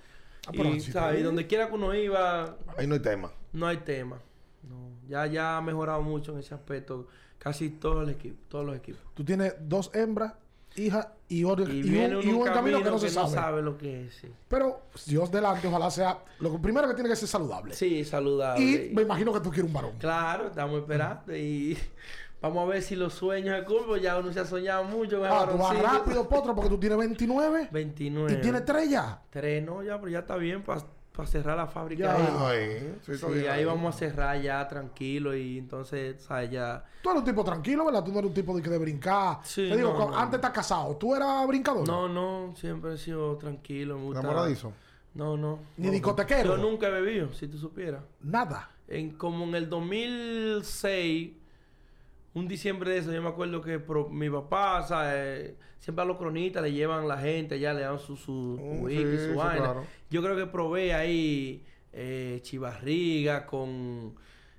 Ah, 0.48 0.52
y, 0.54 0.80
sí 0.80 0.92
¿sabes? 0.92 1.24
donde 1.24 1.48
quiera 1.48 1.68
que 1.68 1.74
uno 1.74 1.94
iba, 1.94 2.58
ahí 2.78 2.88
no 2.88 2.94
hay 2.94 3.00
tema. 3.02 3.32
no 3.54 3.68
hay 3.68 3.78
tema. 3.78 4.20
No, 4.64 4.92
ya, 5.08 5.26
ya 5.28 5.58
ha 5.58 5.62
mejorado 5.62 6.02
mucho 6.02 6.34
en 6.34 6.40
ese 6.40 6.54
aspecto. 6.54 7.08
Casi 7.38 7.70
todo 7.70 8.02
el 8.02 8.10
equipo, 8.10 8.38
todos 8.48 8.66
los 8.66 8.76
equipos. 8.76 9.02
Tú 9.14 9.24
tienes 9.24 9.54
dos 9.60 9.92
hembras, 9.94 10.34
hija 10.76 11.14
y, 11.28 11.44
otro, 11.44 11.68
Y, 11.68 11.78
y, 11.78 11.82
viene 11.84 12.18
un, 12.18 12.28
y 12.28 12.32
un 12.32 12.44
camino 12.44 12.82
que 12.82 12.90
no 12.90 12.98
se 13.00 13.10
sabe. 13.10 13.30
sabe 13.32 13.62
lo 13.62 13.78
que 13.78 14.06
es. 14.06 14.16
Sí, 14.16 14.28
Pero 14.48 14.82
Dios 15.06 15.32
delante, 15.32 15.68
ojalá 15.68 15.92
sea. 15.92 16.20
Lo 16.40 16.60
primero 16.60 16.88
que 16.88 16.94
tiene 16.96 17.10
que 17.10 17.16
ser 17.16 17.28
saludable. 17.28 17.74
Sí, 17.74 18.04
saludable. 18.04 18.64
y 18.64 18.94
me 18.94 19.04
imagino 19.04 19.34
que 19.34 19.40
tú 19.42 19.50
quieres 19.50 19.68
un 19.68 19.74
varón. 19.74 19.92
Claro, 20.00 20.48
estamos 20.48 20.80
esperando 20.82 21.36
y 21.36 21.78
vamos 22.42 22.64
a 22.64 22.72
ver 22.74 22.82
si 22.82 22.96
los 22.96 23.14
sueños 23.14 23.58
se 23.60 23.66
cumplen. 23.66 24.02
Ya 24.02 24.18
uno 24.20 24.32
se 24.34 24.40
ha 24.40 24.46
soñado 24.46 24.84
mucho. 24.86 25.24
Ah, 25.26 25.48
tú 25.52 25.58
vas 25.58 25.78
rápido, 25.82 26.28
Potro, 26.30 26.54
porque 26.56 26.70
tú 26.70 26.78
tienes 26.80 26.98
29 26.98 27.70
29. 27.72 28.34
y 28.34 28.42
tienes 28.42 28.66
tres 28.66 28.90
ya. 28.90 29.22
Tres, 29.30 29.64
no, 29.64 29.82
ya, 29.84 29.98
pero 30.00 30.12
ya 30.12 30.20
está 30.20 30.36
bien 30.38 30.62
para 30.64 30.82
cerrar 31.28 31.56
la 31.56 31.68
fábrica. 31.68 32.04
Ya. 32.04 32.16
ahí. 32.16 32.28
Ah, 32.30 32.48
ahí. 32.50 32.96
Sí, 33.06 33.16
Sí, 33.18 33.26
bien 33.34 33.50
ahí 33.50 33.64
vamos 33.64 33.96
a 33.96 33.98
cerrar 33.98 34.42
ya 34.42 34.68
tranquilo 34.68 35.34
y 35.36 35.58
entonces, 35.58 36.22
¿sabes? 36.22 36.52
Ya. 36.52 36.84
Tú 37.02 37.10
eres 37.10 37.20
un 37.22 37.26
tipo 37.26 37.44
tranquilo, 37.44 37.86
¿verdad? 37.86 38.04
Tú 38.04 38.12
no 38.12 38.20
eres 38.20 38.30
un 38.30 38.34
tipo 38.36 38.54
de, 38.56 38.62
que 38.62 38.70
de 38.70 38.78
brincar. 38.78 39.38
Sí, 39.44 39.70
Te 39.70 39.78
digo, 39.78 39.94
no, 39.94 40.06
cu- 40.06 40.12
no. 40.12 40.18
antes 40.18 40.36
estás 40.40 40.52
casado. 40.52 40.96
¿Tú 40.98 41.16
eras 41.16 41.48
brincador? 41.48 41.88
No, 41.88 42.10
no, 42.10 42.54
siempre 42.58 42.94
he 42.96 42.98
sido 42.98 43.38
tranquilo. 43.38 43.98
Me 43.98 44.04
gusta. 44.06 44.20
Enamoradizo. 44.20 44.74
No, 45.14 45.38
no. 45.38 45.60
Ni 45.78 45.88
No, 45.88 45.94
discotequero. 45.94 46.58
Yo 46.58 46.62
nunca 46.62 46.88
he 46.88 46.92
bebido, 46.92 47.32
si 47.32 47.48
tú 47.48 47.58
supieras. 47.58 48.02
Nada. 48.22 48.70
En, 48.90 49.12
como 49.12 49.46
en 49.46 49.56
el 49.56 49.70
2006, 49.70 51.32
un 52.36 52.48
diciembre 52.48 52.92
de 52.92 52.98
eso, 53.00 53.12
yo 53.12 53.22
me 53.22 53.30
acuerdo 53.30 53.62
que 53.62 53.80
pro- 53.80 54.10
mi 54.10 54.30
papá, 54.30 54.82
o 54.82 54.88
sea, 54.88 55.12
eh, 55.16 55.56
siempre 55.80 56.04
a 56.04 56.06
los 56.06 56.18
cronistas 56.18 56.62
le 56.62 56.72
llevan 56.74 57.08
la 57.08 57.18
gente, 57.18 57.60
ya 57.60 57.74
le 57.74 57.82
dan 57.82 57.98
su, 57.98 58.16
su 58.16 58.60
Mm, 58.62 58.88
sí, 58.90 59.18
su 59.18 59.32
sí, 59.32 59.36
vaina. 59.36 59.64
claro. 59.64 59.86
Yo 60.10 60.22
creo 60.22 60.36
que 60.36 60.46
probé 60.46 60.94
ahí 60.94 61.64
eh, 61.94 62.40
chivarriga 62.44 63.46
con... 63.46 64.16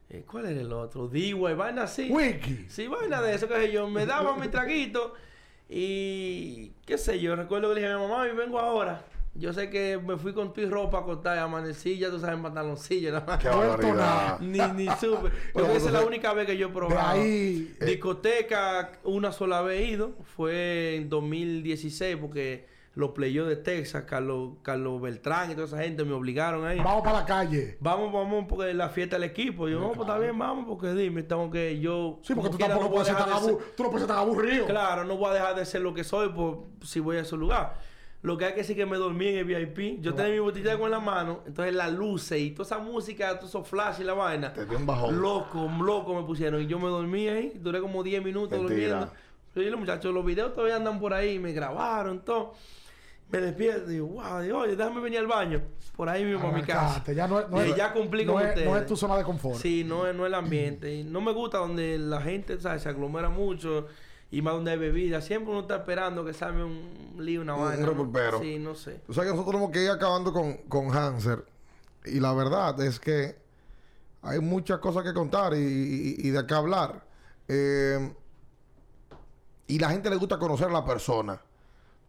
eh, 0.08 0.24
¿Cuál 0.26 0.46
era 0.46 0.60
el 0.60 0.72
otro? 0.72 1.06
Digua 1.08 1.52
y 1.52 1.54
vaina 1.54 1.82
así. 1.84 2.10
Wiki. 2.10 2.64
Sí, 2.68 2.86
vaina 2.88 3.20
de 3.22 3.34
eso, 3.34 3.46
que 3.46 3.54
sé 3.54 3.70
yo. 3.72 3.88
Me 3.88 4.06
daba 4.06 4.36
mi 4.36 4.48
traguito 4.48 5.14
y 5.68 6.70
qué 6.86 6.96
sé 6.96 7.20
yo. 7.20 7.36
Recuerdo 7.36 7.68
que 7.68 7.74
le 7.74 7.80
dije 7.82 7.92
a 7.92 7.98
mi 7.98 8.02
mamá, 8.08 8.26
y 8.26 8.34
vengo 8.34 8.58
ahora. 8.58 9.04
Yo 9.38 9.52
sé 9.52 9.68
que 9.70 9.98
me 9.98 10.16
fui 10.16 10.32
con 10.32 10.52
tu 10.52 10.68
ropa 10.68 10.98
a 10.98 11.00
acostar, 11.02 11.38
amanecí, 11.38 11.98
ya 11.98 12.10
tú 12.10 12.18
sabes, 12.18 12.36
en 12.36 12.42
pantaloncillo, 12.42 13.12
nada 13.12 13.24
más. 13.26 13.38
Qué 13.38 13.48
Vuelto 13.50 13.86
barbaridad. 13.88 14.40
Ni, 14.40 14.58
ni 14.84 14.90
supe. 14.96 15.30
Porque 15.52 15.76
esa 15.76 15.86
es 15.86 15.92
la 15.92 16.04
única 16.04 16.32
vez 16.32 16.46
que 16.46 16.56
yo 16.56 16.68
he 16.68 16.70
probado. 16.70 17.20
ahí. 17.20 17.74
Discoteca, 17.84 18.92
una 19.04 19.32
sola 19.32 19.62
vez 19.62 19.80
he 19.80 19.84
ido. 19.92 20.12
Fue 20.36 20.96
en 20.96 21.08
2016, 21.08 22.16
porque 22.16 22.66
los 22.94 23.10
playos 23.10 23.46
de 23.46 23.56
Texas, 23.56 24.04
Carlos, 24.06 24.52
Carlos 24.62 25.02
Beltrán 25.02 25.50
y 25.50 25.54
toda 25.54 25.66
esa 25.66 25.78
gente 25.82 26.02
me 26.04 26.14
obligaron 26.14 26.64
ahí. 26.64 26.78
Vamos 26.78 27.02
para 27.04 27.20
la 27.20 27.26
calle. 27.26 27.76
Vamos, 27.80 28.10
vamos, 28.12 28.46
porque 28.48 28.72
la 28.72 28.88
fiesta 28.88 29.16
del 29.16 29.24
equipo. 29.24 29.68
Yo, 29.68 29.78
no, 29.80 29.88
pues 29.92 30.08
está 30.08 30.18
bien, 30.18 30.38
vamos, 30.38 30.64
porque 30.66 30.92
dime, 30.94 31.22
tengo 31.22 31.50
que 31.50 31.78
yo. 31.78 32.18
Sí, 32.22 32.34
porque 32.34 32.50
tú 32.50 32.56
quiera, 32.56 32.74
tampoco 32.74 32.88
no 32.88 32.94
puedes 32.94 33.08
ser 33.08 33.16
tan 33.16 33.26
dejar 33.26 33.42
de 33.42 33.46
ser- 33.48 33.54
abu- 33.56 33.64
tú 33.76 33.82
no 33.82 33.90
puedes 33.90 34.06
ser 34.06 34.16
tan 34.16 34.24
aburrido. 34.24 34.66
Claro, 34.66 35.04
no 35.04 35.16
voy 35.18 35.30
a 35.30 35.34
dejar 35.34 35.54
de 35.56 35.66
ser 35.66 35.82
lo 35.82 35.92
que 35.92 36.04
soy 36.04 36.30
por, 36.30 36.64
si 36.84 37.00
voy 37.00 37.18
a 37.18 37.20
ese 37.20 37.36
lugar. 37.36 37.74
Lo 38.26 38.36
que 38.36 38.44
hay 38.46 38.52
que 38.54 38.58
decir 38.58 38.74
que 38.74 38.86
me 38.86 38.96
dormí 38.96 39.28
en 39.28 39.36
el 39.38 39.44
VIP. 39.44 40.00
Yo 40.02 40.12
tenía 40.14 40.32
mi 40.32 40.40
botella 40.40 40.64
de 40.64 40.70
agua 40.72 40.86
en 40.86 40.90
la 40.92 40.98
mano. 41.00 41.42
Entonces 41.46 41.72
las 41.74 41.92
luces 41.92 42.40
y 42.40 42.50
toda 42.50 42.64
esa 42.66 42.78
música, 42.78 43.36
todos 43.38 43.50
esos 43.50 43.68
flash 43.68 44.00
y 44.00 44.04
la 44.04 44.14
vaina. 44.14 44.52
Te 44.52 44.66
dio 44.66 44.76
un 44.78 44.84
bajón. 44.84 45.20
Loco, 45.20 45.70
loco 45.80 46.12
me 46.14 46.26
pusieron. 46.26 46.60
Y 46.60 46.66
yo 46.66 46.78
me 46.80 46.88
dormí 46.88 47.28
ahí. 47.28 47.52
Duré 47.54 47.80
como 47.80 48.02
10 48.02 48.24
minutos 48.24 48.58
Mentira. 48.58 49.12
durmiendo. 49.54 49.68
Y 49.68 49.70
los 49.70 49.78
muchachos, 49.78 50.12
los 50.12 50.24
videos 50.24 50.52
todavía 50.54 50.74
andan 50.76 50.98
por 50.98 51.14
ahí. 51.14 51.38
Me 51.38 51.52
grabaron, 51.52 52.18
todo. 52.24 52.54
Me 53.30 53.38
despierto 53.38 53.90
y 53.90 53.94
digo, 53.94 54.06
wow, 54.08 54.40
digo, 54.40 54.58
oye, 54.58 54.74
déjame 54.76 55.00
venir 55.00 55.18
al 55.20 55.26
baño. 55.28 55.62
Por 55.96 56.08
ahí 56.08 56.24
mismo 56.24 56.48
a 56.48 56.52
mi 56.52 56.62
casa. 56.62 57.02
Ya 57.12 57.26
no 57.28 57.46
no 57.48 57.64
Y 57.64 57.70
es- 57.70 57.76
ya 57.76 57.92
cumplí 57.92 58.24
no 58.24 58.34
con 58.34 58.42
es- 58.42 58.48
ustedes. 58.48 58.68
no 58.68 58.76
es 58.76 58.86
tu 58.86 58.96
zona 58.96 59.16
de 59.16 59.22
confort. 59.24 59.56
Sí, 59.60 59.82
no 59.84 60.06
es, 60.06 60.14
no 60.14 60.24
es 60.24 60.28
el 60.28 60.34
ambiente. 60.34 60.92
Y 60.94 61.04
no 61.04 61.20
me 61.20 61.32
gusta 61.32 61.58
donde 61.58 61.96
la 61.98 62.20
gente 62.20 62.60
¿sabes? 62.60 62.82
se 62.82 62.88
aglomera 62.88 63.28
mucho 63.28 63.86
y 64.30 64.42
más 64.42 64.54
donde 64.54 64.72
hay 64.72 64.78
bebida. 64.78 65.20
Siempre 65.20 65.50
uno 65.52 65.60
está 65.62 65.76
esperando 65.76 66.24
que 66.24 66.32
salga 66.34 66.64
un 66.64 67.14
lío, 67.18 67.42
una 67.42 67.54
Un 67.54 67.64
vaina. 67.64 67.86
repulpero. 67.86 68.40
Sí, 68.40 68.58
no 68.58 68.74
sé. 68.74 69.00
Tú 69.06 69.14
sabes 69.14 69.30
que 69.30 69.36
nosotros 69.36 69.52
tenemos 69.54 69.70
que 69.72 69.84
ir 69.84 69.90
acabando 69.90 70.32
con, 70.32 70.54
con 70.68 70.94
Hanser. 70.96 71.44
Y 72.04 72.20
la 72.20 72.32
verdad 72.34 72.80
es 72.82 72.98
que 73.00 73.36
hay 74.22 74.40
muchas 74.40 74.78
cosas 74.78 75.02
que 75.04 75.12
contar 75.14 75.54
y, 75.54 75.58
y- 75.58 76.16
y 76.28 76.30
de 76.30 76.46
qué 76.46 76.54
hablar. 76.54 77.04
Eh, 77.48 78.12
y 79.68 79.78
la 79.78 79.90
gente 79.90 80.10
le 80.10 80.16
gusta 80.16 80.38
conocer 80.38 80.68
a 80.68 80.72
la 80.72 80.84
persona. 80.84 81.40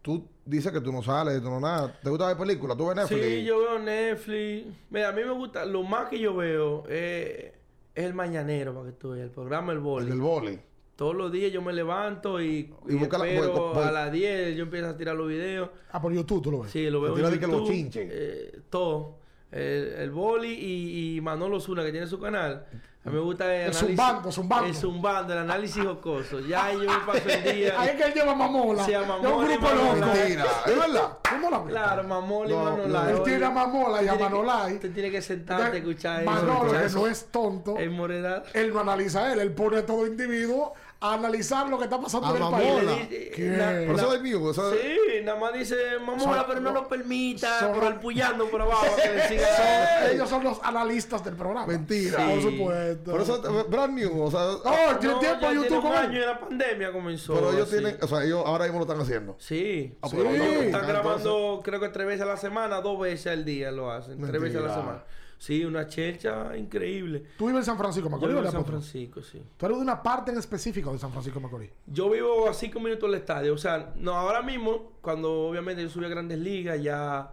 Tú 0.02 0.24
dices 0.44 0.72
que 0.72 0.80
tú 0.80 0.92
no 0.92 1.02
sales, 1.02 1.42
tú 1.42 1.50
no 1.50 1.60
nada. 1.60 1.98
¿Te 2.00 2.08
gusta 2.08 2.26
ver 2.28 2.36
películas? 2.36 2.76
¿Tú 2.76 2.86
ves 2.86 2.96
Netflix? 2.96 3.20
Sí, 3.24 3.44
yo 3.44 3.58
veo 3.58 3.78
Netflix. 3.80 4.66
Mira, 4.90 5.08
a 5.08 5.12
mí 5.12 5.22
me 5.24 5.32
gusta, 5.32 5.64
lo 5.64 5.82
más 5.82 6.08
que 6.08 6.18
yo 6.20 6.34
veo 6.36 6.84
es, 6.88 7.52
es 7.94 8.04
el 8.04 8.14
mañanero, 8.14 8.72
para 8.74 8.86
que 8.86 8.92
tú 8.92 9.10
veas, 9.10 9.24
el 9.26 9.30
programa 9.32 9.72
El 9.72 9.78
El 9.78 9.82
Boli. 10.20 10.50
del. 10.50 10.60
Todos 10.98 11.14
los 11.14 11.30
días 11.30 11.52
yo 11.52 11.62
me 11.62 11.72
levanto 11.72 12.42
y, 12.42 12.74
Y 12.88 12.92
y 12.92 12.94
busca 12.96 13.18
la- 13.18 13.24
voy- 13.24 13.46
voy- 13.72 13.84
a 13.84 13.92
las 13.92 14.10
10 14.10 14.56
yo 14.56 14.64
empiezo 14.64 14.88
a 14.88 14.96
tirar 14.96 15.14
los 15.14 15.28
videos. 15.28 15.70
Ah, 15.92 16.02
por 16.02 16.12
YouTube 16.12 16.42
tú 16.42 16.50
lo 16.50 16.62
ves. 16.62 16.72
Sí, 16.72 16.90
lo 16.90 17.00
veo 17.00 17.14
tira 17.14 17.30
de 17.30 17.38
que 17.38 17.44
el 17.44 17.50
YouTube, 17.52 17.66
bochinche. 17.68 18.08
eh, 18.10 18.58
todo. 18.68 19.14
El, 19.52 19.60
el 19.96 20.10
boli 20.10 20.52
y, 20.52 21.16
y 21.16 21.20
Manolo 21.20 21.60
Zuna, 21.60 21.84
que 21.84 21.92
tiene 21.92 22.08
su 22.08 22.18
canal. 22.18 22.66
A 23.04 23.10
mí 23.10 23.14
me 23.14 23.22
gusta 23.22 23.44
el, 23.46 23.60
El 23.62 23.68
análisis- 23.72 23.86
zumbando, 23.86 24.32
zumbando. 24.32 24.66
El 24.66 24.74
zumbando, 24.74 25.32
el 25.32 25.38
análisis 25.38 25.82
jocoso. 25.84 26.40
Ya 26.40 26.72
yo 26.72 26.80
me 26.80 26.86
paso 27.06 27.26
el 27.28 27.54
día. 27.56 27.74
Ahí 27.80 27.90
es 27.90 27.94
que 27.94 28.02
él 28.08 28.12
lleva 28.14 28.34
mamola. 28.34 28.84
Sí, 28.84 28.92
a 28.92 28.98
Es 28.98 29.02
un 29.04 29.08
Mamola 29.08 29.48
grupo 29.56 29.68
loco. 29.70 29.94
Mentira. 30.14 30.44
¿Es 30.66 30.76
verdad? 30.78 31.18
¿Cómo 31.30 31.50
la 31.50 31.58
ves? 31.60 31.68
Claro, 31.68 32.04
Mamol 32.04 32.46
y 32.48 32.50
No, 32.50 32.64
Manolay. 32.64 33.08
Él 33.10 33.14
oye. 33.14 33.24
tiene 33.24 33.44
a 33.46 33.50
Mamola 33.50 34.02
y 34.02 34.08
a 34.08 34.14
Manolay. 34.16 34.78
Tú 34.80 34.88
tienes 34.90 35.12
que 35.12 35.22
sentarte 35.22 35.76
a 35.76 35.78
escuchar 35.80 36.22
eso. 36.22 36.30
Manolo, 36.30 36.70
que 36.72 36.88
no 36.92 37.06
es 37.06 37.26
tonto, 37.30 37.78
En 37.78 37.92
Moreda. 37.92 38.42
él 38.52 38.74
no 38.74 38.80
analiza 38.80 39.24
a 39.24 39.32
él. 39.32 39.38
Él 39.38 39.52
pone 39.52 39.78
a 39.78 39.86
todo 39.86 40.06
individuo 40.06 40.74
a 41.00 41.14
analizar 41.14 41.68
lo 41.68 41.78
que 41.78 41.84
está 41.84 42.00
pasando 42.00 42.26
A 42.26 42.30
en 42.30 42.36
el 42.36 42.42
Mamola. 42.42 42.60
país. 42.92 43.10
Le 43.10 43.18
di- 43.18 43.30
¿Qué? 43.30 43.42
na- 43.50 43.80
eso 43.82 44.14
es 44.14 44.20
mío. 44.20 44.52
Sí, 44.52 45.22
nada 45.24 45.38
más 45.38 45.52
dice 45.52 45.76
Mamola, 46.00 46.18
Son- 46.18 46.44
pero 46.48 46.60
no 46.60 46.72
no- 46.72 46.80
lo 46.82 46.88
permita. 46.88 47.60
son- 47.60 47.72
por 47.74 47.84
el 47.84 47.94
puyando 48.00 48.46
por 48.50 48.62
abajo 48.62 48.84
que 49.02 49.08
le 49.14 49.28
siga. 49.28 49.46
Son- 49.56 50.10
ellos 50.12 50.28
son 50.28 50.42
los 50.42 50.58
analistas 50.64 51.24
del 51.24 51.36
programa. 51.36 51.66
Mentira. 51.68 52.16
Por 52.26 52.34
Sí. 52.42 52.50
supuesto. 52.50 53.12
Pero 53.12 53.22
eso 53.22 53.60
es 53.60 53.70
brand 53.70 53.94
new. 53.96 54.22
O 54.22 54.30
sea, 54.30 54.40
Oh, 54.40 54.90
él 54.90 54.98
tiene 54.98 55.14
No, 55.14 55.20
tiempo 55.20 55.40
ya 55.40 55.46
en 55.46 55.52
tiene 55.60 55.68
YouTube 55.68 55.82
con 55.82 55.92
año 55.96 56.18
y 56.18 56.26
la 56.26 56.40
pandemia 56.40 56.92
comenzó. 56.92 57.34
pero 57.34 57.52
ellos 57.52 57.62
así. 57.68 57.70
tienen... 57.78 57.98
O 58.02 58.06
sea, 58.08 58.24
ellos 58.24 58.42
ahora 58.44 58.64
mismo 58.64 58.78
lo 58.80 58.84
están 58.84 59.00
haciendo. 59.00 59.36
Sí, 59.38 59.96
Ah, 60.02 60.08
sí. 60.08 60.16
Ellos 60.16 60.28
bueno, 60.28 60.44
están 60.44 60.64
entonces- 60.64 60.88
grabando, 60.88 61.60
creo 61.62 61.78
que 61.80 61.88
tres 61.90 62.06
veces 62.08 62.22
a 62.22 62.26
la 62.26 62.36
semana, 62.36 62.80
dos 62.80 62.98
veces 62.98 63.28
al 63.32 63.44
día 63.44 63.70
lo 63.70 63.92
hacen. 63.92 64.20
Tres 64.20 64.40
veces 64.42 64.56
a 64.56 64.60
la 64.62 64.66
Mentira. 64.66 64.74
semana. 64.74 65.04
Sí, 65.38 65.64
una 65.64 65.86
chelcha 65.86 66.56
increíble. 66.56 67.24
Tú 67.38 67.46
vives 67.46 67.60
en 67.60 67.64
San 67.66 67.78
Francisco, 67.78 68.08
Yo 68.08 68.10
Macorís. 68.10 68.28
vivo 68.34 68.38
en 68.40 68.44
¿verdad, 68.44 68.58
San? 68.58 68.66
Francisco, 68.66 69.22
sí. 69.22 69.40
Tú 69.56 69.66
eres 69.66 69.78
de 69.78 69.82
una 69.84 70.02
parte 70.02 70.32
en 70.32 70.38
específico 70.38 70.92
de 70.92 70.98
San 70.98 71.12
Francisco, 71.12 71.38
Macorís. 71.40 71.70
Yo 71.86 72.10
vivo 72.10 72.48
a 72.48 72.52
cinco 72.54 72.80
minutos 72.80 73.08
del 73.08 73.20
estadio. 73.20 73.54
O 73.54 73.58
sea, 73.58 73.92
no, 73.96 74.14
ahora 74.14 74.42
mismo, 74.42 74.94
cuando 75.00 75.48
obviamente 75.48 75.80
yo 75.80 75.88
subí 75.88 76.04
a 76.06 76.08
Grandes 76.08 76.38
Ligas, 76.40 76.82
ya 76.82 77.32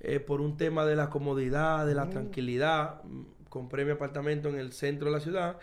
eh, 0.00 0.18
por 0.18 0.40
un 0.40 0.56
tema 0.56 0.84
de 0.84 0.96
la 0.96 1.10
comodidad, 1.10 1.86
de 1.86 1.94
la 1.94 2.10
tranquilidad, 2.10 3.02
mm, 3.04 3.22
compré 3.48 3.84
mi 3.84 3.92
apartamento 3.92 4.48
en 4.48 4.56
el 4.58 4.72
centro 4.72 5.06
de 5.06 5.12
la 5.12 5.20
ciudad. 5.20 5.58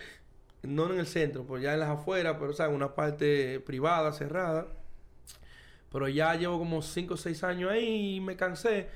No 0.63 0.91
en 0.91 0.97
el 0.97 1.07
centro, 1.07 1.43
pues 1.43 1.61
ya 1.61 1.73
en 1.73 1.81
las 1.81 1.89
afueras, 1.89 2.37
pero 2.39 2.51
o 2.51 2.53
sea, 2.53 2.67
en 2.67 2.73
una 2.73 2.95
parte 2.95 3.59
privada, 3.59 4.13
cerrada. 4.13 4.65
Pero 5.91 6.07
ya 6.07 6.33
llevo 6.35 6.57
como 6.57 6.81
5 6.81 7.13
o 7.13 7.17
6 7.17 7.43
años 7.43 7.69
ahí 7.71 8.15
y 8.15 8.19
me 8.21 8.35
cansé. 8.35 8.87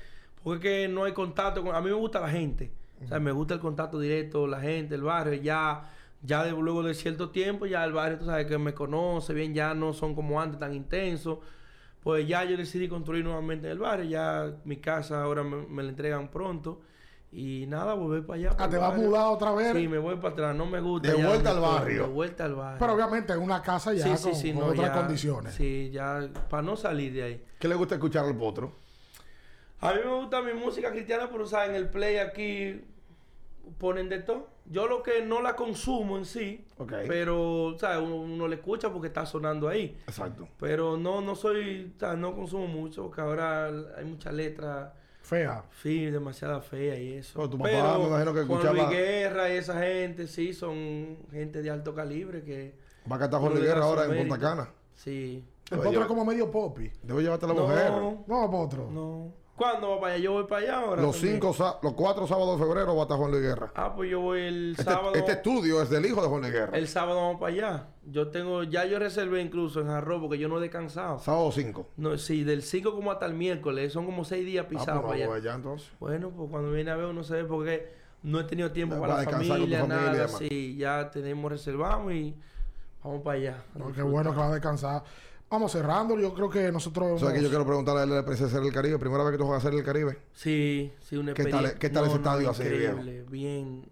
Porque 0.42 0.82
es 0.82 0.88
que 0.88 0.92
no 0.92 1.04
hay 1.04 1.12
contacto 1.12 1.62
con... 1.62 1.74
A 1.74 1.80
mí 1.80 1.86
me 1.90 1.94
gusta 1.96 2.20
la 2.20 2.28
gente. 2.30 2.70
O 3.04 3.06
sea, 3.08 3.18
me 3.20 3.32
gusta 3.32 3.54
el 3.54 3.60
contacto 3.60 3.98
directo, 3.98 4.46
la 4.46 4.60
gente, 4.60 4.94
el 4.94 5.02
barrio. 5.02 5.40
Ya, 5.40 5.90
ya 6.22 6.44
de- 6.44 6.50
luego 6.52 6.82
de 6.82 6.94
cierto 6.94 7.30
tiempo, 7.30 7.66
ya 7.66 7.84
el 7.84 7.92
barrio, 7.92 8.18
tú 8.18 8.24
sabes, 8.26 8.46
que 8.46 8.58
me 8.58 8.74
conoce 8.74 9.32
bien, 9.32 9.54
ya 9.54 9.74
no 9.74 9.92
son 9.92 10.14
como 10.14 10.40
antes 10.40 10.58
tan 10.58 10.74
intensos. 10.74 11.38
Pues 12.02 12.26
ya 12.26 12.44
yo 12.44 12.56
decidí 12.56 12.88
construir 12.88 13.24
nuevamente 13.24 13.66
en 13.66 13.72
el 13.72 13.78
barrio. 13.78 14.04
Ya 14.08 14.52
mi 14.64 14.76
casa 14.76 15.22
ahora 15.22 15.42
me, 15.42 15.66
me 15.66 15.82
la 15.82 15.90
entregan 15.90 16.28
pronto. 16.28 16.80
Y 17.32 17.66
nada, 17.68 17.94
volver 17.94 18.26
para 18.26 18.38
allá. 18.38 18.50
Ah, 18.52 18.56
para 18.56 18.70
te 18.70 18.76
vas 18.78 18.92
a 18.94 18.96
mudar 18.96 19.26
otra 19.28 19.52
vez. 19.52 19.72
Sí, 19.76 19.86
me 19.86 19.98
voy 19.98 20.16
para 20.16 20.30
atrás. 20.30 20.56
No 20.56 20.66
me 20.66 20.80
gusta. 20.80 21.12
De 21.12 21.18
ya 21.18 21.26
vuelta 21.28 21.50
al 21.50 21.60
barrio. 21.60 22.02
De 22.02 22.08
vuelta 22.08 22.44
al 22.46 22.54
barrio. 22.54 22.78
Pero 22.80 22.94
obviamente 22.94 23.32
en 23.34 23.38
una 23.40 23.62
casa 23.62 23.92
ya 23.94 24.02
Sí, 24.16 24.24
con, 24.24 24.34
sí, 24.34 24.40
sí, 24.48 24.52
con 24.52 24.60
no, 24.62 24.66
otras 24.72 24.86
ya- 24.88 24.92
condiciones. 24.94 25.54
Sí, 25.54 25.90
ya, 25.92 26.28
para 26.48 26.62
no 26.62 26.74
salir 26.76 27.12
de 27.12 27.22
ahí. 27.22 27.44
¿Qué 27.58 27.68
le 27.68 27.74
gusta 27.76 27.94
escuchar 27.94 28.24
al 28.24 28.36
potro? 28.36 28.72
A 29.80 29.92
mí 29.94 30.00
me 30.04 30.14
gusta 30.14 30.42
mi 30.42 30.52
música 30.54 30.90
cristiana, 30.90 31.28
pero 31.30 31.46
¿sabes? 31.46 31.70
en 31.70 31.74
el 31.76 31.88
play 31.88 32.16
aquí 32.18 32.82
ponen 33.78 34.08
de 34.08 34.18
todo. 34.20 34.48
Yo 34.66 34.86
lo 34.86 35.02
que 35.02 35.24
no 35.24 35.40
la 35.42 35.56
consumo 35.56 36.16
en 36.18 36.24
sí, 36.24 36.64
Ok. 36.78 36.92
pero 37.08 37.76
¿sabes? 37.78 37.98
Uno, 37.98 38.16
uno 38.16 38.46
le 38.46 38.56
escucha 38.56 38.92
porque 38.92 39.08
está 39.08 39.26
sonando 39.26 39.68
ahí. 39.68 39.96
Exacto. 40.06 40.48
Pero 40.60 40.96
no, 40.96 41.20
no 41.20 41.34
soy, 41.34 41.92
¿sabes? 41.98 42.18
no 42.18 42.34
consumo 42.34 42.66
mucho, 42.68 43.04
porque 43.04 43.20
ahora 43.20 43.66
hay 43.96 44.04
mucha 44.04 44.30
letra, 44.30 44.94
Fea. 45.22 45.64
sí, 45.82 46.06
demasiada 46.06 46.60
fea 46.60 46.96
y 46.98 47.14
eso. 47.14 47.32
Pero 47.34 47.50
tu 47.50 47.58
papá, 47.58 47.98
me 47.98 48.06
imagino 48.06 48.32
que 48.34 48.42
Juan 48.42 48.60
escuchaba- 48.60 48.74
Luis 48.74 48.88
Guerra 48.90 49.52
y 49.52 49.56
esa 49.56 49.80
gente, 49.80 50.26
sí, 50.28 50.52
son 50.52 51.16
gente 51.32 51.62
de 51.62 51.70
alto 51.70 51.94
calibre 51.94 52.42
que... 52.44 52.74
Va 53.10 53.16
a 53.16 53.18
cantar 53.18 53.40
Juan 53.40 53.54
da 53.54 53.60
Guerra 53.60 53.82
ahora 53.84 54.04
en. 54.04 54.18
Punta 54.28 54.38
Cana. 54.38 54.70
Sí. 54.94 55.42
El 55.70 55.78
potro 55.78 56.00
es 56.02 56.06
como 56.06 56.24
medio 56.24 56.50
popi. 56.50 56.90
Debo 57.02 57.20
llevarte 57.20 57.46
a 57.46 57.48
la 57.48 57.54
mujer. 57.54 57.90
No, 57.90 58.24
No, 58.26 58.50
potro. 58.50 58.90
no. 58.90 59.32
¿Cuándo 59.60 59.90
va 59.90 60.00
para 60.00 60.14
allá? 60.14 60.24
Yo 60.24 60.32
voy 60.32 60.44
para 60.44 60.62
allá 60.62 60.80
ahora. 60.80 61.02
Los 61.02 61.16
también. 61.16 61.34
cinco, 61.34 61.78
los 61.82 61.92
cuatro 61.92 62.26
sábados 62.26 62.58
de 62.58 62.64
febrero 62.64 62.94
va 62.96 63.02
a 63.02 63.04
estar 63.04 63.18
Juan 63.18 63.30
Luis 63.30 63.42
Guerra. 63.42 63.70
Ah, 63.74 63.92
pues 63.94 64.10
yo 64.10 64.18
voy 64.20 64.40
el 64.40 64.70
Este, 64.70 64.84
sábado. 64.84 65.12
este 65.14 65.32
estudio 65.32 65.82
es 65.82 65.90
del 65.90 66.06
hijo 66.06 66.22
de 66.22 66.28
Juan 66.28 66.40
Luis 66.40 66.52
Guerra. 66.54 66.78
El 66.78 66.88
sábado 66.88 67.16
vamos 67.20 67.38
para 67.38 67.52
allá. 67.52 67.86
Yo 68.06 68.28
tengo, 68.28 68.62
ya 68.62 68.86
yo 68.86 68.98
reservé 68.98 69.42
incluso 69.42 69.82
en 69.82 69.88
Jarro 69.88 70.18
porque 70.18 70.38
yo 70.38 70.48
no 70.48 70.56
he 70.56 70.62
descansado. 70.62 71.18
Sábado 71.18 71.52
5. 71.52 71.88
No, 71.98 72.16
sí, 72.16 72.42
del 72.42 72.62
5 72.62 72.94
como 72.94 73.10
hasta 73.12 73.26
el 73.26 73.34
miércoles, 73.34 73.92
son 73.92 74.06
como 74.06 74.24
6 74.24 74.46
días 74.46 74.64
Ah, 74.64 74.68
pisados 74.70 75.02
pues 75.04 75.20
no, 75.20 75.26
para 75.26 75.36
allá. 75.38 75.48
allá 75.50 75.54
entonces. 75.56 75.90
Bueno, 76.00 76.30
pues 76.30 76.48
cuando 76.50 76.72
viene 76.72 76.90
a 76.90 76.96
ver 76.96 77.04
uno 77.04 77.22
se 77.22 77.34
ve 77.34 77.44
porque 77.44 77.92
no 78.22 78.40
he 78.40 78.44
tenido 78.44 78.70
tiempo 78.72 78.98
para 78.98 79.22
la 79.22 79.30
familia, 79.30 79.86
nada. 79.86 80.26
Sí, 80.28 80.76
ya 80.78 81.10
tenemos 81.10 81.52
reservamos 81.52 82.14
y 82.14 82.34
vamos 83.04 83.20
para 83.22 83.36
allá. 83.38 83.62
No, 83.74 83.92
qué 83.92 84.00
bueno 84.00 84.30
que 84.32 84.38
va 84.38 84.46
a 84.48 84.52
descansar. 84.54 85.02
Vamos 85.50 85.72
cerrando. 85.72 86.18
Yo 86.18 86.32
creo 86.32 86.48
que 86.48 86.70
nosotros. 86.70 87.20
O 87.22 87.26
sea 87.26 87.34
que 87.34 87.42
yo 87.42 87.48
quiero 87.48 87.66
preguntarle 87.66 88.00
a 88.00 88.04
él 88.04 88.10
de 88.10 88.16
la 88.16 88.24
Princesa 88.24 88.60
del 88.60 88.72
Caribe. 88.72 88.98
Primera 88.98 89.24
vez 89.24 89.32
que 89.32 89.38
tú 89.38 89.44
juegas 89.44 89.64
a 89.64 89.68
hacer 89.68 89.78
el 89.78 89.84
Caribe. 89.84 90.18
Sí, 90.32 90.92
sí, 91.00 91.16
una 91.16 91.34
¿Qué 91.34 91.42
tal- 91.44 91.66
experiencia. 91.66 91.78
qué 91.80 91.90
tal 91.90 92.04
ese 92.06 92.14
estadio 92.16 92.50
así, 92.50 92.62
Increíble, 92.62 93.24
bien. 93.28 93.88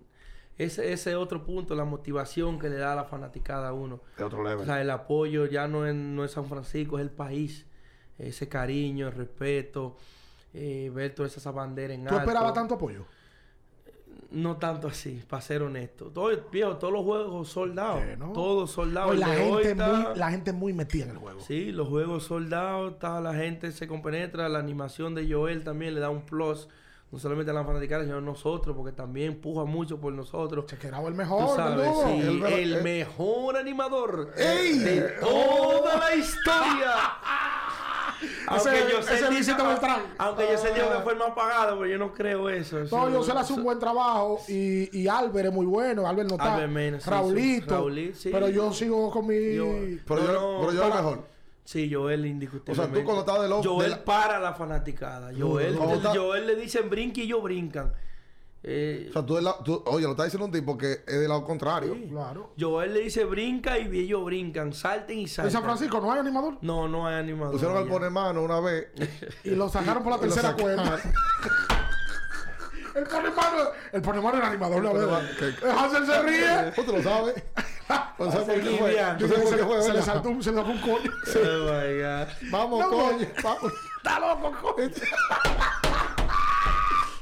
Ese, 0.57 0.93
ese 0.93 1.15
otro 1.15 1.45
punto, 1.45 1.75
la 1.77 1.85
motivación 1.85 2.59
que 2.59 2.69
le 2.69 2.77
da 2.77 2.93
a 2.93 2.97
la 2.97 3.05
fanaticada 3.05 3.69
a 3.69 3.73
uno. 3.73 4.01
De 4.17 4.25
otro 4.25 4.41
O 4.41 4.45
level. 4.45 4.65
sea, 4.67 4.81
el 4.81 4.91
apoyo 4.91 5.47
ya 5.47 5.69
no 5.69 5.87
es, 5.87 5.95
no 5.95 6.25
es 6.25 6.33
San 6.33 6.47
Francisco, 6.47 6.99
es 6.99 7.03
el 7.03 7.11
país. 7.11 7.65
Ese 8.19 8.49
cariño, 8.49 9.07
el 9.09 9.15
respeto, 9.15 9.97
eh, 10.55 10.91
ver 10.93 11.15
todas 11.15 11.37
esas 11.37 11.55
banderas 11.55 11.95
en 11.97 12.03
¿Tú 12.05 12.09
alto. 12.11 12.21
esperabas 12.23 12.55
tanto 12.55 12.75
apoyo? 12.75 13.05
No 14.31 14.59
tanto 14.59 14.89
así, 14.89 15.23
para 15.27 15.41
ser 15.41 15.63
honesto. 15.63 16.07
Todo, 16.07 16.29
viejo, 16.53 16.77
todos 16.77 16.93
los 16.93 17.03
juegos 17.03 17.49
soldados. 17.49 18.03
¿no? 18.19 18.33
Todos 18.35 18.71
soldados. 18.71 19.17
La, 19.17 19.27
gente 19.29 19.71
está- 19.71 19.89
muy, 19.93 20.19
la 20.19 20.31
gente 20.31 20.53
muy 20.53 20.73
metida 20.75 21.05
en 21.05 21.11
el 21.13 21.17
juego. 21.17 21.41
Sí, 21.41 21.73
los 21.73 21.89
juegos 21.89 22.25
soldados, 22.25 22.93
está, 22.93 23.21
la 23.23 23.33
gente 23.33 23.73
se 23.73 23.89
compenetra, 23.89 24.49
la 24.51 24.59
animación 24.59 25.15
de 25.15 25.33
Joel 25.33 25.65
también 25.65 25.95
le 25.95 26.01
da 26.01 26.11
un 26.11 26.27
plus, 26.27 26.69
no 27.11 27.19
solamente 27.19 27.53
a 27.53 27.55
la 27.55 27.65
fanaticada, 27.65 28.05
sino 28.05 28.19
a 28.19 28.21
nosotros, 28.21 28.77
porque 28.77 28.93
también 28.93 29.29
empuja 29.33 29.65
mucho 29.65 29.99
por 29.99 30.13
nosotros. 30.13 30.67
Chequerado 30.67 31.09
el 31.09 31.15
Tú 31.15 31.19
mejor, 31.19 31.57
sabes, 31.57 31.89
sí, 32.05 32.21
El 32.53 32.75
eh. 32.77 32.83
mejor 32.83 33.57
animador 33.57 34.31
¡Ey! 34.37 34.79
de 34.79 35.01
toda 35.21 35.97
la 35.97 36.15
historia. 36.15 36.93
aunque 38.47 38.79
Ese- 38.79 38.91
yo 38.91 39.03
sé 39.03 39.31
Luisito 39.31 39.67
Beltrán. 39.67 40.03
aunque 40.19 40.49
yo 40.53 40.59
sé 40.59 40.73
que 40.73 40.81
fue 41.03 41.13
el 41.13 41.19
más 41.19 41.31
pagado, 41.31 41.79
pero 41.79 41.91
yo 41.91 41.99
no 41.99 42.13
creo 42.13 42.49
eso. 42.51 42.79
No, 42.91 43.11
yo 43.11 43.23
se 43.23 43.33
le 43.35 43.41
hace 43.41 43.53
un 43.53 43.63
buen 43.65 43.79
trabajo 43.79 44.41
y, 44.49 44.97
y 44.99 45.09
Albert 45.09 45.49
es 45.49 45.53
muy 45.55 45.67
bueno. 45.67 46.07
Albert 46.07 46.29
no 46.31 46.35
está. 46.37 46.55
Albert 46.55 46.73
Mena, 46.73 46.99
sí, 46.99 47.05
sí. 47.05 47.11
Raulito. 47.11 47.75
Raulito, 47.75 48.19
sí. 48.19 48.31
Pero 48.33 48.49
yo 48.49 48.73
sigo 48.73 49.11
con 49.11 49.27
mi. 49.27 49.55
Yo- 49.55 49.67
Pero 50.07 50.21
No, 50.23 50.27
yo, 50.27 50.33
no, 50.33 50.61
pero 50.61 50.73
yo 50.73 50.81
para- 50.83 50.95
mejor. 50.97 51.25
Sí, 51.65 51.93
Joel 51.93 52.23
O 52.23 52.27
indiscutiblemente. 52.27 52.95
sea, 52.97 53.01
tú 53.03 53.05
cuando 53.05 53.21
estás 53.21 53.41
del 53.43 53.51
lado- 53.51 53.63
Joel 53.63 53.91
del- 53.91 53.99
para 54.01 54.39
la 54.39 54.55
fanaticada. 54.55 55.31
Joel, 55.39 55.75
Cuando 55.77 55.97
está- 55.97 56.15
Joel 56.15 56.47
le 56.47 56.57
dicen 56.57 56.89
brinque 56.89 57.21
y 57.21 57.25
ellos 57.25 57.43
brincan. 57.43 57.93
Eh, 58.71 59.07
O 59.09 59.13
sea, 59.15 59.25
tú, 59.25 59.35
del 59.37 59.45
lado- 59.45 59.63
tú- 59.65 59.83
oye, 59.87 60.05
lo 60.05 60.11
está 60.11 60.25
diciendo 60.25 60.45
un 60.45 60.53
tipo 60.53 60.77
que 60.77 60.93
es 61.07 61.21
del 61.21 61.29
lado 61.29 61.43
contrario. 61.45 61.97
Claro. 62.11 62.53
Joel 62.61 62.93
le 62.93 63.01
dice 63.01 63.25
brinca 63.25 63.79
y 63.79 63.87
ellos 63.99 64.23
brincan. 64.27 64.75
Salten 64.75 65.19
y 65.19 65.23
En 65.23 65.29
salten. 65.29 65.53
San 65.53 65.63
Francisco 65.63 66.01
no 66.01 66.13
hay 66.13 66.19
animador. 66.21 66.59
No, 66.61 66.87
no 66.87 67.07
hay 67.07 67.15
animador. 67.15 67.53
Pusieron 67.53 67.77
al 67.79 67.87
poner 67.89 68.11
mano 68.11 68.43
una 68.43 68.61
vez. 68.61 68.89
Y 69.45 69.51
lo 69.51 69.71
sacaron 69.71 70.03
por 70.03 70.13
la 70.13 70.19
tercera 70.19 70.51
sacaron. 70.51 70.77
cuenta. 70.77 71.01
el 72.95 73.05
ponemano, 73.05 73.59
el 73.93 74.03
ponemano 74.03 74.37
era 74.39 74.49
animador, 74.49 74.85
la 74.85 74.93
verdad. 74.93 75.23
Que- 75.39 75.67
Hansel 75.71 76.05
se 76.07 76.23
ríe. 76.23 76.73
¿Tú 76.85 76.93
lo 76.93 77.03
sabes? 77.03 77.35
¿No 78.19 78.31
sabes 78.31 78.47
por 78.49 78.55
qué 78.61 78.77
fue? 78.77 78.89
Liviano. 78.91 79.19
¿Tú 79.19 79.29
sabes 79.29 79.45
por 79.49 79.57
qué 79.57 79.65
fue, 79.65 79.83
Se 79.83 79.93
le 79.95 80.03
saltó 80.03 80.29
un, 80.29 80.43
se 80.43 80.51
le 80.51 80.57
sacó 80.59 80.71
un 80.73 80.81
coño. 80.81 81.11
Oh 81.25 81.65
my 81.65 82.03
God. 82.03 82.51
Vamos, 82.51 82.81
No, 82.81 82.91
coño. 82.91 83.27
Vamos. 83.43 83.73
Está 83.97 84.21
loco, 84.21 84.53
coño. 84.75 84.91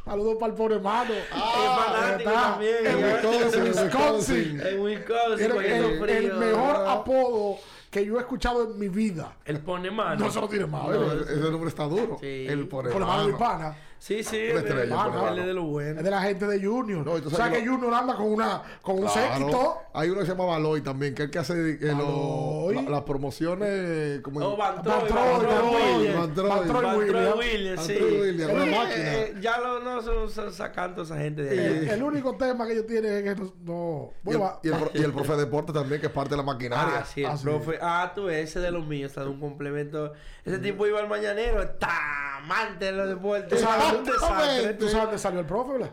Saludos 0.07 0.37
para 0.39 0.53
el 0.53 0.57
fanático 0.57 2.31
¿verdad? 2.31 2.53
también. 2.53 2.87
En. 2.87 2.97
Wisconsin, 3.05 4.61
En 4.65 4.81
Wisconsin. 4.81 5.41
El, 5.41 5.57
el- 5.65 5.99
frío. 6.01 6.17
el 6.17 6.35
mejor 6.35 6.77
apodo 6.89 7.57
que 7.91 8.07
yo 8.07 8.17
he 8.17 8.21
escuchado 8.21 8.71
en 8.71 8.79
mi 8.79 8.89
vida. 8.89 9.35
El 9.45 9.59
pone 9.59 9.91
mano. 9.91 10.25
No 10.25 10.31
se 10.31 10.41
lo 10.41 10.49
tiene 10.49 10.67
más. 10.67 10.89
No, 10.89 11.13
ese 11.13 11.51
nombre 11.51 11.69
está 11.69 11.85
duro. 11.85 12.19
Sí. 12.21 12.47
El 12.49 12.69
poner 12.69 12.93
Ponemano 12.93 13.27
de 13.27 13.33
mano. 13.33 13.39
pana. 13.39 13.77
Sí, 13.99 14.23
sí. 14.23 14.37
Una 14.51 14.61
él- 14.61 14.67
estrella, 14.67 14.83
él- 15.07 15.13
por 15.13 15.29
él 15.33 15.39
es 15.39 15.47
de 15.47 15.55
lo 15.55 15.63
Es 15.63 15.69
bueno. 15.69 16.03
de 16.03 16.11
la 16.11 16.23
gente 16.23 16.47
de 16.47 16.65
Junior. 16.65 17.05
No, 17.05 17.13
o 17.13 17.31
sea 17.31 17.51
que 17.51 17.65
lo- 17.65 17.73
Junior 17.73 17.95
anda 17.95 18.15
con 18.15 18.27
una 18.33 18.63
con 18.83 18.99
un 18.99 19.07
Claro. 19.07 19.37
séquito. 19.39 19.79
Hay 19.95 20.11
uno 20.11 20.21
que 20.21 20.27
se 20.27 20.33
llama 20.33 20.45
Baloy 20.47 20.81
también, 20.83 21.15
que 21.15 21.23
es 21.23 21.27
el 21.27 21.31
que 21.33 21.39
hace 21.39 21.55
eh, 21.81 21.95
lo- 21.97 22.71
la- 22.73 22.83
las 22.83 23.03
promociones 23.03 24.21
como 24.21 24.41
Oh, 24.41 24.57
Van 24.57 24.77
Van 24.77 24.83
Troy, 24.85 25.09
Troy, 25.09 25.11
Van 25.11 25.33
Van 25.33 25.41
Troy 25.41 25.57
Troy, 25.59 25.95
Williams. 25.97 26.17
Van 26.19 26.35
Troy. 26.35 26.49
Van 26.49 26.67
Troy 26.69 26.73
Van 26.83 26.83
Troy 26.83 26.99
Williams. 27.09 27.37
Williams, 27.39 27.77
Van 27.79 27.87
sí. 27.87 27.95
Troy 27.95 28.21
Williams, 28.21 28.53
una 28.53 28.65
máquina. 28.67 29.15
eh, 29.15 29.35
ya 29.41 29.59
lo 29.59 29.81
no 29.81 30.03
son, 30.03 30.31
son 30.31 30.53
sacando 30.53 31.03
esa 31.03 31.17
gente 31.17 31.43
de 31.43 31.67
El, 31.67 31.83
ahí. 31.85 31.89
el 31.95 32.03
único 32.03 32.37
tema 32.37 32.67
que 32.67 32.73
ellos 32.75 32.87
tienen 32.87 33.27
es 33.27 33.35
que 33.35 33.41
no. 33.41 33.53
no 33.65 34.13
y, 34.25 34.31
el, 34.35 34.41
y, 34.63 34.69
el, 34.69 34.91
y 35.01 35.05
el 35.05 35.13
profe 35.13 35.33
de 35.33 35.39
deporte 35.39 35.73
también, 35.73 36.01
que 36.01 36.07
es 36.09 36.13
parte 36.13 36.31
de 36.31 36.37
la 36.37 36.43
maquinaria. 36.43 36.99
Ah, 37.01 37.05
sí, 37.05 37.21
el 37.23 37.31
Ah, 37.31 37.37
sí. 37.37 37.45
profe. 37.45 37.79
Ah, 37.81 38.13
tú, 38.15 38.29
ese 38.29 38.61
de 38.61 38.71
los 38.71 38.87
míos, 38.87 39.11
está 39.11 39.23
de 39.23 39.29
un 39.31 39.41
complemento. 39.41 40.13
Ese 40.45 40.59
tipo 40.59 40.87
iba 40.87 41.01
al 41.01 41.09
mañanero, 41.09 41.63
está 41.63 42.37
amante 42.39 42.85
de 42.87 42.93
los 42.93 43.09
deportes. 43.09 43.49
¿Tú 43.49 43.57
sabes, 43.65 43.86
un 43.95 44.05
desastre. 44.05 44.75
¿Tú 44.75 44.89
sabes 44.89 45.05
dónde 45.05 45.19
salió 45.19 45.41
el 45.41 45.47
profe, 45.47 45.73
verdad? 45.73 45.91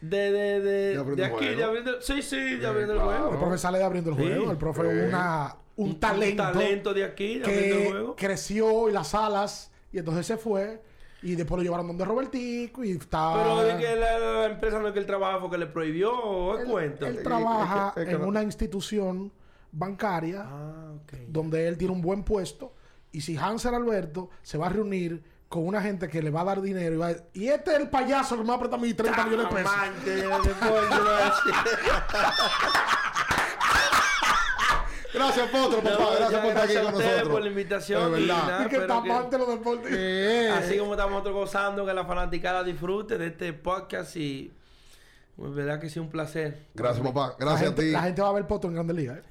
De, 0.00 0.16
de, 0.32 0.32
de, 0.32 0.60
De 0.60 0.88
de, 0.94 0.96
abriendo 0.98 1.24
aquí, 1.24 1.34
juego. 1.44 1.56
de 1.56 1.64
abriendo. 1.64 2.00
Sí, 2.00 2.22
sí, 2.22 2.56
de 2.56 2.66
abriendo 2.66 2.94
el 2.94 2.98
claro. 3.00 3.12
El 3.16 3.22
juego. 3.24 3.38
profe 3.40 3.58
sale 3.58 3.78
de 3.78 3.84
abriendo 3.84 4.10
el 4.10 4.16
Sí. 4.16 4.22
juego. 4.22 4.50
El 4.50 4.56
profe 4.56 4.80
es 4.82 5.08
una, 5.08 5.56
un, 5.76 6.00
talento. 6.00 6.42
Un 6.42 6.52
talento 6.52 6.94
de 6.94 7.04
aquí, 7.04 7.38
de 7.38 7.44
abriendo 7.44 7.76
el 7.76 7.82
que 7.84 7.90
juego. 7.90 8.16
creció 8.16 8.88
y 8.88 8.92
las 8.92 9.14
alas. 9.14 9.70
Y 9.92 9.98
entonces 9.98 10.26
se 10.26 10.36
fue. 10.36 10.82
Y 11.22 11.36
después 11.36 11.56
lo 11.58 11.62
llevaron 11.62 11.86
donde 11.86 12.04
Robertico. 12.04 12.82
Y 12.82 12.90
está. 12.92 13.32
Pero 13.34 13.62
de 13.62 13.76
que 13.78 13.94
la, 13.94 14.18
la 14.18 14.46
empresa 14.46 14.80
no 14.80 14.88
es 14.88 14.92
que 14.92 14.98
el 14.98 15.06
trabajo 15.06 15.40
fue 15.42 15.50
que 15.50 15.58
le 15.58 15.66
prohibió 15.68 16.58
él, 16.58 16.66
cuento. 16.66 17.06
él 17.06 17.22
trabaja 17.22 17.88
Es 17.90 17.94
que- 17.94 18.00
es 18.02 18.08
que 18.08 18.14
en 18.14 18.20
no- 18.22 18.26
una 18.26 18.42
institución 18.42 19.32
bancaria 19.70 20.42
Ah, 20.44 20.92
donde 21.28 21.68
él 21.68 21.78
tiene 21.78 21.92
un 21.94 22.02
buen 22.02 22.24
puesto. 22.24 22.74
Y 23.12 23.20
si 23.20 23.36
Hansel 23.36 23.74
Alberto 23.74 24.30
se 24.42 24.58
va 24.58 24.66
a 24.66 24.70
reunir 24.70 25.22
con 25.52 25.66
una 25.66 25.82
gente 25.82 26.08
que 26.08 26.22
le 26.22 26.30
va 26.30 26.40
a 26.40 26.44
dar 26.44 26.62
dinero 26.62 26.94
y 26.94 26.96
va 26.96 27.08
a 27.08 27.14
y 27.34 27.48
este 27.48 27.72
es 27.72 27.80
el 27.80 27.90
payaso 27.90 28.36
que 28.36 28.42
me 28.42 28.48
va 28.48 28.54
a 28.54 28.58
prestar 28.58 28.80
mis 28.80 28.96
30 28.96 29.24
millones 29.26 29.48
de 29.50 29.54
pesos. 29.54 29.72
Decir. 30.02 31.54
Gracias, 35.14 35.50
Potro, 35.50 35.82
papá. 35.82 35.90
No, 35.90 36.10
gracias 36.16 36.40
por 36.40 36.48
estar 36.50 36.64
aquí 36.64 36.72
gracias 36.72 36.78
a 36.78 36.84
con 36.84 36.94
ustedes 36.94 37.10
nosotros. 37.12 37.32
por 37.34 37.42
la 37.42 37.48
invitación 37.48 38.12
De 38.14 38.20
verdad. 38.20 38.64
Y 38.64 38.68
que 38.70 38.78
de 38.80 39.38
los 39.38 39.48
deportes. 39.48 39.92
Eh, 39.94 40.50
Así 40.56 40.78
como 40.78 40.92
estamos 40.92 41.12
nosotros 41.12 41.34
gozando, 41.34 41.84
que 41.84 41.92
la 41.92 42.06
fanaticada 42.06 42.64
disfrute 42.64 43.18
de 43.18 43.26
este 43.26 43.52
podcast 43.52 44.16
y 44.16 44.50
pues, 45.36 45.54
verdad 45.54 45.78
que 45.80 45.90
sí 45.90 45.98
un 46.00 46.08
placer. 46.08 46.62
Gracias, 46.72 47.06
papá. 47.06 47.36
Gracias 47.38 47.72
a 47.72 47.74
ti. 47.74 47.90
la 47.90 48.02
gente 48.04 48.22
va 48.22 48.28
a 48.30 48.32
ver 48.32 48.46
Poto 48.46 48.68
en 48.68 48.74
Grande 48.74 48.94
Liga. 48.94 49.18
¿eh? 49.18 49.22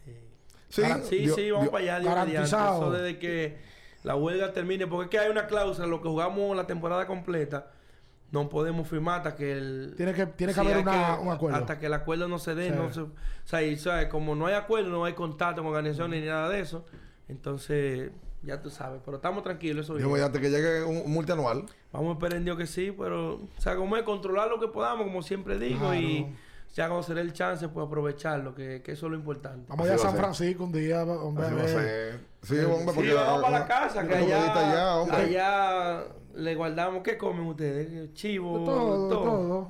Sí, 0.69 0.83
Sí, 1.09 1.17
Dios- 1.17 1.35
sí, 1.35 1.49
vamos 1.49 1.63
Dios- 1.65 1.71
para 1.71 1.95
allá. 1.97 2.09
Garantizado. 2.09 2.81
Eso 2.83 2.91
desde 2.91 3.17
que 3.17 3.70
la 4.03 4.15
huelga 4.15 4.51
termine, 4.53 4.87
porque 4.87 5.03
es 5.05 5.09
que 5.11 5.19
hay 5.19 5.29
una 5.31 5.47
cláusula, 5.47 5.87
lo 5.87 6.01
que 6.01 6.07
jugamos 6.09 6.55
la 6.55 6.65
temporada 6.67 7.05
completa, 7.07 7.71
no 8.31 8.47
podemos 8.49 8.87
firmar 8.87 9.17
hasta 9.17 9.35
que 9.35 9.51
el... 9.51 9.93
Tiene 9.97 10.13
que, 10.13 10.25
tiene 10.25 10.53
que 10.53 10.59
Sí, 10.61 10.65
haber 10.65 10.77
una- 10.79 11.17
que- 11.17 11.21
un 11.23 11.29
acuerdo. 11.31 11.57
Hasta 11.57 11.79
que 11.79 11.85
el 11.87 11.93
acuerdo 11.93 12.27
no 12.29 12.39
se 12.39 12.55
dé, 12.55 12.69
Sí. 12.69 12.75
no 12.75 12.91
se... 12.93 13.01
O 13.01 13.09
sea, 13.43 13.61
y, 13.61 13.75
¿sabes? 13.77 14.07
como 14.07 14.35
no 14.35 14.45
hay 14.47 14.53
acuerdo, 14.55 14.89
no 14.89 15.03
hay 15.05 15.13
contacto 15.13 15.61
con 15.61 15.71
organizaciones 15.71 16.21
ni 16.21 16.27
nada 16.27 16.47
de 16.49 16.61
eso, 16.61 16.85
entonces 17.27 18.11
ya 18.43 18.61
tú 18.61 18.69
sabes, 18.69 19.01
pero 19.05 19.17
estamos 19.17 19.43
tranquilos, 19.43 19.85
eso 19.85 19.93
bien. 19.95 20.11
mediante 20.11 20.39
que 20.41 20.49
llegue 20.49 20.83
un, 20.83 20.97
un 21.05 21.11
multianual. 21.11 21.65
Vamos 21.91 22.09
a 22.09 22.13
esperar 22.13 22.37
en 22.37 22.45
Dios 22.45 22.57
que 22.57 22.65
sí, 22.67 22.93
pero, 22.97 23.35
o 23.35 23.61
sea, 23.61 23.75
como 23.75 23.97
es 23.97 24.03
controlar 24.03 24.49
lo 24.49 24.59
que 24.59 24.67
podamos, 24.67 25.05
como 25.05 25.21
siempre 25.21 25.59
digo, 25.59 25.93
y 25.93 26.25
ya 26.73 26.87
cuando 26.87 27.03
se 27.03 27.13
dé 27.13 27.21
el 27.21 27.33
chance, 27.33 27.67
pues 27.69 27.85
aprovecharlo, 27.85 28.53
que, 28.55 28.81
que 28.81 28.93
eso 28.93 29.05
es 29.07 29.11
lo 29.11 29.17
importante. 29.17 29.65
Vamos 29.69 29.85
allá 29.85 29.95
a 29.95 29.97
San. 29.97 30.15
Francisco 30.15 30.63
un 30.63 30.71
día, 30.71 31.03
hombre. 31.03 31.45
Así 31.45 31.55
va 31.55 31.63
a 31.63 31.67
ser. 31.67 32.19
Sí, 32.43 32.57
hombre, 32.59 32.93
porque 32.95 33.09
Sí, 33.09 33.15
vamos 33.15 33.41
para 33.43 33.55
ah, 33.57 33.59
la 33.59 33.67
casa, 33.67 34.07
que 34.07 34.15
allá, 34.15 34.53
allá, 35.03 35.15
allá 35.15 36.03
le 36.33 36.55
guardamos. 36.55 37.03
¿Qué 37.03 37.17
comen 37.17 37.45
ustedes? 37.45 38.13
Chivo, 38.13 38.59
De 38.59 38.65
todo, 38.65 39.03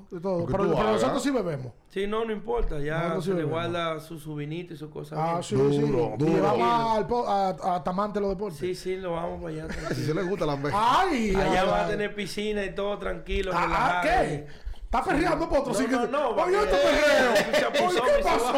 de 0.09 0.19
todo. 0.21 0.39
de 0.43 0.47
Pero, 0.47 0.65
tú 0.65 0.73
pero 0.73 0.77
hagas. 0.79 0.93
nosotros 0.93 1.23
sí 1.23 1.31
bebemos. 1.31 1.73
Sí, 1.89 2.07
no, 2.07 2.23
no 2.23 2.31
importa. 2.31 2.79
Ya 2.79 3.15
sí 3.19 3.31
se 3.31 3.33
le 3.33 3.43
guarda 3.43 3.99
su, 3.99 4.17
su 4.19 4.35
vinito 4.35 4.73
y 4.73 4.77
sus 4.77 4.89
cosas. 4.89 5.17
Ah, 5.19 5.31
bien. 5.31 5.43
sí, 5.43 5.55
Duro, 5.55 5.71
sí. 6.17 6.25
duro. 6.25 6.53
Y 6.99 7.03
po- 7.05 7.27
a, 7.27 7.75
a 7.75 7.83
Tamante 7.83 8.21
los 8.21 8.29
deportes. 8.29 8.59
Sí, 8.59 8.73
sí, 8.75 8.95
lo 8.95 9.13
vamos 9.13 9.41
para 9.41 9.53
allá. 9.65 9.67
Si 9.95 10.05
se 10.05 10.13
le 10.13 10.21
gusta 10.23 10.45
la. 10.45 10.57
¡Ay! 10.73 11.35
allá 11.35 11.61
ay, 11.63 11.67
va 11.67 11.85
a 11.85 11.89
tener 11.89 12.15
piscina 12.15 12.63
y 12.63 12.73
todo 12.73 12.97
tranquilo. 12.99 13.51
Ah, 13.53 13.65
relajado. 13.65 14.01
¿Qué? 14.03 14.47
¿Está 14.93 15.05
perreando, 15.05 15.47
Potro? 15.47 15.71
No, 15.71 15.79
Sí 15.79 15.85
que- 15.85 15.91
no, 15.91 16.05
no, 16.07 16.29
Oye, 16.31 16.57
este 16.57 16.75
perreo. 16.75 17.87
Oye, 17.87 18.01
¿qué 18.17 18.23
pasó? 18.23 18.51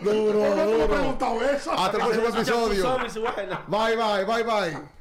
Duro, 0.00 0.38
¿Por 0.38 0.48
qué 0.48 0.48
no 0.50 0.54
me 0.56 0.64
duro. 0.64 0.84
he 0.84 0.88
preguntado 0.88 1.42
eso? 1.50 1.72
Hasta 1.72 1.96
el 1.96 2.02
próximo 2.04 2.28
episodio. 2.28 2.98
Bye, 3.66 3.96
bye, 3.96 4.24
bye, 4.24 4.44
bye. 4.44 4.99